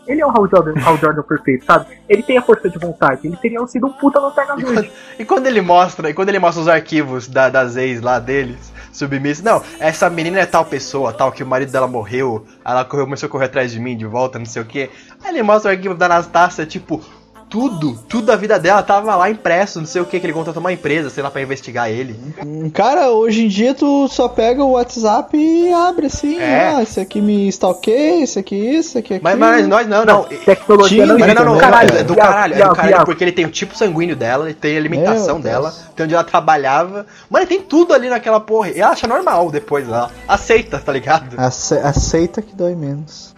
Ele 0.08 0.22
é 0.22 0.26
o 0.26 0.30
Hal 0.30 0.48
Jordan, 0.48 0.74
Hal 0.86 0.98
Jordan 0.98 1.24
perfeito, 1.24 1.66
sabe? 1.66 2.00
Ele 2.08 2.22
tem 2.22 2.38
a 2.38 2.42
força 2.42 2.70
de 2.70 2.78
vontade, 2.78 3.28
ele 3.28 3.36
teria 3.38 3.66
sido 3.66 3.88
um 3.88 3.92
puta 3.92 4.20
lanterna 4.20 4.56
verde. 4.56 4.92
E 5.18 5.26
quando 5.26 5.48
ele 5.48 5.62
mostra, 5.62 6.10
e 6.10 6.14
quando 6.14 6.30
ele 6.30 6.38
mostra 6.38 6.62
os 6.62 6.68
arquivos 6.68 7.28
da, 7.28 7.50
das 7.50 7.76
ex 7.76 8.02
lá 8.02 8.20
deles, 8.20 8.72
submissos, 8.94 9.44
não, 9.44 9.64
essa 9.80 10.08
menina 10.10 10.40
é 10.40 10.46
tal 10.46 10.64
pessoa, 10.64 11.12
tal, 11.12 11.32
que 11.32 11.42
o 11.42 11.48
marido 11.48 11.72
dela 11.72 11.88
morreu, 11.88 12.46
ela 12.64 12.86
correu, 12.86 13.06
começou 13.06 13.28
a 13.28 13.30
correr 13.32 13.46
atrás 13.46 13.72
de 13.72 13.80
mim 13.80 13.98
de 13.98 14.06
volta, 14.06 14.38
não 14.38 14.46
sei 14.46 14.62
o 14.62 14.66
que. 14.66 14.92
Aí 15.24 15.32
ele 15.32 15.42
mostra 15.42 15.72
o 15.72 15.74
arquivo 15.74 15.96
da 15.96 16.06
Anastácia, 16.06 16.68
tipo, 16.68 17.04
tudo, 17.50 17.98
tudo 18.10 18.26
da 18.28 18.36
vida 18.36 18.60
dela 18.60 18.82
tava 18.84 19.16
lá 19.16 19.30
impresso, 19.30 19.80
não 19.80 19.86
sei 19.86 20.02
o 20.02 20.06
que, 20.06 20.20
que 20.20 20.26
ele 20.26 20.34
contratou 20.34 20.60
uma 20.60 20.74
empresa, 20.74 21.10
sei 21.10 21.24
lá, 21.24 21.32
pra 21.32 21.42
investigar 21.42 21.90
ele. 21.90 22.20
Hum, 22.46 22.70
Cara, 22.70 23.12
hoje 23.12 23.46
em 23.46 23.48
dia 23.48 23.74
tu 23.74 24.08
só 24.08 24.28
pega 24.28 24.64
o 24.64 24.72
WhatsApp 24.72 25.38
e 25.38 25.72
abre 25.72 26.08
assim. 26.08 26.38
É. 26.40 26.76
Ah, 26.76 26.84
esse 26.84 27.00
aqui 27.00 27.22
me 27.22 27.48
stalkeia, 27.50 28.24
esse 28.24 28.40
aqui 28.40 28.56
isso, 28.56 28.90
esse 28.90 28.98
aqui 28.98 29.20
Mas, 29.22 29.38
mas 29.38 29.68
nós 29.68 29.88
não, 29.88 30.04
não. 30.04 30.24
Tecnologia 30.24 31.04
Tinha, 31.04 31.06
não 31.06 31.18
não, 31.18 31.28
não, 31.28 31.34
não, 31.36 31.44
também, 31.46 31.60
caralho, 31.62 31.90
cara. 31.90 32.02
é 32.02 32.04
do 32.04 32.16
caralho, 32.16 32.54
é 32.56 32.68
do 32.68 32.76
caralho, 32.76 33.06
porque 33.06 33.24
ele 33.24 33.32
tem 33.32 33.46
o 33.46 33.52
tipo 33.52 33.78
sanguíneo 33.78 34.16
dela, 34.16 34.46
ele 34.46 34.54
tem 34.54 34.76
a 34.76 34.80
alimentação 34.80 35.40
dela, 35.40 35.74
tem 35.96 36.06
onde 36.06 36.14
ela 36.16 36.24
trabalhava. 36.24 37.06
Mano, 37.30 37.44
ele 37.44 37.48
tem 37.48 37.62
tudo 37.62 37.94
ali 37.94 38.10
naquela 38.10 38.40
porra. 38.40 38.70
E 38.70 38.80
ela 38.82 38.92
acha 38.92 39.08
normal 39.08 39.52
depois, 39.52 39.88
ela 39.88 40.10
aceita, 40.28 40.80
tá 40.80 40.92
ligado? 40.92 41.40
Ace- 41.40 41.78
aceita 41.78 42.42
que 42.42 42.56
dói 42.56 42.76
menos. 42.76 43.35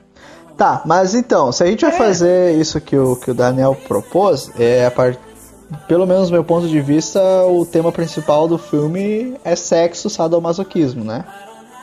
Tá, 0.57 0.81
mas 0.85 1.13
então, 1.13 1.51
se 1.51 1.63
a 1.63 1.67
gente 1.67 1.85
vai 1.85 1.91
fazer 1.91 2.55
isso 2.55 2.81
que 2.81 2.97
o, 2.97 3.15
que 3.15 3.29
o 3.29 3.33
Daniel 3.33 3.77
propôs, 3.87 4.51
é 4.57 4.87
a 4.87 4.91
part... 4.91 5.19
pelo 5.87 6.07
menos 6.07 6.29
do 6.29 6.33
meu 6.33 6.43
ponto 6.43 6.67
de 6.67 6.81
vista, 6.81 7.21
o 7.45 7.63
tema 7.63 7.91
principal 7.91 8.47
do 8.47 8.57
filme 8.57 9.35
é 9.45 9.55
sexo, 9.55 10.09
sadomasoquismo, 10.09 11.03
né? 11.03 11.23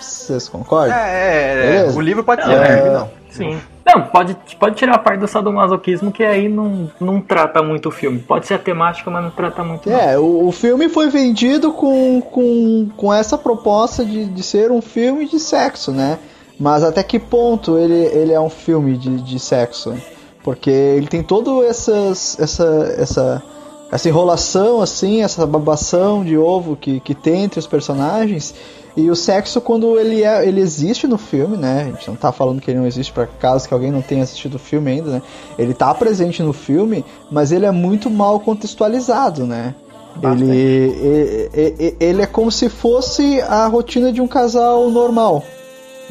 Vocês 0.00 0.48
concordam? 0.48 0.96
É, 0.96 1.76
é, 1.76 1.86
é, 1.86 1.90
o 1.90 2.00
livro 2.00 2.24
pode 2.24 2.42
ser, 2.42 2.50
É. 2.50 2.90
não. 2.92 3.08
Sim. 3.30 3.58
Não, 3.86 4.02
pode, 4.02 4.36
pode 4.58 4.76
tirar 4.76 4.94
a 4.94 4.98
parte 4.98 5.20
do 5.20 5.28
sadomasoquismo, 5.28 6.10
que 6.10 6.22
aí 6.24 6.48
não, 6.48 6.90
não 7.00 7.20
trata 7.20 7.62
muito 7.62 7.88
o 7.88 7.92
filme. 7.92 8.18
Pode 8.18 8.46
ser 8.46 8.54
a 8.54 8.58
temática, 8.58 9.10
mas 9.10 9.22
não 9.22 9.30
trata 9.30 9.62
muito. 9.62 9.90
É, 9.90 10.18
o, 10.18 10.46
o 10.48 10.52
filme 10.52 10.88
foi 10.88 11.10
vendido 11.10 11.72
com, 11.72 12.20
com, 12.20 12.88
com 12.96 13.12
essa 13.12 13.36
proposta 13.36 14.04
de, 14.04 14.24
de 14.24 14.42
ser 14.42 14.70
um 14.70 14.80
filme 14.80 15.28
de 15.28 15.38
sexo, 15.38 15.92
né? 15.92 16.18
Mas 16.58 16.84
até 16.84 17.02
que 17.02 17.18
ponto 17.18 17.76
ele, 17.78 17.94
ele 17.94 18.32
é 18.32 18.40
um 18.40 18.50
filme 18.50 18.96
de, 18.96 19.20
de 19.22 19.38
sexo? 19.38 19.94
Porque 20.42 20.70
ele 20.70 21.06
tem 21.06 21.22
todo 21.22 21.64
essas, 21.64 22.38
essa, 22.38 22.94
essa, 22.98 23.42
essa 23.90 24.08
enrolação, 24.08 24.80
assim, 24.80 25.22
essa 25.22 25.46
babação 25.46 26.22
de 26.24 26.36
ovo 26.36 26.76
que, 26.76 27.00
que 27.00 27.14
tem 27.14 27.44
entre 27.44 27.58
os 27.58 27.66
personagens. 27.66 28.54
E 28.96 29.10
o 29.10 29.16
sexo, 29.16 29.60
quando 29.60 29.98
ele, 29.98 30.22
é, 30.22 30.46
ele 30.46 30.60
existe 30.60 31.08
no 31.08 31.18
filme, 31.18 31.56
né? 31.56 31.86
A 31.88 31.90
gente 31.96 32.06
não 32.08 32.14
tá 32.14 32.30
falando 32.30 32.60
que 32.60 32.70
ele 32.70 32.78
não 32.78 32.86
existe 32.86 33.12
para 33.12 33.26
caso 33.26 33.66
que 33.66 33.74
alguém 33.74 33.90
não 33.90 34.02
tenha 34.02 34.22
assistido 34.22 34.54
o 34.54 34.58
filme 34.58 34.92
ainda, 34.92 35.10
né? 35.10 35.22
Ele 35.58 35.74
tá 35.74 35.92
presente 35.92 36.42
no 36.44 36.52
filme, 36.52 37.04
mas 37.30 37.50
ele 37.50 37.66
é 37.66 37.72
muito 37.72 38.08
mal 38.08 38.38
contextualizado, 38.38 39.44
né? 39.46 39.74
Ele, 40.22 40.44
e- 40.54 41.50
e- 41.52 41.74
e- 41.88 41.96
ele 41.98 42.22
é 42.22 42.26
como 42.26 42.52
se 42.52 42.68
fosse 42.68 43.40
a 43.40 43.66
rotina 43.66 44.12
de 44.12 44.20
um 44.20 44.28
casal 44.28 44.88
normal. 44.90 45.42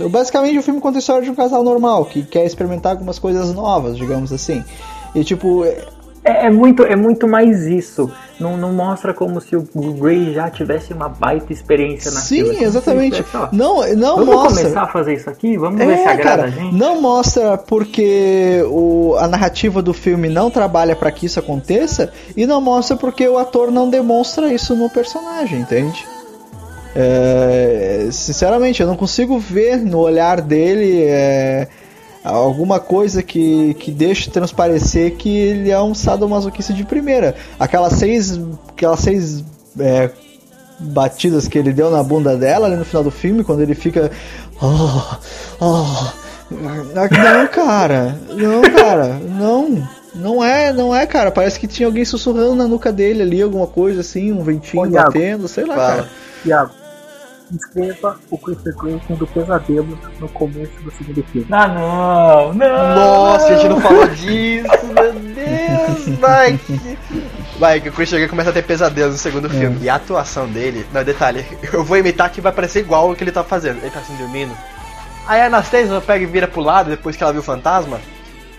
Basicamente, 0.09 0.57
o 0.57 0.63
filme 0.63 0.79
conta 0.81 0.97
a 0.97 0.99
história 0.99 1.23
de 1.23 1.29
um 1.29 1.35
casal 1.35 1.63
normal 1.63 2.05
que 2.05 2.23
quer 2.23 2.45
experimentar 2.45 2.93
algumas 2.93 3.19
coisas 3.19 3.53
novas, 3.53 3.97
digamos 3.97 4.31
assim. 4.33 4.63
E 5.15 5.23
tipo, 5.23 5.63
É, 6.25 6.45
é 6.45 6.49
muito, 6.49 6.83
é 6.83 6.95
muito 6.95 7.27
mais 7.27 7.63
isso. 7.67 8.09
Não, 8.39 8.55
não 8.57 8.71
mostra 8.73 9.13
como 9.13 9.39
se 9.41 9.55
o 9.55 9.67
Ray 10.01 10.33
já 10.33 10.49
tivesse 10.49 10.91
uma 10.93 11.07
baita 11.09 11.51
experiência 11.53 12.09
naquilo. 12.11 12.47
sim, 12.47 12.55
É 12.55 12.59
se 12.59 12.63
exatamente. 12.63 13.17
tivesse, 13.17 13.37
ó, 13.37 13.49
Não, 13.51 13.85
não 13.95 14.15
Vamos 14.17 14.33
mostra. 14.35 14.61
começar 14.63 14.81
a 14.83 14.87
fazer 14.87 15.13
isso 15.15 15.29
aqui? 15.29 15.57
Vamos 15.57 15.77
ver 15.85 15.97
se 15.97 16.03
É, 16.03 16.07
agrada 16.07 16.23
cara, 16.23 16.43
a 16.45 16.49
gente? 16.49 16.73
não 16.75 16.99
mostra 17.01 17.57
porque 17.57 18.63
o, 18.67 19.15
a 19.19 19.27
narrativa 19.27 19.81
do 19.81 19.93
filme 19.93 20.29
não 20.29 20.49
trabalha 20.49 20.95
pra 20.95 21.11
que 21.11 21.25
isso 21.27 21.39
aconteça 21.39 22.11
e 22.35 22.45
não 22.47 22.59
mostra 22.61 22.95
porque 22.97 23.27
o 23.27 23.37
ator 23.37 23.69
não 23.69 23.89
demonstra 23.89 24.51
isso 24.51 24.75
no 24.75 24.89
personagem, 24.89 25.59
entende? 25.59 26.05
É, 26.95 28.07
sinceramente, 28.11 28.81
eu 28.81 28.87
não 28.87 28.95
consigo 28.95 29.39
ver 29.39 29.77
no 29.77 29.99
olhar 29.99 30.41
dele 30.41 31.03
é, 31.03 31.67
alguma 32.23 32.79
coisa 32.79 33.23
que, 33.23 33.73
que 33.75 33.91
deixe 33.91 34.29
transparecer 34.29 35.15
que 35.15 35.35
ele 35.35 35.71
é 35.71 35.81
um 35.81 35.93
sadomasoquista 35.95 36.73
de 36.73 36.83
primeira. 36.83 37.35
Aquelas 37.59 37.93
seis, 37.93 38.39
aquelas 38.69 38.99
seis 38.99 39.43
é, 39.79 40.09
batidas 40.79 41.47
que 41.47 41.57
ele 41.57 41.73
deu 41.73 41.89
na 41.89 42.03
bunda 42.03 42.37
dela 42.37 42.67
ali 42.67 42.75
no 42.75 42.85
final 42.85 43.03
do 43.03 43.11
filme, 43.11 43.43
quando 43.43 43.61
ele 43.61 43.75
fica. 43.75 44.11
Oh, 44.61 45.17
oh. 45.59 46.23
Não, 46.51 47.47
cara. 47.47 48.15
Não, 48.29 48.61
cara. 48.61 49.19
Não. 49.19 49.87
Não 50.13 50.43
é, 50.43 50.71
não 50.71 50.95
é, 50.95 51.07
cara. 51.07 51.31
Parece 51.31 51.59
que 51.59 51.67
tinha 51.67 51.87
alguém 51.87 52.05
sussurrando 52.05 52.55
na 52.55 52.67
nuca 52.67 52.91
dele 52.91 53.23
ali, 53.23 53.41
alguma 53.41 53.65
coisa 53.65 54.01
assim, 54.01 54.31
um 54.31 54.43
ventinho 54.43 54.83
Ô, 54.83 54.85
Iago. 54.85 55.07
batendo, 55.07 55.47
sei 55.47 55.65
lá, 55.65 55.75
Fala. 55.75 55.95
cara. 55.95 56.09
Thiago, 56.43 56.71
escreva 57.55 58.19
o 58.29 58.37
Christopher 58.37 58.75
Grayson 58.75 59.15
do 59.15 59.27
pesadelo 59.27 59.99
no 60.19 60.29
começo 60.29 60.73
do 60.81 60.91
segundo 60.91 61.23
filme. 61.23 61.47
Ah, 61.51 61.67
não, 61.67 62.53
não. 62.53 62.95
Nossa, 62.95 63.47
a 63.47 63.55
gente 63.55 63.69
não 63.69 63.81
falou 63.81 64.07
disso, 64.07 64.85
meu 64.87 65.13
Deus, 65.13 66.19
Vai, 67.59 67.79
que 67.79 67.89
o 67.89 67.91
Christian 67.91 68.17
Grey 68.17 68.29
começa 68.29 68.49
a 68.49 68.53
ter 68.53 68.63
pesadelos 68.63 69.13
no 69.13 69.19
segundo 69.19 69.49
filme. 69.49 69.77
E 69.81 69.89
a 69.89 69.95
atuação 69.95 70.47
dele, 70.47 70.85
não, 70.91 71.03
detalhe, 71.03 71.45
eu 71.71 71.83
vou 71.83 71.97
imitar 71.97 72.29
que 72.31 72.41
vai 72.41 72.51
parecer 72.51 72.79
igual 72.79 73.11
o 73.11 73.15
que 73.15 73.23
ele 73.23 73.31
tá 73.31 73.43
fazendo. 73.43 73.77
Ele 73.77 73.91
tá 73.91 73.99
assim 73.99 74.15
dormindo. 74.15 74.55
Aí 75.27 75.41
a 75.41 75.45
Anastasia 75.45 76.01
pega 76.01 76.23
e 76.23 76.27
vira 76.27 76.47
pro 76.47 76.61
lado 76.61 76.89
depois 76.89 77.15
que 77.15 77.23
ela 77.23 77.31
viu 77.31 77.41
o 77.41 77.45
fantasma. 77.45 77.99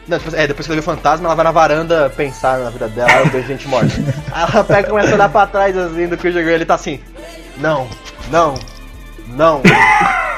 Não, 0.07 0.19
depois, 0.19 0.35
é, 0.35 0.47
depois 0.47 0.67
que 0.67 0.73
ela 0.73 0.81
viu 0.81 0.93
o 0.93 0.95
fantasma, 0.97 1.27
ela 1.27 1.35
vai 1.35 1.45
na 1.45 1.51
varanda 1.51 2.11
pensar 2.11 2.59
na 2.59 2.71
vida 2.71 2.89
dela, 2.89 3.11
eu 3.21 3.27
vejo 3.27 3.49
gente 3.49 3.69
morta. 3.69 3.93
Aí 4.33 4.47
ela 4.53 4.65
pega 4.65 4.89
e 4.89 4.91
começa 4.91 5.11
a 5.11 5.15
olhar 5.15 5.29
pra 5.29 5.47
trás 5.47 5.77
assim 5.77 6.07
do 6.07 6.17
Christian 6.17 6.43
Grey, 6.43 6.55
ele 6.55 6.65
tá 6.65 6.75
assim. 6.75 7.01
Não, 7.59 7.87
não, 8.31 8.55
não, 9.37 9.63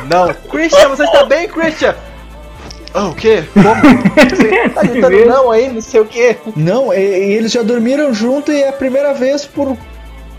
não. 0.09 0.34
Christian, 0.51 0.88
você 0.88 1.05
está 1.05 1.24
bem, 1.24 1.49
Christian? 1.49 1.94
Ah, 2.94 3.09
o 3.09 3.14
quê? 3.14 3.44
Como? 3.53 4.30
Você 4.30 4.68
tá 4.70 4.80
gritando 4.88 5.26
não 5.26 5.51
aí, 5.51 5.70
não 5.70 5.82
sei 5.82 6.01
o 6.01 6.07
quê. 6.07 6.38
Não, 6.57 6.94
e, 6.94 6.99
e 6.99 7.32
eles 7.34 7.53
já 7.53 7.62
dormiram 7.62 8.12
junto 8.14 8.51
e 8.51 8.62
é 8.62 8.70
a 8.70 8.72
primeira 8.72 9.12
vez 9.12 9.44
por 9.44 9.76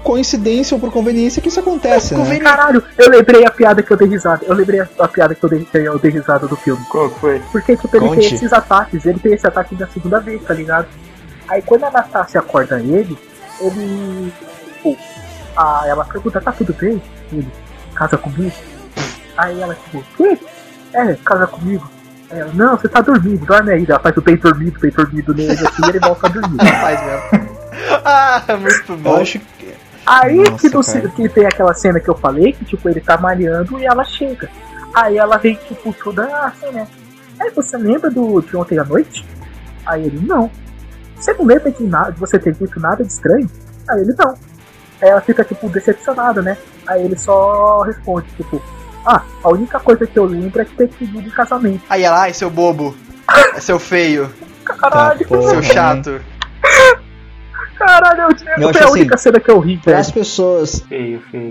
coincidência 0.04 0.74
ou 0.74 0.80
por 0.80 0.92
conveniência 0.92 1.42
que 1.42 1.50
isso 1.50 1.60
acontece, 1.60 2.16
né? 2.16 2.40
Caralho, 2.40 2.84
eu 2.98 3.10
lembrei 3.10 3.46
a 3.46 3.52
piada 3.52 3.84
que 3.84 3.92
eu 3.92 3.98
dei 3.98 4.08
risada. 4.08 4.46
Eu 4.46 4.56
lembrei 4.56 4.80
a, 4.80 4.88
a 5.00 5.08
piada 5.08 5.36
que 5.36 5.44
eu 5.44 5.50
dei, 5.50 5.66
que 5.66 5.78
eu 5.78 6.00
dei 6.00 6.12
risada 6.12 6.48
do 6.48 6.56
filme. 6.56 6.84
Qual 6.90 7.10
foi? 7.10 7.40
Porque, 7.52 7.76
tipo, 7.76 7.96
ele 7.96 8.08
Conte. 8.08 8.22
tem 8.22 8.36
esses 8.36 8.54
ataques. 8.54 9.06
Ele 9.06 9.20
tem 9.20 9.34
esse 9.34 9.46
ataque 9.46 9.76
da 9.76 9.86
segunda 9.88 10.20
vez, 10.20 10.42
tá 10.44 10.54
ligado? 10.54 10.88
Aí 11.48 11.62
quando 11.62 11.84
a 11.84 11.88
Anastasia 11.90 12.40
acorda 12.40 12.80
ele, 12.80 13.18
ele. 13.60 14.34
Tipo, 14.74 14.98
a, 15.56 15.84
ela 15.88 16.06
pergunta, 16.06 16.42
tá 16.42 16.52
tudo 16.52 16.74
bem? 16.74 17.02
Ele, 17.32 17.48
casa 17.98 18.18
comigo? 18.18 18.56
Aí 19.36 19.60
ela, 19.62 19.76
tipo, 19.76 20.04
que? 20.16 20.40
É, 20.94 21.16
casa 21.16 21.48
comigo. 21.48 21.90
Aí 22.30 22.40
ela, 22.40 22.52
não, 22.54 22.78
você 22.78 22.88
tá 22.88 23.02
dormindo, 23.02 23.46
dorme 23.46 23.72
aí. 23.72 23.86
Ela 23.88 24.00
faz 24.00 24.16
o 24.18 24.22
bem 24.22 24.38
dormido, 24.38 24.80
bem 24.80 24.92
dormido 24.92 25.34
nele, 25.34 25.52
assim, 25.54 25.82
e 25.86 25.90
ele 25.90 26.00
volta 26.00 26.28
a 26.28 26.30
dormir. 26.30 26.58
Faz 26.82 27.06
mesmo. 27.06 27.58
ah, 28.06 28.44
muito 28.60 28.92
Eu 28.92 28.98
bom. 28.98 29.22
acho 29.22 29.40
que. 29.40 29.74
Aí 30.06 30.38
Nossa, 30.74 31.02
que, 31.02 31.10
que 31.10 31.30
tem 31.30 31.46
aquela 31.46 31.74
cena 31.74 32.00
que 32.00 32.10
eu 32.10 32.16
falei, 32.16 32.54
que 32.54 32.64
tipo, 32.64 32.88
ele 32.88 33.02
tá 33.02 33.18
malhando 33.18 33.78
e 33.78 33.86
ela 33.86 34.06
chega. 34.06 34.50
Aí 34.96 35.18
ela 35.18 35.38
vem, 35.38 35.56
tipo, 35.56 35.94
toda 35.94 36.26
assim, 36.46 36.72
né? 36.72 36.88
Aí 37.40 37.52
você 37.52 37.78
lembra 37.78 38.10
do 38.10 38.42
de 38.42 38.56
ontem 38.56 38.80
à 38.80 38.86
noite? 38.86 39.26
Aí 39.86 40.06
ele, 40.06 40.20
não. 40.26 40.50
Você 41.16 41.34
não 41.34 41.46
lembra 41.46 41.72
de 41.72 41.84
nada, 41.84 42.12
de 42.14 42.20
você 42.20 42.40
ter 42.40 42.54
dito 42.54 42.80
nada 42.80 43.04
de 43.04 43.12
estranho? 43.12 43.50
Aí 43.90 44.02
ele, 44.02 44.16
não. 44.18 44.34
Aí 45.02 45.10
ela 45.10 45.22
fica, 45.22 45.44
tipo, 45.44 45.70
decepcionada, 45.70 46.42
né? 46.42 46.58
Aí 46.88 47.04
ele 47.04 47.18
só 47.18 47.82
responde, 47.82 48.28
tipo, 48.36 48.62
ah, 49.06 49.22
a 49.44 49.50
única 49.50 49.80
coisa 49.80 50.06
que 50.08 50.18
eu 50.18 50.26
lembro 50.26 50.62
é 50.62 50.66
que 50.66 50.76
ter 50.76 50.90
pedido 50.90 51.20
em 51.28 51.30
casamento. 51.30 51.84
Aí 51.90 52.04
ela, 52.04 52.22
ai, 52.22 52.34
seu 52.34 52.50
bobo. 52.50 52.96
É 53.56 53.60
seu 53.60 53.80
feio. 53.80 54.30
Caralho, 54.64 55.20
Tá, 55.20 55.26
porra, 55.28 55.50
seu 55.50 55.64
chato. 55.64 56.22
caralho, 57.78 58.22
eu, 58.22 58.64
Eu 58.64 58.70
acho 58.70 58.80
foi 58.80 58.82
a 58.82 58.86
assim, 58.90 59.00
única 59.00 59.18
cena 59.18 59.40
que 59.40 59.52
eu 59.52 59.60
ri, 59.60 59.78
Para 59.78 59.92
velho. 59.92 60.02
as 60.02 60.12
pessoas. 60.12 60.84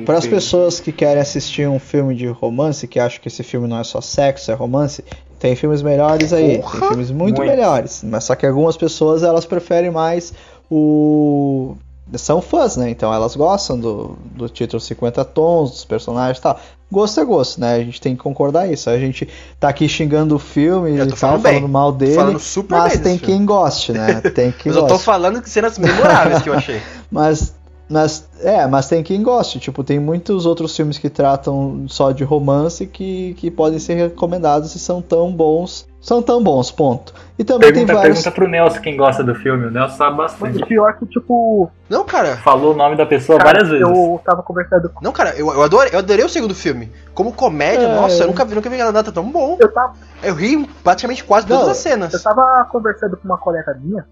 Para 0.05 0.19
as 0.19 0.27
pessoas 0.27 0.81
que 0.81 0.93
querem 0.93 1.21
assistir 1.23 1.69
um 1.69 1.79
filme 1.79 2.15
de 2.15 2.27
romance, 2.27 2.87
que 2.89 2.99
acham 2.99 3.21
que 3.21 3.29
esse 3.29 3.43
filme 3.43 3.69
não 3.69 3.79
é 3.79 3.85
só 3.85 4.01
sexo, 4.01 4.51
é 4.51 4.55
romance, 4.55 5.05
tem 5.39 5.55
filmes 5.55 5.83
melhores 5.83 6.33
aí, 6.33 6.59
tem 6.59 6.81
filmes 6.89 7.11
muito 7.11 7.37
Muito. 7.39 7.51
melhores. 7.51 8.03
Mas 8.05 8.25
só 8.25 8.35
que 8.35 8.45
algumas 8.47 8.77
pessoas 8.77 9.23
elas 9.23 9.47
preferem 9.47 9.91
mais 9.91 10.33
o 10.71 11.77
são 12.15 12.41
fãs, 12.41 12.77
né? 12.77 12.89
Então 12.91 13.13
elas 13.13 13.35
gostam 13.35 13.79
do, 13.79 14.17
do 14.35 14.49
título 14.49 14.81
50 14.81 15.25
tons, 15.25 15.71
dos 15.71 15.85
personagens 15.85 16.39
e 16.39 16.43
tal. 16.43 16.59
Gosto 16.91 17.19
é 17.19 17.25
gosto, 17.25 17.61
né? 17.61 17.75
A 17.75 17.79
gente 17.81 18.01
tem 18.01 18.15
que 18.15 18.23
concordar 18.23 18.71
isso. 18.71 18.89
A 18.89 18.97
gente 18.97 19.29
tá 19.59 19.69
aqui 19.69 19.89
xingando 19.89 20.37
o 20.37 20.39
filme 20.39 20.93
e 20.97 21.07
tal, 21.09 21.17
falando 21.17 21.43
bem. 21.43 21.55
falando 21.55 21.69
mal 21.73 21.91
dele, 21.91 22.15
falando 22.15 22.39
super 22.39 22.79
mas 22.79 22.93
bem 22.93 23.03
tem 23.03 23.13
desse 23.15 23.25
filme. 23.25 23.39
quem 23.39 23.45
goste, 23.47 23.93
né? 23.93 24.21
Tem 24.21 24.53
quem 24.57 24.71
Mas 24.71 24.77
eu 24.77 24.83
tô 24.83 24.91
goste. 24.91 25.05
falando 25.05 25.41
de 25.43 25.51
cenas 25.51 25.79
memoráveis 25.79 26.43
que 26.43 26.49
eu 26.49 26.55
achei. 26.55 26.81
Mas, 27.11 27.56
mas, 27.89 28.29
é, 28.41 28.67
mas 28.67 28.89
tem 28.89 29.03
quem 29.03 29.23
goste. 29.23 29.59
Tipo, 29.61 29.85
tem 29.85 29.99
muitos 30.01 30.45
outros 30.47 30.75
filmes 30.77 30.99
que 30.99 31.09
tratam 31.09 31.87
só 31.89 32.11
de 32.11 32.25
romance 32.25 32.87
que, 32.87 33.35
que 33.35 33.51
podem 33.51 33.79
ser 33.79 33.95
recomendados 33.95 34.75
e 34.75 34.79
são 34.79 35.01
tão 35.01 35.31
bons. 35.33 35.87
São 36.01 36.23
tão 36.23 36.41
bons, 36.43 36.71
ponto. 36.71 37.13
E 37.37 37.43
também 37.43 37.73
Pergunta, 37.73 37.87
tem 37.87 37.97
vários. 37.97 38.19
pergunta 38.23 38.31
pro 38.31 38.49
Nelson 38.49 38.81
quem 38.81 38.97
gosta 38.97 39.25
do 39.25 39.35
filme. 39.35 39.67
O 39.67 39.71
Nelson 39.73 39.97
sabe 39.97 40.17
Mas 40.17 40.33
bastante. 40.35 40.63
o 40.63 40.67
pior 40.67 40.91
é 40.91 40.93
que, 40.93 41.07
tipo, 41.07 41.69
Não, 41.91 42.05
cara. 42.05 42.37
Falou 42.37 42.75
o 42.75 42.77
nome 42.77 42.95
da 42.97 43.05
pessoa 43.05 43.39
cara, 43.39 43.51
várias 43.53 43.69
vezes. 43.71 43.85
eu 43.87 44.21
tava 44.25 44.41
conversando 44.43 44.89
com 44.89 45.05
Não, 45.05 45.11
cara, 45.11 45.31
eu, 45.37 45.53
eu, 45.53 45.63
adorei, 45.63 45.91
eu 45.93 45.99
adorei 45.99 46.25
o 46.25 46.29
segundo 46.29 46.55
filme. 46.55 46.93
Como 47.13 47.33
comédia, 47.33 47.87
É. 47.87 47.95
nossa, 47.95 48.23
eu 48.23 48.29
nunca 48.29 48.45
vi, 48.45 48.55
nunca 48.55 48.71
vi 48.71 48.77
nada 48.79 49.03
tão 49.13 49.29
bom. 49.31 49.57
eu 49.59 49.73
tava 49.73 49.95
Eu 50.23 50.35
ri 50.35 50.65
praticamente 50.85 51.25
quase 51.25 51.47
todas 51.47 51.65
Não, 51.65 51.71
as 51.73 51.77
cenas. 51.79 52.13
Eu 52.15 52.23
tava 52.23 52.65
conversando 52.71 53.17
com 53.17 53.25
uma 53.25 53.39
colega 53.39 53.77
minha, 53.83 54.07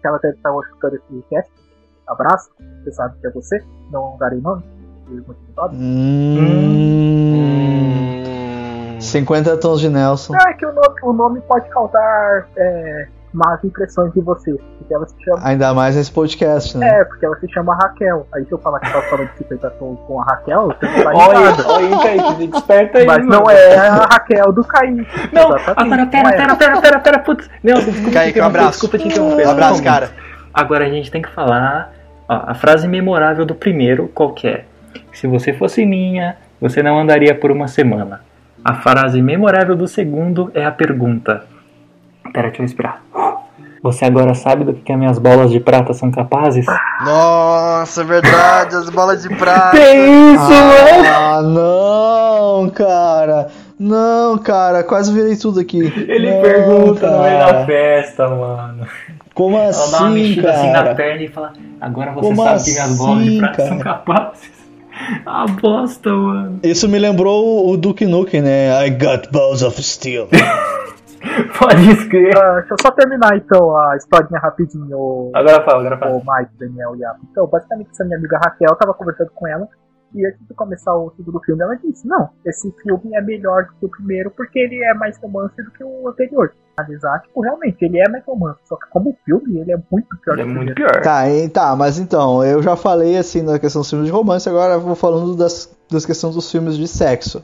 que 0.00 0.06
ela 0.06 0.18
deve 0.18 0.36
estar 0.36 0.50
escutando 0.60 0.94
esse 0.94 1.24
cast. 1.30 1.50
Abraço, 2.10 2.50
você 2.82 2.92
sabe 2.92 3.14
que 3.20 3.26
é 3.26 3.30
você, 3.30 3.62
não 3.92 4.16
darei 4.18 4.40
nome. 4.40 4.62
Hum, 5.08 5.22
Hum. 5.72 6.70
50 9.00 9.56
tons 9.56 9.80
de 9.80 9.88
Nelson. 9.88 10.34
É 10.36 10.52
que 10.54 10.66
o 10.66 10.72
nome, 10.72 10.94
o 11.02 11.12
nome 11.12 11.40
pode 11.42 11.68
causar 11.70 12.46
é, 12.56 13.06
más 13.32 13.62
impressões 13.64 14.12
de 14.12 14.20
você, 14.20 14.52
porque 14.78 14.94
ela 14.94 15.06
se 15.08 15.14
chama. 15.24 15.40
Ainda 15.42 15.72
mais 15.74 15.96
nesse 15.96 16.12
podcast, 16.12 16.76
né? 16.76 16.86
É, 17.00 17.04
porque 17.04 17.24
ela 17.24 17.36
se 17.40 17.48
chama 17.50 17.74
Raquel. 17.74 18.26
Aí 18.34 18.44
se 18.44 18.52
eu 18.52 18.58
falar 18.58 18.78
que 18.80 18.92
tava 18.92 19.02
falando 19.06 19.28
de 19.30 19.38
50 19.38 19.70
tons 19.70 19.98
com 20.06 20.20
a 20.20 20.24
Raquel, 20.24 20.66
você 20.68 20.86
não 20.86 21.04
vai 21.04 21.14
Olha 21.14 21.38
olha 21.66 21.76
aí, 21.76 22.02
Kaique, 22.18 22.46
desperta 22.48 22.98
aí. 22.98 23.06
Mas 23.06 23.24
mano. 23.24 23.40
não 23.40 23.50
é 23.50 23.76
a 23.76 23.94
Raquel 24.06 24.52
do 24.52 24.64
Caim. 24.64 25.06
Não, 25.32 25.42
agora 25.42 25.74
pera, 25.74 25.96
não 25.96 26.08
pera, 26.08 26.56
pera, 26.56 26.80
pera, 26.80 27.00
pera, 27.00 27.18
putz. 27.20 27.48
Nelson, 27.62 27.90
desculpa 27.90 28.12
Kaique, 28.12 28.32
te 28.34 28.40
um 28.40 28.44
abraço. 28.44 28.70
desculpa 28.70 28.98
te 28.98 29.08
interromper. 29.08 29.46
Um 29.46 29.50
abraço, 29.50 29.82
cara. 29.82 30.10
Agora 30.52 30.84
a 30.84 30.88
gente 30.88 31.10
tem 31.10 31.22
que 31.22 31.30
falar 31.30 31.92
a 32.36 32.54
frase 32.54 32.86
memorável 32.86 33.44
do 33.44 33.54
primeiro, 33.54 34.08
qual 34.14 34.32
que 34.32 34.46
é? 34.46 34.64
Se 35.12 35.26
você 35.26 35.52
fosse 35.52 35.84
minha, 35.84 36.36
você 36.60 36.82
não 36.82 36.98
andaria 36.98 37.34
por 37.34 37.50
uma 37.50 37.66
semana. 37.66 38.20
A 38.64 38.74
frase 38.74 39.20
memorável 39.22 39.74
do 39.74 39.88
segundo 39.88 40.50
é 40.54 40.64
a 40.64 40.70
pergunta. 40.70 41.44
Pera, 42.32 42.48
deixa 42.48 42.62
eu 42.62 42.66
respirar. 42.66 43.02
Você 43.82 44.04
agora 44.04 44.34
sabe 44.34 44.62
do 44.62 44.74
que, 44.74 44.82
que 44.82 44.92
as 44.92 44.98
minhas 44.98 45.18
bolas 45.18 45.50
de 45.50 45.58
prata 45.58 45.94
são 45.94 46.10
capazes? 46.10 46.66
Nossa, 47.02 48.02
é 48.02 48.04
verdade, 48.04 48.76
as 48.76 48.90
bolas 48.90 49.22
de 49.22 49.30
prata. 49.34 49.70
Que 49.70 49.78
isso, 49.78 50.50
mano? 50.50 51.08
Ah, 51.08 51.42
não, 51.42 52.70
cara. 52.70 53.48
Não, 53.78 54.36
cara, 54.36 54.84
quase 54.84 55.10
virei 55.10 55.34
tudo 55.36 55.58
aqui. 55.58 55.78
Ele 56.06 56.30
Não, 56.30 56.42
pergunta 56.42 57.10
no 57.10 57.22
meio 57.22 57.38
cara. 57.38 57.52
da 57.52 57.64
festa, 57.64 58.28
mano. 58.28 58.86
Como 59.40 59.56
Ela 59.56 59.70
dá 59.72 59.78
uma 59.78 59.84
assim, 60.08 60.12
mexida 60.14 60.50
assim 60.50 60.66
na 60.66 60.72
cara? 60.74 60.94
perna 60.94 61.22
e 61.22 61.28
fala: 61.28 61.52
Agora 61.80 62.12
você 62.12 62.20
Como 62.20 62.42
sabe 62.44 62.64
que 62.64 62.70
minhas 62.72 62.98
bolas 62.98 63.22
de 63.24 63.28
assim, 63.30 63.38
prata 63.38 63.66
são 63.66 63.78
cara? 63.78 63.98
capazes. 63.98 64.50
A 65.24 65.46
bosta, 65.62 66.10
mano. 66.12 66.60
Isso 66.62 66.86
me 66.88 66.98
lembrou 66.98 67.70
o 67.70 67.76
Duke 67.78 68.04
Nukem, 68.04 68.42
né? 68.42 68.86
I 68.86 68.90
got 68.90 69.30
balls 69.32 69.62
of 69.62 69.82
steel. 69.82 70.28
Pode 71.58 71.90
escrever. 71.90 72.36
Ah, 72.36 72.54
deixa 72.60 72.74
eu 72.74 72.76
só 72.82 72.90
terminar 72.90 73.36
então 73.36 73.76
a 73.76 73.96
historinha 73.96 74.40
rapidinho, 74.40 74.96
o, 74.96 75.32
Agora 75.34 75.62
fala, 75.64 75.80
agora 75.80 75.98
fala. 75.98 76.12
o 76.12 76.18
Mike, 76.18 76.50
Daniel 76.58 76.96
e 76.96 77.04
a. 77.04 77.14
Então, 77.30 77.46
basicamente, 77.46 77.90
essa 77.92 78.04
minha 78.04 78.16
amiga 78.18 78.38
Raquel 78.38 78.74
tava 78.76 78.92
conversando 78.94 79.30
com 79.34 79.46
ela 79.46 79.66
E 80.14 80.26
antes 80.26 80.40
de 80.46 80.54
começar 80.54 80.94
o 80.94 81.12
segundo 81.16 81.40
filme, 81.40 81.62
ela 81.62 81.76
disse: 81.76 82.06
Não, 82.06 82.28
esse 82.44 82.72
filme 82.82 83.14
é 83.14 83.20
melhor 83.20 83.66
do 83.66 83.72
que 83.78 83.86
o 83.86 83.88
primeiro 83.88 84.30
porque 84.30 84.58
ele 84.58 84.82
é 84.82 84.94
mais 84.94 85.16
romance 85.18 85.62
do 85.62 85.70
que 85.70 85.84
o 85.84 86.08
anterior. 86.08 86.52
Analisar, 86.78 87.20
tipo, 87.22 87.40
realmente, 87.40 87.84
ele 87.84 87.98
é 87.98 88.08
mais 88.08 88.24
romance. 88.24 88.60
Só 88.64 88.76
que 88.76 88.88
como 88.90 89.16
filme, 89.24 89.58
ele 89.58 89.72
é 89.72 89.78
muito 89.90 90.16
pior 90.18 90.34
Ele 90.34 90.42
é 90.42 90.44
que 90.44 90.50
o 90.50 90.54
muito 90.54 90.74
pior. 90.74 91.02
Tá, 91.02 91.28
e- 91.28 91.48
tá, 91.48 91.76
mas 91.76 91.98
então, 91.98 92.44
eu 92.44 92.62
já 92.62 92.74
falei 92.76 93.16
assim 93.16 93.42
na 93.42 93.58
questão 93.58 93.82
dos 93.82 93.90
filmes 93.90 94.06
de 94.06 94.12
romance, 94.12 94.48
agora 94.48 94.74
eu 94.74 94.80
vou 94.80 94.94
falando 94.94 95.36
das, 95.36 95.70
das 95.90 96.06
questões 96.06 96.34
dos 96.34 96.50
filmes 96.50 96.76
de 96.76 96.88
sexo. 96.88 97.42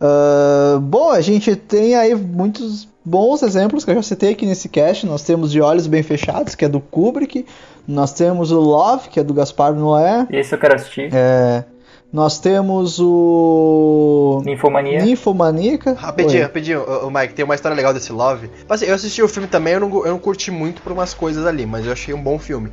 Ah, 0.00 0.78
bom, 0.80 1.10
a 1.10 1.20
gente 1.20 1.54
tem 1.56 1.94
aí 1.94 2.14
muitos 2.14 2.88
bons 3.04 3.42
exemplos 3.42 3.84
que 3.84 3.90
eu 3.90 3.94
já 3.94 4.02
citei 4.02 4.32
aqui 4.32 4.46
nesse 4.46 4.68
cast. 4.68 5.06
Nós 5.06 5.22
temos 5.22 5.50
De 5.50 5.60
Olhos 5.60 5.86
Bem 5.86 6.02
Fechados, 6.02 6.54
que 6.54 6.64
é 6.64 6.68
do 6.68 6.80
Kubrick. 6.80 7.46
Nós 7.86 8.12
temos 8.12 8.50
o 8.50 8.60
Love, 8.60 9.08
que 9.08 9.20
é 9.20 9.24
do 9.24 9.34
Gaspar 9.34 9.74
Noé. 9.74 10.26
Esse 10.30 10.54
eu 10.54 10.58
quero 10.58 10.74
assistir. 10.74 11.10
É, 11.12 11.64
nós 12.12 12.38
temos 12.38 13.00
o 13.00 14.40
Ninfomania. 14.44 15.04
Ninfomaníaca. 15.04 15.94
Rapidinho, 15.94 16.38
Oi. 16.38 16.42
rapidinho, 16.42 17.06
ô, 17.06 17.10
Mike, 17.10 17.34
tem 17.34 17.44
uma 17.44 17.54
história 17.54 17.74
legal 17.74 17.92
desse 17.92 18.12
Love. 18.12 18.50
Assim, 18.68 18.86
eu 18.86 18.94
assisti 18.94 19.22
o 19.22 19.28
filme 19.28 19.48
também, 19.48 19.74
eu 19.74 19.80
não, 19.80 20.06
eu 20.06 20.12
não 20.12 20.18
curti 20.18 20.50
muito 20.50 20.80
por 20.80 20.92
umas 20.92 21.12
coisas 21.12 21.44
ali, 21.44 21.66
mas 21.66 21.86
eu 21.86 21.92
achei 21.92 22.14
um 22.14 22.22
bom 22.22 22.38
filme. 22.38 22.70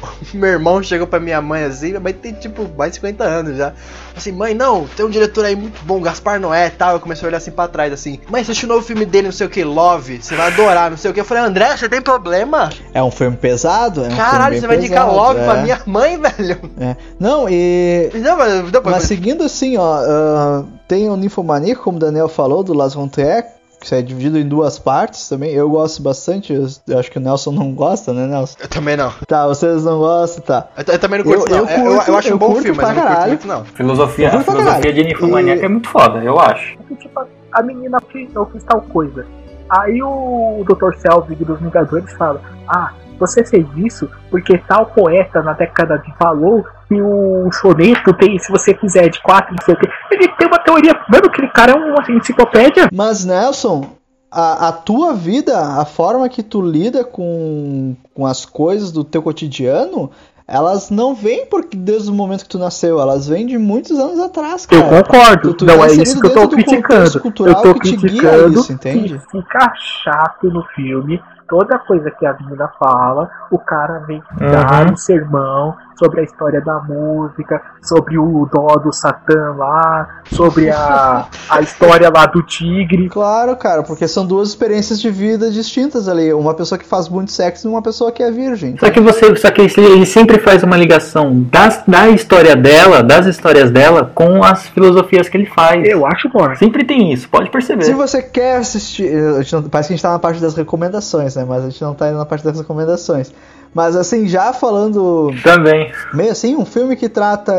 Meu 0.32 0.50
irmão 0.50 0.82
chegou 0.82 1.06
pra 1.06 1.20
minha 1.20 1.40
mãe 1.40 1.64
assim, 1.64 1.88
minha 1.88 2.00
mãe 2.00 2.12
tem 2.12 2.32
tipo 2.32 2.68
mais 2.76 2.92
de 2.92 2.96
50 2.96 3.24
anos 3.24 3.56
já. 3.56 3.72
Assim, 4.16 4.32
mãe, 4.32 4.54
não, 4.54 4.86
tem 4.86 5.04
um 5.04 5.10
diretor 5.10 5.44
aí 5.44 5.54
muito 5.54 5.84
bom, 5.84 6.00
Gaspar 6.00 6.40
Noé 6.40 6.68
e 6.68 6.70
tal. 6.70 6.94
Eu 6.94 7.00
comecei 7.00 7.26
a 7.26 7.28
olhar 7.28 7.38
assim 7.38 7.50
pra 7.50 7.68
trás, 7.68 7.92
assim, 7.92 8.18
mãe, 8.30 8.42
você 8.42 8.52
assistiu 8.52 8.68
o 8.68 8.72
novo 8.72 8.86
filme 8.86 9.04
dele, 9.04 9.26
não 9.26 9.32
sei 9.32 9.46
o 9.46 9.50
que, 9.50 9.62
Love, 9.62 10.22
você 10.22 10.34
vai 10.34 10.46
adorar, 10.48 10.90
não 10.90 10.96
sei 10.96 11.10
o 11.10 11.14
que. 11.14 11.20
Eu 11.20 11.24
falei, 11.24 11.44
André, 11.44 11.76
você 11.76 11.88
tem 11.88 12.00
problema? 12.00 12.70
É 12.94 13.02
um 13.02 13.10
filme 13.10 13.36
pesado? 13.36 14.04
É 14.04 14.08
um 14.08 14.16
Caralho, 14.16 14.58
você 14.58 14.66
vai 14.66 14.76
indicar 14.76 15.10
Love 15.12 15.40
é, 15.40 15.44
pra 15.44 15.62
minha 15.62 15.80
mãe, 15.86 16.18
velho? 16.20 16.58
é. 16.80 16.96
Não, 17.18 17.48
e 17.48 18.10
Não, 18.14 18.36
mas 18.36 18.70
depois. 18.70 18.96
Mas 18.96 19.04
seguindo 19.04 19.44
assim, 19.44 19.76
ó, 19.76 20.00
ah, 20.02 20.64
tem 20.88 21.08
o 21.08 21.16
Ninfomaníaco, 21.16 21.82
como 21.82 21.96
o 21.98 22.00
Daniel 22.00 22.28
falou, 22.28 22.62
do 22.62 22.72
Las 22.72 22.94
von 22.94 23.08
Trier, 23.08 23.44
que 23.88 23.94
é 23.94 24.02
dividido 24.02 24.38
em 24.38 24.46
duas 24.48 24.78
partes 24.78 25.28
também. 25.28 25.52
Eu 25.52 25.68
gosto 25.70 26.02
bastante, 26.02 26.52
eu, 26.52 26.98
acho 26.98 27.10
que 27.10 27.18
o 27.18 27.20
Nelson 27.20 27.52
não 27.52 27.72
gosta, 27.72 28.12
né, 28.12 28.26
Nelson? 28.26 28.56
Eu 28.60 28.68
também 28.68 28.96
não. 28.96 29.12
Tá, 29.26 29.46
vocês 29.46 29.84
não 29.84 29.98
gostam, 29.98 30.42
tá. 30.44 30.68
Eu, 30.76 30.94
eu 30.94 30.98
também 30.98 31.18
não 31.22 31.24
curto, 31.32 31.50
Eu- 31.52 31.64
não. 31.64 31.70
eu 31.70 31.76
Eu, 31.78 31.84
eu, 31.84 31.92
curto- 31.96 32.10
eu 32.10 32.16
acho 32.18 32.34
um 32.34 32.38
bom 32.38 32.54
filme, 32.56 32.76
mas 32.76 32.88
eu 32.88 32.94
não 33.04 33.06
curto 33.14 33.26
muito, 33.28 33.46
não. 33.46 33.64
Filosofia, 33.64 34.28
a 34.36 34.40
filosofia 34.42 34.92
de 34.92 35.04
Ninfomaníaca 35.04 35.62
E- 35.62 35.64
é 35.64 35.68
muito 35.68 35.88
foda, 35.88 36.18
eu 36.22 36.38
acho. 36.38 36.76
Tipo, 36.98 37.24
a 37.52 37.62
menina 37.62 37.98
fez, 38.12 38.28
eu 38.34 38.46
fiz 38.46 38.62
tal 38.64 38.80
coisa. 38.82 39.24
Aí 39.68 40.02
o 40.02 40.64
Dr. 40.68 40.94
Selvig 40.98 41.44
dos 41.44 41.58
Vingadores 41.60 42.12
fala: 42.14 42.40
Ah, 42.68 42.92
você 43.18 43.44
fez 43.44 43.66
isso 43.76 44.08
porque 44.30 44.58
tal 44.58 44.86
poeta 44.86 45.42
na 45.42 45.52
década 45.54 45.98
de 45.98 46.12
falou 46.16 46.64
que 46.88 47.00
o 47.00 47.50
soneto 47.52 48.12
tem, 48.14 48.38
se 48.38 48.50
você 48.50 48.74
fizer 48.74 49.08
de 49.08 49.20
quatro, 49.22 49.54
não 49.54 49.64
sei 49.64 49.74
o 49.74 49.78
que. 49.78 49.88
Ele 50.12 50.28
tem 50.36 50.46
uma 50.48 50.58
teoria. 50.58 50.92
Mano, 51.08 51.26
aquele 51.26 51.48
cara 51.48 51.72
é 51.72 51.74
uma 51.74 52.02
enciclopédia. 52.10 52.88
Mas, 52.92 53.24
Nelson, 53.24 53.86
a, 54.30 54.68
a 54.68 54.72
tua 54.72 55.12
vida, 55.14 55.58
a 55.58 55.84
forma 55.84 56.28
que 56.28 56.42
tu 56.42 56.60
lida 56.62 57.04
com, 57.04 57.96
com 58.14 58.26
as 58.26 58.44
coisas 58.44 58.92
do 58.92 59.02
teu 59.04 59.22
cotidiano, 59.22 60.10
elas 60.48 60.90
não 60.90 61.12
vêm 61.12 61.44
porque 61.46 61.76
desde 61.76 62.08
o 62.08 62.14
momento 62.14 62.44
que 62.44 62.48
tu 62.50 62.58
nasceu, 62.58 63.00
elas 63.00 63.26
vêm 63.26 63.46
de 63.46 63.58
muitos 63.58 63.98
anos 63.98 64.20
atrás, 64.20 64.66
Eu 64.70 64.80
cara. 64.84 65.02
concordo, 65.02 65.50
Tu- 65.54 65.54
tu 65.54 65.64
não 65.66 65.74
é 65.82 65.86
inserido 65.86 66.02
isso 66.04 66.20
que 66.20 66.26
eu 66.28 66.32
tô 66.34 66.48
criticando. 66.48 67.20
cultural 67.20 67.64
Eu 67.64 67.74
tô 67.74 67.80
que 67.80 67.88
te 67.90 67.96
guia 67.96 68.20
criticando 68.20 68.60
isso, 68.60 68.72
entende? 68.72 69.18
que 69.18 69.30
fica 69.42 69.72
chato 69.76 70.48
no 70.48 70.62
filme. 70.74 71.20
Toda 71.48 71.78
coisa 71.78 72.10
que 72.10 72.26
a 72.26 72.32
menina 72.40 72.68
fala, 72.78 73.30
o 73.52 73.58
cara 73.58 74.00
vem 74.06 74.20
dar 74.38 74.86
Uhum. 74.86 74.92
um 74.92 74.96
sermão 74.96 75.74
sobre 75.98 76.20
a 76.20 76.24
história 76.24 76.60
da 76.60 76.80
música, 76.80 77.60
sobre 77.82 78.18
o 78.18 78.48
dó 78.52 78.76
do 78.76 78.92
Satã 78.92 79.54
lá, 79.56 80.20
sobre 80.32 80.70
a, 80.70 81.26
a 81.48 81.60
história 81.60 82.10
lá 82.14 82.26
do 82.26 82.42
tigre. 82.42 83.08
Claro, 83.08 83.56
cara, 83.56 83.82
porque 83.82 84.06
são 84.06 84.26
duas 84.26 84.50
experiências 84.50 85.00
de 85.00 85.10
vida 85.10 85.50
distintas 85.50 86.08
ali. 86.08 86.32
Uma 86.32 86.54
pessoa 86.54 86.78
que 86.78 86.84
faz 86.86 87.08
muito 87.08 87.32
sexo 87.32 87.66
e 87.66 87.70
uma 87.70 87.82
pessoa 87.82 88.12
que 88.12 88.22
é 88.22 88.30
virgem. 88.30 88.76
Só 88.78 88.90
que 88.90 89.00
você, 89.00 89.34
só 89.36 89.50
que 89.50 89.62
ele 89.62 90.06
sempre 90.06 90.38
faz 90.38 90.62
uma 90.62 90.76
ligação 90.76 91.42
das, 91.50 91.82
da 91.86 92.08
história 92.08 92.54
dela, 92.54 93.02
das 93.02 93.26
histórias 93.26 93.70
dela, 93.70 94.10
com 94.14 94.42
as 94.44 94.66
filosofias 94.68 95.28
que 95.28 95.36
ele 95.36 95.46
faz. 95.46 95.86
Eu 95.88 96.06
acho 96.06 96.28
bom. 96.28 96.54
Sempre 96.56 96.84
tem 96.84 97.12
isso, 97.12 97.28
pode 97.28 97.50
perceber. 97.50 97.84
Se 97.84 97.92
você 97.92 98.22
quer 98.22 98.56
assistir. 98.56 99.12
a 99.14 99.42
gente 99.42 99.52
não- 99.54 99.62
parece 99.62 99.88
que 99.88 99.94
a 99.94 99.96
gente 99.96 100.02
tá 100.02 100.10
na 100.12 100.18
parte 100.18 100.40
das 100.40 100.54
recomendações, 100.54 101.36
né? 101.36 101.44
Mas 101.46 101.64
a 101.64 101.70
gente 101.70 101.82
não 101.82 101.94
tá 101.94 102.08
indo 102.08 102.18
na 102.18 102.26
parte 102.26 102.44
das 102.44 102.58
recomendações. 102.58 103.32
Mas 103.76 103.94
assim, 103.94 104.26
já 104.26 104.54
falando 104.54 105.30
Também. 105.42 105.92
meio 106.14 106.32
assim, 106.32 106.56
um 106.56 106.64
filme 106.64 106.96
que 106.96 107.10
trata 107.10 107.52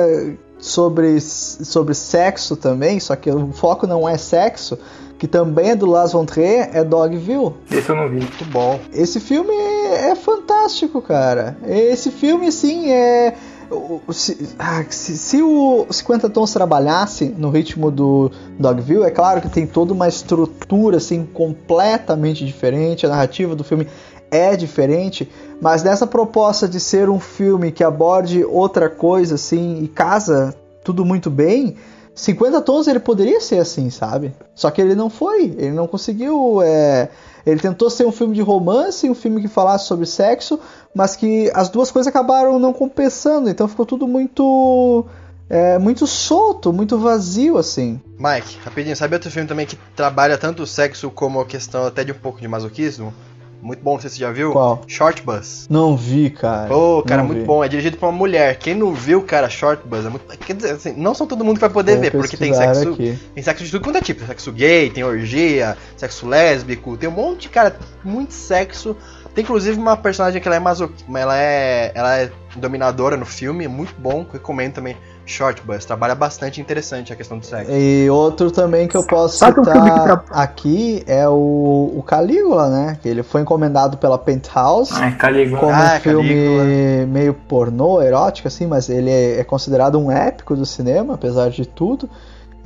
sobre, 0.58 1.22
sobre 1.22 1.94
sexo 1.94 2.56
também, 2.56 3.00
só 3.00 3.16
que 3.16 3.30
o 3.30 3.54
foco 3.54 3.86
não 3.86 4.10
é 4.10 4.18
sexo, 4.18 4.80
que 5.20 5.28
também 5.28 5.70
é 5.70 5.76
do 5.76 5.86
Las 5.86 6.14
von 6.14 6.26
Trier, 6.26 6.72
é 6.74 6.84
Dogville. 6.84 7.54
Esse 7.70 7.90
eu 7.90 7.96
não 7.96 8.10
vi. 8.10 8.16
Muito 8.16 8.46
bom. 8.46 8.80
Esse 8.92 9.20
filme 9.20 9.54
é 9.54 10.16
fantástico, 10.16 11.04
cara. 11.04 11.56
Esse 11.68 12.10
filme, 12.10 12.48
assim, 12.48 12.90
é. 12.90 13.36
Se, 14.12 14.56
ah, 14.58 14.84
se, 14.90 15.18
se 15.18 15.44
o 15.44 15.86
50 15.88 16.30
Tons 16.30 16.52
trabalhasse 16.52 17.36
no 17.38 17.52
ritmo 17.52 17.92
do 17.92 18.32
Dogville, 18.58 19.04
é 19.04 19.12
claro 19.12 19.40
que 19.40 19.50
tem 19.50 19.68
toda 19.68 19.94
uma 19.94 20.08
estrutura 20.08 20.98
assim 20.98 21.26
completamente 21.26 22.46
diferente, 22.46 23.06
a 23.06 23.10
narrativa 23.10 23.56
do 23.56 23.66
filme 23.66 23.86
é 24.30 24.56
diferente, 24.56 25.30
mas 25.62 25.84
nessa 25.84 26.06
proposta 26.06 26.68
de 26.68 26.80
ser 26.80 27.10
um 27.10 27.20
filme 27.20 27.72
que 27.72 27.84
aborde 27.84 28.44
outra 28.44 28.90
coisa 28.90 29.36
assim 29.36 29.84
e 29.84 29.88
casa 29.88 30.56
tudo 30.84 31.04
muito 31.06 31.30
bem, 31.30 31.76
50 32.16 32.62
Tons 32.62 32.88
ele 32.88 33.00
poderia 33.00 33.40
ser 33.40 33.60
assim, 33.60 33.90
sabe? 33.90 34.34
Só 34.56 34.72
que 34.72 34.82
ele 34.82 34.96
não 34.96 35.10
foi, 35.10 35.46
ele 35.58 35.72
não 35.72 35.86
conseguiu. 35.86 36.62
é, 36.64 37.10
Ele 37.46 37.60
tentou 37.60 37.90
ser 37.90 38.06
um 38.08 38.12
filme 38.12 38.34
de 38.36 38.42
romance, 38.42 39.10
um 39.10 39.14
filme 39.14 39.40
que 39.42 39.48
falasse 39.48 39.86
sobre 39.86 40.06
sexo, 40.06 40.60
mas 40.96 41.16
que 41.16 41.52
as 41.54 41.70
duas 41.70 41.92
coisas 41.92 42.08
acabaram 42.08 42.58
não 42.58 42.74
compensando, 42.74 43.50
então 43.50 43.68
ficou 43.68 43.86
tudo 43.86 44.08
muito. 44.08 45.06
é, 45.50 45.78
muito 45.78 46.08
solto, 46.08 46.74
muito 46.74 46.98
vazio, 46.98 47.58
assim. 47.58 48.02
Mike, 48.18 48.58
rapidinho, 48.66 48.96
sabe 48.96 49.14
outro 49.16 49.30
filme 49.30 49.48
também 49.48 49.66
que 49.66 49.78
trabalha 49.96 50.38
tanto 50.38 50.64
o 50.64 50.68
sexo 50.68 51.12
como 51.12 51.40
a 51.40 51.46
questão 51.46 51.86
até 51.86 52.04
de 52.04 52.12
um 52.12 52.16
pouco 52.16 52.42
de 52.42 52.48
masoquismo? 52.48 53.14
Muito 53.62 53.84
bom, 53.84 53.94
não 53.94 54.00
sei 54.00 54.10
se 54.10 54.18
você 54.18 54.22
já 54.22 54.32
viu. 54.32 54.52
Qual? 54.52 54.82
Short 54.88 55.22
Bus. 55.24 55.68
Não 55.70 55.98
vi, 55.98 56.30
cara. 56.30 56.76
Ô, 56.76 57.02
cara, 57.02 57.22
Não 57.22 57.28
muito 57.28 57.40
vi. 57.42 57.46
bom. 57.46 57.64
É 57.64 57.68
dirigido 57.68 57.98
por 57.98 58.06
uma 58.06 58.12
mulher. 58.12 58.58
Quem 58.60 58.76
não 58.76 58.94
viu, 58.94 59.22
cara, 59.24 59.50
Short 59.50 59.86
Bus 59.86 60.06
é 60.06 60.10
muito. 60.10 60.26
Quer 60.38 60.56
dizer, 60.56 60.72
assim, 60.72 60.94
não 60.96 61.14
são 61.16 61.26
todo 61.26 61.44
mundo 61.44 61.56
que 61.56 61.62
vai 61.62 61.70
poder 61.70 61.94
Vou 61.94 62.02
ver, 62.02 62.12
porque 62.12 62.38
tem 62.38 62.54
sexo. 62.54 62.90
aqui. 62.90 63.18
Tem 63.34 63.44
sexo 63.44 63.64
de 63.64 63.72
tudo 63.72 63.84
quanto 63.84 63.98
é 63.98 64.02
tipo. 64.02 64.26
Sexo 64.26 64.52
gay, 64.52 64.90
tem 64.90 65.04
orgia, 65.04 65.76
sexo 65.96 66.28
lésbico, 66.28 66.96
tem 66.98 67.10
um 67.10 67.14
monte, 67.14 67.50
cara, 67.50 67.76
muito 68.04 68.34
sexo. 68.34 68.96
Tem 69.34 69.44
inclusive 69.44 69.78
uma 69.80 69.98
personagem 69.98 70.42
que 70.42 70.48
ela 70.48 70.56
é 70.56 70.60
maso... 70.60 70.92
ela 71.14 71.38
é. 71.38 71.92
Ela 71.94 72.18
é 72.20 72.32
dominadora 72.56 73.18
no 73.18 73.26
filme, 73.26 73.66
é 73.66 73.68
muito 73.68 73.94
bom. 73.98 74.26
Recomendo 74.32 74.74
também. 74.74 74.96
Short 75.30 75.62
Bus. 75.64 75.86
Trabalha 75.86 76.16
bastante 76.16 76.60
interessante 76.62 77.12
a 77.12 77.16
questão 77.16 77.38
do 77.38 77.46
sexo. 77.46 77.72
E 77.72 78.10
outro 78.10 78.50
também 78.50 78.88
que 78.88 78.96
eu 78.96 79.06
posso 79.06 79.38
Sabe 79.38 79.60
um 79.60 79.64
filme 79.66 79.82
que 79.92 80.00
citar 80.00 80.24
aqui 80.32 81.04
é 81.06 81.28
o, 81.28 81.94
o 81.98 82.04
Calígula, 82.06 82.70
né? 82.70 82.98
Que 83.02 83.10
ele 83.10 83.22
foi 83.24 83.42
encomendado 83.42 83.98
pela 83.98 84.18
Penthouse. 84.18 84.92
Ai, 84.94 85.16
Calígula. 85.16 85.60
como 85.60 85.72
Ah, 85.74 85.96
um 85.98 86.00
filme 86.00 86.30
Calígula. 86.30 87.06
meio 87.08 87.34
pornô, 87.34 88.02
erótico, 88.02 88.48
assim, 88.48 88.66
mas 88.66 88.90
ele 88.90 89.12
é, 89.12 89.40
é 89.40 89.44
considerado 89.44 90.00
um 90.00 90.12
épico 90.12 90.56
do 90.56 90.66
cinema, 90.66 91.16
apesar 91.16 91.50
de 91.50 91.66
tudo. 91.68 92.10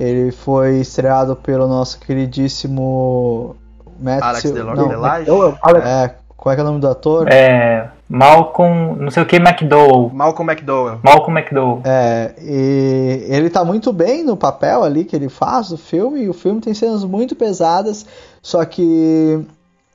Ele 0.00 0.32
foi 0.32 0.80
estreado 0.80 1.36
pelo 1.36 1.68
nosso 1.68 1.98
queridíssimo 2.00 3.56
Matt 4.00 4.22
Alex 4.22 4.40
Sil- 4.42 4.54
Delor- 4.54 4.76
não, 4.76 4.88
Delage? 4.88 5.30
Alex, 5.62 5.86
é, 5.86 6.14
qual 6.36 6.52
é, 6.52 6.56
que 6.56 6.60
é 6.60 6.64
o 6.64 6.66
nome 6.66 6.80
do 6.80 6.88
ator? 6.88 7.28
É. 7.30 7.88
Malcolm. 8.12 8.96
Não 9.00 9.10
sei 9.10 9.22
o 9.22 9.26
que 9.26 9.36
McDowell. 9.36 10.10
Malcolm 10.12 10.52
McDowell. 10.52 10.98
Malcolm 11.02 11.38
McDowell. 11.40 11.80
É, 11.84 12.34
e 12.40 13.24
ele 13.28 13.48
tá 13.48 13.64
muito 13.64 13.90
bem 13.92 14.22
no 14.22 14.36
papel 14.36 14.84
ali 14.84 15.04
que 15.04 15.16
ele 15.16 15.30
faz 15.30 15.70
do 15.70 15.78
filme, 15.78 16.24
e 16.24 16.28
o 16.28 16.34
filme 16.34 16.60
tem 16.60 16.74
cenas 16.74 17.04
muito 17.04 17.34
pesadas, 17.34 18.04
só 18.42 18.62
que 18.66 19.40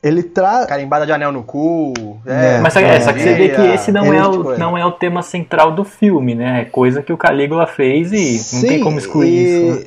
ele 0.01 0.23
traz. 0.23 0.65
Carimbada 0.65 1.05
de 1.05 1.11
anel 1.11 1.31
no 1.31 1.43
cu. 1.43 1.93
É, 2.25 2.55
É, 2.55 2.59
Mas 2.59 2.73
só 2.73 2.79
que, 2.79 2.85
é, 2.85 2.99
só 3.01 3.13
que 3.13 3.19
você 3.19 3.33
vê 3.35 3.49
que 3.49 3.61
esse 3.61 3.91
não 3.91 4.11
é, 4.11 4.21
tipo, 4.21 4.47
o, 4.47 4.53
é. 4.53 4.57
não 4.57 4.77
é 4.77 4.83
o 4.83 4.91
tema 4.91 5.21
central 5.21 5.71
do 5.73 5.83
filme, 5.83 6.33
né? 6.33 6.61
É 6.61 6.65
coisa 6.65 7.03
que 7.03 7.13
o 7.13 7.17
Calígula 7.17 7.67
fez 7.67 8.11
e 8.11 8.55
não 8.55 8.61
tem 8.63 8.79
como 8.79 8.97
excluir 8.97 9.29
e- 9.29 9.43
isso. 9.69 9.79
né? 9.81 9.85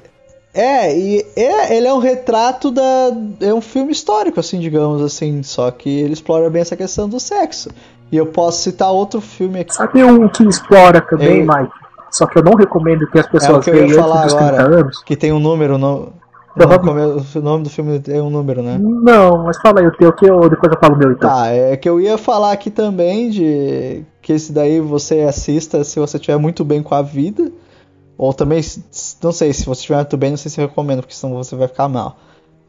É, 0.52 0.98
e 0.98 1.24
é, 1.36 1.77
ele 1.77 1.86
é 1.86 1.93
um 1.94 1.98
retrato 2.01 2.73
da. 2.73 2.82
É 3.40 3.55
um 3.55 3.61
filme 3.61 3.93
histórico, 3.93 4.40
assim, 4.40 4.59
digamos 4.59 5.01
assim. 5.01 5.44
Só 5.44 5.70
que 5.70 5.89
ele 6.01 6.12
explora 6.12 6.51
bem 6.51 6.62
essa 6.62 6.77
questão 6.77 7.09
do 7.09 7.20
sexo. 7.20 7.70
E 8.12 8.16
eu 8.16 8.26
posso 8.26 8.62
citar 8.62 8.90
outro 8.90 9.20
filme 9.20 9.60
aqui. 9.60 9.74
sabe 9.74 10.02
um 10.02 10.28
que 10.28 10.42
explora 10.44 11.00
também, 11.00 11.38
Ei. 11.40 11.46
Mike? 11.46 11.72
Só 12.10 12.26
que 12.26 12.38
eu 12.38 12.42
não 12.42 12.54
recomendo 12.54 13.06
que 13.10 13.18
as 13.18 13.26
É 13.26 13.28
pessoas 13.30 13.66
ia 13.66 13.72
vejam 13.72 14.02
falar 14.02 14.22
antes 14.22 14.34
dos 14.34 14.42
agora. 14.42 14.64
30 14.64 14.80
anos. 14.80 15.02
Que 15.04 15.16
tem 15.16 15.32
um 15.32 15.38
número. 15.38 15.78
No, 15.78 16.12
come- 16.80 17.22
o 17.36 17.40
nome 17.40 17.62
do 17.64 17.70
filme 17.70 18.00
tem 18.00 18.20
um 18.20 18.28
número, 18.30 18.60
né? 18.62 18.78
Não, 18.80 19.44
mas 19.44 19.56
fala 19.58 19.80
aí 19.80 19.86
o 19.86 19.92
teu 19.92 20.12
que 20.12 20.28
eu, 20.28 20.40
depois 20.50 20.72
eu 20.72 20.78
falo 20.80 20.96
o 20.96 20.98
meu 20.98 21.12
então. 21.12 21.30
Tá, 21.30 21.46
é 21.46 21.76
que 21.76 21.88
eu 21.88 22.00
ia 22.00 22.18
falar 22.18 22.50
aqui 22.50 22.68
também 22.70 23.30
de 23.30 24.04
que 24.20 24.32
esse 24.32 24.52
daí 24.52 24.80
você 24.80 25.20
assista 25.20 25.84
se 25.84 26.00
você 26.00 26.16
estiver 26.16 26.36
muito 26.36 26.64
bem 26.64 26.82
com 26.82 26.94
a 26.96 27.02
vida. 27.02 27.52
Ou 28.18 28.34
também, 28.34 28.60
não 29.22 29.32
sei, 29.32 29.52
se 29.52 29.64
você 29.64 29.80
estiver 29.80 29.96
muito 29.98 30.16
bem, 30.16 30.30
não 30.30 30.36
sei 30.36 30.50
se 30.50 30.60
eu 30.60 30.66
recomendo, 30.66 31.00
porque 31.00 31.14
senão 31.14 31.36
você 31.36 31.54
vai 31.56 31.68
ficar 31.68 31.88
mal. 31.88 32.16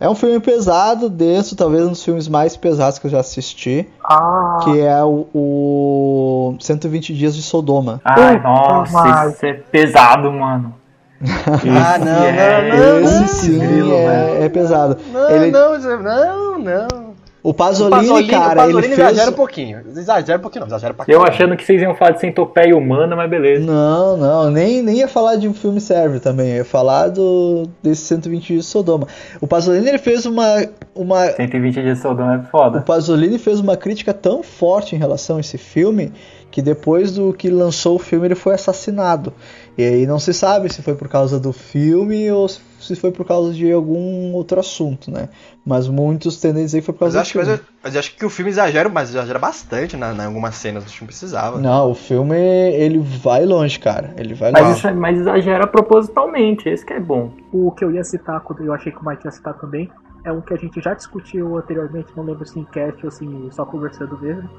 É 0.02 0.10
um 0.10 0.15
filme 0.15 0.40
pesado, 0.40 1.07
denso, 1.07 1.56
talvez 1.56 1.84
um 1.86 1.90
dos 1.90 2.03
filmes 2.03 2.28
mais 2.28 2.57
pesados 2.57 2.98
que 2.98 3.06
eu 3.06 3.11
já 3.11 3.19
assisti, 3.19 3.88
Ah, 4.03 4.57
que 4.64 4.80
é 4.80 5.03
o, 5.03 5.28
o 5.32 6.56
120 6.60 7.14
Dias 7.14 7.36
de 7.36 7.44
Sodoma. 7.44 8.02
Ai, 8.03 8.40
nossa, 8.41 8.91
mas- 8.91 9.34
isso 9.36 9.45
é 9.45 9.53
pesado, 9.53 10.32
mano. 10.32 10.73
Ah, 11.22 11.99
não, 11.99 12.23
é- 12.26 12.69
não, 12.72 12.78
não, 12.78 12.99
Esse 13.03 13.19
não. 13.22 13.28
sim 13.28 13.91
é, 13.94 14.45
é 14.45 14.49
pesado. 14.49 14.98
Não, 15.14 15.30
Ele- 15.30 15.52
não, 15.52 15.78
não, 15.78 16.57
não. 16.60 17.11
O 17.43 17.49
O 17.49 17.53
Pasolini, 17.53 17.95
Pasolini, 17.95 18.27
cara, 18.30 18.53
o 18.53 18.55
Pasolini 18.55 18.88
ele 18.88 18.95
fez... 18.95 19.07
exagera 19.09 19.31
um 19.31 19.34
pouquinho. 19.34 19.81
Exagera 19.95 20.38
um 20.38 20.41
pouquinho, 20.41 20.61
não, 20.61 20.68
exagera 20.68 20.93
pra 20.93 21.05
Eu 21.07 21.23
achando 21.23 21.57
que 21.57 21.65
vocês 21.65 21.81
iam 21.81 21.95
falar 21.95 22.11
de 22.11 22.19
centopeia 22.19 22.77
humana, 22.77 23.15
mas 23.15 23.30
beleza. 23.30 23.65
Não, 23.65 24.15
não, 24.15 24.51
nem, 24.51 24.81
nem 24.81 24.97
ia 24.97 25.07
falar 25.07 25.38
de 25.38 25.47
um 25.47 25.53
filme 25.53 25.81
sérvio 25.81 26.19
também, 26.19 26.51
eu 26.51 26.57
ia 26.57 26.65
falar 26.65 27.07
do, 27.07 27.68
desse 27.81 28.03
120 28.03 28.47
Dias 28.47 28.65
de 28.65 28.72
Sodoma. 28.72 29.07
O 29.39 29.47
Pasolini, 29.47 29.88
ele 29.88 29.97
fez 29.97 30.26
uma... 30.26 30.63
uma 30.95 31.27
120 31.31 31.73
dias 31.81 31.97
de 31.97 32.01
Sodoma 32.01 32.35
é 32.35 32.38
o 32.39 32.43
foda. 32.43 32.81
Pasolini 32.81 33.38
fez 33.39 33.59
uma 33.59 33.77
crítica 33.77 34.13
tão 34.13 34.43
forte 34.43 34.95
em 34.95 34.99
relação 34.99 35.38
a 35.38 35.39
esse 35.39 35.57
filme 35.57 36.11
que 36.49 36.61
depois 36.61 37.13
do 37.13 37.31
que 37.34 37.49
lançou 37.49 37.95
o 37.95 37.99
filme 37.99 38.27
ele 38.27 38.35
foi 38.35 38.53
assassinado. 38.53 39.31
E 39.77 39.84
aí 39.84 40.05
não 40.05 40.19
se 40.19 40.34
sabe 40.34 40.72
se 40.72 40.81
foi 40.81 40.95
por 40.95 41.07
causa 41.07 41.39
do 41.39 41.53
filme 41.53 42.30
ou 42.30 42.49
se 42.49 42.93
foi 42.97 43.09
por 43.11 43.26
causa 43.26 43.53
de 43.53 43.72
algum 43.72 44.34
outro 44.34 44.59
assunto, 44.59 45.09
né? 45.09 45.30
Mas 45.65 45.88
muitos 45.88 46.41
tendem 46.41 46.63
a 46.63 46.65
dizer 46.65 46.80
que 46.81 46.85
foi 46.88 46.93
por 46.93 47.05
Mas 47.05 47.13
causa 47.13 47.18
eu 47.18 47.22
do 47.22 47.22
acho, 47.22 47.31
que, 47.31 47.38
mas, 47.38 47.47
filme. 47.47 47.61
eu, 47.61 47.76
mas 47.84 47.93
eu 47.93 47.99
acho 47.99 48.15
que 48.18 48.26
o 48.26 48.30
filme 48.30 48.51
exagera, 48.51 48.89
mas 48.89 49.09
exagera 49.11 49.39
bastante 49.39 49.95
na, 49.95 50.13
na 50.13 50.26
algumas 50.26 50.55
cenas, 50.55 50.84
acho 50.84 50.95
que 50.95 51.01
não 51.01 51.07
precisava. 51.07 51.57
Não, 51.57 51.91
o 51.91 51.95
filme 51.95 52.35
ele 52.38 52.99
vai 52.99 53.45
longe, 53.45 53.80
cara. 53.80 54.13
Ele 54.18 54.34
vai 54.34 54.51
Mas, 54.51 54.61
longe. 54.63 54.77
isso, 54.77 54.88
é- 54.89 54.93
mas 54.93 55.18
exagera 55.18 55.65
propositalmente, 55.68 56.68
esse 56.68 56.85
que 56.85 56.91
é 56.93 56.99
bom. 56.99 57.31
o 57.53 57.72
que 57.72 57.85
eu 57.85 57.91
ia 57.91 58.03
citar, 58.03 58.41
quando 58.41 58.61
eu 58.65 58.73
achei 58.73 58.91
que 58.91 58.97
o 59.01 59.05
Mike 59.07 59.26
ia 59.26 59.31
citar 59.31 59.53
também, 59.53 59.89
é 60.23 60.31
um 60.31 60.41
que 60.41 60.53
a 60.53 60.57
gente 60.57 60.80
já 60.81 60.93
discutiu 60.93 61.57
anteriormente, 61.57 62.07
não 62.15 62.23
lembro 62.23 62.45
se 62.45 62.60
em 62.60 62.64
cast 62.65 63.03
ou 63.06 63.11
se 63.11 63.27
só 63.52 63.65
conversando 63.65 64.18
mesmo, 64.22 64.49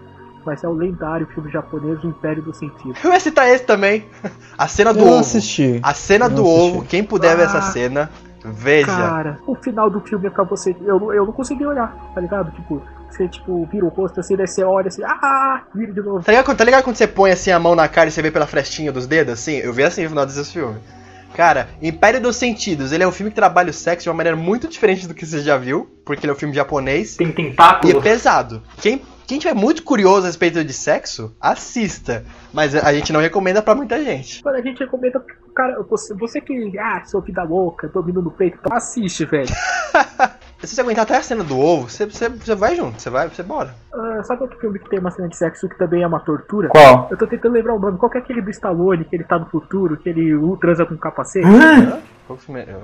mas 0.44 0.64
é 0.64 0.68
o 0.68 0.72
lendário 0.72 1.26
filme 1.28 1.51
japonês 1.51 2.02
O 2.02 2.09
Império 2.09 2.43
do 2.43 2.52
Sentido. 2.55 2.94
Eu 3.05 3.12
ia 3.12 3.20
citar 3.20 3.48
esse 3.48 3.64
também. 3.64 4.06
A 4.59 4.66
cena 4.66 4.93
do 4.93 4.98
Eu 5.01 5.05
não 5.05 5.12
ovo. 5.12 5.20
assisti. 5.20 5.78
A 5.82 5.94
cena 5.94 6.28
Não 6.28 6.34
do 6.36 6.43
assisti. 6.43 6.60
ovo, 6.76 6.84
quem 6.84 7.05
puder 7.05 7.36
ver 7.36 7.44
essa 7.44 7.59
Ah. 7.59 7.62
cena, 7.62 8.10
veja. 8.44 8.86
Cara, 8.86 9.39
o 9.47 9.55
final 9.55 9.89
do 9.89 10.01
filme 10.01 10.26
é 10.26 10.30
pra 10.30 10.43
você. 10.44 10.74
Eu, 10.80 10.98
não- 10.98 11.12
eu 11.12 11.24
não 11.26 11.32
consegui 11.32 11.64
olhar, 11.64 11.94
tá 12.14 12.20
ligado? 12.20 12.51
Tipo, 12.52 12.82
você 13.09 13.28
tipo, 13.28 13.64
vira 13.70 13.84
o 13.84 13.89
rosto 13.89 14.18
assim, 14.18 14.34
daí 14.36 14.48
você 14.48 14.64
olha 14.64 14.89
assim, 14.89 15.02
ah, 15.05 15.62
vira 15.74 15.93
de 15.93 16.01
novo. 16.01 16.24
Tá 16.24 16.32
ligado, 16.32 16.44
quando- 16.47 16.59
tá 16.59 16.64
ligado 16.64 16.82
quando 16.82 16.97
você 16.97 17.06
põe 17.06 17.30
assim 17.30 17.51
a 17.52 17.59
mão 17.60 17.76
na 17.76 17.86
cara 17.86 18.09
e 18.09 18.10
você 18.10 18.20
vê 18.22 18.30
pela 18.32 18.47
frestinha 18.47 18.90
dos 18.90 19.06
dedos, 19.06 19.34
assim? 19.34 19.56
Eu 19.59 19.72
vi 19.72 19.84
assim 19.84 20.02
no 20.02 20.09
final 20.09 20.26
desse 20.26 20.44
filme. 20.52 20.76
Cara, 21.34 21.70
Império 21.80 22.20
dos 22.20 22.36
Sentidos, 22.36 22.92
ele 22.92 23.02
é 23.02 23.09
um 23.09 23.12
filme 23.12 23.30
que 23.30 23.36
trabalha 23.36 23.70
o 23.70 23.72
sexo 23.72 24.04
de 24.04 24.10
uma 24.10 24.16
maneira 24.16 24.36
muito 24.36 24.68
diferente 24.68 25.06
do 25.06 25.14
que 25.14 25.24
você 25.24 25.40
já 25.40 25.56
viu, 25.56 25.90
porque 26.04 26.24
ele 26.24 26.30
é 26.30 26.34
um 26.34 26.38
filme 26.38 26.54
japonês 26.54 27.16
Tem 27.16 27.34
e 27.84 27.90
é 27.90 28.00
pesado. 28.00 28.62
Quem, 28.80 29.00
quem 29.26 29.38
tiver 29.38 29.54
muito 29.54 29.82
curioso 29.82 30.24
a 30.24 30.26
respeito 30.26 30.62
de 30.64 30.72
sexo, 30.72 31.34
assista. 31.40 32.24
Mas 32.52 32.74
a 32.74 32.92
gente 32.92 33.12
não 33.12 33.20
recomenda 33.20 33.62
pra 33.62 33.74
muita 33.74 34.02
gente. 34.02 34.42
Quando 34.42 34.56
a 34.56 34.60
gente 34.60 34.78
recomenda, 34.78 35.24
cara, 35.54 35.82
você, 35.88 36.14
você 36.14 36.40
que, 36.40 36.78
ah, 36.78 37.02
sou 37.06 37.20
vida 37.22 37.42
louca, 37.42 37.88
domino 37.88 38.20
no 38.20 38.30
peito, 38.30 38.59
assiste, 38.70 39.24
velho. 39.24 39.48
Se 40.62 40.74
você 40.74 40.80
aguentar 40.80 41.02
até 41.02 41.16
a 41.16 41.22
cena 41.22 41.43
do 41.43 41.59
ovo, 41.59 41.89
você, 41.89 42.06
você, 42.06 42.28
você 42.28 42.55
vai 42.55 42.76
junto, 42.76 43.01
você 43.01 43.10
vai, 43.10 43.28
você 43.28 43.43
bora. 43.43 43.74
Ah, 43.93 44.22
sabe 44.22 44.43
outro 44.43 44.59
filme 44.59 44.78
que 44.78 44.89
tem 44.89 45.01
uma 45.01 45.10
cena 45.10 45.28
de 45.28 45.36
sexo 45.36 45.68
que 45.68 45.76
também 45.76 46.02
é 46.02 46.06
uma 46.06 46.20
tortura? 46.20 46.68
Qual? 46.68 47.09
Eu 47.10 47.16
tô 47.16 47.26
tentando 47.26 47.52
lembrar 47.52 47.74
o 47.74 47.78
nome. 47.80 47.98
Qual 47.98 48.10
que 48.10 48.18
é 48.18 48.20
aquele 48.20 48.40
do 48.40 48.51
Stallone, 48.51 49.05
que 49.05 49.16
ele 49.16 49.24
tá 49.24 49.39
no 49.39 49.47
futuro, 49.47 49.97
que 49.97 50.09
ele 50.09 50.34
uh, 50.34 50.56
transa 50.59 50.86
com 50.86 50.97
capacete? 50.97 51.47
Qual 52.26 52.39
que 52.39 52.44
filme 52.44 52.60
é? 52.60 52.76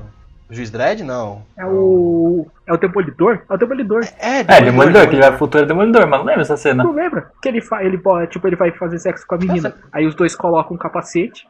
O 0.50 0.55
Juiz 0.55 0.70
Dredd? 0.70 1.02
Não. 1.02 1.42
É 1.56 1.66
o. 1.66 2.46
É 2.66 2.72
o 2.72 2.76
Demolidor? 2.78 3.42
É 3.48 3.55
o 3.55 3.56
Demolidor. 3.59 4.02
É, 4.18 4.40
É, 4.40 4.60
Demolidor, 4.62 5.06
que 5.06 5.14
ele 5.14 5.20
vai 5.20 5.30
pro 5.30 5.38
futuro 5.38 5.64
é 5.64 5.66
Demolidor, 5.66 6.06
mas 6.09 6.18
não 6.18 6.26
lembra 6.26 6.42
essa 6.42 6.56
cena. 6.56 6.82
Não 6.82 6.92
lembra? 6.92 7.30
Que 7.42 7.48
ele 7.48 7.60
faz. 7.60 7.86
Ele, 7.86 8.00
tipo, 8.28 8.46
ele 8.46 8.56
vai 8.56 8.72
fazer 8.72 8.98
sexo 8.98 9.26
com 9.26 9.34
a 9.34 9.38
menina. 9.38 9.74
Aí 9.92 10.06
os 10.06 10.14
dois 10.14 10.34
colocam 10.34 10.74
um 10.74 10.78
capacete. 10.78 11.46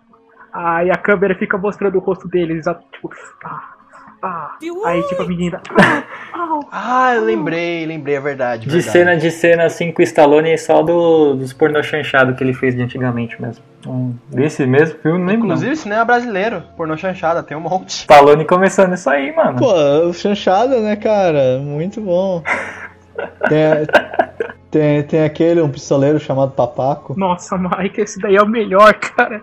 Aí 0.52 0.90
a 0.90 0.96
câmera 0.96 1.34
fica 1.36 1.56
mostrando 1.56 1.96
o 1.96 2.00
rosto 2.00 2.26
deles. 2.26 2.64
Tipo. 2.92 3.10
Ah, 3.44 3.74
ah. 4.23 4.57
Aí 4.86 5.03
tipo 5.05 5.23
a 5.23 5.27
menina. 5.27 5.61
Ah, 5.81 6.03
ah, 6.32 6.61
Ah, 6.73 7.15
eu 7.15 7.24
lembrei, 7.24 7.86
lembrei, 7.86 8.16
é 8.16 8.20
verdade. 8.20 8.62
De 8.62 8.70
verdade. 8.70 8.90
cena 8.93 9.16
de 9.16 9.31
cena 9.31 9.65
assim 9.65 9.93
com 9.93 10.01
o 10.01 10.05
Stallone 10.05 10.57
só 10.59 10.82
do, 10.82 11.35
dos 11.35 11.53
pornô 11.53 11.82
chanchado 11.82 12.35
que 12.35 12.43
ele 12.43 12.53
fez 12.53 12.74
de 12.74 12.82
antigamente 12.82 13.40
mesmo. 13.40 13.62
Um, 13.86 14.15
desse 14.28 14.66
mesmo 14.66 14.99
filme, 14.99 15.19
não 15.19 15.27
lembro. 15.27 15.47
não. 15.47 15.55
Inclusive, 15.55 15.77
cinema 15.77 16.05
brasileiro, 16.05 16.62
pornô 16.77 16.97
chanchada, 16.97 17.43
tem 17.43 17.57
um 17.57 17.61
monte. 17.61 17.90
Stallone 17.90 18.45
começando 18.45 18.95
isso 18.95 19.09
aí, 19.09 19.35
mano. 19.35 19.59
Pô, 19.59 20.12
chanchada, 20.12 20.81
né, 20.81 20.97
cara? 20.97 21.59
Muito 21.61 22.01
bom. 22.01 22.43
Tem, 23.49 23.86
tem, 24.70 25.03
tem 25.05 25.24
aquele, 25.24 25.61
um 25.61 25.70
pistoleiro 25.70 26.19
chamado 26.19 26.53
Papaco, 26.53 27.15
Nossa, 27.16 27.57
Mike, 27.57 28.01
esse 28.01 28.20
daí 28.20 28.36
é 28.36 28.43
o 28.43 28.47
melhor, 28.49 28.95
cara. 28.95 29.43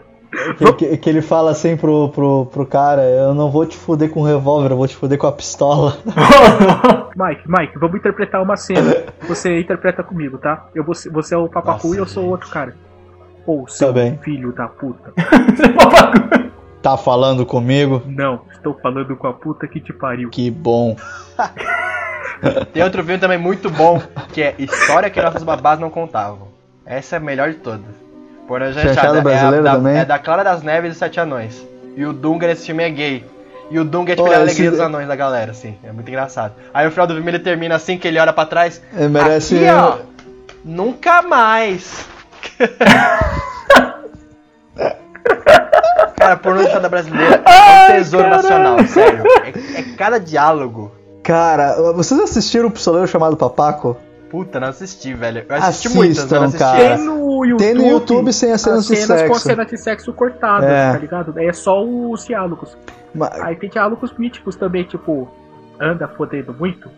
Que, 0.77 0.97
que, 0.97 1.09
ele 1.09 1.21
fala 1.21 1.51
assim 1.51 1.77
pro, 1.77 2.09
pro, 2.09 2.45
pro 2.47 2.65
cara, 2.65 3.03
eu 3.03 3.33
não 3.33 3.49
vou 3.49 3.65
te 3.65 3.77
fuder 3.77 4.09
com 4.09 4.21
revólver, 4.21 4.71
eu 4.71 4.77
vou 4.77 4.87
te 4.87 4.95
fuder 4.95 5.17
com 5.17 5.27
a 5.27 5.31
pistola. 5.31 5.97
Mike, 7.15 7.43
Mike, 7.47 7.77
vamos 7.79 7.97
interpretar 7.97 8.41
uma 8.41 8.57
cena. 8.57 9.05
Você 9.27 9.59
interpreta 9.59 10.03
comigo, 10.03 10.37
tá? 10.37 10.67
Eu 10.73 10.83
vou, 10.83 10.93
você 11.11 11.33
é 11.33 11.37
o 11.37 11.47
papacu 11.47 11.87
Nossa, 11.87 11.97
e 11.97 11.99
eu 11.99 12.05
sou 12.05 12.25
o 12.25 12.29
outro 12.29 12.49
cara. 12.49 12.75
Ou 13.45 13.67
seu 13.67 13.93
bem. 13.93 14.17
filho 14.23 14.51
da 14.51 14.67
puta. 14.67 15.13
Tá 16.85 16.95
falando 16.95 17.47
comigo? 17.47 18.03
Não, 18.05 18.41
estou 18.51 18.75
falando 18.75 19.15
com 19.15 19.25
a 19.25 19.33
puta 19.33 19.67
que 19.67 19.79
te 19.79 19.91
pariu. 19.91 20.29
Que 20.29 20.51
bom. 20.51 20.95
Tem 22.71 22.83
outro 22.83 23.03
filme 23.03 23.19
também 23.19 23.39
muito 23.39 23.71
bom, 23.71 23.99
que 24.31 24.43
é 24.43 24.53
História 24.59 25.09
que 25.09 25.19
Nossas 25.19 25.41
Babás 25.41 25.79
Não 25.79 25.89
Contavam. 25.89 26.47
Essa 26.85 27.15
é 27.15 27.17
a 27.17 27.19
melhor 27.19 27.49
de 27.49 27.55
todas. 27.55 28.04
Chanchada 28.47 29.21
chanchada 29.23 29.57
é, 29.57 29.61
da, 29.61 29.71
também? 29.73 29.97
é 29.97 30.05
da 30.05 30.19
Clara 30.19 30.43
das 30.43 30.61
Neves 30.61 30.85
e 30.87 30.89
dos 30.89 30.97
Sete 30.97 31.19
Anões. 31.19 31.65
E 31.95 32.05
o 32.05 32.13
Dunga 32.13 32.47
nesse 32.47 32.65
filme 32.65 32.83
é 32.83 32.89
gay. 32.89 33.25
E 33.71 33.79
o 33.79 33.83
Dunga 33.85 34.13
é 34.13 34.15
tipo 34.15 34.27
é 34.27 34.31
a 34.31 34.33
esse- 34.33 34.41
alegria 34.43 34.71
dos 34.71 34.79
anões 34.79 35.07
da 35.07 35.15
galera, 35.15 35.51
assim. 35.51 35.75
É 35.83 35.91
muito 35.91 36.07
engraçado. 36.07 36.53
Aí 36.73 36.85
no 36.85 36.91
final 36.91 37.07
do 37.07 37.15
filme 37.15 37.31
ele 37.31 37.39
termina 37.39 37.75
assim, 37.75 37.97
que 37.97 38.07
ele 38.07 38.19
olha 38.19 38.31
pra 38.33 38.45
trás. 38.45 38.81
Ele 38.95 39.07
merece. 39.07 39.55
Aqui, 39.57 39.67
ó, 39.69 39.97
nunca 40.63 41.21
mais. 41.23 42.05
Cara, 46.17 46.37
pornô 46.37 46.63
chanchada 46.63 46.89
brasileira 46.89 47.41
é 47.45 47.91
um 47.91 47.95
tesouro 47.97 48.29
nacional, 48.29 48.77
sério. 48.87 49.23
É, 49.43 49.79
é 49.79 49.83
cada 49.97 50.19
diálogo. 50.19 50.91
Cara, 51.23 51.75
vocês 51.93 52.19
assistiram 52.19 52.67
o 52.67 52.71
pistoleiro 52.71 53.07
chamado 53.07 53.35
Papaco? 53.35 53.97
Puta, 54.29 54.59
não 54.59 54.67
assisti, 54.69 55.13
velho. 55.13 55.45
Eu 55.47 55.55
assisti 55.55 55.87
Assistam, 55.87 55.95
muitas, 55.97 56.17
mas 56.23 56.31
não 56.31 56.43
assisti. 56.43 56.59
cara. 56.59 56.95
Tem 56.97 57.05
no 57.05 57.45
YouTube. 57.45 57.65
Tem 57.65 57.73
no 57.75 57.85
YouTube 57.87 58.33
sem 58.33 58.51
as 58.51 58.61
cenas 58.61 58.87
de 58.87 58.95
cenas 58.95 59.21
com 59.21 59.27
sexo. 59.33 59.47
cenas 59.47 59.67
de 59.67 59.77
sexo 59.77 60.13
cortadas, 60.13 60.69
É. 60.69 60.91
tá 60.91 60.97
ligado? 60.97 61.31
Daí 61.31 61.47
é 61.47 61.53
só 61.53 61.83
os 61.83 62.25
diálogos. 62.25 62.75
Ma- 63.13 63.29
Aí 63.43 63.55
tem 63.55 63.69
diálogos 63.69 64.11
míticos 64.17 64.55
também, 64.55 64.83
tipo, 64.83 65.29
anda 65.79 66.07
fodendo 66.07 66.53
muito? 66.53 66.89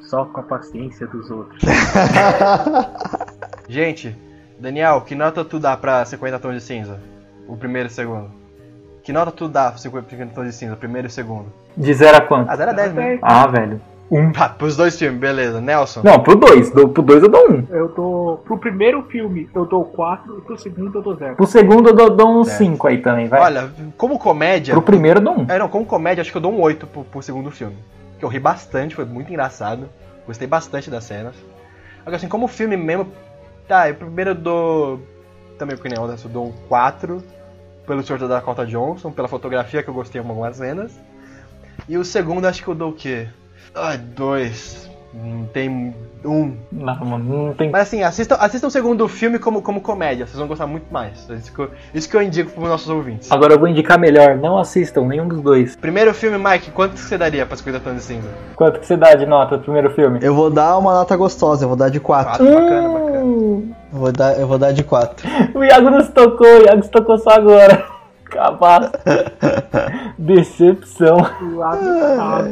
Só 0.00 0.24
com 0.24 0.40
a 0.40 0.42
paciência 0.42 1.06
dos 1.06 1.30
outros. 1.30 1.62
Gente, 3.68 4.16
Daniel, 4.58 5.00
que 5.02 5.14
nota 5.14 5.44
tu 5.44 5.58
dá 5.58 5.76
pra 5.76 6.04
50 6.04 6.38
tons 6.38 6.54
de 6.54 6.60
cinza? 6.62 6.98
O 7.46 7.56
primeiro 7.56 7.88
e 7.88 7.90
o 7.90 7.94
segundo. 7.94 8.30
Que 9.02 9.12
nota 9.12 9.30
tu 9.30 9.48
dá 9.48 9.70
pra 9.70 9.78
50 9.78 10.34
tons 10.34 10.46
de 10.46 10.52
cinza, 10.52 10.74
o 10.74 10.76
primeiro 10.76 11.06
e 11.06 11.10
o 11.10 11.12
segundo? 11.12 11.46
De 11.76 11.92
0 11.94 12.16
a 12.16 12.20
quanto? 12.20 12.50
Ah, 12.50 12.56
0 12.56 12.70
a 12.70 12.74
10 12.74 12.92
mesmo. 12.92 13.18
Ah, 13.22 13.46
velho. 13.46 13.80
Um. 14.10 14.32
Ah, 14.40 14.48
pros 14.48 14.76
dois 14.76 14.98
filmes, 14.98 15.20
beleza. 15.20 15.60
Nelson? 15.60 16.00
Não, 16.02 16.20
pro 16.20 16.34
2. 16.34 16.70
Pro 16.70 16.86
2 16.86 17.22
eu 17.22 17.28
dou 17.28 17.50
um. 17.50 17.66
Eu 17.70 17.88
dou. 17.88 18.36
Pro 18.38 18.58
primeiro 18.58 19.02
filme 19.02 19.48
eu 19.54 19.66
dou 19.66 19.84
4 19.84 20.38
e 20.38 20.40
pro 20.40 20.58
segundo 20.58 20.98
eu 20.98 21.02
dou 21.02 21.14
0. 21.14 21.36
Pro 21.36 21.46
segundo 21.46 21.90
eu 21.90 21.94
dou, 21.94 22.10
dou 22.10 22.40
um 22.40 22.44
Certo. 22.44 22.58
5 22.58 22.88
aí 22.88 22.98
também, 22.98 23.28
vai. 23.28 23.40
Olha, 23.40 23.70
como 23.96 24.18
comédia. 24.18 24.72
Pro 24.72 24.82
primeiro 24.82 25.20
eu 25.20 25.24
dou 25.24 25.38
um. 25.40 25.46
É, 25.48 25.58
não, 25.58 25.68
como 25.68 25.84
comédia, 25.84 26.22
acho 26.22 26.30
que 26.30 26.36
eu 26.36 26.40
dou 26.40 26.52
um 26.52 26.60
8 26.60 26.86
pro, 26.86 27.04
pro 27.04 27.22
segundo 27.22 27.50
filme. 27.50 27.76
Que 28.18 28.24
eu 28.24 28.28
ri 28.28 28.40
bastante, 28.40 28.94
foi 28.94 29.04
muito 29.04 29.28
engraçado. 29.30 29.88
Gostei 30.26 30.48
bastante 30.48 30.90
das 30.90 31.04
cenas. 31.04 31.34
Agora, 32.00 32.16
assim, 32.16 32.28
como 32.28 32.48
filme 32.48 32.76
mesmo. 32.76 33.08
Tá, 33.68 33.88
eu 33.88 33.94
primeiro 33.94 34.30
eu 34.30 34.34
dou. 34.34 35.00
Também 35.58 35.76
porque 35.76 35.88
nem 35.88 36.02
eu 36.02 36.10
eu 36.10 36.30
dou 36.30 36.46
um 36.48 36.52
4 36.68 37.22
pelo 37.86 38.02
sorteio 38.02 38.28
da 38.28 38.36
Dakota 38.36 38.64
Johnson, 38.64 39.10
pela 39.10 39.28
fotografia 39.28 39.82
que 39.82 39.90
eu 39.90 39.94
gostei 39.94 40.22
de 40.22 40.26
algumas 40.26 40.56
cenas. 40.56 40.98
E 41.88 41.98
o 41.98 42.04
segundo 42.04 42.46
acho 42.46 42.62
que 42.62 42.68
eu 42.68 42.74
dou 42.74 42.90
o 42.90 42.94
quê? 42.94 43.28
Ah, 43.74 43.96
dois. 43.96 44.88
Hum, 45.14 45.44
Tem 45.52 45.94
um. 46.24 46.54
Não, 46.70 46.94
mano, 47.04 47.46
não 47.46 47.54
tem. 47.54 47.70
Mas 47.70 47.82
assim, 47.82 48.02
assistam, 48.02 48.36
assistam 48.38 48.68
o 48.68 48.70
segundo 48.70 49.08
filme 49.08 49.38
como, 49.38 49.60
como 49.62 49.80
comédia, 49.80 50.26
vocês 50.26 50.38
vão 50.38 50.46
gostar 50.46 50.66
muito 50.66 50.86
mais. 50.92 51.28
Isso 51.30 51.52
que 51.52 51.58
eu, 51.58 51.70
isso 51.94 52.08
que 52.08 52.16
eu 52.16 52.22
indico 52.22 52.50
pros 52.52 52.68
nossos 52.68 52.88
ouvintes. 52.88 53.30
Agora 53.32 53.54
eu 53.54 53.58
vou 53.58 53.66
indicar 53.66 53.98
melhor. 53.98 54.36
Não 54.36 54.58
assistam 54.58 55.02
nenhum 55.06 55.26
dos 55.26 55.40
dois. 55.40 55.74
Primeiro 55.76 56.12
filme, 56.14 56.38
Mike, 56.38 56.70
quanto 56.70 56.92
que 56.94 57.00
você 57.00 57.16
daria 57.18 57.44
pra 57.46 57.56
50 57.56 57.80
tons 57.80 57.94
de 57.96 58.02
cinza? 58.02 58.28
Quanto 58.54 58.78
que 58.80 58.86
você 58.86 58.96
dá 58.96 59.14
de 59.14 59.26
nota 59.26 59.56
pro 59.56 59.64
primeiro 59.64 59.90
filme? 59.94 60.20
Eu 60.22 60.34
vou 60.34 60.50
dar 60.50 60.76
uma 60.78 60.92
nota 60.94 61.16
gostosa, 61.16 61.64
eu 61.64 61.68
vou 61.68 61.76
dar 61.76 61.88
de 61.90 61.98
4. 61.98 62.30
Quatro, 62.30 62.46
bacana, 62.46 62.88
bacana. 62.88 63.18
Hum, 63.24 63.72
Eu 63.92 63.98
vou 63.98 64.12
dar, 64.12 64.38
eu 64.38 64.46
vou 64.46 64.58
dar 64.58 64.72
de 64.72 64.84
4. 64.84 65.26
o 65.54 65.64
Iago 65.64 65.90
nos 65.90 66.08
tocou, 66.10 66.46
o 66.46 66.62
Iago 66.64 66.82
se 66.84 66.90
tocou 66.90 67.18
só 67.18 67.30
agora. 67.30 67.84
Acabar. 68.30 68.92
Decepção. 70.18 71.18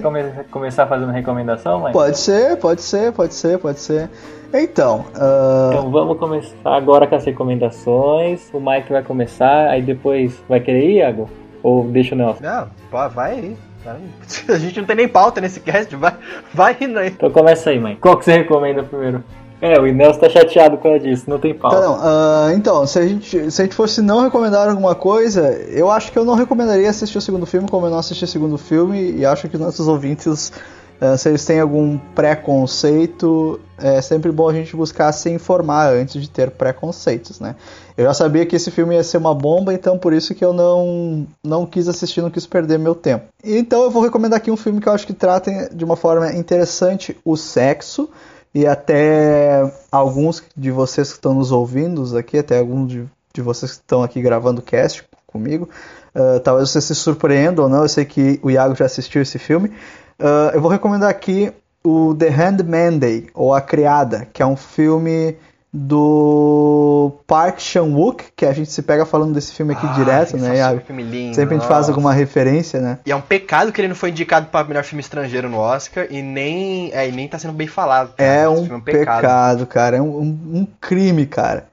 Come- 0.02 0.44
começar 0.50 0.86
fazendo 0.86 1.12
recomendação, 1.12 1.80
mãe? 1.80 1.92
Pode 1.92 2.18
ser, 2.18 2.56
pode 2.56 2.82
ser, 2.82 3.12
pode 3.12 3.34
ser, 3.34 3.58
pode 3.58 3.78
ser. 3.80 4.10
Então, 4.52 5.04
ah, 5.14 5.70
Então 5.72 5.90
vamos 5.90 6.18
começar 6.18 6.74
agora 6.74 7.06
com 7.06 7.14
as 7.14 7.24
recomendações. 7.24 8.48
O 8.52 8.58
Mike 8.60 8.90
vai 8.90 9.02
começar, 9.02 9.68
aí 9.68 9.82
depois 9.82 10.42
vai 10.48 10.58
querer 10.60 10.84
ir, 10.84 10.96
Iago? 10.98 11.28
Ou 11.62 11.84
deixa 11.84 12.14
o 12.14 12.18
Nelson? 12.18 12.42
Não, 12.42 12.68
pô, 12.90 13.08
vai 13.10 13.32
aí. 13.32 13.56
A 14.48 14.58
gente 14.58 14.80
não 14.80 14.86
tem 14.86 14.96
nem 14.96 15.08
pauta 15.08 15.40
nesse 15.40 15.60
cast, 15.60 15.94
vai, 15.96 16.12
vai 16.52 16.76
indo 16.80 16.98
aí. 16.98 17.08
Então 17.08 17.30
começa 17.30 17.70
aí, 17.70 17.78
mãe. 17.78 17.96
Qual 18.00 18.16
que 18.18 18.24
você 18.24 18.32
recomenda 18.32 18.82
primeiro? 18.82 19.22
É, 19.60 19.78
o 19.78 19.92
Nelson 19.92 20.20
tá 20.20 20.28
chateado 20.28 20.76
com 20.78 20.88
ela 20.88 21.00
disso, 21.00 21.24
não 21.26 21.38
tem 21.38 21.52
Tá, 21.52 21.60
pauta. 21.60 21.80
não, 21.80 21.98
ah, 22.00 22.50
então, 22.54 22.86
se 22.86 22.98
a, 22.98 23.06
gente, 23.06 23.50
se 23.50 23.60
a 23.60 23.64
gente 23.64 23.74
fosse 23.74 24.00
não 24.00 24.22
recomendar 24.22 24.68
alguma 24.68 24.94
coisa, 24.94 25.50
eu 25.70 25.90
acho 25.90 26.12
que 26.12 26.18
eu 26.18 26.24
não 26.24 26.34
recomendaria 26.34 26.88
assistir 26.88 27.18
o 27.18 27.20
segundo 27.20 27.44
filme, 27.44 27.68
como 27.68 27.86
eu 27.86 27.90
não 27.90 27.98
assisti 27.98 28.24
o 28.24 28.28
segundo 28.28 28.56
filme, 28.56 29.12
e 29.12 29.26
acho 29.26 29.48
que 29.48 29.56
os 29.56 29.60
nossos 29.60 29.88
ouvintes, 29.88 30.52
ah, 31.00 31.16
se 31.16 31.28
eles 31.28 31.44
têm 31.44 31.58
algum 31.58 31.98
preconceito, 32.14 33.58
é 33.76 34.00
sempre 34.00 34.30
bom 34.30 34.48
a 34.48 34.52
gente 34.52 34.76
buscar 34.76 35.10
se 35.10 35.28
informar 35.30 35.92
antes 35.92 36.20
de 36.20 36.30
ter 36.30 36.50
preconceitos, 36.50 37.40
né? 37.40 37.56
Eu 37.96 38.04
já 38.04 38.14
sabia 38.14 38.46
que 38.46 38.54
esse 38.54 38.70
filme 38.70 38.94
ia 38.94 39.02
ser 39.02 39.18
uma 39.18 39.34
bomba, 39.34 39.74
então 39.74 39.98
por 39.98 40.12
isso 40.12 40.36
que 40.36 40.44
eu 40.44 40.52
não, 40.52 41.26
não 41.44 41.66
quis 41.66 41.88
assistir, 41.88 42.22
não 42.22 42.30
quis 42.30 42.46
perder 42.46 42.78
meu 42.78 42.94
tempo. 42.94 43.26
Então 43.42 43.82
eu 43.82 43.90
vou 43.90 44.02
recomendar 44.02 44.36
aqui 44.36 44.52
um 44.52 44.56
filme 44.56 44.80
que 44.80 44.88
eu 44.88 44.92
acho 44.92 45.04
que 45.04 45.12
trata 45.12 45.68
de 45.74 45.84
uma 45.84 45.96
forma 45.96 46.32
interessante 46.32 47.16
o 47.24 47.36
sexo, 47.36 48.08
e 48.54 48.66
até 48.66 49.70
alguns 49.90 50.42
de 50.56 50.70
vocês 50.70 51.08
que 51.08 51.14
estão 51.14 51.34
nos 51.34 51.52
ouvindo 51.52 52.16
aqui, 52.16 52.38
até 52.38 52.58
alguns 52.58 52.88
de, 52.88 53.04
de 53.32 53.42
vocês 53.42 53.72
que 53.72 53.78
estão 53.78 54.02
aqui 54.02 54.20
gravando 54.20 54.60
o 54.60 54.64
cast 54.64 55.04
comigo, 55.26 55.68
ah, 56.14 56.40
talvez 56.42 56.70
vocês 56.70 56.84
se 56.84 56.94
surpreendam 56.94 57.64
ou 57.64 57.70
não, 57.70 57.82
eu 57.82 57.88
sei 57.88 58.04
que 58.04 58.40
o 58.42 58.50
Iago 58.50 58.74
já 58.74 58.86
assistiu 58.86 59.22
esse 59.22 59.38
filme. 59.38 59.72
Ah, 60.18 60.50
eu 60.54 60.60
vou 60.60 60.70
recomendar 60.70 61.10
aqui 61.10 61.52
o 61.84 62.14
The 62.14 62.28
Handmaiden, 62.28 63.28
ou 63.34 63.54
A 63.54 63.60
Criada, 63.60 64.26
que 64.32 64.42
é 64.42 64.46
um 64.46 64.56
filme 64.56 65.36
do 65.72 67.12
Park 67.26 67.60
Chan-wook, 67.60 68.24
que 68.34 68.46
a 68.46 68.52
gente 68.52 68.70
se 68.70 68.82
pega 68.82 69.04
falando 69.04 69.34
desse 69.34 69.52
filme 69.52 69.74
aqui 69.74 69.86
Ah, 69.86 69.92
direto, 69.92 70.32
né, 70.36 70.40
sensacional, 70.40 70.56
Iago? 70.56 70.80
filme 70.86 71.02
lindo, 71.02 71.34
Sempre 71.34 71.54
a 71.56 71.58
gente 71.58 71.68
faz 71.68 71.88
alguma 71.88 72.12
referência, 72.12 72.80
né? 72.80 72.98
E 73.04 73.12
é 73.12 73.16
um 73.16 73.20
pecado 73.20 73.70
que 73.72 73.80
ele 73.80 73.88
não 73.88 73.94
foi 73.94 74.10
indicado 74.10 74.46
para 74.46 74.66
melhor 74.66 74.84
filme 74.84 75.00
estrangeiro 75.00 75.48
no 75.48 75.58
Oscar 75.58 76.06
e 76.10 76.22
nem, 76.22 76.90
é, 76.92 77.08
e 77.08 77.12
nem 77.12 77.28
tá 77.28 77.38
sendo 77.38 77.52
bem 77.54 77.66
falado. 77.66 78.14
cara. 78.16 78.30
É 78.30 78.42
Esse 78.44 78.60
um, 78.62 78.64
filme 78.66 78.82
pecado. 78.82 79.66
cara. 79.66 79.96
É 79.96 80.02
um, 80.02 80.08
um- 80.20 80.38
um 80.60 80.66
crime, 80.80 81.26
cara. 81.26 81.66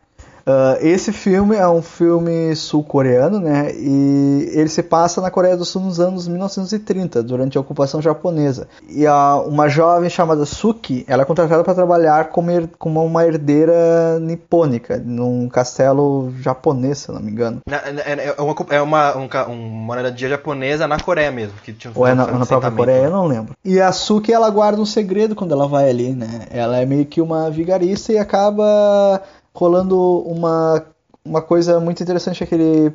Ah, 0.45 0.77
esse 0.80 1.11
filme 1.11 1.55
é 1.55 1.67
um 1.67 1.81
filme 1.81 2.55
sul-coreano, 2.55 3.39
né? 3.39 3.72
E 3.76 4.49
ele 4.53 4.69
se 4.69 4.84
passa 4.84 5.19
na 5.22 5.31
Coreia 5.31 5.57
do 5.57 5.65
Sul 5.65 5.81
nos 5.81 5.99
anos 5.99 6.27
1930, 6.27 7.23
durante 7.23 7.57
a 7.57 7.61
ocupação 7.61 8.01
japonesa. 8.01 8.67
E 8.88 9.07
a, 9.07 9.35
uma 9.38 9.67
jovem 9.67 10.09
chamada 10.09 10.45
Suki, 10.45 11.03
ela 11.07 11.23
é 11.23 11.26
contratada 11.26 11.63
para 11.63 11.73
trabalhar 11.73 12.26
como, 12.30 12.51
her- 12.51 12.69
como 12.77 13.03
uma 13.03 13.26
herdeira 13.26 14.19
nipônica, 14.19 15.01
num 15.03 15.49
castelo 15.49 16.31
japonês, 16.41 16.99
se 16.99 17.11
não 17.11 17.19
me 17.22 17.31
engano. 17.31 17.59
Na- 17.67 17.81
É 17.85 18.41
uma, 18.41 18.55
é 18.69 18.81
uma, 18.81 19.17
um 19.17 19.26
uma 19.26 19.55
moradia 19.95 20.30
japonesa 20.30 20.88
na 20.88 20.99
Coreia 20.99 21.31
mesmo. 21.31 21.53
Que 21.63 21.73
tinha 21.73 21.91
Ou 21.95 22.05
é 22.05 22.13
na, 22.13 22.27
na 22.27 22.45
própria. 22.45 22.72
Coreia, 22.72 23.05
eu 23.05 23.11
não 23.11 23.26
lembro. 23.26 23.53
E 23.63 23.81
a 23.81 23.91
Suki, 23.91 24.31
ela 24.31 24.49
guarda 24.49 24.81
um 24.81 24.85
segredo 24.85 25.35
quando 25.35 25.53
ela 25.53 25.67
vai 25.67 25.89
ali, 25.89 26.11
né? 26.13 26.45
Ela 26.51 26.77
é 26.77 26.85
meio 26.85 27.05
que 27.05 27.19
uma 27.19 27.49
vigarista 27.49 28.13
e 28.13 28.17
acaba 28.17 29.22
rolando 29.56 30.19
uma, 30.27 30.86
uma 31.23 31.41
coisa 31.41 31.80
muito 31.80 32.03
interessante, 32.03 32.44
aquele 32.44 32.94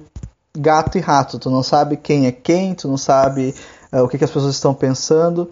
gato 0.57 0.99
e 0.99 1.01
rato. 1.01 1.39
Tu 1.39 1.51
não 1.51 1.63
sabe 1.63 1.97
quem 1.97 2.27
é 2.27 2.33
quem, 2.33 2.75
tu 2.75 2.87
não 2.87 2.97
sabe 2.97 3.55
eh, 3.91 4.01
o 4.01 4.09
que, 4.09 4.19
que 4.19 4.25
as 4.25 4.31
pessoas 4.31 4.55
estão 4.55 4.75
pensando. 4.75 5.51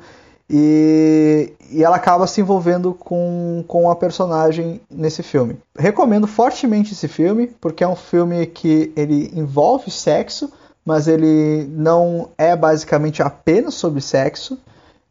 E, 0.51 1.53
e 1.71 1.85
ela 1.85 1.97
acaba 1.97 2.27
se 2.27 2.41
envolvendo 2.41 2.95
com, 2.95 3.63
com 3.67 3.91
a 3.91 3.97
personagem 3.97 4.81
nesse 4.91 5.23
filme. 5.23 5.59
Recomendo 5.77 6.27
fortemente 6.27 6.95
esse 6.95 7.07
filme, 7.07 7.49
porque 7.61 7.85
é 7.85 7.89
um 7.89 7.97
filme 7.97 8.47
que 8.47 8.93
ele 8.97 9.31
envolve 9.35 9.91
sexo, 9.91 10.51
mas 10.85 11.07
ele 11.07 11.67
não 11.71 12.31
é 12.39 12.57
basicamente 12.57 13.23
apenas 13.23 13.75
sobre 13.75 14.01
sexo. 14.01 14.59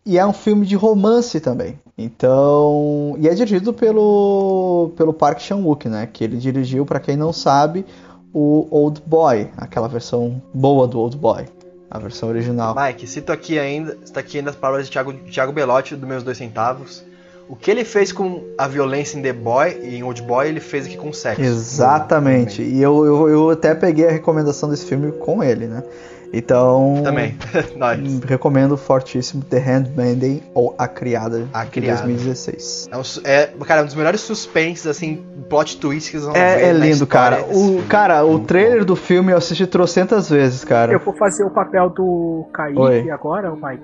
E 0.08 0.18
é 0.18 0.26
um 0.26 0.32
filme 0.32 0.66
de 0.66 0.74
romance 0.74 1.38
também. 1.42 1.78
Então, 1.98 3.14
e 3.20 3.28
é 3.28 3.34
dirigido 3.34 3.74
pelo 3.74 4.94
pelo 4.96 5.12
Park 5.12 5.42
Chan-wook, 5.42 5.90
né? 5.90 6.08
Que 6.12 6.24
ele 6.24 6.38
dirigiu, 6.38 6.86
para 6.86 6.98
quem 6.98 7.18
não 7.18 7.34
sabe, 7.34 7.86
o 8.34 8.66
Old 8.72 9.04
Boy, 9.06 9.50
aquela 9.58 9.90
versão 9.90 10.42
boa 10.54 10.88
do 10.88 10.98
Old 10.98 11.18
Boy, 11.18 11.44
a 11.92 12.00
versão 12.00 12.30
original. 12.30 12.74
Mike, 12.74 13.06
cito 13.06 13.34
aqui 13.34 13.60
ainda, 13.60 13.98
está 14.02 14.22
aqui 14.22 14.38
ainda 14.38 14.52
as 14.52 14.56
palavras 14.56 14.86
de 14.86 14.94
Thiago, 14.94 15.12
Thiago 15.12 15.52
Belotti, 15.52 15.94
do 15.98 16.08
Meus 16.08 16.24
Dois 16.24 16.38
Centavos. 16.38 17.04
O 17.50 17.56
que 17.56 17.70
ele 17.70 17.84
fez 17.84 18.14
com 18.14 18.44
a 18.58 18.66
violência 18.66 19.20
em 19.20 19.22
The 19.22 19.34
Boy 19.34 19.78
e 19.84 19.98
em 19.98 20.04
Old 20.04 20.22
Boy, 20.22 20.48
ele 20.48 20.62
fez 20.62 20.86
aqui 20.86 20.96
com 20.96 21.12
sexo. 21.12 21.42
Exatamente. 21.42 22.62
E 22.62 22.82
eu, 22.82 23.06
eu, 23.06 23.28
eu 23.28 23.50
até 23.50 23.76
peguei 23.76 24.08
a 24.08 24.12
recomendação 24.12 24.70
desse 24.70 24.86
filme 24.86 25.12
com 25.12 25.44
ele, 25.44 25.68
né? 25.68 25.84
Então, 26.34 27.02
Também. 27.04 27.38
Nós. 27.78 28.00
hum, 28.00 28.20
recomendo 28.26 28.76
fortíssimo 28.78 29.44
The 29.44 29.60
Handmaiden 29.60 30.44
ou 30.54 30.76
A 30.78 30.88
Criada 30.88 31.48
A 31.54 31.64
de 31.64 31.72
Criada. 31.72 32.02
2016. 32.04 32.90
É, 32.92 32.98
um, 32.98 33.02
é, 33.24 33.66
cara, 33.66 33.82
um 33.82 33.86
dos 33.86 33.96
melhores 33.96 34.22
suspenses, 34.22 34.86
assim, 34.88 35.24
plot 35.50 35.78
twists 35.78 36.12
que 36.12 36.18
vocês 36.18 36.26
vão 36.26 36.34
ver 36.34 36.40
É, 36.40 36.64
é 36.70 36.74
na 36.74 36.80
lindo, 36.80 37.04
história 37.04 37.38
cara. 37.38 37.54
O, 37.58 37.84
cara, 37.88 38.26
o 38.26 38.40
trailer 38.40 38.84
do 38.84 38.96
filme 38.96 39.32
eu 39.32 39.38
assisti 39.38 39.66
trocentas 39.66 40.30
vezes, 40.30 40.64
cara. 40.64 40.92
Eu 40.92 41.00
vou 41.00 41.14
fazer 41.16 41.44
o 41.44 41.50
papel 41.50 41.90
do 41.90 42.48
Kaique 42.54 42.80
Oi. 42.80 43.10
agora, 43.10 43.52
o 43.52 43.56
Mike. 43.56 43.84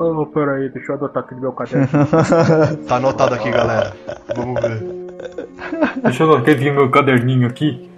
Oh, 0.00 0.26
peraí, 0.26 0.68
deixa 0.70 0.90
eu 0.90 0.96
adotar 0.96 1.22
aqui 1.22 1.36
no 1.36 1.40
meu 1.42 1.52
caderno. 1.52 1.86
Tá 2.88 2.96
anotado 2.96 3.34
aqui, 3.36 3.48
galera. 3.50 3.92
Vamos 4.34 4.60
ver. 4.60 4.82
Deixa 6.02 6.24
eu 6.24 6.32
anotar 6.32 6.54
aqui 6.54 6.68
no 6.70 6.74
meu 6.74 6.90
caderninho 6.90 7.46
aqui. 7.46 7.88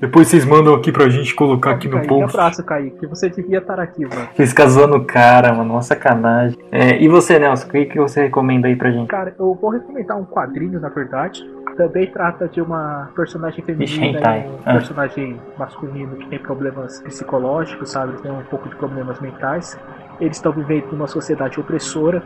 Depois 0.00 0.28
vocês 0.28 0.44
mandam 0.44 0.74
aqui 0.74 0.92
pra 0.92 1.08
gente 1.08 1.34
colocar 1.34 1.70
aqui 1.72 1.88
no 1.88 1.94
Kaique, 1.96 2.08
post. 2.08 2.36
abraço, 2.36 2.64
Kaique. 2.64 3.06
Você 3.06 3.30
devia 3.30 3.58
estar 3.58 3.80
aqui, 3.80 4.04
mano. 4.04 4.28
Ficar 4.34 4.66
zoando 4.68 4.96
o 4.96 5.04
cara, 5.04 5.54
mano. 5.54 5.72
Uma 5.74 5.82
sacanagem. 5.82 6.58
É, 6.70 7.00
e 7.02 7.08
você, 7.08 7.38
Nelson? 7.38 7.66
O 7.66 7.70
que, 7.70 7.84
que 7.86 7.98
você 7.98 8.22
recomenda 8.24 8.68
aí 8.68 8.76
pra 8.76 8.90
gente? 8.90 9.08
Cara, 9.08 9.34
eu 9.38 9.54
vou 9.54 9.70
recomendar 9.70 10.18
um 10.18 10.24
quadrinho, 10.24 10.78
na 10.78 10.88
verdade. 10.88 11.42
Também 11.76 12.06
trata 12.10 12.48
de 12.48 12.60
uma 12.60 13.10
personagem 13.14 13.62
feminina 13.64 14.18
e 14.18 14.48
um 14.48 14.58
Ah. 14.64 14.72
personagem 14.74 15.38
masculino 15.58 16.16
que 16.16 16.26
tem 16.28 16.38
problemas 16.38 17.00
psicológicos, 17.00 17.90
sabe? 17.90 18.20
Tem 18.22 18.30
um 18.30 18.42
pouco 18.44 18.68
de 18.68 18.76
problemas 18.76 19.20
mentais. 19.20 19.78
Eles 20.20 20.36
estão 20.36 20.52
vivendo 20.52 20.86
numa 20.92 21.06
sociedade 21.06 21.60
opressora. 21.60 22.22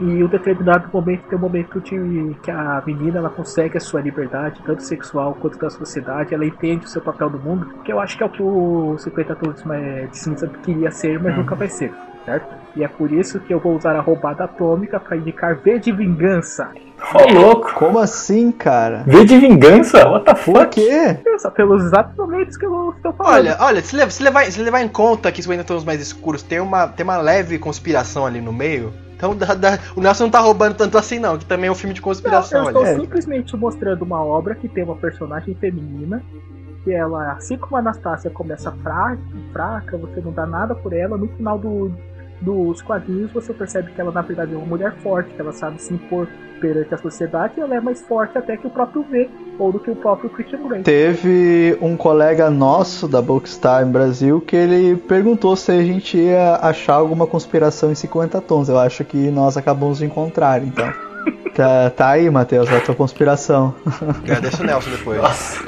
E 0.00 0.04
em 0.04 0.24
um 0.24 0.28
determinado 0.28 0.88
momento 0.92 1.22
tem 1.28 1.38
um 1.38 1.40
momento 1.40 1.80
de 1.80 2.36
que 2.42 2.50
a 2.50 2.82
menina 2.86 3.18
ela 3.18 3.30
consegue 3.30 3.76
a 3.76 3.80
sua 3.80 4.00
liberdade, 4.00 4.60
tanto 4.64 4.82
sexual 4.82 5.36
quanto 5.40 5.58
da 5.58 5.70
sociedade, 5.70 6.34
ela 6.34 6.44
entende 6.44 6.84
o 6.84 6.88
seu 6.88 7.00
papel 7.00 7.30
no 7.30 7.38
mundo, 7.38 7.66
que 7.84 7.92
eu 7.92 8.00
acho 8.00 8.16
que 8.16 8.22
é 8.22 8.26
o 8.26 8.30
que 8.30 8.42
o 8.42 8.96
50 8.98 9.36
Tons 9.36 9.62
de 10.10 10.18
Cinza 10.18 10.48
queria 10.62 10.90
ser, 10.90 11.20
mas 11.20 11.36
nunca 11.36 11.54
vai 11.54 11.68
ser, 11.68 11.92
certo? 12.24 12.54
E 12.76 12.82
é 12.82 12.88
por 12.88 13.12
isso 13.12 13.38
que 13.40 13.54
eu 13.54 13.60
vou 13.60 13.76
usar 13.76 13.94
a 13.94 14.00
roubada 14.00 14.44
atômica 14.44 14.98
para 14.98 15.16
indicar 15.16 15.56
V 15.56 15.78
de 15.78 15.92
Vingança. 15.92 16.70
Ô, 17.12 17.32
louco! 17.32 17.72
Como 17.74 17.98
assim, 17.98 18.50
cara? 18.50 19.04
V 19.06 19.24
de 19.24 19.38
vingança? 19.38 20.08
What 20.08 20.24
the 20.24 20.34
Por 20.34 20.56
fuck? 20.56 20.70
quê? 20.70 21.18
Vingança, 21.24 21.50
pelos 21.50 21.84
exatos 21.84 22.16
momentos 22.16 22.56
que 22.56 22.64
eu 22.64 22.94
estou 22.96 23.12
falando. 23.12 23.34
Olha, 23.34 23.56
olha, 23.60 23.82
se 23.82 23.94
levar, 23.94 24.10
se 24.10 24.22
levar, 24.22 24.44
se 24.46 24.60
levar 24.60 24.80
em 24.80 24.88
conta 24.88 25.30
que 25.30 25.40
os 25.40 25.50
ainda 25.50 25.64
tons 25.64 25.84
mais 25.84 26.00
escuros 26.00 26.42
tem 26.42 26.60
uma, 26.60 26.88
tem 26.88 27.04
uma 27.04 27.18
leve 27.18 27.58
conspiração 27.58 28.24
ali 28.24 28.40
no 28.40 28.52
meio. 28.52 28.92
Então 29.24 29.36
dá- 29.36 29.54
dá- 29.54 29.78
o 29.96 30.00
Nelson 30.00 30.24
não 30.24 30.30
tá 30.30 30.40
roubando 30.40 30.74
tanto 30.74 30.98
assim, 30.98 31.18
não, 31.18 31.38
que 31.38 31.46
também 31.46 31.68
é 31.68 31.72
um 31.72 31.74
filme 31.74 31.94
de 31.94 32.00
Não, 32.00 32.04
conspiração 32.04 32.64
eu 32.64 32.68
estou. 32.68 32.84
É. 32.84 32.94
simplesmente 32.94 33.56
mostrando 33.56 34.02
uma 34.02 34.22
obra 34.22 34.54
que 34.54 34.68
tem 34.68 34.84
uma 34.84 34.96
personagem 34.96 35.54
feminina 35.54 36.22
que 36.82 36.92
ela, 36.92 37.32
assim 37.32 37.56
como 37.56 37.76
a 37.76 37.78
Anastácia 37.78 38.30
começa 38.30 38.70
fraca, 38.70 39.18
fraca, 39.52 39.96
você 39.96 40.20
não 40.20 40.32
dá 40.32 40.44
nada 40.44 40.74
por 40.74 40.92
ela, 40.92 41.16
no 41.16 41.26
final 41.28 41.58
do, 41.58 41.90
dos 42.40 42.82
quadrinhos 42.82 43.30
você 43.32 43.52
percebe 43.52 43.92
que 43.92 44.00
ela 44.00 44.12
na 44.12 44.22
verdade 44.22 44.52
é 44.54 44.56
uma 44.56 44.66
mulher 44.66 44.94
forte, 45.02 45.30
que 45.34 45.40
ela 45.40 45.52
sabe 45.52 45.80
se 45.80 45.94
impor 45.94 46.28
perante 46.60 46.94
a 46.94 46.98
sociedade 46.98 47.54
e 47.58 47.60
ela 47.60 47.74
é 47.74 47.80
mais 47.80 48.00
forte 48.02 48.38
até 48.38 48.56
que 48.56 48.66
o 48.66 48.70
próprio 48.70 49.02
V 49.02 49.28
ou 49.58 49.72
do 49.72 49.78
que 49.78 49.90
o 49.90 49.96
próprio 49.96 50.30
Christian 50.30 50.66
Grey. 50.66 50.82
Teve 50.82 51.76
um 51.80 51.96
colega 51.96 52.50
nosso 52.50 53.06
da 53.06 53.20
Bookstime 53.20 53.90
Brasil 53.90 54.40
que 54.40 54.56
ele 54.56 54.96
perguntou 54.96 55.56
se 55.56 55.72
a 55.72 55.82
gente 55.82 56.16
ia 56.16 56.56
achar 56.56 56.94
alguma 56.94 57.26
conspiração 57.26 57.92
em 57.92 57.94
50 57.94 58.40
tons. 58.40 58.68
Eu 58.68 58.78
acho 58.78 59.04
que 59.04 59.30
nós 59.30 59.56
acabamos 59.56 59.98
de 59.98 60.06
encontrar, 60.06 60.62
então. 60.62 60.92
Tá, 61.54 61.88
tá 61.88 62.08
aí, 62.10 62.28
Matheus, 62.28 62.68
a 62.68 62.80
tua 62.80 62.96
conspiração. 62.96 63.76
Agradeço 64.24 64.60
o 64.60 64.66
Nelson 64.66 64.90
depois. 64.90 65.62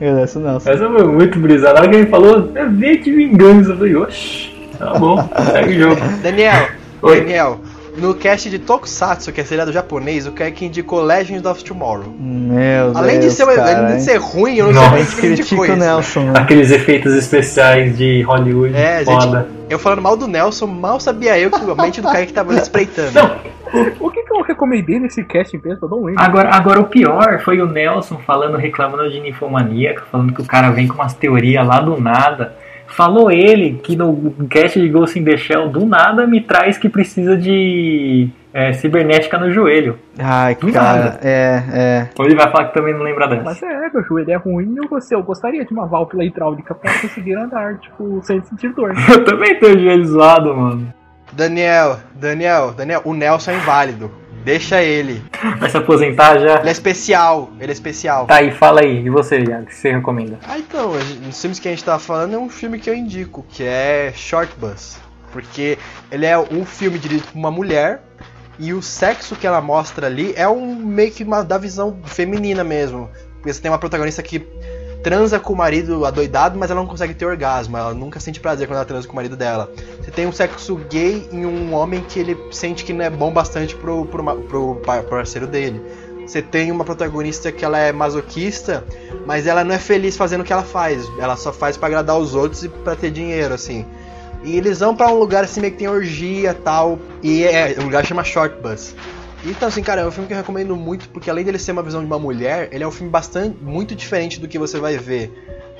Agradeço, 0.00 0.38
Nelson. 0.38 0.70
Essa 0.70 0.88
foi 0.88 1.04
muito 1.04 1.36
brisada. 1.40 1.88
Que 1.88 1.96
ele 1.96 2.06
falou, 2.06 2.52
é 2.54 2.64
V 2.64 2.96
de 2.98 3.10
vingança. 3.10 3.70
Eu 3.70 3.76
falei, 3.76 3.96
oxi, 3.96 4.53
tá 4.78 4.94
bom, 4.98 5.28
segue 5.52 5.76
o 5.76 5.80
jogo. 5.80 6.00
Daniel, 6.22 6.68
Oi. 7.02 7.20
Daniel, 7.20 7.60
No 7.96 8.12
cast 8.14 8.50
de 8.50 8.58
Tokusatsu, 8.58 9.30
que 9.30 9.40
é 9.40 9.44
seriado 9.44 9.72
japonês, 9.72 10.26
o 10.26 10.32
Kaique 10.32 10.64
indicou 10.64 11.00
Legends 11.00 11.44
of 11.44 11.62
Tomorrow. 11.62 12.12
Meu 12.18 12.96
Além 12.96 13.20
de, 13.20 13.26
Deus, 13.26 13.34
ser, 13.34 13.46
cara, 13.46 13.78
além 13.78 13.96
de 13.96 14.02
ser 14.02 14.16
ruim, 14.16 14.56
eu 14.56 14.72
não 14.72 14.82
Nossa, 14.82 15.04
sei 15.04 15.36
gente 15.36 15.48
que 15.48 15.54
o 15.54 15.64
isso. 15.64 15.76
Nelson, 15.76 16.24
né? 16.24 16.32
Aqueles 16.36 16.72
efeitos 16.72 17.14
especiais 17.14 17.96
de 17.96 18.22
Hollywood. 18.22 18.74
É, 18.74 19.04
gente, 19.04 19.24
foda. 19.26 19.48
eu 19.70 19.78
falando 19.78 20.02
mal 20.02 20.16
do 20.16 20.26
Nelson, 20.26 20.66
mal 20.66 20.98
sabia 20.98 21.38
eu 21.38 21.50
que 21.50 21.70
a 21.70 21.74
mente 21.76 22.00
do 22.00 22.08
Kaique 22.08 22.32
tava 22.32 22.54
espreitando. 22.54 23.18
O 24.00 24.10
que, 24.10 24.22
que 24.22 24.32
eu 24.32 24.42
recomendei 24.42 24.98
nesse 25.00 25.24
cast 25.24 25.56
mesmo? 25.64 25.80
Eu 25.82 25.88
não 25.88 26.04
lembro. 26.04 26.22
Agora, 26.22 26.48
agora 26.54 26.80
o 26.80 26.84
pior 26.84 27.40
foi 27.44 27.60
o 27.60 27.66
Nelson 27.66 28.18
falando, 28.24 28.56
reclamando 28.56 29.10
de 29.10 29.20
ninfomaníaca, 29.20 30.04
falando 30.10 30.32
que 30.32 30.40
o 30.40 30.44
cara 30.44 30.70
vem 30.70 30.86
com 30.86 30.94
umas 30.94 31.14
teorias 31.14 31.66
lá 31.66 31.80
do 31.80 32.00
nada. 32.00 32.54
Falou 32.94 33.28
ele 33.28 33.80
que 33.82 33.96
no 33.96 34.32
cast 34.48 34.80
de 34.80 34.88
Ghost 34.88 35.18
in 35.18 35.24
the 35.24 35.36
Shell, 35.36 35.68
do 35.68 35.84
nada, 35.84 36.28
me 36.28 36.40
traz 36.40 36.78
que 36.78 36.88
precisa 36.88 37.36
de 37.36 38.28
é, 38.52 38.72
cibernética 38.72 39.36
no 39.36 39.50
joelho. 39.50 39.98
Ai, 40.16 40.54
Do 40.54 40.72
cara, 40.72 41.04
nada. 41.04 41.20
é, 41.24 41.62
é. 41.72 42.08
Ou 42.16 42.24
ele 42.24 42.36
vai 42.36 42.48
falar 42.52 42.68
que 42.68 42.74
também 42.74 42.94
não 42.94 43.02
lembra 43.02 43.26
dessa. 43.26 43.42
Mas 43.42 43.60
é, 43.64 43.90
meu 43.92 44.04
joelho 44.04 44.30
é 44.30 44.36
ruim 44.36 44.76
eu, 44.76 44.88
gostei, 44.88 45.18
eu 45.18 45.24
gostaria 45.24 45.64
de 45.64 45.72
uma 45.72 45.86
válvula 45.86 46.24
hidráulica 46.24 46.72
pra 46.72 47.00
conseguir 47.00 47.34
andar, 47.34 47.78
tipo, 47.78 48.20
sem 48.22 48.40
sentir 48.44 48.72
dor. 48.72 48.94
Eu 49.10 49.24
também 49.24 49.58
tenho 49.58 49.74
o 49.74 49.80
joelho 49.80 50.06
zoado, 50.06 50.56
mano. 50.56 50.94
Daniel, 51.32 51.98
Daniel, 52.14 52.72
Daniel, 52.72 53.02
o 53.04 53.12
Nelson 53.12 53.50
é 53.50 53.56
inválido. 53.56 54.08
Deixa 54.44 54.82
ele. 54.82 55.24
Vai 55.58 55.70
se 55.70 55.76
aposentar 55.76 56.38
já? 56.38 56.60
Ele 56.60 56.68
é 56.68 56.72
especial, 56.72 57.50
ele 57.58 57.70
é 57.70 57.72
especial. 57.72 58.26
Tá 58.26 58.36
aí, 58.36 58.50
fala 58.50 58.82
aí. 58.82 59.04
E 59.04 59.08
você, 59.08 59.38
Iago, 59.38 59.62
o 59.62 59.66
que 59.66 59.74
você 59.74 59.92
recomenda? 59.92 60.38
Ah, 60.46 60.58
então, 60.58 60.92
os 61.28 61.40
filmes 61.40 61.58
que 61.58 61.66
a 61.66 61.70
gente 61.70 61.82
tava 61.82 61.98
falando 61.98 62.34
é 62.34 62.38
um 62.38 62.50
filme 62.50 62.78
que 62.78 62.90
eu 62.90 62.94
indico, 62.94 63.44
que 63.48 63.62
é 63.64 64.12
Short 64.14 64.52
Bus. 64.58 64.98
Porque 65.32 65.78
ele 66.12 66.26
é 66.26 66.38
um 66.38 66.64
filme 66.64 66.98
dirigido 66.98 67.28
por 67.28 67.38
uma 67.38 67.50
mulher 67.50 68.02
e 68.58 68.72
o 68.72 68.80
sexo 68.80 69.34
que 69.34 69.46
ela 69.46 69.60
mostra 69.60 70.06
ali 70.06 70.32
é 70.36 70.46
um 70.46 70.76
meio 70.76 71.10
que 71.10 71.24
uma, 71.24 71.42
da 71.42 71.58
visão 71.58 71.98
feminina 72.04 72.62
mesmo. 72.62 73.10
Porque 73.36 73.52
você 73.52 73.60
tem 73.60 73.70
uma 73.70 73.78
protagonista 73.78 74.22
que 74.22 74.46
transa 75.04 75.38
com 75.38 75.52
o 75.52 75.56
marido 75.56 76.06
adoidado, 76.06 76.58
mas 76.58 76.70
ela 76.70 76.80
não 76.80 76.88
consegue 76.88 77.12
ter 77.12 77.26
orgasmo, 77.26 77.76
ela 77.76 77.92
nunca 77.92 78.18
sente 78.18 78.40
prazer 78.40 78.66
quando 78.66 78.76
ela 78.78 78.86
transa 78.86 79.06
com 79.06 79.12
o 79.12 79.16
marido 79.16 79.36
dela. 79.36 79.70
Você 80.02 80.10
tem 80.10 80.26
um 80.26 80.32
sexo 80.32 80.74
gay 80.90 81.28
em 81.30 81.44
um 81.44 81.74
homem 81.74 82.00
que 82.08 82.18
ele 82.18 82.36
sente 82.50 82.82
que 82.84 82.92
não 82.92 83.04
é 83.04 83.10
bom 83.10 83.30
bastante 83.30 83.76
pro, 83.76 84.06
pro, 84.06 84.24
pro 84.24 84.74
par- 84.76 85.02
parceiro 85.04 85.46
dele. 85.46 85.80
Você 86.26 86.40
tem 86.40 86.72
uma 86.72 86.86
protagonista 86.86 87.52
que 87.52 87.62
ela 87.66 87.78
é 87.78 87.92
masoquista, 87.92 88.82
mas 89.26 89.46
ela 89.46 89.62
não 89.62 89.74
é 89.74 89.78
feliz 89.78 90.16
fazendo 90.16 90.40
o 90.40 90.44
que 90.44 90.54
ela 90.54 90.62
faz. 90.62 91.06
Ela 91.18 91.36
só 91.36 91.52
faz 91.52 91.76
pra 91.76 91.86
agradar 91.88 92.18
os 92.18 92.34
outros 92.34 92.64
e 92.64 92.70
pra 92.70 92.96
ter 92.96 93.10
dinheiro, 93.10 93.52
assim. 93.52 93.84
E 94.42 94.56
eles 94.56 94.80
vão 94.80 94.96
pra 94.96 95.08
um 95.08 95.18
lugar 95.18 95.44
assim 95.44 95.60
meio 95.60 95.74
que 95.74 95.80
tem 95.80 95.88
orgia 95.88 96.54
tal. 96.54 96.98
E 97.22 97.44
é, 97.44 97.76
o 97.78 97.82
lugar 97.82 98.06
chama 98.06 98.24
Short 98.24 98.56
Bus. 98.62 98.94
Então, 99.44 99.68
assim, 99.68 99.82
cara, 99.82 100.00
é 100.00 100.06
um 100.06 100.10
filme 100.10 100.26
que 100.26 100.32
eu 100.32 100.38
recomendo 100.38 100.74
muito, 100.74 101.08
porque 101.10 101.28
além 101.28 101.44
dele 101.44 101.58
ser 101.58 101.72
uma 101.72 101.82
visão 101.82 102.00
de 102.00 102.06
uma 102.06 102.18
mulher, 102.18 102.68
ele 102.72 102.82
é 102.82 102.88
um 102.88 102.90
filme 102.90 103.10
bastante 103.10 103.56
muito 103.62 103.94
diferente 103.94 104.40
do 104.40 104.48
que 104.48 104.58
você 104.58 104.78
vai 104.78 104.96
ver. 104.96 105.30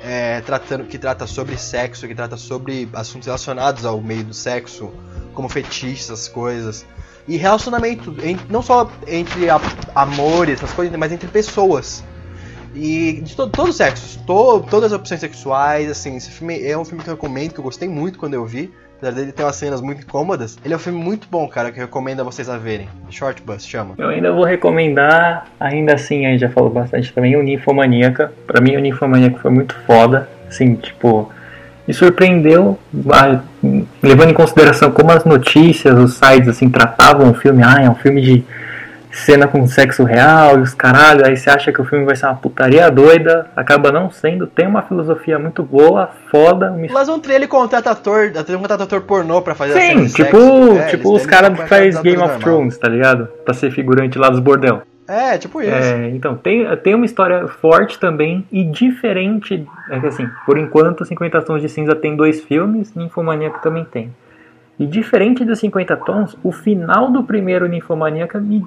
é, 0.03 0.41
tratando, 0.41 0.83
que 0.85 0.99
trata 0.99 1.25
sobre 1.25 1.57
sexo, 1.57 2.07
que 2.07 2.13
trata 2.13 2.37
sobre 2.37 2.87
assuntos 2.93 3.25
relacionados 3.25 3.85
ao 3.85 3.99
meio 4.01 4.23
do 4.23 4.33
sexo, 4.33 4.91
como 5.33 5.49
fetiches, 5.49 6.05
essas 6.05 6.27
coisas. 6.27 6.85
E 7.27 7.37
relacionamento, 7.37 8.15
não 8.47 8.61
só 8.61 8.91
entre 9.07 9.47
amores, 9.95 10.59
essas 10.59 10.71
coisas, 10.73 10.95
mas 10.95 11.11
entre 11.11 11.27
pessoas. 11.27 12.03
E 12.75 13.21
de 13.23 13.35
to- 13.35 13.47
todos 13.47 13.71
os 13.71 13.77
sexos, 13.77 14.17
to- 14.27 14.65
todas 14.69 14.91
as 14.91 14.99
opções 14.99 15.21
sexuais, 15.21 15.89
assim, 15.89 16.17
esse 16.17 16.29
filme 16.29 16.61
é 16.67 16.77
um 16.77 16.83
filme 16.83 17.01
que 17.03 17.09
eu 17.09 17.15
recomendo, 17.15 17.53
que 17.53 17.59
eu 17.59 17.63
gostei 17.63 17.87
muito 17.87 18.19
quando 18.19 18.33
eu 18.33 18.45
vi. 18.45 18.71
Apesar 18.97 19.13
dele 19.13 19.31
ter 19.33 19.43
umas 19.43 19.55
cenas 19.57 19.81
muito 19.81 20.03
incômodas, 20.03 20.57
ele 20.63 20.73
é 20.73 20.77
um 20.77 20.79
filme 20.79 20.97
muito 20.97 21.27
bom, 21.29 21.47
cara, 21.49 21.69
que 21.71 21.79
eu 21.79 21.83
recomendo 21.83 22.21
a 22.21 22.23
vocês 22.23 22.49
a 22.49 22.57
verem. 22.57 22.87
Short 23.09 23.41
Bus, 23.43 23.65
chama. 23.67 23.93
Eu 23.97 24.07
ainda 24.07 24.31
vou 24.31 24.45
recomendar, 24.45 25.47
ainda 25.59 25.93
assim, 25.95 26.25
a 26.25 26.29
gente 26.31 26.39
já 26.41 26.49
falou 26.49 26.69
bastante 26.69 27.11
também, 27.13 27.35
o 27.35 27.43
Ninfomaníaca. 27.43 28.31
Pra 28.47 28.61
mim, 28.61 28.75
o 28.75 28.79
Ninfomaníaca 28.79 29.37
foi 29.39 29.51
muito 29.51 29.75
foda. 29.85 30.29
Assim, 30.47 30.75
tipo, 30.75 31.29
me 31.85 31.93
surpreendeu, 31.93 32.79
levando 34.01 34.29
em 34.29 34.33
consideração 34.33 34.89
como 34.91 35.11
as 35.11 35.25
notícias, 35.25 35.97
os 35.99 36.13
sites, 36.13 36.47
assim, 36.47 36.69
tratavam 36.69 37.31
o 37.31 37.33
filme. 37.33 37.63
Ah, 37.63 37.81
é 37.83 37.89
um 37.89 37.95
filme 37.95 38.21
de 38.21 38.45
cena 39.15 39.47
com 39.47 39.65
sexo 39.67 40.03
real 40.03 40.59
e 40.59 40.61
os 40.61 40.73
caralho. 40.73 41.25
Aí 41.25 41.37
você 41.37 41.49
acha 41.49 41.71
que 41.71 41.81
o 41.81 41.85
filme 41.85 42.05
vai 42.05 42.15
ser 42.15 42.25
uma 42.25 42.35
putaria 42.35 42.89
doida, 42.91 43.47
acaba 43.55 43.91
não 43.91 44.11
sendo. 44.11 44.45
Tem 44.45 44.67
uma 44.67 44.81
filosofia 44.81 45.39
muito 45.39 45.63
boa, 45.63 46.09
foda. 46.29 46.71
Me... 46.71 46.89
Mas 46.89 47.07
um 47.09 47.19
ele 47.29 47.47
contrata 47.47 47.91
ator, 47.91 48.31
até 48.37 48.55
contrata 48.55 48.83
ator 48.83 49.01
pornô 49.01 49.41
pra 49.41 49.55
fazer 49.55 49.73
a 49.73 49.81
cena 49.81 49.99
Sim, 50.01 50.05
de 50.05 50.13
tipo, 50.13 50.37
sexo. 50.37 50.77
É, 50.79 50.87
tipo 50.87 51.13
os 51.13 51.25
caras 51.25 51.57
que 51.57 51.67
faz 51.67 51.99
Game 52.01 52.17
of 52.17 52.27
normal. 52.27 52.39
Thrones, 52.39 52.77
tá 52.77 52.87
ligado? 52.87 53.27
Pra 53.43 53.53
ser 53.53 53.71
figurante 53.71 54.17
lá 54.17 54.29
dos 54.29 54.39
bordel. 54.39 54.81
É, 55.07 55.37
tipo 55.37 55.61
isso. 55.61 55.71
É, 55.71 56.09
então, 56.09 56.35
tem, 56.35 56.65
tem 56.77 56.95
uma 56.95 57.05
história 57.05 57.47
forte 57.47 57.99
também 57.99 58.45
e 58.51 58.63
diferente. 58.63 59.65
É 59.89 59.99
que 59.99 60.07
assim, 60.07 60.27
por 60.45 60.57
enquanto, 60.57 61.05
50 61.05 61.41
Tons 61.43 61.61
de 61.61 61.69
Cinza 61.69 61.95
tem 61.95 62.15
dois 62.15 62.41
filmes, 62.41 62.93
Ninfomaníaca 62.95 63.59
também 63.59 63.85
tem. 63.85 64.11
E 64.79 64.85
diferente 64.85 65.45
dos 65.45 65.59
50 65.59 65.95
Tons, 65.97 66.37
o 66.43 66.51
final 66.51 67.11
do 67.11 67.23
primeiro 67.23 67.67
Ninfomaníaca 67.67 68.39
me 68.39 68.65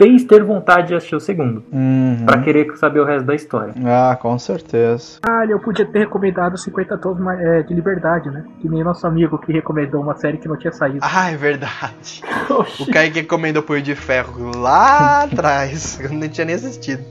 fez 0.00 0.24
ter 0.24 0.42
vontade 0.42 0.88
de 0.88 0.94
assistir 0.94 1.14
o 1.14 1.20
segundo, 1.20 1.62
Uhum. 1.70 2.24
Pra 2.24 2.38
querer 2.40 2.74
saber 2.78 3.00
o 3.00 3.04
resto 3.04 3.26
da 3.26 3.34
história. 3.34 3.74
Ah, 3.84 4.16
com 4.16 4.38
certeza. 4.38 5.18
Ah, 5.22 5.44
eu 5.46 5.60
podia 5.60 5.84
ter 5.84 5.98
recomendado 5.98 6.56
50 6.56 6.96
tons 6.96 7.18
é, 7.38 7.62
de 7.62 7.74
liberdade, 7.74 8.30
né? 8.30 8.44
Que 8.60 8.68
nem 8.68 8.82
nosso 8.82 9.06
amigo 9.06 9.36
que 9.38 9.52
recomendou 9.52 10.00
uma 10.02 10.16
série 10.16 10.38
que 10.38 10.48
não 10.48 10.56
tinha 10.56 10.72
saído. 10.72 11.00
Ah, 11.02 11.30
é 11.30 11.36
verdade. 11.36 12.22
O 12.80 12.90
Kaique 12.90 13.20
recomendou 13.20 13.62
Punho 13.62 13.82
de 13.82 13.94
Ferro 13.94 14.50
lá 14.56 15.22
atrás. 15.30 16.00
Eu 16.00 16.10
não 16.10 16.28
tinha 16.28 16.44
nem 16.46 16.54
assistido. 16.54 17.02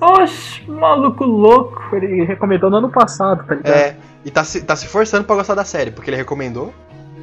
Oxe, 0.00 0.68
maluco 0.68 1.24
louco! 1.24 1.80
Ele 1.94 2.24
recomendou 2.24 2.68
no 2.70 2.78
ano 2.78 2.90
passado, 2.90 3.44
tá 3.46 3.54
ligado? 3.54 3.72
É, 3.74 3.96
e 4.24 4.30
tá 4.30 4.42
se, 4.42 4.62
tá 4.62 4.74
se 4.74 4.86
forçando 4.88 5.24
pra 5.24 5.36
gostar 5.36 5.54
da 5.54 5.64
série, 5.64 5.90
porque 5.92 6.10
ele 6.10 6.16
recomendou. 6.16 6.74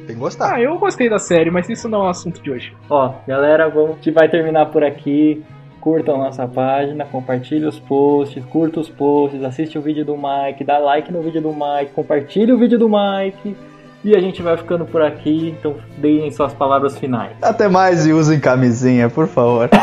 Tem 0.06 0.14
que 0.16 0.20
gostar. 0.20 0.54
Ah, 0.54 0.60
eu 0.60 0.78
gostei 0.78 1.08
da 1.08 1.18
série, 1.18 1.50
mas 1.50 1.68
isso 1.68 1.88
não 1.88 2.02
é 2.02 2.06
o 2.06 2.08
assunto 2.08 2.42
de 2.42 2.50
hoje. 2.50 2.76
Ó, 2.88 3.14
galera, 3.26 3.68
vamos, 3.68 3.90
a 3.90 3.94
gente 3.94 4.10
vai 4.10 4.28
terminar 4.28 4.66
por 4.66 4.82
aqui. 4.82 5.42
Curtam 5.80 6.18
nossa 6.18 6.46
página, 6.46 7.06
compartilhe 7.06 7.64
os 7.64 7.78
posts, 7.78 8.44
curta 8.46 8.80
os 8.80 8.88
posts, 8.90 9.42
assiste 9.42 9.78
o 9.78 9.82
vídeo 9.82 10.04
do 10.04 10.14
Mike, 10.14 10.62
dá 10.62 10.76
like 10.76 11.10
no 11.10 11.22
vídeo 11.22 11.40
do 11.40 11.52
Mike, 11.52 11.92
compartilhe 11.94 12.52
o 12.52 12.58
vídeo 12.58 12.78
do 12.78 12.88
Mike. 12.88 13.56
E 14.04 14.14
a 14.14 14.20
gente 14.20 14.42
vai 14.42 14.56
ficando 14.56 14.84
por 14.84 15.00
aqui, 15.00 15.54
então 15.58 15.76
deem 15.96 16.30
suas 16.30 16.52
palavras 16.52 16.98
finais. 16.98 17.32
Até 17.40 17.68
mais 17.68 18.06
e 18.06 18.12
usem 18.12 18.38
camisinha, 18.40 19.08
por 19.08 19.26
favor. 19.26 19.70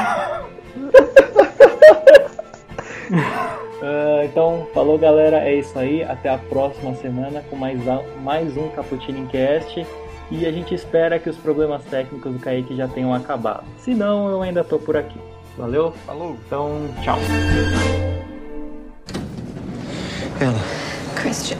Ah, 3.79 4.25
então, 4.25 4.67
falou 4.73 4.97
galera, 4.97 5.37
é 5.37 5.55
isso 5.55 5.77
aí. 5.77 6.03
Até 6.03 6.29
a 6.29 6.37
próxima 6.37 6.93
semana 6.95 7.43
com 7.49 7.55
mais, 7.55 7.79
mais 8.21 8.57
um 8.57 8.67
Cappuccino 8.69 9.27
Cast. 9.27 9.85
E 10.29 10.45
a 10.45 10.51
gente 10.51 10.75
espera 10.75 11.17
que 11.19 11.29
os 11.29 11.37
problemas 11.37 11.83
técnicos 11.85 12.31
do 12.31 12.39
Kaique 12.39 12.75
já 12.75 12.87
tenham 12.87 13.13
acabado. 13.13 13.63
Se 13.77 13.93
não, 13.93 14.29
eu 14.29 14.41
ainda 14.41 14.63
tô 14.63 14.77
por 14.77 14.97
aqui. 14.97 15.17
Valeu? 15.57 15.91
Falou. 16.05 16.37
Então, 16.45 16.87
tchau. 17.01 17.17
Christian. 21.15 21.57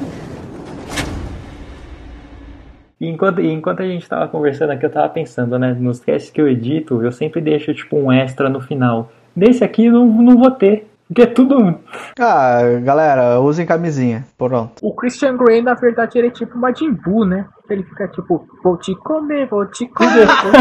E 2.99 3.07
enquanto, 3.07 3.41
e 3.41 3.51
enquanto 3.51 3.81
a 3.81 3.87
gente 3.87 4.07
tava 4.07 4.27
conversando 4.27 4.71
aqui, 4.71 4.85
eu 4.85 4.91
tava 4.91 5.09
pensando, 5.09 5.57
né? 5.57 5.75
Nos 5.79 5.99
casts 5.99 6.29
que 6.29 6.41
eu 6.41 6.47
edito, 6.47 7.01
eu 7.01 7.11
sempre 7.11 7.39
deixo 7.39 7.73
tipo 7.73 7.95
um 7.95 8.11
extra 8.11 8.49
no 8.49 8.59
final. 8.59 9.11
Nesse 9.35 9.63
aqui 9.63 9.85
eu 9.85 9.93
não, 9.93 10.07
não 10.07 10.37
vou 10.37 10.51
ter. 10.51 10.87
Porque 11.07 11.21
é 11.21 11.25
tudo. 11.25 11.79
Ah, 12.19 12.59
galera, 12.83 13.39
usem 13.39 13.65
camisinha. 13.65 14.25
Pronto. 14.37 14.73
O 14.81 14.93
Christian 14.93 15.37
Grey, 15.37 15.61
na 15.61 15.73
verdade, 15.73 16.17
ele 16.17 16.27
é 16.27 16.31
tipo 16.31 16.57
Majin 16.57 16.91
Buu, 16.91 17.23
né? 17.23 17.45
Ele 17.69 17.83
fica 17.83 18.07
tipo, 18.07 18.47
vou 18.63 18.77
te 18.77 18.95
comer, 18.95 19.47
vou 19.49 19.65
te 19.65 19.87
comer. 19.87 20.25
vou 20.25 20.51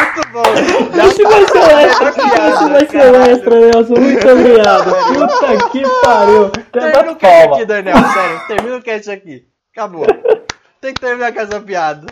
Muito 0.00 0.28
bom. 0.32 0.42
Já 0.96 1.06
Esse 1.06 1.22
vai 1.22 1.46
ser 1.46 1.58
o 1.58 1.78
extra, 1.78 2.08
esse 2.10 2.68
vai 2.68 2.86
ser 2.86 3.14
extra, 3.30 3.60
Nelson. 3.60 3.94
Muito 3.94 4.28
obrigado. 4.28 4.90
Puta 5.14 5.68
que 5.70 5.82
pariu. 6.02 6.50
Termina 6.72 7.12
o 7.12 7.16
cast 7.16 7.54
aqui, 7.54 7.64
Daniel, 7.64 7.96
sério. 7.96 8.40
Termina 8.48 8.76
o 8.76 8.82
cast 8.82 9.10
aqui. 9.10 9.44
Acabou. 9.72 10.06
Tem 10.80 10.92
que 10.92 11.00
terminar 11.00 11.32
com 11.32 11.40
essa 11.40 11.60
piada. 11.60 12.06